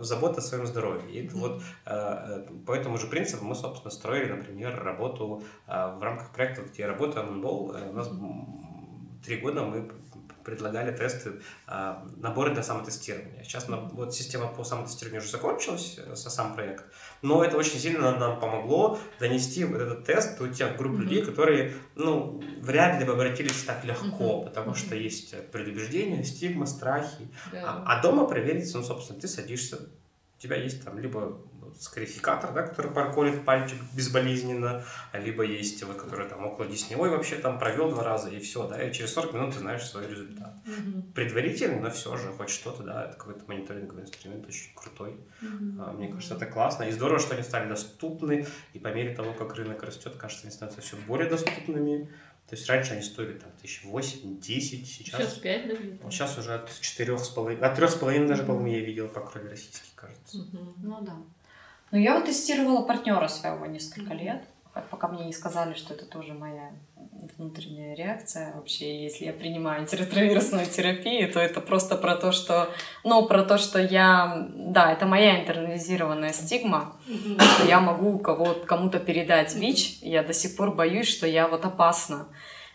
забота 0.00 0.38
о 0.38 0.42
своем 0.42 0.66
здоровье. 0.66 1.22
И 1.22 1.28
вот 1.28 1.62
по 1.84 2.72
этому 2.72 2.98
же 2.98 3.06
принципу 3.06 3.44
мы, 3.44 3.54
собственно, 3.54 3.90
строили, 3.90 4.32
например, 4.32 4.82
работу 4.82 5.42
в 5.88 6.02
рамках 6.02 6.32
проекта, 6.32 6.62
где 6.62 6.82
я 6.82 6.88
работаю, 6.88 7.26
Moonball, 7.26 7.76
э, 7.76 7.90
у 7.90 7.92
нас 7.92 8.10
три 9.24 9.36
года 9.36 9.62
мы 9.62 9.90
предлагали 10.44 10.96
тесты, 10.96 11.34
а, 11.66 12.04
наборы 12.16 12.52
для 12.52 12.62
самотестирования. 12.62 13.42
Сейчас 13.44 13.68
вот 13.68 14.14
система 14.14 14.48
по 14.48 14.64
самотестированию 14.64 15.22
уже 15.22 15.30
закончилась, 15.30 15.98
э, 16.04 16.14
сам 16.16 16.54
проект, 16.54 16.84
но 17.22 17.44
это 17.44 17.56
очень 17.56 17.78
сильно 17.78 18.16
нам 18.18 18.40
помогло 18.40 18.98
донести 19.20 19.64
вот 19.64 19.80
этот 19.80 20.04
тест 20.04 20.38
до 20.38 20.48
тех 20.48 20.76
групп 20.76 20.94
mm-hmm. 20.94 21.02
людей, 21.02 21.24
которые, 21.24 21.74
ну, 21.94 22.42
вряд 22.60 22.98
ли 22.98 23.06
бы 23.06 23.12
обратились 23.12 23.62
так 23.64 23.84
легко, 23.84 24.06
mm-hmm. 24.08 24.44
потому 24.44 24.74
что 24.74 24.96
есть 24.96 25.34
предубеждения, 25.50 26.24
стигма, 26.24 26.66
страхи. 26.66 27.28
Yeah. 27.52 27.62
А, 27.64 27.84
а 27.86 28.02
дома 28.02 28.26
проверить, 28.26 28.70
ну, 28.74 28.82
собственно, 28.82 29.20
ты 29.20 29.28
садишься, 29.28 29.76
у 29.76 30.40
тебя 30.42 30.56
есть 30.56 30.84
там 30.84 30.98
либо 30.98 31.38
скарификатор, 31.82 32.52
да, 32.52 32.62
который 32.62 32.92
парколит 32.92 33.44
пальчик 33.44 33.78
безболезненно, 33.94 34.84
либо 35.12 35.42
есть 35.42 35.82
вот, 35.82 35.96
который 35.96 36.28
там 36.28 36.46
около 36.46 36.66
десневой 36.66 37.10
вообще 37.10 37.36
там 37.36 37.58
провел 37.58 37.90
два 37.90 38.04
раза 38.04 38.30
и 38.30 38.38
все, 38.38 38.66
да, 38.68 38.82
и 38.82 38.92
через 38.92 39.12
40 39.12 39.32
минут 39.34 39.54
ты 39.54 39.60
знаешь 39.60 39.84
свой 39.84 40.06
результат. 40.06 40.54
Mm-hmm. 40.64 41.12
Предварительный, 41.12 41.80
но 41.80 41.90
все 41.90 42.16
же 42.16 42.28
хоть 42.28 42.50
что-то, 42.50 42.82
да, 42.82 43.06
это 43.06 43.16
какой-то 43.16 43.44
мониторинговый 43.46 44.04
инструмент 44.04 44.46
очень 44.46 44.72
крутой. 44.74 45.16
Mm-hmm. 45.42 45.96
Мне 45.96 46.08
кажется, 46.08 46.34
это 46.34 46.46
классно. 46.46 46.84
И 46.84 46.92
здорово, 46.92 47.18
что 47.18 47.34
они 47.34 47.42
стали 47.42 47.68
доступны, 47.68 48.46
и 48.72 48.78
по 48.78 48.88
мере 48.88 49.14
того, 49.14 49.32
как 49.32 49.54
рынок 49.54 49.82
растет, 49.82 50.14
кажется, 50.16 50.44
они 50.44 50.52
становятся 50.52 50.82
все 50.82 50.96
более 51.08 51.28
доступными. 51.28 52.08
То 52.48 52.56
есть 52.56 52.68
раньше 52.68 52.92
они 52.92 53.02
стоили 53.02 53.38
там 53.38 53.50
тысяч 53.62 53.82
восемь, 53.84 54.38
десять, 54.38 54.86
сейчас... 54.86 55.20
Сейчас 55.20 55.34
пять, 55.38 55.68
да? 55.68 55.74
Вот 56.02 56.12
сейчас 56.12 56.36
уже 56.36 56.54
от 56.54 56.70
четырех 56.80 57.20
с 57.20 57.28
половиной, 57.28 57.62
от 57.62 57.74
трех 57.76 57.90
с 57.90 57.94
половиной 57.94 58.28
даже, 58.28 58.42
по-моему, 58.42 58.66
я 58.66 58.80
видел 58.80 59.08
по 59.08 59.20
крови 59.20 59.48
российский, 59.48 59.90
кажется. 59.94 60.38
Ну 60.76 61.00
да. 61.00 61.16
Ну, 61.92 61.98
я 61.98 62.14
вот 62.14 62.24
тестировала 62.24 62.82
партнера 62.82 63.28
своего 63.28 63.66
несколько 63.66 64.14
лет, 64.14 64.42
пока 64.90 65.08
мне 65.08 65.26
не 65.26 65.32
сказали, 65.34 65.74
что 65.74 65.92
это 65.92 66.06
тоже 66.06 66.32
моя 66.32 66.70
внутренняя 67.36 67.94
реакция. 67.94 68.54
Вообще, 68.54 69.04
если 69.04 69.26
я 69.26 69.34
принимаю 69.34 69.82
антиретровирусную 69.82 70.64
терапию, 70.64 71.30
то 71.30 71.38
это 71.38 71.60
просто 71.60 71.96
про 71.96 72.16
то, 72.16 72.32
что, 72.32 72.70
ну, 73.04 73.26
про 73.26 73.42
то, 73.42 73.58
что 73.58 73.78
я, 73.78 74.48
да, 74.54 74.90
это 74.90 75.04
моя 75.04 75.42
интернализированная 75.42 76.32
стигма, 76.32 76.96
что 77.04 77.66
я 77.68 77.78
могу 77.78 78.18
кого 78.18 78.54
кому-то 78.64 78.98
передать 78.98 79.54
ВИЧ. 79.54 79.98
Я 80.00 80.22
до 80.22 80.32
сих 80.32 80.56
пор 80.56 80.74
боюсь, 80.74 81.08
что 81.08 81.26
я 81.26 81.46
вот 81.46 81.66
опасна. 81.66 82.26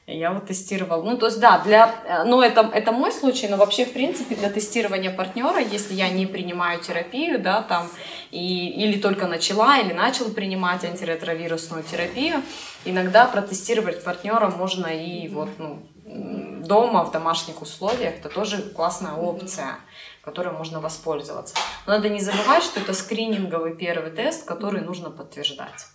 Я 0.10 0.32
вот 0.32 0.46
тестировала. 0.46 1.04
Ну, 1.04 1.18
то 1.18 1.26
есть, 1.26 1.42
да, 1.42 1.60
для, 1.60 1.94
э, 2.06 2.24
ну, 2.24 2.42
это, 2.42 2.62
это 2.74 2.94
мой 2.94 3.12
случай, 3.12 3.50
но 3.50 3.58
вообще, 3.58 3.84
в 3.84 3.92
принципе, 3.92 4.36
для 4.36 4.50
тестирования 4.50 5.12
партнера, 5.12 5.60
если 5.60 5.96
я 5.96 6.08
не 6.08 6.26
принимаю 6.26 6.80
терапию, 6.80 7.40
да, 7.40 7.62
там, 7.62 7.90
и, 8.32 8.70
или 8.70 9.02
только 9.02 9.28
начала, 9.28 9.78
или 9.80 9.92
начал 9.92 10.30
принимать 10.30 10.86
антиретровирусную 10.86 11.84
терапию, 11.84 12.42
иногда 12.86 13.26
протестировать 13.26 14.02
партнера 14.02 14.48
можно 14.48 14.88
и 14.88 15.28
вот, 15.28 15.50
ну, 15.58 15.86
дома, 16.06 17.04
в 17.04 17.12
домашних 17.12 17.62
условиях, 17.62 18.14
это 18.16 18.30
тоже 18.30 18.62
классная 18.62 19.14
опция 19.14 19.76
которой 20.24 20.52
можно 20.52 20.82
воспользоваться. 20.82 21.56
Но 21.86 21.94
надо 21.94 22.10
не 22.10 22.20
забывать, 22.20 22.62
что 22.62 22.82
это 22.82 22.92
скрининговый 22.92 23.74
первый 23.74 24.12
тест, 24.12 24.44
который 24.46 24.82
нужно 24.82 25.10
подтверждать 25.10 25.86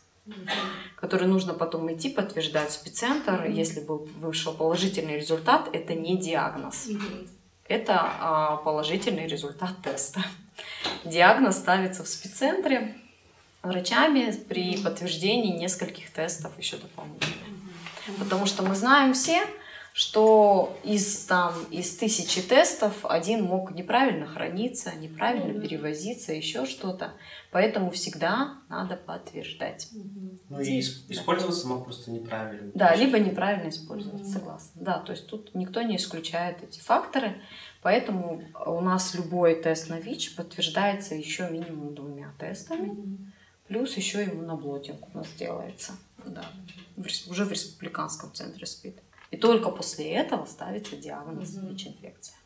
который 0.97 1.27
нужно 1.27 1.53
потом 1.55 1.93
идти 1.93 2.09
подтверждать 2.09 2.70
в 2.70 2.73
спеццентр. 2.73 3.47
Если 3.47 3.81
был 3.81 4.09
вышел 4.19 4.53
положительный 4.53 5.16
результат, 5.16 5.69
это 5.73 5.94
не 5.94 6.16
диагноз. 6.16 6.89
Это 7.69 8.01
а, 8.01 8.57
положительный 8.59 9.27
результат 9.27 9.70
теста. 9.82 10.24
Диагноз 11.05 11.57
ставится 11.57 12.05
в 12.05 12.09
спеццентре 12.09 12.97
врачами 13.62 14.32
при 14.49 14.77
подтверждении 14.82 15.57
нескольких 15.57 16.11
тестов 16.11 16.53
еще 16.59 16.77
дополнительно. 16.77 17.32
Потому 18.19 18.47
что 18.47 18.62
мы 18.62 18.74
знаем 18.74 19.15
все, 19.15 19.43
что 19.93 20.74
из, 20.85 21.27
там, 21.27 21.55
из 21.70 21.94
тысячи 21.97 22.40
тестов 22.40 23.05
один 23.05 23.44
мог 23.44 23.73
неправильно 23.73 24.27
храниться, 24.27 24.94
неправильно 24.94 25.60
перевозиться, 25.60 26.32
еще 26.32 26.64
что-то. 26.64 27.12
Поэтому 27.51 27.90
всегда 27.90 28.55
надо 28.70 28.97
подтверждать. 28.97 29.89
Ну 30.48 30.60
и 30.60 30.81
использоваться 30.81 31.66
мог 31.69 31.85
просто 31.85 32.10
неправильно. 32.10 32.70
Да, 32.74 32.94
либо 32.94 33.19
неправильно 33.19 33.69
использоваться, 33.69 34.24
mm 34.24 34.32
согласна. 34.32 34.82
Да, 34.82 34.98
то 35.01 35.12
есть 35.12 35.27
тут 35.27 35.55
никто 35.55 35.82
не 35.82 35.97
исключает 35.97 36.62
эти 36.62 36.81
факторы. 36.81 37.43
Поэтому 37.82 38.43
у 38.64 38.81
нас 38.81 39.14
любой 39.14 39.56
тест 39.56 39.90
на 39.90 39.98
ВИЧ 39.98 40.36
подтверждается 40.36 41.14
еще 41.14 41.51
минимум 41.51 41.94
двумя 41.94 42.32
тестами. 42.39 42.89
mm 42.89 43.19
Плюс 43.69 43.97
еще 43.97 44.24
иммуноблотинг 44.24 45.14
у 45.14 45.19
нас 45.19 45.28
делается. 45.39 45.93
Да, 46.27 46.44
в, 46.97 47.06
уже 47.31 47.44
в 47.44 47.52
республиканском 47.52 48.32
центре 48.35 48.66
СПИД. 48.66 49.02
И 49.33 49.39
только 49.39 49.71
после 49.71 50.13
этого 50.13 50.45
ставится 50.45 50.95
диагноз 50.97 51.57
mm 51.57 51.69
ВИЧ-инфекция. 51.71 52.37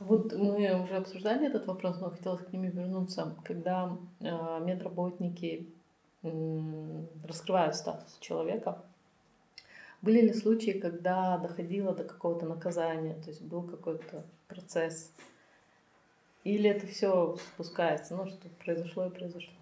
Вот 0.00 0.32
мы 0.32 0.82
уже 0.82 0.96
обсуждали 0.96 1.46
этот 1.46 1.66
вопрос, 1.66 2.00
но 2.00 2.10
хотелось 2.10 2.44
к 2.44 2.52
ним 2.52 2.68
вернуться. 2.68 3.36
Когда 3.44 3.96
э, 4.20 4.60
медработники 4.60 5.68
э, 6.22 7.04
раскрывают 7.24 7.76
статус 7.76 8.18
человека, 8.20 8.82
были 10.02 10.22
ли 10.22 10.34
случаи, 10.34 10.72
когда 10.72 11.38
доходило 11.38 11.94
до 11.94 12.02
какого-то 12.02 12.46
наказания, 12.46 13.14
то 13.14 13.30
есть 13.30 13.42
был 13.42 13.62
какой-то 13.62 14.24
процесс? 14.48 15.12
Или 16.42 16.68
это 16.68 16.86
все 16.88 17.36
спускается, 17.36 18.16
ну, 18.16 18.26
что 18.26 18.48
произошло 18.64 19.06
и 19.06 19.10
произошло? 19.10 19.54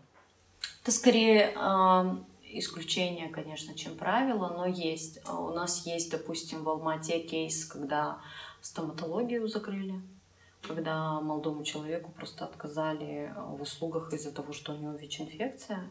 Это 0.83 0.91
скорее 0.91 1.53
э, 1.55 2.17
исключение, 2.59 3.29
конечно, 3.29 3.75
чем 3.75 3.97
правило, 3.97 4.49
но 4.49 4.67
есть. 4.67 5.21
А 5.25 5.41
у 5.41 5.53
нас 5.53 5.87
есть, 5.87 6.11
допустим, 6.11 6.65
в 6.65 6.69
Алмате 6.69 7.21
кейс, 7.21 7.65
когда 7.65 8.21
стоматологию 8.61 9.49
закрыли, 9.49 10.01
когда 10.67 11.21
молодому 11.21 11.65
человеку 11.65 12.11
просто 12.13 12.45
отказали 12.45 13.35
в 13.37 13.63
услугах 13.63 14.13
из-за 14.13 14.33
того, 14.33 14.53
что 14.53 14.73
у 14.73 14.77
него 14.77 14.93
ВИЧ-инфекция 14.93 15.91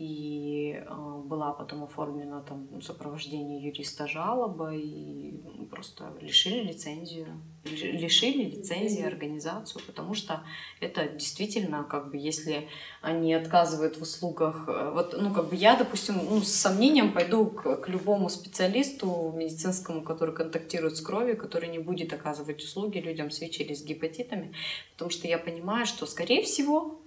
и 0.00 0.82
э, 0.82 1.22
была 1.26 1.52
потом 1.52 1.84
оформлена 1.84 2.40
там 2.40 2.80
сопровождение 2.80 3.60
юриста 3.60 4.08
жалоба 4.08 4.72
и 4.72 5.34
просто 5.70 6.10
лишили 6.22 6.68
лицензию, 6.68 7.26
лишили 7.64 8.44
лицензии 8.44 9.02
организацию, 9.04 9.82
потому 9.86 10.14
что 10.14 10.42
это 10.80 11.06
действительно 11.06 11.84
как 11.84 12.10
бы 12.10 12.16
если 12.16 12.66
они 13.02 13.34
отказывают 13.34 13.98
в 13.98 14.02
услугах, 14.02 14.64
э, 14.68 14.90
вот 14.94 15.14
ну 15.20 15.34
как 15.34 15.50
бы 15.50 15.56
я, 15.56 15.76
допустим, 15.76 16.14
ну, 16.30 16.40
с 16.40 16.48
сомнением 16.48 17.12
пойду 17.12 17.48
к, 17.48 17.76
к 17.76 17.88
любому 17.90 18.30
специалисту 18.30 19.34
медицинскому, 19.36 20.00
который 20.00 20.34
контактирует 20.34 20.96
с 20.96 21.02
кровью, 21.02 21.36
который 21.36 21.68
не 21.68 21.78
будет 21.78 22.14
оказывать 22.14 22.64
услуги 22.64 22.96
людям 22.96 23.30
с 23.30 23.42
ВИЧ 23.42 23.60
или 23.60 23.74
с 23.74 23.84
гепатитами, 23.84 24.54
потому 24.92 25.10
что 25.10 25.28
я 25.28 25.36
понимаю, 25.36 25.84
что 25.84 26.06
скорее 26.06 26.42
всего 26.42 26.99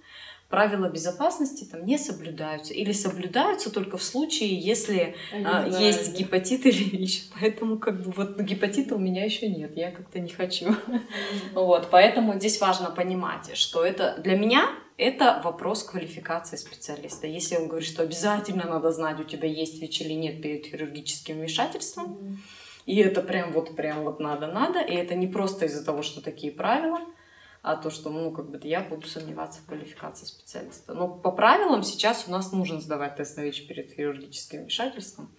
правила 0.48 0.88
безопасности 0.88 1.64
там 1.64 1.84
не 1.84 1.98
соблюдаются 1.98 2.74
или 2.74 2.92
соблюдаются 2.92 3.70
только 3.70 3.96
в 3.96 4.02
случае, 4.02 4.58
если 4.58 5.16
а, 5.32 5.68
знаю, 5.68 5.84
есть 5.84 6.12
да. 6.12 6.18
гепатит 6.18 6.66
или 6.66 6.84
ВИЧ. 6.96 7.30
Поэтому 7.40 7.78
как 7.78 8.02
бы 8.02 8.12
вот 8.12 8.40
гепатита 8.40 8.94
у 8.94 8.98
меня 8.98 9.24
еще 9.24 9.48
нет, 9.48 9.76
я 9.76 9.90
как-то 9.90 10.20
не 10.20 10.30
хочу. 10.30 10.66
Mm-hmm. 10.66 11.00
Вот, 11.54 11.88
поэтому 11.90 12.34
здесь 12.34 12.60
важно 12.60 12.90
понимать, 12.90 13.56
что 13.56 13.84
это 13.84 14.16
для 14.18 14.36
меня 14.36 14.68
это 14.96 15.40
вопрос 15.42 15.82
квалификации 15.82 16.56
специалиста. 16.56 17.26
Если 17.26 17.56
он 17.56 17.66
говорит, 17.66 17.88
что 17.88 18.02
обязательно 18.02 18.64
надо 18.64 18.92
знать, 18.92 19.18
у 19.18 19.24
тебя 19.24 19.48
есть 19.48 19.80
ВИЧ 19.82 20.02
или 20.02 20.12
нет 20.12 20.40
перед 20.40 20.66
хирургическим 20.66 21.36
вмешательством, 21.36 22.12
mm-hmm. 22.12 22.36
и 22.86 22.96
это 23.00 23.22
прям 23.22 23.52
вот 23.52 23.74
прям 23.74 24.04
вот 24.04 24.20
надо-надо, 24.20 24.80
и 24.80 24.94
это 24.94 25.14
не 25.16 25.26
просто 25.26 25.66
из-за 25.66 25.84
того, 25.84 26.02
что 26.02 26.20
такие 26.20 26.52
правила, 26.52 27.00
а 27.64 27.76
то, 27.76 27.88
что, 27.88 28.10
ну, 28.10 28.30
как 28.30 28.50
бы 28.50 28.60
я 28.62 28.82
буду 28.82 29.06
сомневаться 29.06 29.62
в 29.62 29.66
квалификации 29.66 30.26
специалиста. 30.26 30.92
Но 30.92 31.08
по 31.08 31.32
правилам 31.32 31.82
сейчас 31.82 32.26
у 32.28 32.30
нас 32.30 32.52
нужно 32.52 32.78
сдавать 32.78 33.16
тест 33.16 33.38
на 33.38 33.40
ВИЧ 33.40 33.66
перед 33.66 33.90
хирургическим 33.90 34.60
вмешательством. 34.60 35.30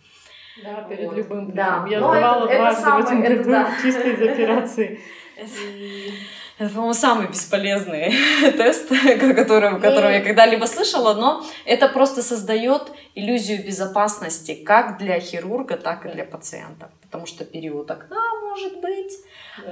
Да, 0.63 0.81
перед 0.89 1.05
вот. 1.05 1.17
любым. 1.17 1.51
Да. 1.51 1.85
Я 1.87 1.99
Но 1.99 2.09
сдавала 2.09 2.47
это, 2.47 2.57
дважды 2.57 2.81
это 2.81 2.95
в 2.95 2.99
этом 2.99 3.21
году 3.21 3.51
да. 3.51 3.71
чисто 3.79 4.09
из 4.09 4.21
операции. 4.21 4.99
Это, 6.57 6.69
по-моему, 6.69 6.93
самый 6.93 7.27
бесполезный 7.27 8.13
тест, 8.57 8.87
который, 8.87 9.79
который 9.81 10.13
я 10.13 10.21
когда-либо 10.21 10.65
слышала, 10.65 11.13
но 11.13 11.45
это 11.65 11.89
просто 11.89 12.21
создает 12.21 12.83
иллюзию 13.13 13.65
безопасности 13.65 14.55
как 14.55 14.97
для 14.97 15.19
хирурга, 15.19 15.75
так 15.75 16.05
и 16.05 16.09
для 16.09 16.23
пациента. 16.23 16.91
Потому 17.01 17.25
что 17.25 17.43
период 17.43 17.91
окна 17.91 18.21
может 18.55 18.79
быть, 18.79 19.11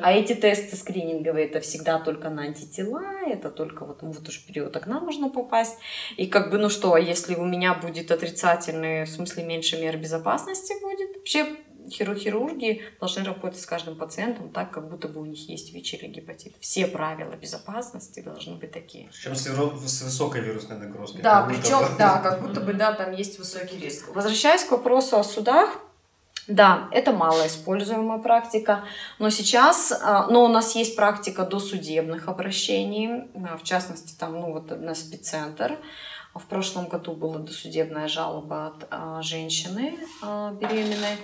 а 0.02 0.12
эти 0.12 0.34
тесты 0.34 0.76
скрининговые 0.76 1.46
это 1.46 1.62
всегда 1.62 2.00
только 2.00 2.30
на 2.30 2.44
антитела, 2.44 3.02
это 3.26 3.50
только 3.50 3.86
вот, 3.86 4.02
ну, 4.02 4.12
вот 4.12 4.28
уж 4.28 4.46
период 4.46 4.76
окна 4.76 5.00
можно 5.00 5.30
попасть. 5.30 5.78
И 6.18 6.28
как 6.28 6.52
бы, 6.52 6.58
ну 6.58 6.70
что, 6.70 6.94
а 6.94 7.00
если 7.00 7.36
у 7.36 7.46
меня 7.46 7.74
будет 7.74 8.12
отрицательный, 8.12 9.06
в 9.06 9.10
смысле 9.10 9.44
меньше 9.44 9.80
мер 9.80 9.98
безопасности 9.98 10.74
будет? 10.82 11.16
Вообще 11.16 11.46
хирурги 11.90 12.82
должны 13.00 13.24
работать 13.24 13.60
с 13.60 13.66
каждым 13.66 13.96
пациентом 13.96 14.50
так, 14.50 14.72
как 14.72 14.90
будто 14.90 15.08
бы 15.08 15.22
у 15.22 15.26
них 15.26 15.50
есть 15.50 15.74
ВИЧ 15.74 15.96
или 15.96 16.08
гепатит. 16.08 16.54
Все 16.60 16.88
правила 16.88 17.36
безопасности 17.36 18.20
должны 18.22 18.56
быть 18.56 18.72
такие. 18.72 19.10
Причем 19.10 19.36
с, 19.36 19.44
с 19.44 20.02
высокой 20.02 20.42
вирусной 20.42 20.78
нагрузкой. 20.78 21.22
Да, 21.22 21.44
причем, 21.44 21.80
да, 21.98 22.20
как 22.20 22.42
будто 22.42 22.62
бы, 22.62 22.74
да, 22.74 22.94
там 22.94 23.12
есть 23.12 23.40
высокий 23.40 23.78
риск. 23.78 24.14
Возвращаясь 24.14 24.64
к 24.64 24.72
вопросу 24.72 25.18
о 25.18 25.24
судах, 25.24 25.80
да, 26.48 26.90
это 26.92 27.14
малоиспользуемая 27.14 28.20
практика, 28.20 28.84
но 29.18 29.30
сейчас, 29.30 29.94
а, 29.94 30.28
но 30.28 30.44
у 30.44 30.50
нас 30.50 30.76
есть 30.76 30.96
практика 30.96 31.46
досудебных 31.46 32.28
обращений, 32.28 33.30
а, 33.34 33.58
в 33.58 33.64
частности, 33.64 34.14
там, 34.18 34.34
ну, 34.40 34.52
вот 34.52 34.78
на 34.78 34.94
спеццентр. 34.94 35.78
В 36.36 36.46
прошлом 36.46 36.88
году 36.88 37.14
была 37.14 37.38
досудебная 37.38 38.08
жалоба 38.08 38.68
от 38.68 38.88
а, 38.90 39.22
женщины 39.22 39.98
беременной. 40.22 41.18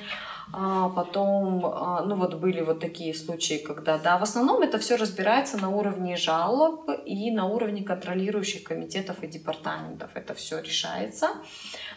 А 0.52 0.90
потом, 0.90 1.62
ну 1.62 2.16
вот 2.16 2.34
были 2.36 2.62
вот 2.62 2.80
такие 2.80 3.14
случаи, 3.14 3.58
когда, 3.58 3.98
да, 4.00 4.18
в 4.18 4.24
основном 4.24 4.64
это 4.64 4.80
все 4.80 4.96
разбирается 4.96 5.58
на 5.58 5.70
уровне 5.70 6.18
жалоб 6.18 6.90
и 7.06 7.32
на 7.32 7.46
уровне 7.46 7.84
контролирующих 7.84 8.64
комитетов 8.64 9.24
и 9.24 9.28
департаментов. 9.28 10.12
Это 10.16 10.34
все 10.34 10.60
решается. 10.60 11.28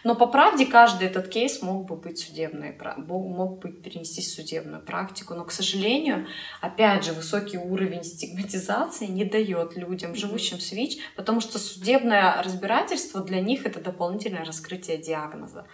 Но 0.03 0.15
по 0.15 0.27
правде 0.27 0.65
каждый 0.65 1.07
этот 1.07 1.29
кейс 1.29 1.61
мог 1.61 1.85
бы 1.85 1.95
быть 1.95 2.19
судебной, 2.19 2.75
мог 3.07 3.59
бы 3.59 3.69
перенести 3.69 4.21
судебную 4.21 4.81
практику. 4.81 5.33
Но, 5.33 5.45
к 5.45 5.51
сожалению, 5.51 6.27
опять 6.61 7.05
же, 7.05 7.13
высокий 7.13 7.57
уровень 7.57 8.03
стигматизации 8.03 9.05
не 9.05 9.25
дает 9.25 9.77
людям, 9.77 10.15
живущим 10.15 10.59
с 10.59 10.71
ВИЧ, 10.71 10.97
потому 11.15 11.39
что 11.39 11.59
судебное 11.59 12.41
разбирательство 12.41 13.21
для 13.21 13.41
них 13.41 13.65
это 13.65 13.79
дополнительное 13.79 14.45
раскрытие 14.45 14.97
диагноза. 14.97 15.65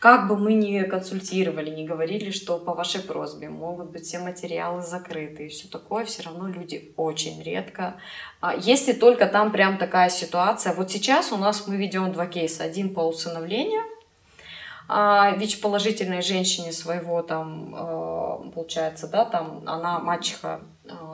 Как 0.00 0.28
бы 0.28 0.36
мы 0.36 0.54
ни 0.54 0.82
консультировали, 0.82 1.70
не 1.70 1.86
говорили, 1.86 2.30
что 2.30 2.58
по 2.58 2.74
вашей 2.74 3.02
просьбе 3.02 3.48
могут 3.48 3.90
быть 3.90 4.04
все 4.06 4.18
материалы 4.18 4.82
закрыты 4.82 5.46
и 5.46 5.48
все 5.48 5.68
такое, 5.68 6.04
все 6.04 6.22
равно 6.22 6.48
люди 6.48 6.92
очень 6.96 7.42
редко 7.42 8.00
если 8.52 8.92
только 8.92 9.26
там 9.26 9.52
прям 9.52 9.78
такая 9.78 10.10
ситуация. 10.10 10.74
Вот 10.74 10.90
сейчас 10.90 11.32
у 11.32 11.36
нас 11.36 11.66
мы 11.66 11.76
ведем 11.76 12.12
два 12.12 12.26
кейса. 12.26 12.64
Один 12.64 12.92
по 12.92 13.00
усыновлению, 13.00 13.82
а 14.88 15.30
ВИЧ-положительной 15.36 16.20
женщине 16.20 16.72
своего 16.72 17.22
там, 17.22 17.74
э, 17.74 18.50
получается, 18.54 19.08
да, 19.08 19.24
там 19.24 19.62
она 19.66 19.98
мачеха 19.98 20.60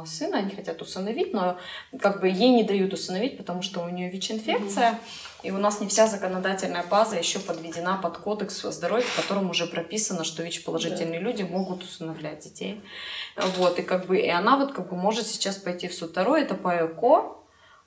сына, 0.05 0.39
они 0.39 0.51
хотят 0.55 0.83
усыновить, 0.83 1.33
но 1.33 1.59
как 1.99 2.21
бы 2.21 2.29
ей 2.29 2.51
не 2.51 2.65
дают 2.65 2.93
усыновить, 2.93 3.37
потому 3.37 3.63
что 3.63 3.81
у 3.81 3.89
нее 3.89 4.11
ВИЧ-инфекция, 4.11 4.99
и 5.43 5.51
у 5.51 5.59
нас 5.59 5.81
не 5.81 5.87
вся 5.87 6.07
законодательная 6.07 6.85
база 6.85 7.17
еще 7.17 7.39
подведена 7.39 7.99
под 8.03 8.19
кодекс 8.19 8.63
здоровья, 8.63 9.05
в 9.05 9.17
котором 9.17 9.51
уже 9.51 9.67
прописано, 9.67 10.25
что 10.25 10.43
ВИЧ-положительные 10.43 11.21
да. 11.21 11.27
люди 11.27 11.43
могут 11.43 11.83
усыновлять 11.83 12.41
детей. 12.41 12.81
Вот, 13.57 13.79
и 13.79 13.83
как 13.83 14.07
бы, 14.07 14.19
и 14.19 14.29
она 14.29 14.57
вот 14.57 14.73
как 14.73 14.89
бы 14.91 14.97
может 14.97 15.27
сейчас 15.27 15.57
пойти 15.57 15.89
в 15.89 15.95
суд. 15.95 16.11
Второй, 16.11 16.43
это 16.43 16.55
по 16.55 16.71
ЭКО, 16.71 17.37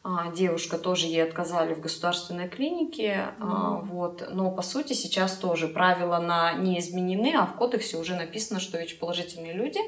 а, 0.05 0.31
девушка 0.31 0.77
тоже 0.77 1.07
ей 1.07 1.23
отказали 1.23 1.73
в 1.73 1.79
государственной 1.79 2.49
клинике, 2.49 3.33
mm-hmm. 3.39 3.85
вот, 3.87 4.27
но 4.31 4.51
по 4.51 4.61
сути 4.61 4.93
сейчас 4.93 5.37
тоже 5.37 5.67
правила 5.67 6.19
на 6.19 6.53
не 6.53 6.79
изменены, 6.79 7.33
а 7.37 7.45
в 7.45 7.55
кодексе 7.55 7.97
уже 7.97 8.15
написано, 8.15 8.59
что 8.59 8.77
ВИЧ-положительные 8.77 9.53
люди 9.53 9.79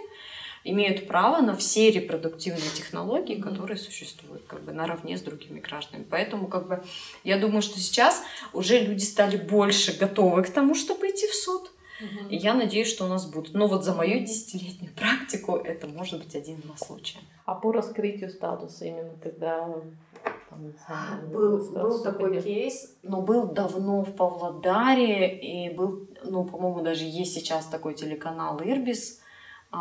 имеют 0.66 1.08
право 1.08 1.42
на 1.42 1.56
все 1.56 1.92
репродуктивные 1.92 2.70
технологии, 2.74 3.40
которые 3.40 3.78
существуют, 3.78 4.44
как 4.48 4.64
бы 4.64 4.74
наравне 4.74 5.18
с 5.18 5.22
другими 5.22 5.60
гражданами. 5.60 6.06
Поэтому, 6.10 6.48
как 6.48 6.68
бы, 6.68 6.84
я 7.24 7.38
думаю, 7.38 7.62
что 7.62 7.80
сейчас 7.80 8.24
уже 8.52 8.80
люди 8.80 9.04
стали 9.04 9.38
больше 9.38 9.98
готовы 9.98 10.44
к 10.44 10.50
тому, 10.50 10.74
чтобы 10.76 11.08
идти 11.08 11.28
в 11.28 11.36
суд. 11.36 11.72
Угу. 12.02 12.30
И 12.30 12.36
я 12.36 12.56
надеюсь, 12.56 12.90
что 12.90 13.06
у 13.06 13.08
нас 13.08 13.26
будут. 13.26 13.54
Но 13.54 13.68
вот 13.68 13.86
за 13.86 13.94
мою 13.94 14.20
десятилетнюю 14.20 14.94
практику 14.94 15.56
это 15.56 15.88
может 15.88 16.20
быть 16.20 16.36
один-два 16.36 16.76
случая. 16.78 17.20
А 17.46 17.54
по 17.56 17.72
раскрытию 17.72 18.30
статуса 18.30 18.86
именно 18.86 19.14
когда 19.22 19.70
там, 20.50 20.74
был, 21.30 21.58
был 21.72 22.04
такой 22.04 22.34
идет. 22.34 22.44
кейс, 22.44 22.96
но 23.04 23.22
был 23.22 23.48
давно 23.48 24.04
в 24.04 24.16
Павлодаре, 24.16 25.38
и 25.38 25.74
был, 25.74 26.08
ну, 26.24 26.44
по-моему, 26.44 26.82
даже 26.82 27.04
есть 27.06 27.36
сейчас 27.36 27.66
такой 27.66 27.94
телеканал 27.94 28.60
Ирбис 28.64 29.20
а, 29.20 29.25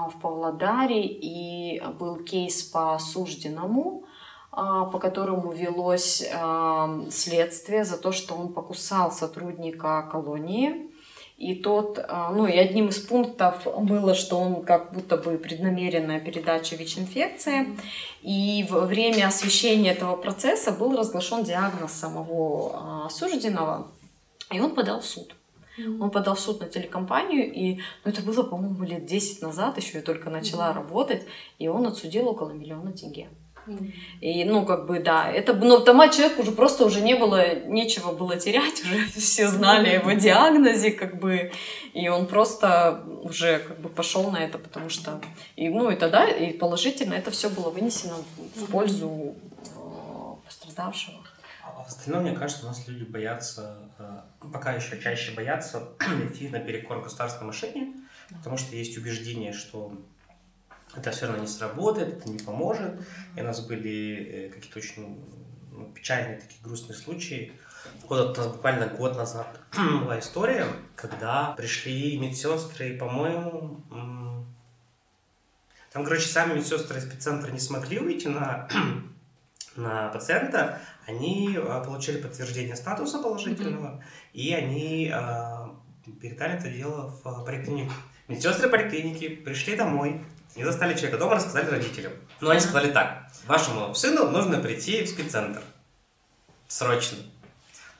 в 0.09 0.21
Павлодаре, 0.21 1.05
и 1.05 1.83
был 1.99 2.17
кейс 2.17 2.63
по 2.63 2.95
осужденному, 2.95 4.05
а, 4.53 4.85
по 4.87 4.99
которому 4.99 5.53
велось 5.53 6.23
а, 6.33 7.01
следствие 7.11 7.85
за 7.85 7.97
то, 7.97 8.13
что 8.13 8.35
он 8.35 8.53
покусал 8.53 9.11
сотрудника 9.13 10.09
колонии 10.11 10.91
и 11.37 11.57
тот, 11.57 11.99
а, 11.99 12.31
ну 12.31 12.47
и 12.47 12.57
одним 12.57 12.89
из 12.89 12.99
пунктов 12.99 13.67
было, 13.83 14.15
что 14.15 14.39
он 14.39 14.65
как 14.65 14.93
будто 14.93 15.17
бы 15.17 15.37
преднамеренная 15.37 16.21
передача 16.21 16.77
ВИЧ-инфекции. 16.77 17.77
И 18.23 18.65
во 18.71 18.83
время 18.83 19.27
освещения 19.27 19.93
этого 19.93 20.17
процесса 20.17 20.71
был 20.71 20.97
разглашен 20.97 21.43
диагноз 21.43 21.93
самого 21.93 22.73
а, 22.75 23.07
осужденного, 23.07 23.89
и 24.53 24.61
он 24.61 24.75
подал 24.75 25.01
в 25.01 25.07
суд. 25.07 25.35
Он 25.79 26.11
подал 26.11 26.35
в 26.35 26.41
суд 26.41 26.61
на 26.61 26.69
телекомпанию, 26.69 27.53
и 27.53 27.77
ну, 28.05 28.11
это 28.11 28.23
было, 28.23 28.43
по-моему, 28.43 28.85
лет 28.85 29.07
10 29.07 29.43
назад, 29.43 29.77
еще 29.77 29.99
я 29.99 30.03
только 30.03 30.31
начала 30.31 30.71
mm-hmm. 30.71 30.75
работать, 30.75 31.27
и 31.59 31.69
он 31.69 31.87
отсудил 31.87 32.29
около 32.29 32.51
миллиона 32.51 32.93
тенге. 32.93 33.29
И, 34.21 34.45
ну, 34.45 34.67
как 34.67 34.87
бы, 34.87 34.99
да, 34.99 35.31
это, 35.31 35.55
ну, 35.55 35.81
там 35.81 35.99
человеку 36.11 36.43
уже 36.43 36.53
просто 36.53 36.85
уже 36.85 37.01
не 37.01 37.15
было, 37.15 37.55
нечего 37.67 38.13
было 38.13 38.37
терять, 38.37 38.83
уже 38.85 39.07
все 39.07 39.49
знали 39.49 39.89
о 39.89 39.95
его 39.95 40.13
диагнозе, 40.13 40.91
как 40.91 41.19
бы, 41.19 41.51
и 41.95 42.09
он 42.09 42.27
просто 42.27 43.03
уже, 43.23 43.61
как 43.61 43.81
бы, 43.81 43.89
пошел 43.89 44.31
на 44.31 44.39
это, 44.45 44.59
потому 44.59 44.91
что, 44.91 45.21
и, 45.57 45.69
ну, 45.69 45.91
и 45.91 45.97
тогда, 45.97 46.29
и 46.29 46.53
положительно 46.53 47.15
это 47.15 47.31
все 47.31 47.49
было 47.49 47.71
вынесено 47.71 48.15
в 48.55 48.67
пользу 48.71 49.35
э, 49.77 50.35
пострадавшего. 50.45 51.24
В 51.85 51.89
остальном, 51.89 52.23
мне 52.23 52.33
кажется, 52.37 52.65
у 52.65 52.69
нас 52.69 52.87
люди 52.89 53.05
боятся, 53.05 53.91
э, 53.99 54.21
пока 54.53 54.73
еще 54.73 55.01
чаще 55.01 55.33
боятся 55.33 55.91
идти 56.31 56.49
на 56.49 56.59
перекор 56.59 57.03
государственной 57.03 57.49
машине, 57.49 57.95
потому 58.31 58.57
что 58.57 58.75
есть 58.75 58.97
убеждение, 58.97 59.53
что 59.53 59.93
это 60.97 61.11
все 61.11 61.27
равно 61.27 61.43
не 61.43 61.49
сработает, 61.49 62.19
это 62.19 62.31
не 62.31 62.39
поможет. 62.39 63.01
И 63.37 63.41
у 63.41 63.45
нас 63.45 63.61
были 63.61 64.47
э, 64.47 64.49
какие-то 64.51 64.79
очень 64.79 65.25
ну, 65.73 65.93
печальные 65.93 66.39
такие 66.39 66.63
грустные 66.63 66.97
случаи. 66.97 67.53
Вот 68.09 68.39
у 68.39 68.41
нас 68.41 68.51
буквально 68.51 68.87
год 68.87 69.17
назад 69.17 69.61
была 69.77 70.19
история, 70.21 70.67
когда 70.97 71.53
пришли 71.53 72.19
медсестры, 72.19 72.97
по-моему, 72.97 73.85
там, 75.95 76.03
короче, 76.03 76.27
сами 76.27 76.55
медсестры 76.55 76.99
из 76.99 77.05
спеццентра 77.05 77.53
не 77.53 77.61
смогли 77.61 78.01
выйти 78.01 78.27
на, 78.27 78.69
на 79.77 80.09
пациента, 80.09 80.81
они 81.07 81.59
а, 81.61 81.81
получили 81.81 82.21
подтверждение 82.21 82.77
статуса 82.77 83.19
положительного, 83.19 83.87
mm-hmm. 83.87 84.33
и 84.33 84.55
они 84.55 85.11
а, 85.13 85.75
передали 86.21 86.55
это 86.55 86.71
дело 86.71 87.15
в 87.25 87.45
поликлинику. 87.45 87.93
Медсестры 88.29 88.69
поликлиники 88.69 89.29
пришли 89.29 89.77
домой, 89.77 90.21
и 90.55 90.63
застали 90.63 90.95
человека 90.95 91.19
дома, 91.19 91.35
рассказали 91.35 91.69
родителям. 91.69 92.13
Ну, 92.41 92.51
они 92.51 92.61
сказали 92.61 92.93
так. 92.93 93.27
Вашему 93.47 93.95
сыну 93.95 94.31
нужно 94.31 94.61
прийти 94.61 95.03
в 95.03 95.09
спеццентр. 95.09 95.61
срочно. 96.69 97.19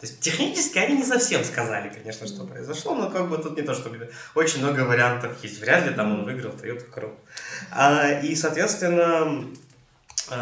То 0.01 0.07
есть 0.07 0.21
технически 0.21 0.79
они 0.79 0.99
не 0.99 1.05
совсем 1.05 1.45
сказали, 1.45 1.89
конечно, 1.89 2.27
что 2.27 2.45
произошло, 2.45 2.95
но 2.95 3.11
как 3.11 3.29
бы 3.29 3.39
тут 3.39 3.57
не 3.57 3.63
то, 3.63 3.75
что 3.75 3.91
очень 4.35 4.61
много 4.61 4.81
вариантов 4.81 5.43
есть. 5.43 5.61
Вряд 5.61 5.87
ли 5.87 5.95
там 5.95 6.13
он 6.13 6.25
выиграл 6.25 6.53
Toyota 6.53 6.85
Corolla. 6.93 7.17
А, 7.71 8.21
и, 8.21 8.35
соответственно, 8.35 9.47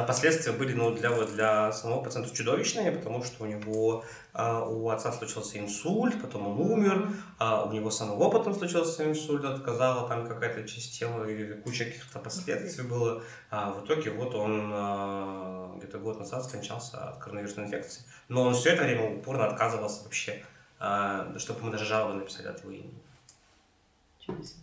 последствия 0.07 0.53
были 0.53 0.75
ну, 0.75 0.95
для, 0.95 1.11
для 1.11 1.73
самого 1.73 2.03
пациента 2.03 2.35
чудовищные, 2.35 2.93
потому 2.93 3.25
что 3.25 3.45
у 3.45 3.47
него 3.47 4.05
а, 4.33 4.65
у 4.65 4.89
отца 4.91 5.13
случился 5.13 5.59
инсульт, 5.59 6.21
потом 6.21 6.47
он 6.47 6.73
умер, 6.73 7.09
а 7.39 7.65
у 7.65 7.73
него 7.73 7.91
самого 7.91 8.31
потом 8.31 8.55
случился 8.55 9.09
инсульт, 9.09 9.45
отказала 9.45 10.09
там 10.09 10.27
какая-то 10.27 10.67
часть 10.69 10.99
тела 10.99 11.25
или 11.25 11.55
куча 11.55 11.87
каких-то 11.87 12.19
последствий 12.19 12.85
было. 12.85 13.23
А 13.51 13.73
в 13.73 13.85
итоге 13.85 14.11
вот 14.11 14.35
он 14.35 14.71
а, 14.73 15.75
где-то 15.79 15.99
год 15.99 16.19
назад 16.19 16.45
скончался 16.45 16.99
от 17.09 17.19
коронавирусной 17.19 17.67
инфекции. 17.67 18.03
Но 18.29 18.43
он 18.43 18.55
все 18.55 18.71
это 18.71 18.85
время 18.85 19.19
упорно 19.19 19.47
отказывался 19.47 20.05
вообще, 20.05 20.45
чтобы 21.37 21.63
мы 21.63 21.71
даже 21.71 21.85
жалобы 21.85 22.15
написали 22.15 22.49
от 22.49 22.61
его 22.61 22.73
имени. 22.73 22.95
Чудесно. 24.21 24.63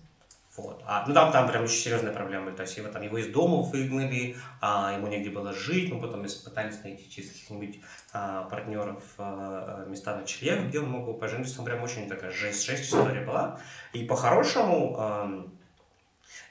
Вот. 0.59 0.83
А, 0.85 1.05
ну 1.07 1.13
там, 1.13 1.31
там 1.31 1.47
прям 1.47 1.63
очень 1.63 1.77
серьезные 1.77 2.13
проблемы. 2.13 2.51
То 2.51 2.63
есть 2.63 2.75
его, 2.77 2.89
там, 2.89 3.01
его 3.01 3.17
из 3.17 3.27
дома 3.27 3.61
выгнали, 3.61 4.35
а, 4.61 4.93
ему 4.93 5.07
негде 5.07 5.29
было 5.29 5.53
жить, 5.53 5.91
мы 5.91 6.01
потом 6.01 6.23
пытались 6.23 6.83
найти 6.83 7.09
через 7.09 7.31
каких-нибудь 7.31 7.79
а, 8.11 8.43
партнеров 8.43 9.03
а, 9.17 9.85
места 9.87 10.17
ночлега, 10.17 10.63
где 10.67 10.79
он 10.79 10.89
мог 10.89 11.05
бы 11.05 11.13
пожить. 11.13 11.55
Там 11.55 11.65
прям 11.65 11.81
очень 11.81 12.09
такая 12.09 12.31
жесть, 12.31 12.65
жесть 12.65 12.83
история 12.83 13.25
была. 13.25 13.59
И 13.93 14.03
по-хорошему, 14.03 14.95
а, 14.97 15.47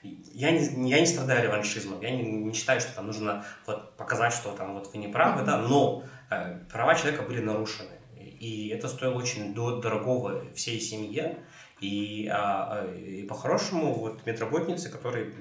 я 0.03 0.51
не, 0.53 0.89
я 0.89 1.01
не 1.01 1.07
страдаю 1.07 1.43
реваншизмом, 1.43 2.01
я 2.01 2.11
не, 2.11 2.23
не 2.23 2.53
считаю, 2.55 2.81
что 2.81 2.95
там 2.95 3.07
нужно 3.07 3.45
вот, 3.67 3.97
показать, 3.97 4.33
что 4.33 4.53
там 4.53 4.75
вот 4.75 4.93
вы 4.93 4.99
не 4.99 5.09
правы, 5.09 5.45
да, 5.45 5.59
но 5.59 6.05
э, 6.31 6.59
права 6.71 6.95
человека 6.95 7.23
были 7.23 7.41
нарушены. 7.41 7.91
И 8.17 8.69
это 8.69 8.89
стоило 8.89 9.15
очень 9.15 9.53
дорогого 9.55 10.45
всей 10.55 10.81
семье. 10.81 11.39
И, 11.81 12.29
а, 12.29 12.87
и 12.97 13.25
по-хорошему, 13.25 13.95
вот 13.95 14.27
медработницы, 14.27 14.91
которые 14.91 15.33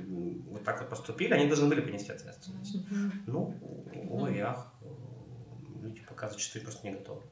вот 0.50 0.64
так 0.64 0.80
вот 0.80 0.90
поступили, 0.90 1.34
они 1.34 1.48
должны 1.48 1.68
были 1.68 1.82
понести 1.82 2.12
ответственность. 2.12 2.76
Mm-hmm. 2.76 3.12
Ну, 3.26 3.56
увы, 4.10 4.40
ах, 4.42 4.74
люди 5.82 6.02
пока 6.08 6.30
зачастую 6.30 6.64
просто 6.64 6.88
не 6.88 6.94
готовы. 6.94 7.24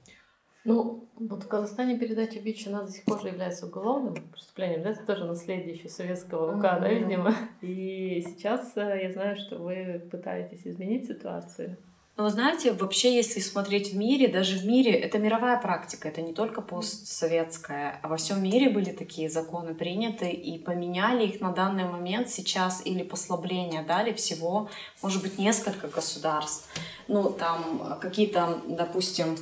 Ну, 0.64 1.08
вот 1.20 1.44
в 1.44 1.48
Казахстане 1.48 2.00
передача 2.00 2.40
ВИЧ, 2.40 2.68
она 2.68 2.84
до 2.84 2.92
сих 2.92 3.06
пор 3.06 3.22
же 3.22 3.28
является 3.28 3.68
уголовным 3.68 4.16
преступлением, 4.16 4.82
да, 4.82 4.90
это 4.90 5.06
тоже 5.06 5.26
наследие 5.26 5.76
еще 5.76 5.90
советского 5.90 6.58
УК, 6.58 6.66
mm-hmm. 6.66 6.80
да, 6.80 6.90
видимо. 6.92 7.34
И 7.62 8.26
сейчас 8.26 8.76
э, 8.76 9.04
я 9.04 9.12
знаю, 9.12 9.36
что 9.38 9.60
вы 9.60 10.02
пытаетесь 10.12 10.66
изменить 10.66 11.06
ситуацию. 11.06 11.78
Но 12.18 12.24
вы 12.24 12.30
знаете, 12.30 12.72
вообще, 12.72 13.14
если 13.14 13.42
смотреть 13.42 13.92
в 13.92 13.98
мире, 13.98 14.30
даже 14.30 14.58
в 14.58 14.66
мире, 14.66 14.92
это 14.92 15.20
мировая 15.20 15.60
практика, 15.60 16.08
это 16.08 16.22
не 16.22 16.32
только 16.32 16.62
постсоветская, 16.62 18.00
а 18.02 18.08
во 18.08 18.16
всем 18.16 18.42
мире 18.42 18.70
были 18.70 18.92
такие 18.92 19.30
законы 19.30 19.74
приняты 19.74 20.30
и 20.30 20.58
поменяли 20.58 21.26
их 21.26 21.42
на 21.42 21.52
данный 21.52 21.84
момент 21.84 22.30
сейчас 22.30 22.82
или 22.86 23.04
послабления 23.04 23.84
дали 23.84 24.14
всего, 24.14 24.70
может 25.02 25.22
быть, 25.24 25.38
несколько 25.38 25.90
государств. 25.90 26.70
Ну, 27.10 27.32
там 27.32 27.98
какие-то, 28.00 28.62
допустим, 28.66 29.38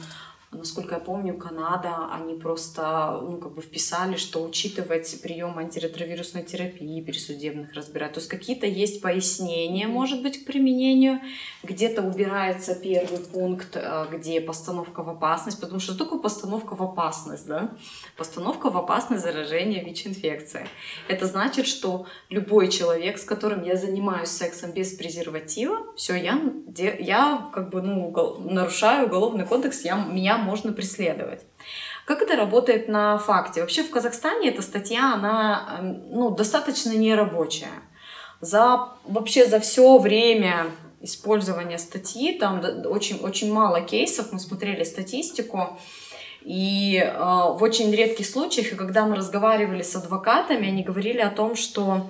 Насколько 0.54 0.96
я 0.96 1.00
помню, 1.00 1.38
Канада, 1.38 2.10
они 2.12 2.36
просто 2.36 3.20
ну, 3.22 3.38
как 3.38 3.54
бы 3.54 3.62
вписали, 3.62 4.18
что 4.18 4.44
учитывать 4.44 5.22
прием 5.22 5.58
антиретровирусной 5.58 6.44
терапии 6.44 7.02
при 7.02 7.18
судебных 7.18 7.74
разбирательствах. 7.74 8.14
То 8.14 8.20
есть 8.20 8.30
какие-то 8.30 8.66
есть 8.66 9.02
пояснения, 9.02 9.88
может 9.88 10.22
быть, 10.22 10.44
к 10.44 10.46
применению. 10.46 11.22
Где-то 11.64 12.02
убирается 12.02 12.76
первый 12.76 13.20
пункт, 13.20 13.76
э, 13.76 14.06
где 14.12 14.42
постановка 14.42 15.04
в 15.04 15.10
опасность, 15.10 15.60
потому 15.60 15.80
что 15.80 15.94
что 15.94 16.04
такое 16.04 16.20
постановка 16.20 16.76
в 16.76 16.82
опасность? 16.82 17.48
Да? 17.48 17.72
Постановка 18.18 18.70
в 18.70 18.78
опасность 18.78 19.24
заражения 19.24 19.84
ВИЧ-инфекцией. 19.84 20.68
Это 21.08 21.26
значит, 21.26 21.68
что 21.68 22.06
любой 22.30 22.70
человек, 22.70 23.18
с 23.18 23.24
которым 23.24 23.64
я 23.64 23.76
занимаюсь 23.76 24.30
сексом 24.30 24.72
без 24.72 24.94
презерватива, 24.94 25.94
все, 25.96 26.16
я, 26.16 26.40
я 27.00 27.50
как 27.54 27.70
бы 27.70 27.82
ну, 27.82 28.12
нарушаю 28.40 29.08
уголовный 29.08 29.46
кодекс, 29.46 29.84
я, 29.84 29.96
меня 29.96 30.38
можно 30.44 30.74
преследовать. 30.74 31.42
Как 32.06 32.22
это 32.22 32.36
работает 32.36 32.88
на 32.88 33.18
факте? 33.18 33.62
Вообще 33.62 33.84
в 33.84 33.90
Казахстане 33.90 34.50
эта 34.50 34.62
статья, 34.62 35.14
она 35.14 35.80
эм, 35.80 36.04
ну, 36.10 36.30
достаточно 36.30 36.92
нерабочая. 36.92 37.72
За, 38.42 38.90
вообще 39.06 39.46
за 39.46 39.60
все 39.60 39.98
время 39.98 40.68
использования 41.02 41.78
статьи, 41.78 42.38
там 42.38 42.62
очень, 42.86 43.20
очень 43.20 43.52
мало 43.52 43.82
кейсов, 43.82 44.32
мы 44.32 44.40
смотрели 44.40 44.84
статистику, 44.84 45.80
и 46.42 46.98
э, 46.98 47.14
в 47.14 47.60
очень 47.62 47.92
редких 47.94 48.26
случаях, 48.26 48.74
и 48.74 48.76
когда 48.76 49.06
мы 49.06 49.16
разговаривали 49.16 49.82
с 49.82 49.96
адвокатами, 49.96 50.68
они 50.68 50.84
говорили 50.84 51.20
о 51.20 51.30
том, 51.30 51.56
что 51.56 52.10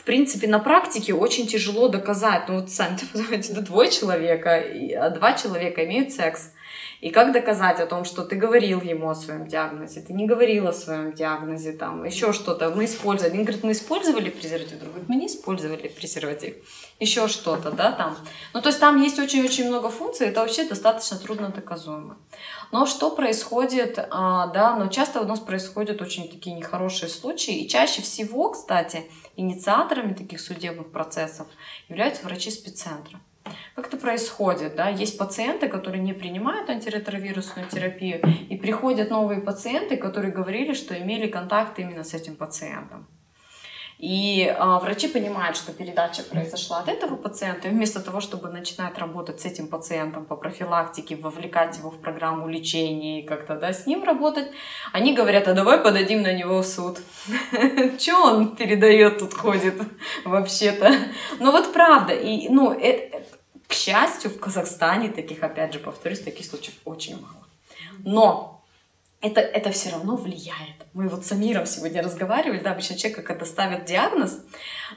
в 0.00 0.04
принципе, 0.04 0.48
на 0.48 0.58
практике 0.58 1.12
очень 1.12 1.46
тяжело 1.46 1.88
доказать. 1.88 2.48
Ну 2.48 2.60
вот 2.60 2.70
сами 2.70 2.96
подумайте, 3.12 3.52
да 3.54 3.60
двое 3.60 3.90
человека, 3.90 4.64
а 4.98 5.10
два 5.10 5.34
человека 5.34 5.84
имеют 5.84 6.12
секс. 6.12 6.52
И 7.00 7.10
как 7.10 7.32
доказать 7.32 7.80
о 7.80 7.86
том, 7.86 8.04
что 8.04 8.24
ты 8.24 8.36
говорил 8.36 8.82
ему 8.82 9.08
о 9.08 9.14
своем 9.14 9.46
диагнозе, 9.46 10.02
ты 10.02 10.12
не 10.12 10.26
говорил 10.26 10.68
о 10.68 10.72
своем 10.72 11.12
диагнозе, 11.12 11.72
там, 11.72 12.04
еще 12.04 12.34
что-то. 12.34 12.70
Мы 12.70 12.84
использовали. 12.84 13.30
Один 13.30 13.44
говорит, 13.44 13.64
мы 13.64 13.72
использовали 13.72 14.28
презерватив, 14.28 14.78
другой 14.78 14.90
говорит, 14.90 15.08
мы 15.08 15.16
не 15.16 15.26
использовали 15.26 15.88
презерватив. 15.88 16.56
Еще 16.98 17.26
что-то, 17.28 17.70
да, 17.70 17.92
там. 17.92 18.18
Ну, 18.52 18.60
то 18.60 18.68
есть 18.68 18.80
там 18.80 19.00
есть 19.00 19.18
очень-очень 19.18 19.68
много 19.68 19.88
функций, 19.88 20.26
это 20.26 20.40
вообще 20.40 20.64
достаточно 20.64 21.16
трудно 21.16 21.48
доказуемо. 21.48 22.18
Но 22.70 22.84
что 22.84 23.10
происходит, 23.10 23.98
а, 24.10 24.48
да, 24.48 24.76
но 24.76 24.88
часто 24.88 25.22
у 25.22 25.24
нас 25.24 25.40
происходят 25.40 26.02
очень 26.02 26.30
такие 26.30 26.54
нехорошие 26.54 27.08
случаи, 27.08 27.60
и 27.60 27.68
чаще 27.68 28.02
всего, 28.02 28.50
кстати, 28.50 29.10
инициаторами 29.36 30.12
таких 30.12 30.40
судебных 30.40 30.90
процессов 30.92 31.46
являются 31.88 32.24
врачи 32.24 32.50
спеццентра. 32.50 33.20
Как 33.74 33.86
это 33.88 33.96
происходит? 33.96 34.76
Да? 34.76 34.88
Есть 34.88 35.18
пациенты, 35.18 35.68
которые 35.68 36.02
не 36.02 36.12
принимают 36.12 36.68
антиретровирусную 36.68 37.68
терапию, 37.68 38.20
и 38.48 38.56
приходят 38.56 39.10
новые 39.10 39.40
пациенты, 39.40 39.96
которые 39.96 40.32
говорили, 40.32 40.74
что 40.74 40.94
имели 40.94 41.26
контакт 41.26 41.78
именно 41.78 42.04
с 42.04 42.14
этим 42.14 42.36
пациентом. 42.36 43.06
И 44.00 44.46
э, 44.46 44.78
врачи 44.78 45.08
понимают, 45.08 45.58
что 45.58 45.72
передача 45.72 46.22
произошла 46.22 46.78
от 46.78 46.88
этого 46.88 47.16
пациента, 47.16 47.68
и 47.68 47.70
вместо 47.70 48.00
того, 48.00 48.20
чтобы 48.20 48.48
начинать 48.48 48.96
работать 48.96 49.42
с 49.42 49.44
этим 49.44 49.68
пациентом 49.68 50.24
по 50.24 50.36
профилактике, 50.36 51.16
вовлекать 51.16 51.76
его 51.76 51.90
в 51.90 51.98
программу 51.98 52.48
лечения 52.48 53.20
и 53.20 53.26
как-то 53.26 53.56
да, 53.56 53.74
с 53.74 53.86
ним 53.86 54.02
работать, 54.02 54.48
они 54.94 55.14
говорят, 55.14 55.48
а 55.48 55.52
давай 55.52 55.76
подадим 55.78 56.22
на 56.22 56.32
него 56.32 56.62
в 56.62 56.66
суд. 56.66 56.98
Че 57.98 58.14
он 58.14 58.56
передает 58.56 59.18
тут 59.18 59.34
ходит 59.34 59.74
вообще-то? 60.24 60.90
Ну 61.38 61.52
вот 61.52 61.70
правда, 61.70 62.14
и 62.14 62.48
ну, 62.48 62.72
это, 62.72 63.22
к 63.66 63.74
счастью, 63.74 64.30
в 64.30 64.40
Казахстане 64.40 65.10
таких, 65.10 65.42
опять 65.42 65.74
же, 65.74 65.78
повторюсь, 65.78 66.20
таких 66.20 66.46
случаев 66.46 66.76
очень 66.86 67.20
мало. 67.20 67.46
Но 68.02 68.59
это, 69.20 69.40
это 69.40 69.70
все 69.70 69.90
равно 69.90 70.16
влияет. 70.16 70.76
Мы 70.94 71.08
вот 71.08 71.26
с 71.26 71.32
Амиром 71.32 71.66
сегодня 71.66 72.02
разговаривали, 72.02 72.60
да, 72.60 72.72
обычно 72.72 72.96
человек, 72.96 73.26
когда 73.26 73.44
ставят 73.44 73.84
диагноз, 73.84 74.40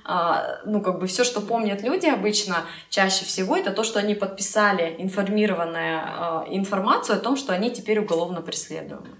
а, 0.06 0.62
ну, 0.66 0.82
как 0.82 1.00
бы 1.00 1.08
все, 1.08 1.24
что 1.24 1.42
помнят 1.42 1.82
люди 1.82 2.08
обычно, 2.08 2.66
чаще 2.90 3.26
всего, 3.26 3.58
это 3.58 3.72
то, 3.72 3.84
что 3.84 4.00
они 4.00 4.16
подписали 4.16 4.96
информированную 4.98 6.02
а, 6.04 6.46
информацию 6.50 7.18
о 7.18 7.20
том, 7.20 7.36
что 7.36 7.54
они 7.54 7.70
теперь 7.72 8.00
уголовно 8.00 8.42
преследуемы. 8.42 9.18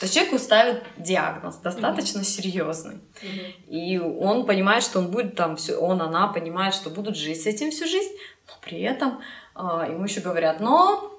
То 0.00 0.04
есть 0.04 0.14
человеку 0.14 0.38
ставят 0.38 0.84
диагноз 0.96 1.56
достаточно 1.56 2.20
mm-hmm. 2.20 2.24
серьезный. 2.24 2.94
Mm-hmm. 3.20 3.66
И 3.66 3.98
он 3.98 4.46
понимает, 4.46 4.84
что 4.84 5.00
он 5.00 5.10
будет 5.10 5.34
там, 5.34 5.56
все, 5.56 5.76
он, 5.76 6.00
она 6.00 6.28
понимает, 6.28 6.72
что 6.72 6.88
будут 6.88 7.16
жить 7.16 7.42
с 7.42 7.46
этим 7.46 7.70
всю 7.70 7.86
жизнь, 7.86 8.12
но 8.46 8.54
при 8.62 8.80
этом 8.80 9.20
э, 9.56 9.90
ему 9.90 10.04
еще 10.04 10.20
говорят, 10.20 10.60
но, 10.60 11.17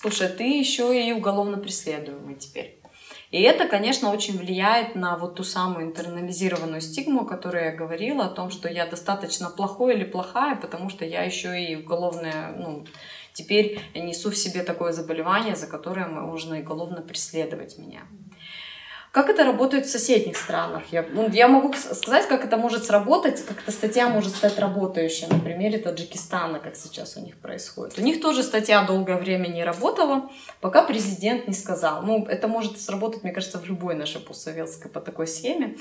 слушай, 0.00 0.28
ты 0.28 0.44
еще 0.58 1.08
и 1.08 1.12
уголовно 1.12 1.58
преследуемый 1.58 2.34
теперь. 2.34 2.80
И 3.30 3.40
это, 3.42 3.68
конечно, 3.68 4.10
очень 4.10 4.38
влияет 4.38 4.96
на 4.96 5.16
вот 5.16 5.36
ту 5.36 5.44
самую 5.44 5.86
интернализированную 5.86 6.80
стигму, 6.80 7.22
о 7.22 7.26
которой 7.26 7.66
я 7.66 7.76
говорила, 7.76 8.24
о 8.24 8.30
том, 8.30 8.50
что 8.50 8.68
я 8.68 8.86
достаточно 8.86 9.50
плохой 9.50 9.94
или 9.94 10.04
плохая, 10.04 10.56
потому 10.56 10.90
что 10.90 11.04
я 11.04 11.22
еще 11.22 11.62
и 11.62 11.76
уголовная, 11.76 12.52
ну, 12.56 12.86
теперь 13.32 13.80
несу 13.94 14.30
в 14.30 14.36
себе 14.36 14.64
такое 14.64 14.92
заболевание, 14.92 15.54
за 15.54 15.68
которое 15.68 16.06
можно 16.06 16.58
уголовно 16.58 17.02
преследовать 17.02 17.78
меня. 17.78 18.00
Как 19.12 19.28
это 19.28 19.44
работает 19.44 19.86
в 19.86 19.90
соседних 19.90 20.36
странах? 20.36 20.84
Я, 20.92 21.04
ну, 21.12 21.28
я 21.30 21.48
могу 21.48 21.72
сказать, 21.72 22.28
как 22.28 22.44
это 22.44 22.56
может 22.56 22.84
сработать, 22.84 23.44
как 23.44 23.58
эта 23.60 23.72
статья 23.72 24.08
может 24.08 24.36
стать 24.36 24.56
работающей 24.56 25.26
на 25.26 25.40
примере 25.40 25.78
Таджикистана, 25.78 26.60
как 26.60 26.76
сейчас 26.76 27.16
у 27.16 27.20
них 27.20 27.36
происходит. 27.36 27.98
У 27.98 28.02
них 28.02 28.20
тоже 28.20 28.44
статья 28.44 28.84
долгое 28.84 29.16
время 29.16 29.48
не 29.48 29.64
работала, 29.64 30.30
пока 30.60 30.84
президент 30.84 31.48
не 31.48 31.54
сказал. 31.54 32.02
Ну, 32.02 32.24
это 32.24 32.46
может 32.46 32.80
сработать, 32.80 33.24
мне 33.24 33.32
кажется, 33.32 33.58
в 33.58 33.66
любой 33.66 33.96
нашей 33.96 34.20
постсоветской 34.20 34.88
по 34.88 35.00
такой 35.00 35.26
схеме. 35.26 35.76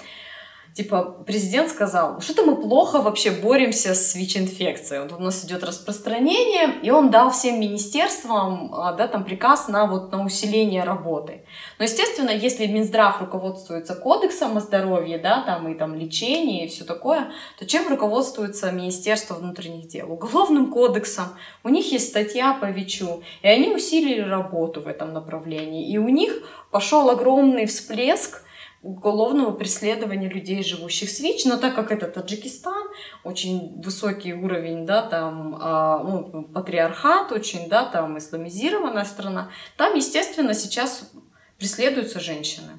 Типа, 0.74 1.24
президент 1.26 1.70
сказал, 1.70 2.22
что-то 2.22 2.44
мы 2.44 2.56
плохо 2.56 3.02
вообще 3.02 3.32
боремся 3.32 3.94
с 3.94 4.16
ВИЧ-инфекцией. 4.16 5.02
Вот 5.02 5.14
у 5.14 5.22
нас 5.22 5.44
идет 5.44 5.64
распространение, 5.64 6.80
и 6.82 6.92
он 6.92 7.10
дал 7.10 7.32
всем 7.32 7.60
министерствам, 7.60 8.74
а, 8.74 8.94
да, 8.94 9.08
там 9.08 9.24
приказ 9.24 9.68
на 9.68 9.86
вот 9.88 10.12
на 10.12 10.24
усиление 10.24 10.84
работы. 10.84 11.44
Но, 11.78 11.86
естественно, 11.86 12.30
если 12.30 12.68
Минздрав 12.68 13.20
руководствуется 13.20 13.96
кодексом 13.96 14.58
о 14.58 14.62
здоровье, 14.62 15.18
да, 15.18 15.42
там 15.42 15.68
и 15.68 15.76
там 15.76 15.96
лечение 15.96 16.66
и 16.66 16.70
все 16.70 16.84
такое, 16.84 17.32
то 17.58 17.66
чем 17.66 17.88
руководствуется 17.88 18.72
Министерство 18.72 19.36
внутренних 19.36 19.88
дел? 19.88 20.12
Уголовным 20.12 20.72
кодексом. 20.72 21.26
У 21.64 21.70
них 21.70 21.92
есть 21.92 22.10
статья 22.10 22.54
по 22.54 22.66
ВИЧу, 22.66 23.24
и 23.42 23.48
они 23.48 23.70
усилили 23.70 24.22
работу 24.22 24.82
в 24.82 24.88
этом 24.88 25.14
направлении. 25.14 25.90
И 25.90 25.98
у 25.98 26.10
них 26.10 26.44
пошел 26.72 27.10
огромный 27.10 27.66
всплеск 27.66 28.44
уголовного 28.82 29.52
преследования 29.52 30.30
людей, 30.30 30.64
живущих 30.64 31.10
с 31.10 31.20
ВИЧ, 31.20 31.46
но 31.46 31.58
так 31.58 31.76
как 31.76 31.92
это 31.92 32.08
Таджикистан, 32.08 32.88
очень 33.24 33.82
высокий 33.82 34.34
уровень, 34.34 34.86
да, 34.86 35.02
там, 35.02 35.58
а, 35.60 36.00
ну, 36.04 36.44
патриархат 36.44 37.32
очень, 37.32 37.68
да, 37.68 37.86
там, 37.86 38.18
исламизированная 38.18 39.06
страна, 39.06 39.50
там, 39.76 39.96
естественно, 39.96 40.54
сейчас 40.54 41.12
преследуются 41.58 42.20
женщины. 42.20 42.72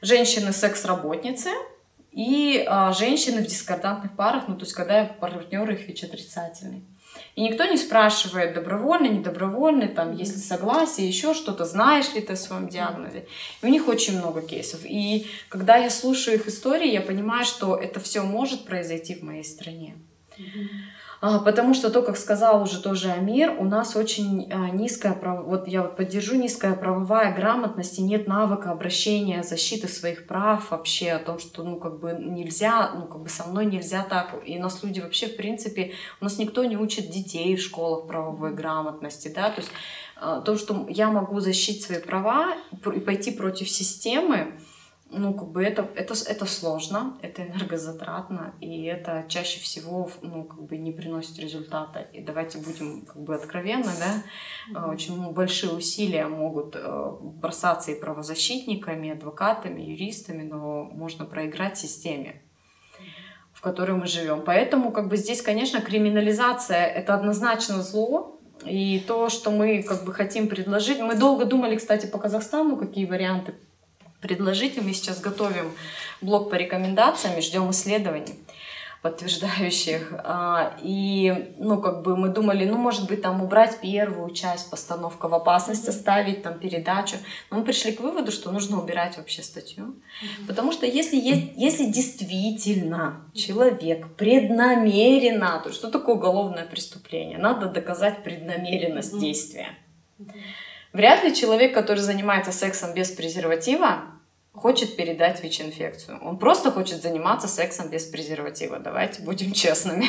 Женщины 0.00 0.52
секс-работницы 0.52 1.50
и 2.10 2.64
а, 2.66 2.92
женщины 2.92 3.42
в 3.42 3.46
дискордантных 3.46 4.16
парах, 4.16 4.44
ну, 4.48 4.56
то 4.56 4.62
есть, 4.62 4.72
когда 4.72 5.04
партнер 5.04 5.70
их 5.70 5.86
ВИЧ-отрицательный. 5.86 6.84
И 7.34 7.42
никто 7.42 7.64
не 7.64 7.78
спрашивает, 7.78 8.52
добровольно, 8.52 9.06
недобровольно, 9.06 9.88
там, 9.88 10.14
есть 10.14 10.34
ли 10.34 10.40
согласие, 10.40 11.08
еще 11.08 11.32
что-то, 11.32 11.64
знаешь 11.64 12.12
ли 12.14 12.20
ты 12.20 12.34
о 12.34 12.36
своем 12.36 12.68
диагнозе. 12.68 13.26
И 13.62 13.66
у 13.66 13.68
них 13.70 13.88
очень 13.88 14.18
много 14.18 14.42
кейсов. 14.42 14.80
И 14.84 15.26
когда 15.48 15.76
я 15.76 15.88
слушаю 15.88 16.36
их 16.36 16.46
истории, 16.46 16.92
я 16.92 17.00
понимаю, 17.00 17.44
что 17.46 17.76
это 17.76 18.00
все 18.00 18.22
может 18.22 18.66
произойти 18.66 19.14
в 19.14 19.22
моей 19.22 19.44
стране. 19.44 19.96
Mm-hmm. 20.38 20.91
А, 21.24 21.38
потому 21.38 21.72
что 21.72 21.88
то, 21.88 22.02
как 22.02 22.16
сказал 22.16 22.60
уже 22.64 22.82
тоже 22.82 23.12
Амир, 23.12 23.54
у 23.56 23.62
нас 23.62 23.94
очень 23.94 24.50
а, 24.50 24.70
низкая, 24.70 25.16
вот 25.22 25.68
я 25.68 25.82
вот 25.82 25.94
поддержу, 25.94 26.34
низкая 26.34 26.74
правовая 26.74 27.32
грамотность 27.32 28.00
и 28.00 28.02
нет 28.02 28.26
навыка 28.26 28.72
обращения, 28.72 29.44
защиты 29.44 29.86
своих 29.86 30.26
прав 30.26 30.72
вообще, 30.72 31.12
о 31.12 31.20
том, 31.20 31.38
что, 31.38 31.62
ну, 31.62 31.76
как 31.76 32.00
бы 32.00 32.12
нельзя, 32.18 32.90
ну, 32.96 33.06
как 33.06 33.22
бы 33.22 33.28
со 33.28 33.44
мной 33.44 33.66
нельзя 33.66 34.02
так. 34.02 34.34
И 34.44 34.58
у 34.58 34.60
нас 34.60 34.82
люди 34.82 34.98
вообще, 34.98 35.28
в 35.28 35.36
принципе, 35.36 35.92
у 36.20 36.24
нас 36.24 36.38
никто 36.38 36.64
не 36.64 36.76
учит 36.76 37.08
детей 37.08 37.54
в 37.54 37.60
школах 37.60 38.08
правовой 38.08 38.52
грамотности, 38.52 39.32
да, 39.32 39.50
то 39.50 39.60
есть 39.60 39.70
а, 40.16 40.40
то, 40.40 40.58
что 40.58 40.88
я 40.88 41.08
могу 41.08 41.38
защитить 41.38 41.84
свои 41.84 42.00
права 42.00 42.56
и 42.92 42.98
пойти 42.98 43.30
против 43.30 43.70
системы, 43.70 44.54
ну, 45.12 45.34
как 45.34 45.48
бы 45.48 45.62
это, 45.62 45.88
это, 45.94 46.14
это 46.26 46.46
сложно, 46.46 47.18
это 47.22 47.42
энергозатратно, 47.42 48.54
и 48.60 48.84
это 48.84 49.24
чаще 49.28 49.60
всего, 49.60 50.10
ну, 50.22 50.44
как 50.44 50.62
бы 50.62 50.76
не 50.76 50.92
приносит 50.92 51.38
результата. 51.38 52.00
И 52.00 52.20
давайте 52.20 52.58
будем, 52.58 53.02
как 53.02 53.22
бы, 53.22 53.34
откровенны, 53.34 53.90
да, 53.98 54.22
mm-hmm. 54.72 54.90
очень 54.90 55.32
большие 55.32 55.72
усилия 55.72 56.26
могут 56.26 56.76
э, 56.76 57.10
бросаться 57.20 57.92
и 57.92 58.00
правозащитниками, 58.00 59.08
и 59.08 59.10
адвокатами, 59.10 59.82
и 59.82 59.92
юристами, 59.92 60.42
но 60.42 60.84
можно 60.84 61.24
проиграть 61.24 61.78
системе 61.78 62.42
в 63.52 63.60
которой 63.60 63.92
мы 63.92 64.08
живем. 64.08 64.42
Поэтому, 64.44 64.90
как 64.90 65.08
бы 65.08 65.16
здесь, 65.16 65.40
конечно, 65.40 65.80
криминализация 65.80 66.84
это 66.84 67.14
однозначно 67.14 67.80
зло, 67.80 68.40
и 68.64 68.98
то, 69.06 69.28
что 69.28 69.52
мы 69.52 69.84
как 69.84 70.04
бы 70.04 70.12
хотим 70.12 70.48
предложить, 70.48 71.00
мы 71.00 71.14
долго 71.14 71.44
думали, 71.44 71.76
кстати, 71.76 72.06
по 72.06 72.18
Казахстану, 72.18 72.76
какие 72.76 73.06
варианты 73.06 73.54
предложить. 74.22 74.80
Мы 74.80 74.94
сейчас 74.94 75.20
готовим 75.20 75.72
блок 76.22 76.50
по 76.50 76.54
рекомендациям 76.54 77.38
и 77.38 77.42
ждем 77.42 77.70
исследований 77.70 78.38
подтверждающих. 79.02 80.14
А, 80.24 80.76
и, 80.80 81.54
ну, 81.58 81.80
как 81.80 82.02
бы 82.02 82.16
мы 82.16 82.28
думали, 82.28 82.64
ну, 82.64 82.78
может 82.78 83.08
быть, 83.08 83.20
там 83.20 83.42
убрать 83.42 83.80
первую 83.80 84.30
часть, 84.30 84.70
постановка 84.70 85.28
в 85.28 85.34
опасность, 85.34 85.88
оставить 85.88 86.44
там 86.44 86.58
передачу. 86.60 87.16
Но 87.50 87.58
мы 87.58 87.64
пришли 87.64 87.92
к 87.92 88.00
выводу, 88.00 88.30
что 88.30 88.52
нужно 88.52 88.80
убирать 88.80 89.16
вообще 89.16 89.42
статью. 89.42 89.96
Потому 90.46 90.70
что 90.70 90.86
если, 90.86 91.16
есть, 91.16 91.52
если 91.56 91.86
действительно 91.86 93.28
человек 93.34 94.06
преднамеренно, 94.16 95.60
то 95.64 95.72
что 95.72 95.90
такое 95.90 96.14
уголовное 96.14 96.64
преступление? 96.64 97.38
Надо 97.38 97.66
доказать 97.66 98.22
преднамеренность 98.22 99.18
действия. 99.18 99.70
Вряд 100.92 101.24
ли 101.24 101.34
человек, 101.34 101.74
который 101.74 102.00
занимается 102.00 102.52
сексом 102.52 102.94
без 102.94 103.10
презерватива, 103.10 104.11
хочет 104.54 104.96
передать 104.96 105.42
ВИЧ-инфекцию. 105.42 106.18
Он 106.22 106.38
просто 106.38 106.70
хочет 106.70 107.02
заниматься 107.02 107.48
сексом 107.48 107.88
без 107.88 108.04
презерватива. 108.04 108.78
Давайте 108.78 109.22
будем 109.22 109.52
честными. 109.52 110.06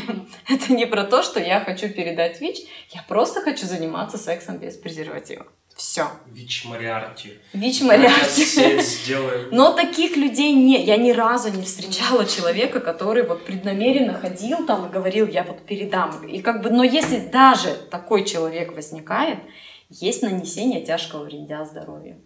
Это 0.50 0.74
не 0.74 0.86
про 0.86 1.04
то, 1.04 1.24
что 1.24 1.40
я 1.40 1.62
хочу 1.62 1.90
передать 1.90 2.42
ВИЧ, 2.42 2.60
я 2.92 3.04
просто 3.08 3.42
хочу 3.42 3.66
заниматься 3.66 4.18
сексом 4.18 4.58
без 4.58 4.76
презерватива. 4.76 5.46
Все. 5.76 6.06
ВИЧ 6.28 6.66
Мариарти. 6.66 7.40
ВИЧ 7.54 7.82
Мариарти. 7.82 9.50
Но 9.52 9.74
таких 9.74 10.16
людей 10.18 10.54
нет. 10.54 10.86
Я 10.86 10.98
ни 10.98 11.12
разу 11.12 11.50
не 11.50 11.64
встречала 11.64 12.26
человека, 12.26 12.80
который 12.80 13.26
вот 13.26 13.44
преднамеренно 13.46 14.14
ходил 14.14 14.68
там 14.68 14.88
и 14.88 14.92
говорил, 14.92 15.28
я 15.28 15.44
вот 15.44 15.66
передам. 15.66 16.28
И 16.28 16.42
как 16.42 16.62
бы, 16.62 16.70
но 16.70 16.84
если 16.84 17.20
даже 17.20 17.74
такой 17.90 18.24
человек 18.24 18.76
возникает, 18.76 19.40
есть 19.90 20.22
нанесение 20.22 20.86
тяжкого 20.86 21.24
вреда 21.24 21.66
здоровью. 21.66 22.22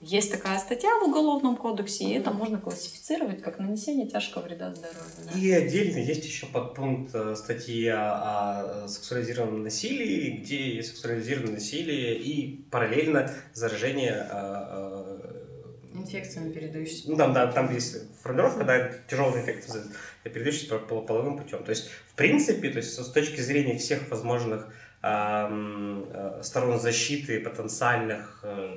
Есть 0.00 0.30
такая 0.30 0.58
статья 0.60 0.90
в 1.00 1.08
Уголовном 1.08 1.56
кодексе, 1.56 2.04
и 2.04 2.12
это 2.12 2.30
можно 2.30 2.58
классифицировать 2.58 3.42
как 3.42 3.58
нанесение 3.58 4.08
тяжкого 4.08 4.44
вреда 4.44 4.72
здоровью. 4.72 5.02
Да? 5.24 5.38
И 5.38 5.50
отдельно 5.50 5.98
есть 5.98 6.24
еще 6.24 6.46
подпункт 6.46 7.12
э, 7.14 7.34
статьи 7.34 7.88
о, 7.88 8.86
сексуализированном 8.86 9.64
насилии, 9.64 10.38
где 10.38 10.80
сексуализированное 10.84 11.54
насилие 11.54 12.16
и 12.16 12.62
параллельно 12.70 13.28
заражение 13.54 14.24
а, 14.30 14.30
а, 14.32 15.98
инфекциями 15.98 16.52
передающимися. 16.52 17.10
Ну, 17.10 17.16
там, 17.16 17.32
да, 17.32 17.50
там 17.50 17.74
есть 17.74 17.96
формулировка, 18.22 18.62
да, 18.62 18.92
тяжелая 19.10 19.40
инфекция, 19.40 19.82
передающаяся 20.22 20.78
половым 20.78 21.38
путем. 21.38 21.64
То 21.64 21.70
есть, 21.70 21.88
в 22.06 22.14
принципе, 22.14 22.70
то 22.70 22.76
есть, 22.76 22.94
с 22.94 23.10
точки 23.10 23.40
зрения 23.40 23.76
всех 23.76 24.08
возможных 24.10 24.72
Э, 25.00 26.40
сторон 26.42 26.80
защиты 26.80 27.38
потенциальных 27.38 28.40
э, 28.42 28.76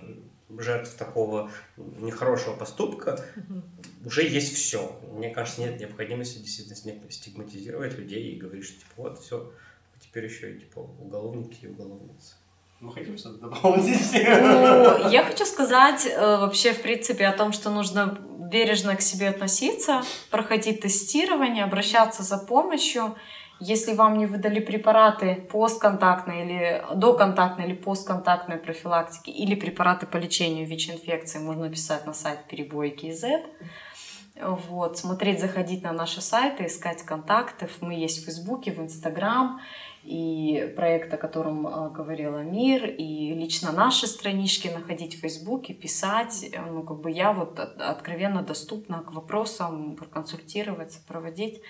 жертв 0.57 0.95
такого 0.95 1.51
нехорошего 1.77 2.55
поступка 2.55 3.23
угу. 3.35 3.61
уже 4.05 4.23
есть 4.23 4.55
все. 4.55 4.99
Мне 5.13 5.29
кажется, 5.29 5.61
нет 5.61 5.79
необходимости 5.79 6.39
действительно 6.39 6.75
стигматизировать 7.09 7.97
людей 7.97 8.33
и 8.33 8.37
говорить, 8.37 8.65
что 8.65 8.79
типа 8.79 8.93
вот 8.97 9.19
все, 9.19 9.51
теперь 9.99 10.25
еще 10.25 10.53
и 10.53 10.59
типа 10.59 10.79
уголовники 10.79 11.65
и 11.65 11.67
уголовницы. 11.67 12.35
Мы 12.79 12.91
хотим 12.91 13.15
что-то 13.17 13.37
дополнить. 13.37 14.11
Ну, 14.11 15.09
я 15.09 15.23
хочу 15.23 15.45
сказать 15.45 16.07
э, 16.07 16.19
вообще, 16.37 16.73
в 16.73 16.81
принципе, 16.81 17.27
о 17.27 17.31
том, 17.31 17.53
что 17.53 17.69
нужно 17.69 18.17
бережно 18.51 18.95
к 18.95 19.01
себе 19.01 19.29
относиться, 19.29 20.01
проходить 20.31 20.81
тестирование, 20.81 21.63
обращаться 21.63 22.23
за 22.23 22.37
помощью. 22.39 23.15
Если 23.63 23.93
вам 23.93 24.17
не 24.17 24.25
выдали 24.25 24.59
препараты 24.59 25.47
постконтактной 25.51 26.45
или 26.45 26.83
доконтактной 26.95 27.65
или 27.65 27.75
постконтактной 27.75 28.57
профилактики 28.57 29.29
или 29.29 29.53
препараты 29.53 30.07
по 30.07 30.17
лечению 30.17 30.65
ВИЧ-инфекции, 30.65 31.37
можно 31.37 31.65
написать 31.65 32.07
на 32.07 32.13
сайт 32.13 32.39
перебойки 32.49 33.11
Z. 33.11 33.45
Вот, 34.41 34.97
смотреть, 34.97 35.39
заходить 35.39 35.83
на 35.83 35.91
наши 35.93 36.21
сайты, 36.21 36.65
искать 36.65 37.03
контакты. 37.03 37.69
Мы 37.81 37.93
есть 37.93 38.23
в 38.23 38.25
Фейсбуке, 38.25 38.71
в 38.71 38.79
Инстаграм 38.79 39.61
и 40.03 40.73
проект, 40.75 41.13
о 41.13 41.17
котором 41.17 41.67
э, 41.67 41.91
говорила 41.91 42.39
Мир, 42.39 42.85
и 42.85 43.35
лично 43.35 43.71
наши 43.71 44.07
странички 44.07 44.69
находить 44.69 45.15
в 45.15 45.19
Фейсбуке, 45.19 45.75
писать. 45.75 46.49
Ну, 46.71 46.81
как 46.81 46.99
бы 47.01 47.11
я 47.11 47.31
вот 47.31 47.59
откровенно 47.59 48.41
доступна 48.41 49.03
к 49.03 49.13
вопросам, 49.13 49.95
проконсультировать, 49.95 50.99
проводить. 51.07 51.61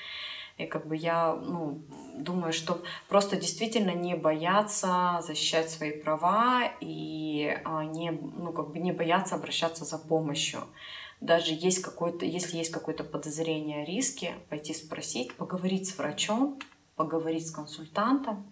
И 0.58 0.66
как 0.66 0.88
бы 0.88 0.96
я 0.96 1.34
ну, 1.34 1.82
думаю, 2.16 2.54
что 2.54 2.82
просто 3.10 3.36
действительно 3.36 3.92
не 3.92 4.16
бояться 4.16 5.22
защищать 5.26 5.70
свои 5.70 5.92
права 5.92 6.72
и 6.80 7.58
а, 7.66 7.84
не, 7.84 8.12
ну, 8.12 8.52
как 8.54 8.70
бы 8.72 8.80
не 8.80 8.92
бояться 8.92 9.36
обращаться 9.36 9.86
за 9.86 9.98
помощью. 9.98 10.62
Даже 11.20 11.54
есть 11.54 11.82
какой-то, 11.82 12.26
если 12.26 12.58
есть 12.58 12.72
какое-то 12.72 13.04
подозрение 13.04 13.84
о 13.84 13.86
риске, 13.86 14.34
пойти 14.50 14.74
спросить, 14.74 15.34
поговорить 15.36 15.88
с 15.88 15.98
врачом, 15.98 16.60
поговорить 16.96 17.48
с 17.48 17.52
консультантом, 17.52 18.46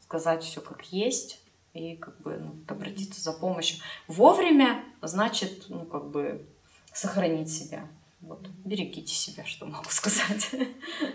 сказать 0.00 0.44
все 0.44 0.60
как 0.60 0.84
есть 0.92 1.40
и 1.74 1.96
как 1.96 2.20
бы 2.20 2.36
ну, 2.38 2.54
обратиться 2.68 3.20
за 3.20 3.32
помощью. 3.32 3.82
Вовремя 4.06 4.84
значит, 5.00 5.66
ну, 5.68 5.84
как 5.84 6.10
бы 6.10 6.46
сохранить 6.92 7.52
себя. 7.52 7.88
Вот, 8.22 8.48
берегите 8.64 9.12
себя, 9.12 9.44
что 9.44 9.66
могу 9.66 9.90
сказать. 9.90 10.50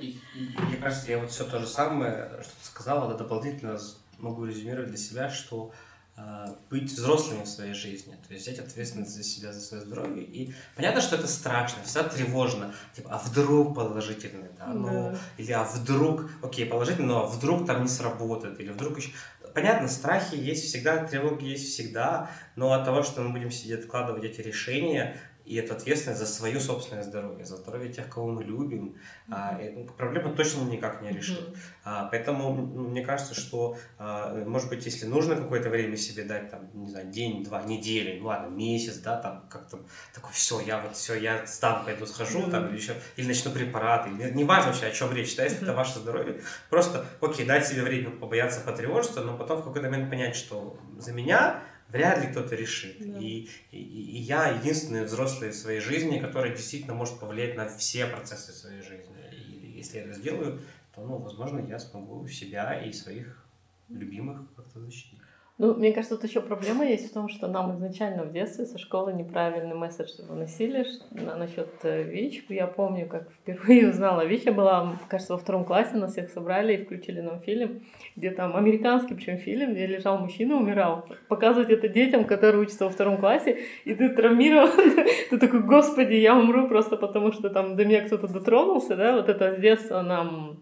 И, 0.02 0.20
и, 0.36 0.62
мне 0.62 0.78
кажется, 0.78 1.10
я 1.10 1.20
вот 1.20 1.32
все 1.32 1.46
то 1.46 1.60
же 1.60 1.68
самое, 1.68 2.30
что 2.42 2.52
ты 2.52 2.66
сказала, 2.66 3.10
да, 3.10 3.18
дополнительно 3.18 3.80
могу 4.20 4.46
резюмировать 4.46 4.90
для 4.90 4.98
себя, 4.98 5.30
что 5.30 5.72
а, 6.20 6.58
быть 6.72 6.92
взрослыми 6.92 7.44
в 7.44 7.48
своей 7.48 7.76
жизни, 7.76 8.18
то 8.28 8.34
есть 8.34 8.48
взять 8.48 8.58
ответственность 8.58 9.16
за 9.16 9.24
себя, 9.24 9.54
за 9.54 9.62
свое 9.62 9.84
здоровье. 9.84 10.24
И 10.24 10.52
понятно, 10.76 11.00
что 11.00 11.16
это 11.16 11.28
страшно, 11.28 11.84
всегда 11.84 12.10
тревожно. 12.10 12.74
Типа, 12.96 13.12
а 13.12 13.18
вдруг 13.20 13.76
положительный, 13.76 14.50
да? 14.58 14.66
Ну, 14.66 15.12
да. 15.12 15.18
или 15.38 15.52
а 15.52 15.64
вдруг, 15.64 16.30
окей, 16.42 16.66
положительный, 16.66 17.08
но 17.08 17.24
а 17.24 17.28
вдруг 17.28 17.68
там 17.68 17.84
не 17.84 17.88
сработает, 17.88 18.60
или 18.60 18.70
вдруг 18.70 18.98
еще... 18.98 19.12
Понятно, 19.54 19.88
страхи 19.88 20.36
есть 20.36 20.66
всегда, 20.66 21.06
тревоги 21.06 21.46
есть 21.46 21.72
всегда, 21.72 22.32
но 22.56 22.74
от 22.74 22.84
того, 22.84 23.04
что 23.04 23.22
мы 23.22 23.30
будем 23.30 23.52
сидеть, 23.52 23.82
откладывать 23.82 24.24
эти 24.24 24.42
решения, 24.42 25.18
и 25.48 25.56
это 25.56 25.76
ответственность 25.76 26.20
за 26.20 26.26
свое 26.26 26.60
собственное 26.60 27.04
здоровье, 27.04 27.46
за 27.46 27.56
здоровье 27.56 27.92
тех, 27.92 28.10
кого 28.10 28.28
мы 28.28 28.44
любим. 28.44 28.96
Mm-hmm. 29.28 29.32
А, 29.32 29.62
и, 29.62 29.70
ну, 29.70 29.86
проблема 29.86 30.36
точно 30.36 30.64
никак 30.64 31.02
не 31.02 31.10
решит. 31.10 31.40
Mm-hmm. 31.40 31.58
А, 31.86 32.08
поэтому 32.12 32.54
ну, 32.54 32.90
мне 32.90 33.02
кажется, 33.02 33.34
что, 33.34 33.78
а, 33.98 34.36
может 34.46 34.68
быть, 34.68 34.86
если 34.86 35.06
нужно 35.06 35.38
какое-то 35.38 35.70
время 35.70 35.96
себе 35.96 36.26
дать, 36.26 36.52
там, 36.52 36.70
не 36.74 36.90
знаю, 36.90 37.08
день, 37.08 37.46
два, 37.46 37.64
недели, 37.64 38.20
ну 38.20 38.28
ладно, 38.28 38.54
месяц, 38.54 38.98
да, 38.98 39.22
там 39.22 39.48
как-то 39.50 39.80
такой, 40.14 40.34
все, 40.34 40.60
я 40.60 40.82
вот 40.82 40.98
все, 40.98 41.16
я 41.16 41.46
сдам, 41.46 41.86
пойду 41.86 42.06
схожу, 42.06 42.42
mm-hmm. 42.42 42.52
там, 42.52 42.68
или 42.68 42.76
еще, 42.76 42.96
или 43.16 43.28
начну 43.28 43.52
препараты, 43.52 44.10
не, 44.10 44.30
не 44.32 44.44
важно 44.44 44.72
вообще, 44.72 44.88
о 44.88 44.92
чем 44.92 45.14
речь, 45.14 45.34
да, 45.38 45.46
если 45.46 45.60
mm-hmm. 45.60 45.64
это 45.64 45.74
ваше 45.74 46.00
здоровье, 46.00 46.42
просто, 46.70 47.06
окей, 47.22 47.46
дать 47.46 47.66
себе 47.66 47.84
время 47.84 48.10
побояться, 48.10 48.60
потревожиться, 48.60 49.22
но 49.22 49.38
потом 49.38 49.62
в 49.62 49.64
какой-то 49.64 49.90
момент 49.90 50.10
понять, 50.10 50.36
что 50.36 50.78
за 50.98 51.14
меня 51.14 51.64
вряд 51.90 52.24
ли 52.24 52.32
кто-то 52.32 52.56
решит. 52.56 52.98
Да. 53.00 53.20
И, 53.20 53.48
и, 53.72 53.78
и 53.78 54.18
я 54.18 54.50
единственный 54.50 55.04
взрослый 55.04 55.52
в 55.52 55.56
своей 55.56 55.80
жизни, 55.80 56.20
который 56.20 56.52
действительно 56.52 56.94
может 56.94 57.20
повлиять 57.20 57.56
на 57.56 57.68
все 57.68 58.08
процессы 58.08 58.52
своей 58.52 58.82
жизни. 58.82 59.16
И 59.32 59.78
если 59.78 59.98
я 59.98 60.04
это 60.04 60.14
сделаю, 60.14 60.62
то, 60.96 61.02
ну, 61.02 61.18
возможно, 61.18 61.60
я 61.60 61.80
смогу 61.80 62.28
себя 62.28 62.82
и 62.82 62.92
своих 62.92 63.46
любимых 63.90 64.42
как-то 64.56 64.80
защитить. 64.80 65.17
Ну, 65.60 65.74
мне 65.74 65.92
кажется, 65.92 66.18
тут 66.18 66.30
еще 66.30 66.40
проблема 66.42 66.86
есть 66.86 67.10
в 67.10 67.14
том, 67.14 67.30
что 67.30 67.48
нам 67.48 67.74
изначально 67.74 68.24
в 68.24 68.32
детстве 68.32 68.68
со 68.68 68.78
школы 68.78 69.12
неправильный 69.12 69.74
месседж 69.74 70.10
выносили 70.30 70.86
насчет 71.10 71.70
э, 71.82 72.04
ВИЧ. 72.04 72.46
Я 72.50 72.68
помню, 72.68 73.08
как 73.08 73.32
впервые 73.32 73.90
узнала 73.90 74.24
ВИЧ. 74.24 74.44
Я 74.46 74.52
была, 74.52 75.00
кажется, 75.10 75.34
во 75.34 75.40
втором 75.40 75.66
классе, 75.66 75.98
нас 75.98 76.12
всех 76.12 76.30
собрали 76.30 76.76
и 76.76 76.86
включили 76.86 77.22
нам 77.22 77.40
фильм, 77.42 77.82
где 78.16 78.30
там 78.30 78.56
американский, 78.56 79.16
причем 79.16 79.40
фильм, 79.40 79.74
где 79.74 79.88
лежал 79.88 80.20
мужчина, 80.20 80.58
умирал. 80.58 81.08
Показывать 81.28 81.72
это 81.72 81.88
детям, 81.88 82.26
которые 82.26 82.62
учатся 82.62 82.86
во 82.86 82.92
втором 82.92 83.18
классе, 83.18 83.58
и 83.84 83.96
ты 83.96 84.10
травмирован. 84.10 84.70
Ты 85.32 85.40
такой, 85.40 85.62
господи, 85.64 86.14
я 86.14 86.38
умру 86.38 86.68
просто 86.68 86.98
потому, 86.98 87.32
что 87.32 87.50
там 87.50 87.76
до 87.76 87.84
меня 87.84 88.02
кто-то 88.02 88.28
дотронулся, 88.28 88.96
да, 88.96 89.16
вот 89.16 89.28
это 89.28 89.56
с 89.56 89.58
детства 89.58 90.02
нам 90.02 90.60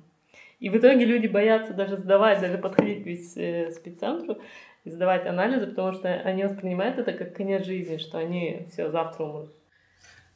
и 0.60 0.70
в 0.70 0.78
итоге 0.78 1.06
люди 1.06 1.28
боятся 1.28 1.74
даже 1.74 1.98
сдавать, 1.98 2.40
даже 2.40 2.58
подходить 2.58 3.04
к 3.04 3.38
э, 3.38 3.72
спеццентру, 3.72 4.38
и 4.86 4.92
сдавать 4.92 5.26
анализы, 5.26 5.68
потому 5.68 5.94
что 5.94 6.08
они 6.08 6.44
воспринимают 6.44 6.98
это 6.98 7.12
как 7.12 7.36
конец 7.36 7.66
жизни, 7.66 7.98
что 7.98 8.20
они 8.20 8.68
все 8.72 8.90
завтра 8.92 9.24
умрут. 9.24 9.50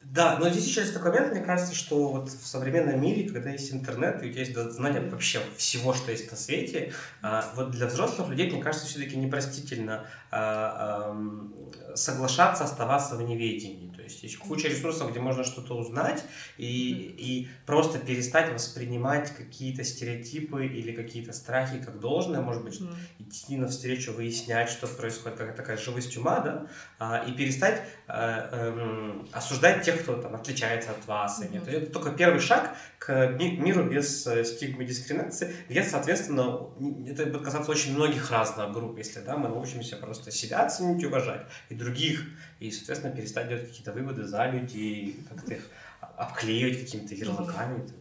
Да, 0.02 0.38
но 0.38 0.48
здесь 0.48 0.66
еще 0.66 0.80
есть 0.80 0.94
такой 0.94 1.12
момент, 1.12 1.32
мне 1.32 1.44
кажется, 1.44 1.74
что 1.74 2.08
вот 2.08 2.30
в 2.30 2.46
современном 2.46 3.00
мире, 3.02 3.28
когда 3.28 3.50
есть 3.50 3.72
интернет, 3.72 4.22
и 4.22 4.28
у 4.28 4.30
тебя 4.30 4.40
есть 4.40 4.56
знание 4.56 5.02
вообще 5.02 5.40
всего, 5.58 5.92
что 5.92 6.10
есть 6.10 6.30
на 6.30 6.38
свете, 6.38 6.94
а, 7.20 7.44
вот 7.54 7.70
для 7.70 7.86
взрослых 7.86 8.30
людей, 8.30 8.50
мне 8.50 8.62
кажется, 8.62 8.86
все-таки 8.86 9.16
непростительно 9.16 10.06
а, 10.30 11.14
соглашаться 11.94 12.64
оставаться 12.64 13.16
в 13.16 13.22
неведении. 13.22 13.89
Есть 14.10 14.22
есть 14.22 14.36
куча 14.38 14.68
ресурсов, 14.68 15.10
где 15.10 15.20
можно 15.20 15.44
что-то 15.44 15.74
узнать 15.76 16.24
и, 16.56 16.90
и 17.18 17.48
просто 17.66 17.98
перестать 17.98 18.52
воспринимать 18.52 19.34
какие-то 19.34 19.84
стереотипы 19.84 20.66
или 20.66 20.92
какие-то 20.92 21.32
страхи 21.32 21.78
как 21.78 22.00
должное, 22.00 22.40
может 22.40 22.64
быть, 22.64 22.80
mm. 22.80 22.94
идти 23.18 23.56
навстречу, 23.56 24.12
выяснять, 24.12 24.68
что 24.68 24.86
происходит, 24.86 25.38
как 25.38 25.56
такая 25.56 25.76
живость 25.76 26.16
ума, 26.16 26.40
да, 26.40 26.66
а, 26.98 27.24
и 27.26 27.32
перестать 27.32 27.82
осуждать 29.32 29.82
тех, 29.82 30.02
кто 30.02 30.16
там 30.16 30.34
отличается 30.34 30.90
от 30.90 31.06
вас. 31.06 31.40
Mm-hmm. 31.40 31.68
Или 31.68 31.76
Это 31.78 31.92
только 31.92 32.10
первый 32.10 32.40
шаг 32.40 32.76
к 32.98 33.28
миру 33.38 33.84
без 33.84 34.26
э, 34.26 34.44
стигмы 34.44 34.84
дискриминации, 34.84 35.54
где, 35.68 35.82
соответственно, 35.82 36.70
это 37.06 37.26
будет 37.26 37.42
касаться 37.42 37.70
очень 37.70 37.94
многих 37.94 38.30
разных 38.30 38.72
групп, 38.72 38.98
если 38.98 39.20
да, 39.20 39.36
мы 39.36 39.48
научимся 39.48 39.96
просто 39.96 40.30
себя 40.30 40.66
оценить 40.66 41.02
и 41.02 41.06
уважать, 41.06 41.46
и 41.68 41.74
других, 41.74 42.24
и, 42.60 42.70
соответственно, 42.70 43.16
перестать 43.16 43.48
делать 43.48 43.68
какие-то 43.68 43.92
выводы 43.92 44.24
за 44.24 44.46
людей, 44.50 45.18
как-то 45.28 45.54
их 45.54 45.66
обклеивать 46.00 46.80
какими-то 46.80 47.14
ярлыками. 47.14 47.78
Mm-hmm. 47.78 47.99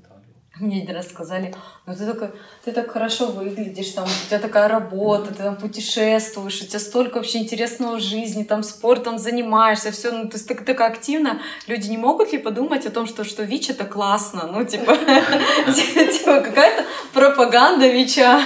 Мне 0.59 0.81
один 0.81 0.95
раз 0.95 1.07
сказали, 1.07 1.55
ну 1.85 1.95
ты, 1.95 2.05
такой, 2.05 2.29
ты 2.65 2.73
так 2.73 2.91
хорошо 2.91 3.27
выглядишь, 3.27 3.91
там, 3.91 4.03
у 4.03 4.27
тебя 4.27 4.39
такая 4.39 4.67
работа, 4.67 5.33
ты 5.33 5.43
там 5.43 5.55
путешествуешь, 5.55 6.61
у 6.61 6.65
тебя 6.65 6.79
столько 6.79 7.17
вообще 7.17 7.39
интересного 7.39 7.95
в 7.95 8.01
жизни, 8.01 8.43
там 8.43 8.63
спортом 8.63 9.17
занимаешься, 9.19 9.91
все, 9.91 10.11
ну 10.11 10.27
ты 10.27 10.37
так, 10.39 10.65
так 10.65 10.81
активно. 10.81 11.39
Люди 11.67 11.89
не 11.89 11.97
могут 11.97 12.33
ли 12.33 12.37
подумать 12.37 12.85
о 12.85 12.91
том, 12.91 13.07
что, 13.07 13.23
что 13.23 13.43
ВИЧ 13.43 13.69
это 13.69 13.85
классно, 13.85 14.49
ну 14.51 14.65
типа, 14.65 14.97
типа 15.67 16.41
какая-то 16.41 16.83
пропаганда 17.13 17.87
ВИЧа. 17.87 18.41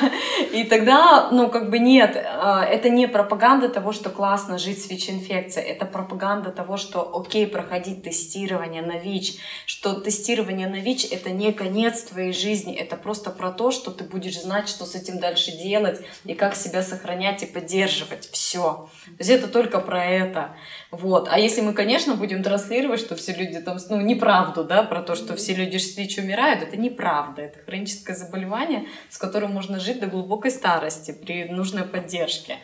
И 0.52 0.66
тогда, 0.66 1.30
ну 1.32 1.50
как 1.50 1.72
бы 1.72 1.80
нет, 1.80 2.16
а, 2.16 2.64
это 2.64 2.90
не 2.90 3.08
пропаганда 3.08 3.70
того, 3.70 3.92
что 3.92 4.12
классно 4.12 4.60
жить 4.60 4.84
с 4.84 4.90
ВИЧ-инфекцией, 4.90 5.68
это 5.68 5.86
пропаганда 5.86 6.52
того, 6.52 6.78
что 6.78 7.12
окей, 7.16 7.48
проходить 7.48 8.04
тестирование 8.04 8.84
на 8.84 9.00
ВИЧ, 9.00 9.38
что 9.66 9.96
тестирование 9.96 10.68
на 10.68 10.78
ВИЧ 10.78 11.08
это 11.12 11.32
не 11.32 11.52
конец 11.52 12.03
твоей 12.04 12.34
жизни, 12.34 12.76
это 12.76 12.96
просто 12.96 13.30
про 13.30 13.52
то, 13.52 13.72
что 13.72 13.92
ты 13.92 14.04
будешь 14.04 14.40
знать, 14.40 14.70
что 14.70 14.86
с 14.86 14.96
этим 14.96 15.20
дальше 15.20 15.52
делать 15.52 16.02
и 16.26 16.34
как 16.34 16.56
себя 16.56 16.82
сохранять 16.84 17.44
и 17.44 17.46
поддерживать. 17.46 18.30
Все. 18.32 18.90
То 19.06 19.12
есть 19.20 19.30
это 19.30 19.48
только 19.48 19.80
про 19.80 20.06
это. 20.06 20.56
Вот. 20.92 21.28
А 21.32 21.40
если 21.40 21.62
мы, 21.62 21.74
конечно, 21.74 22.16
будем 22.16 22.44
транслировать, 22.44 23.00
что 23.00 23.16
все 23.16 23.34
люди 23.34 23.60
там, 23.60 23.78
ну, 23.90 24.02
неправду, 24.02 24.64
да, 24.64 24.84
про 24.84 25.02
то, 25.02 25.16
что 25.16 25.36
все 25.36 25.54
люди 25.54 25.78
с 25.78 25.98
ВИЧ 25.98 26.20
умирают, 26.20 26.62
это 26.62 26.78
неправда. 26.78 27.42
Это 27.42 27.60
хроническое 27.66 28.16
заболевание, 28.16 28.88
с 29.10 29.18
которым 29.18 29.52
можно 29.52 29.80
жить 29.80 30.00
до 30.00 30.08
глубокой 30.08 30.52
старости 30.52 31.12
при 31.12 31.46
нужной 31.46 31.84
поддержке 31.84 32.58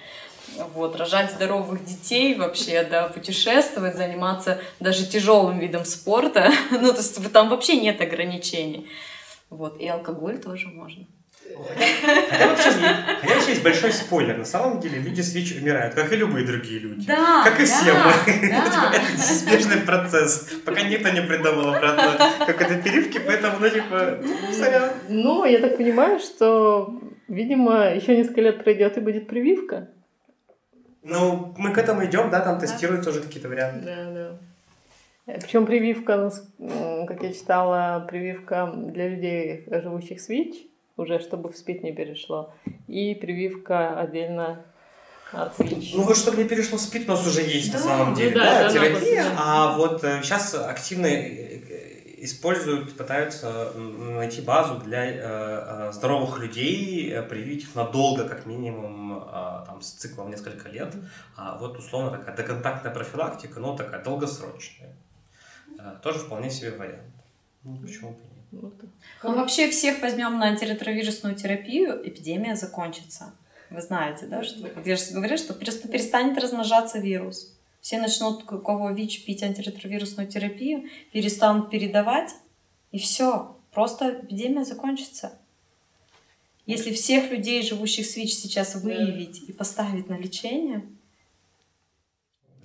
вот, 0.73 0.95
рожать 0.95 1.31
здоровых 1.31 1.83
детей 1.83 2.35
вообще, 2.35 2.83
да, 2.83 3.07
путешествовать, 3.07 3.95
заниматься 3.95 4.59
даже 4.79 5.05
тяжелым 5.05 5.59
видом 5.59 5.85
спорта. 5.85 6.51
ну, 6.71 6.91
то 6.91 6.97
есть 6.97 7.31
там 7.31 7.49
вообще 7.49 7.79
нет 7.79 8.01
ограничений. 8.01 8.89
Вот, 9.49 9.79
и 9.79 9.87
алкоголь 9.87 10.37
тоже 10.37 10.67
можно. 10.67 11.05
Хотя 12.29 12.47
вообще, 12.49 12.71
хотя 13.21 13.33
вообще 13.33 13.51
есть 13.51 13.63
большой 13.63 13.91
спойлер. 13.91 14.37
На 14.37 14.45
самом 14.45 14.79
деле 14.79 14.99
люди 14.99 15.21
с 15.21 15.33
ВИЧ 15.33 15.61
умирают, 15.61 15.95
как 15.95 16.11
и 16.11 16.15
любые 16.15 16.45
другие 16.45 16.79
люди. 16.79 17.07
Да, 17.07 17.43
как 17.43 17.59
и 17.59 17.65
да, 17.65 17.65
все 17.65 17.93
мы. 17.93 18.49
Да. 18.49 18.91
Это 18.93 19.11
неизбежный 19.13 19.77
процесс. 19.77 20.49
Пока 20.65 20.81
никто 20.83 21.09
не 21.09 21.21
придумал 21.21 21.73
обратно 21.73 22.17
как 22.45 22.61
это 22.61 22.75
перивки, 22.81 23.19
поэтому, 23.19 23.59
ну, 23.59 23.69
типа, 23.69 24.19
сорян. 24.53 24.91
Ну, 25.07 25.45
я 25.45 25.59
так 25.59 25.77
понимаю, 25.77 26.19
что, 26.19 26.99
видимо, 27.27 27.95
еще 27.95 28.15
несколько 28.15 28.41
лет 28.41 28.63
пройдет 28.63 28.97
и 28.97 29.01
будет 29.01 29.27
прививка. 29.27 29.89
Ну, 31.01 31.55
мы 31.57 31.73
к 31.73 31.77
этому 31.77 32.05
идем, 32.05 32.29
да, 32.29 32.41
там 32.41 32.59
тестируются 32.59 33.09
уже 33.09 33.21
какие-то 33.21 33.49
варианты. 33.49 33.85
Да, 33.85 34.11
да. 34.11 34.39
Причем 35.41 35.65
прививка, 35.65 36.31
как 37.07 37.23
я 37.23 37.33
читала, 37.33 38.05
прививка 38.07 38.71
для 38.75 39.09
людей, 39.09 39.65
живущих 39.67 40.21
с 40.21 40.29
ВИЧ, 40.29 40.67
уже 40.97 41.19
чтобы 41.19 41.51
в 41.51 41.57
СПИД 41.57 41.83
не 41.83 41.91
перешло, 41.91 42.53
и 42.87 43.15
прививка 43.15 43.99
отдельно 43.99 44.65
от 45.31 45.57
ВИЧ. 45.59 45.93
Ну 45.95 46.03
вот 46.03 46.17
чтобы 46.17 46.37
не 46.37 46.49
перешло 46.49 46.77
в 46.77 46.81
СПИД, 46.81 47.07
у 47.09 47.11
нас 47.11 47.27
уже 47.27 47.41
есть 47.41 47.71
да, 47.71 47.77
на 47.77 47.83
самом 47.83 48.13
деле, 48.15 48.31
ну, 48.31 48.39
да, 48.39 48.63
да, 48.63 48.69
терапия, 48.69 49.25
а 49.37 49.77
вот 49.77 50.01
сейчас 50.01 50.53
э, 50.55 50.57
активно 50.57 51.05
э, 51.05 51.59
используют, 52.21 52.95
пытаются 52.97 53.71
найти 53.75 54.41
базу 54.41 54.79
для 54.79 55.05
э, 55.05 55.19
э, 55.21 55.91
здоровых 55.93 56.39
людей, 56.39 57.11
э, 57.11 57.21
привить 57.23 57.63
их 57.63 57.75
надолго, 57.75 58.27
как 58.27 58.45
минимум, 58.45 59.19
э, 59.19 59.65
там, 59.67 59.81
с 59.81 59.91
циклом 59.91 60.29
несколько 60.29 60.69
лет. 60.69 60.95
А 61.35 61.57
вот 61.57 61.77
условно 61.77 62.17
такая 62.17 62.35
доконтактная 62.35 62.93
профилактика, 62.93 63.59
но 63.59 63.75
такая 63.75 64.03
долгосрочная. 64.03 64.95
Э, 65.83 65.95
тоже 66.03 66.19
вполне 66.19 66.49
себе 66.49 66.71
вариант. 66.71 67.01
Ну, 67.63 67.77
почему 67.77 68.11
бы 68.11 68.17
нет? 68.51 68.73
Ну, 69.23 69.35
вообще 69.35 69.69
всех 69.69 70.01
возьмем 70.01 70.39
на 70.39 70.47
антиретровирусную 70.47 71.35
терапию, 71.35 72.01
эпидемия 72.07 72.55
закончится. 72.55 73.33
Вы 73.69 73.81
знаете, 73.81 74.25
да, 74.25 74.43
что 74.43 74.67
я 74.83 74.95
же 74.95 75.11
говорю, 75.13 75.37
что 75.37 75.53
просто 75.53 75.87
перестанет 75.87 76.37
размножаться 76.39 76.97
вирус. 76.97 77.55
Все 77.81 77.99
начнут, 77.99 78.51
у 78.51 78.59
кого 78.59 78.89
ВИЧ, 78.89 79.25
пить 79.25 79.43
антиретровирусную 79.43 80.27
терапию, 80.27 80.89
перестанут 81.13 81.69
передавать, 81.69 82.31
и 82.91 82.97
все. 82.97 83.55
Просто 83.71 84.19
эпидемия 84.23 84.65
закончится. 84.65 85.33
Если 86.65 86.91
всех 86.91 87.31
людей, 87.31 87.61
живущих 87.61 88.05
с 88.05 88.15
ВИЧ, 88.15 88.33
сейчас 88.33 88.75
выявить 88.75 89.47
и 89.47 89.53
поставить 89.53 90.09
на 90.09 90.17
лечение, 90.17 90.83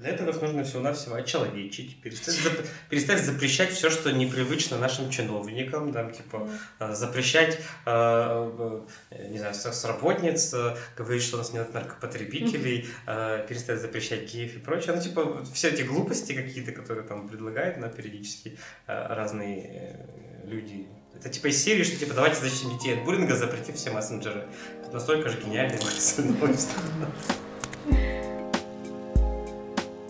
Для 0.04 0.12
этого 0.12 0.28
их 0.28 0.42
нужно 0.42 0.64
всего-навсего 0.64 1.14
очеловечить, 1.14 1.98
перестать, 2.02 2.34
зап... 2.34 2.52
перестать 2.90 3.24
запрещать 3.24 3.70
все, 3.70 3.88
что 3.88 4.12
непривычно 4.12 4.76
нашим 4.76 5.08
чиновникам, 5.08 5.94
там, 5.94 6.12
типа, 6.12 6.46
э, 6.78 6.92
запрещать, 6.92 7.58
э, 7.86 8.84
э, 9.10 9.28
не 9.30 9.38
знаю, 9.38 9.54
с 9.54 9.84
работниц, 9.86 10.54
говорить, 10.94 11.22
что 11.22 11.36
у 11.36 11.38
нас 11.38 11.54
нет 11.54 11.72
наркопотребителей, 11.72 12.86
перестать 13.06 13.80
запрещать 13.80 14.30
Киев 14.30 14.56
и 14.56 14.58
прочее. 14.58 14.94
Ну, 14.94 15.00
типа, 15.00 15.42
все 15.54 15.70
эти 15.70 15.80
глупости 15.80 16.34
какие-то, 16.34 16.72
которые 16.72 17.08
там 17.08 17.26
предлагают 17.26 17.78
на 17.78 17.88
периодически 17.88 18.58
разные 18.86 20.06
люди. 20.44 20.86
Это 21.14 21.30
типа 21.30 21.46
из 21.46 21.64
серии, 21.64 21.82
что 21.82 21.96
типа 21.96 22.12
давайте 22.12 22.42
защитим 22.42 22.76
детей 22.76 22.98
от 22.98 23.04
буллинга, 23.06 23.36
запретив 23.36 23.76
все 23.76 23.90
мессенджеры. 23.90 24.48
Это 24.82 24.92
настолько 24.92 25.30
же 25.30 25.40
гениальное 25.40 25.78
новость. 26.18 26.72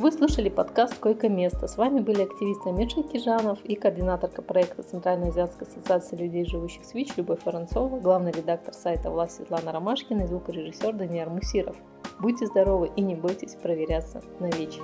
Вы 0.04 0.12
слушали 0.12 0.50
подкаст 0.50 0.98
«Койко-место». 0.98 1.66
С 1.66 1.78
вами 1.78 2.00
были 2.00 2.24
активист 2.24 2.66
Амирша 2.66 3.02
Кижанов 3.02 3.64
и 3.64 3.74
координаторка 3.74 4.42
проекта 4.42 4.82
Центральной 4.82 5.28
Азиатской 5.28 5.66
ассоциации 5.66 6.14
людей, 6.16 6.44
живущих 6.44 6.84
с 6.84 6.92
ВИЧ 6.92 7.16
Любовь 7.16 7.42
Воронцова, 7.46 7.98
главный 8.00 8.30
редактор 8.30 8.74
сайта 8.74 9.10
«Власть» 9.10 9.36
Светлана 9.36 9.72
Ромашкина 9.72 10.24
и 10.24 10.26
звукорежиссер 10.26 10.92
Даниил 10.92 11.30
Мусиров. 11.30 11.76
Будьте 12.20 12.44
здоровы 12.44 12.90
и 12.94 13.00
не 13.00 13.14
бойтесь 13.14 13.54
проверяться 13.54 14.20
на 14.40 14.50
ВИЧ. 14.50 14.78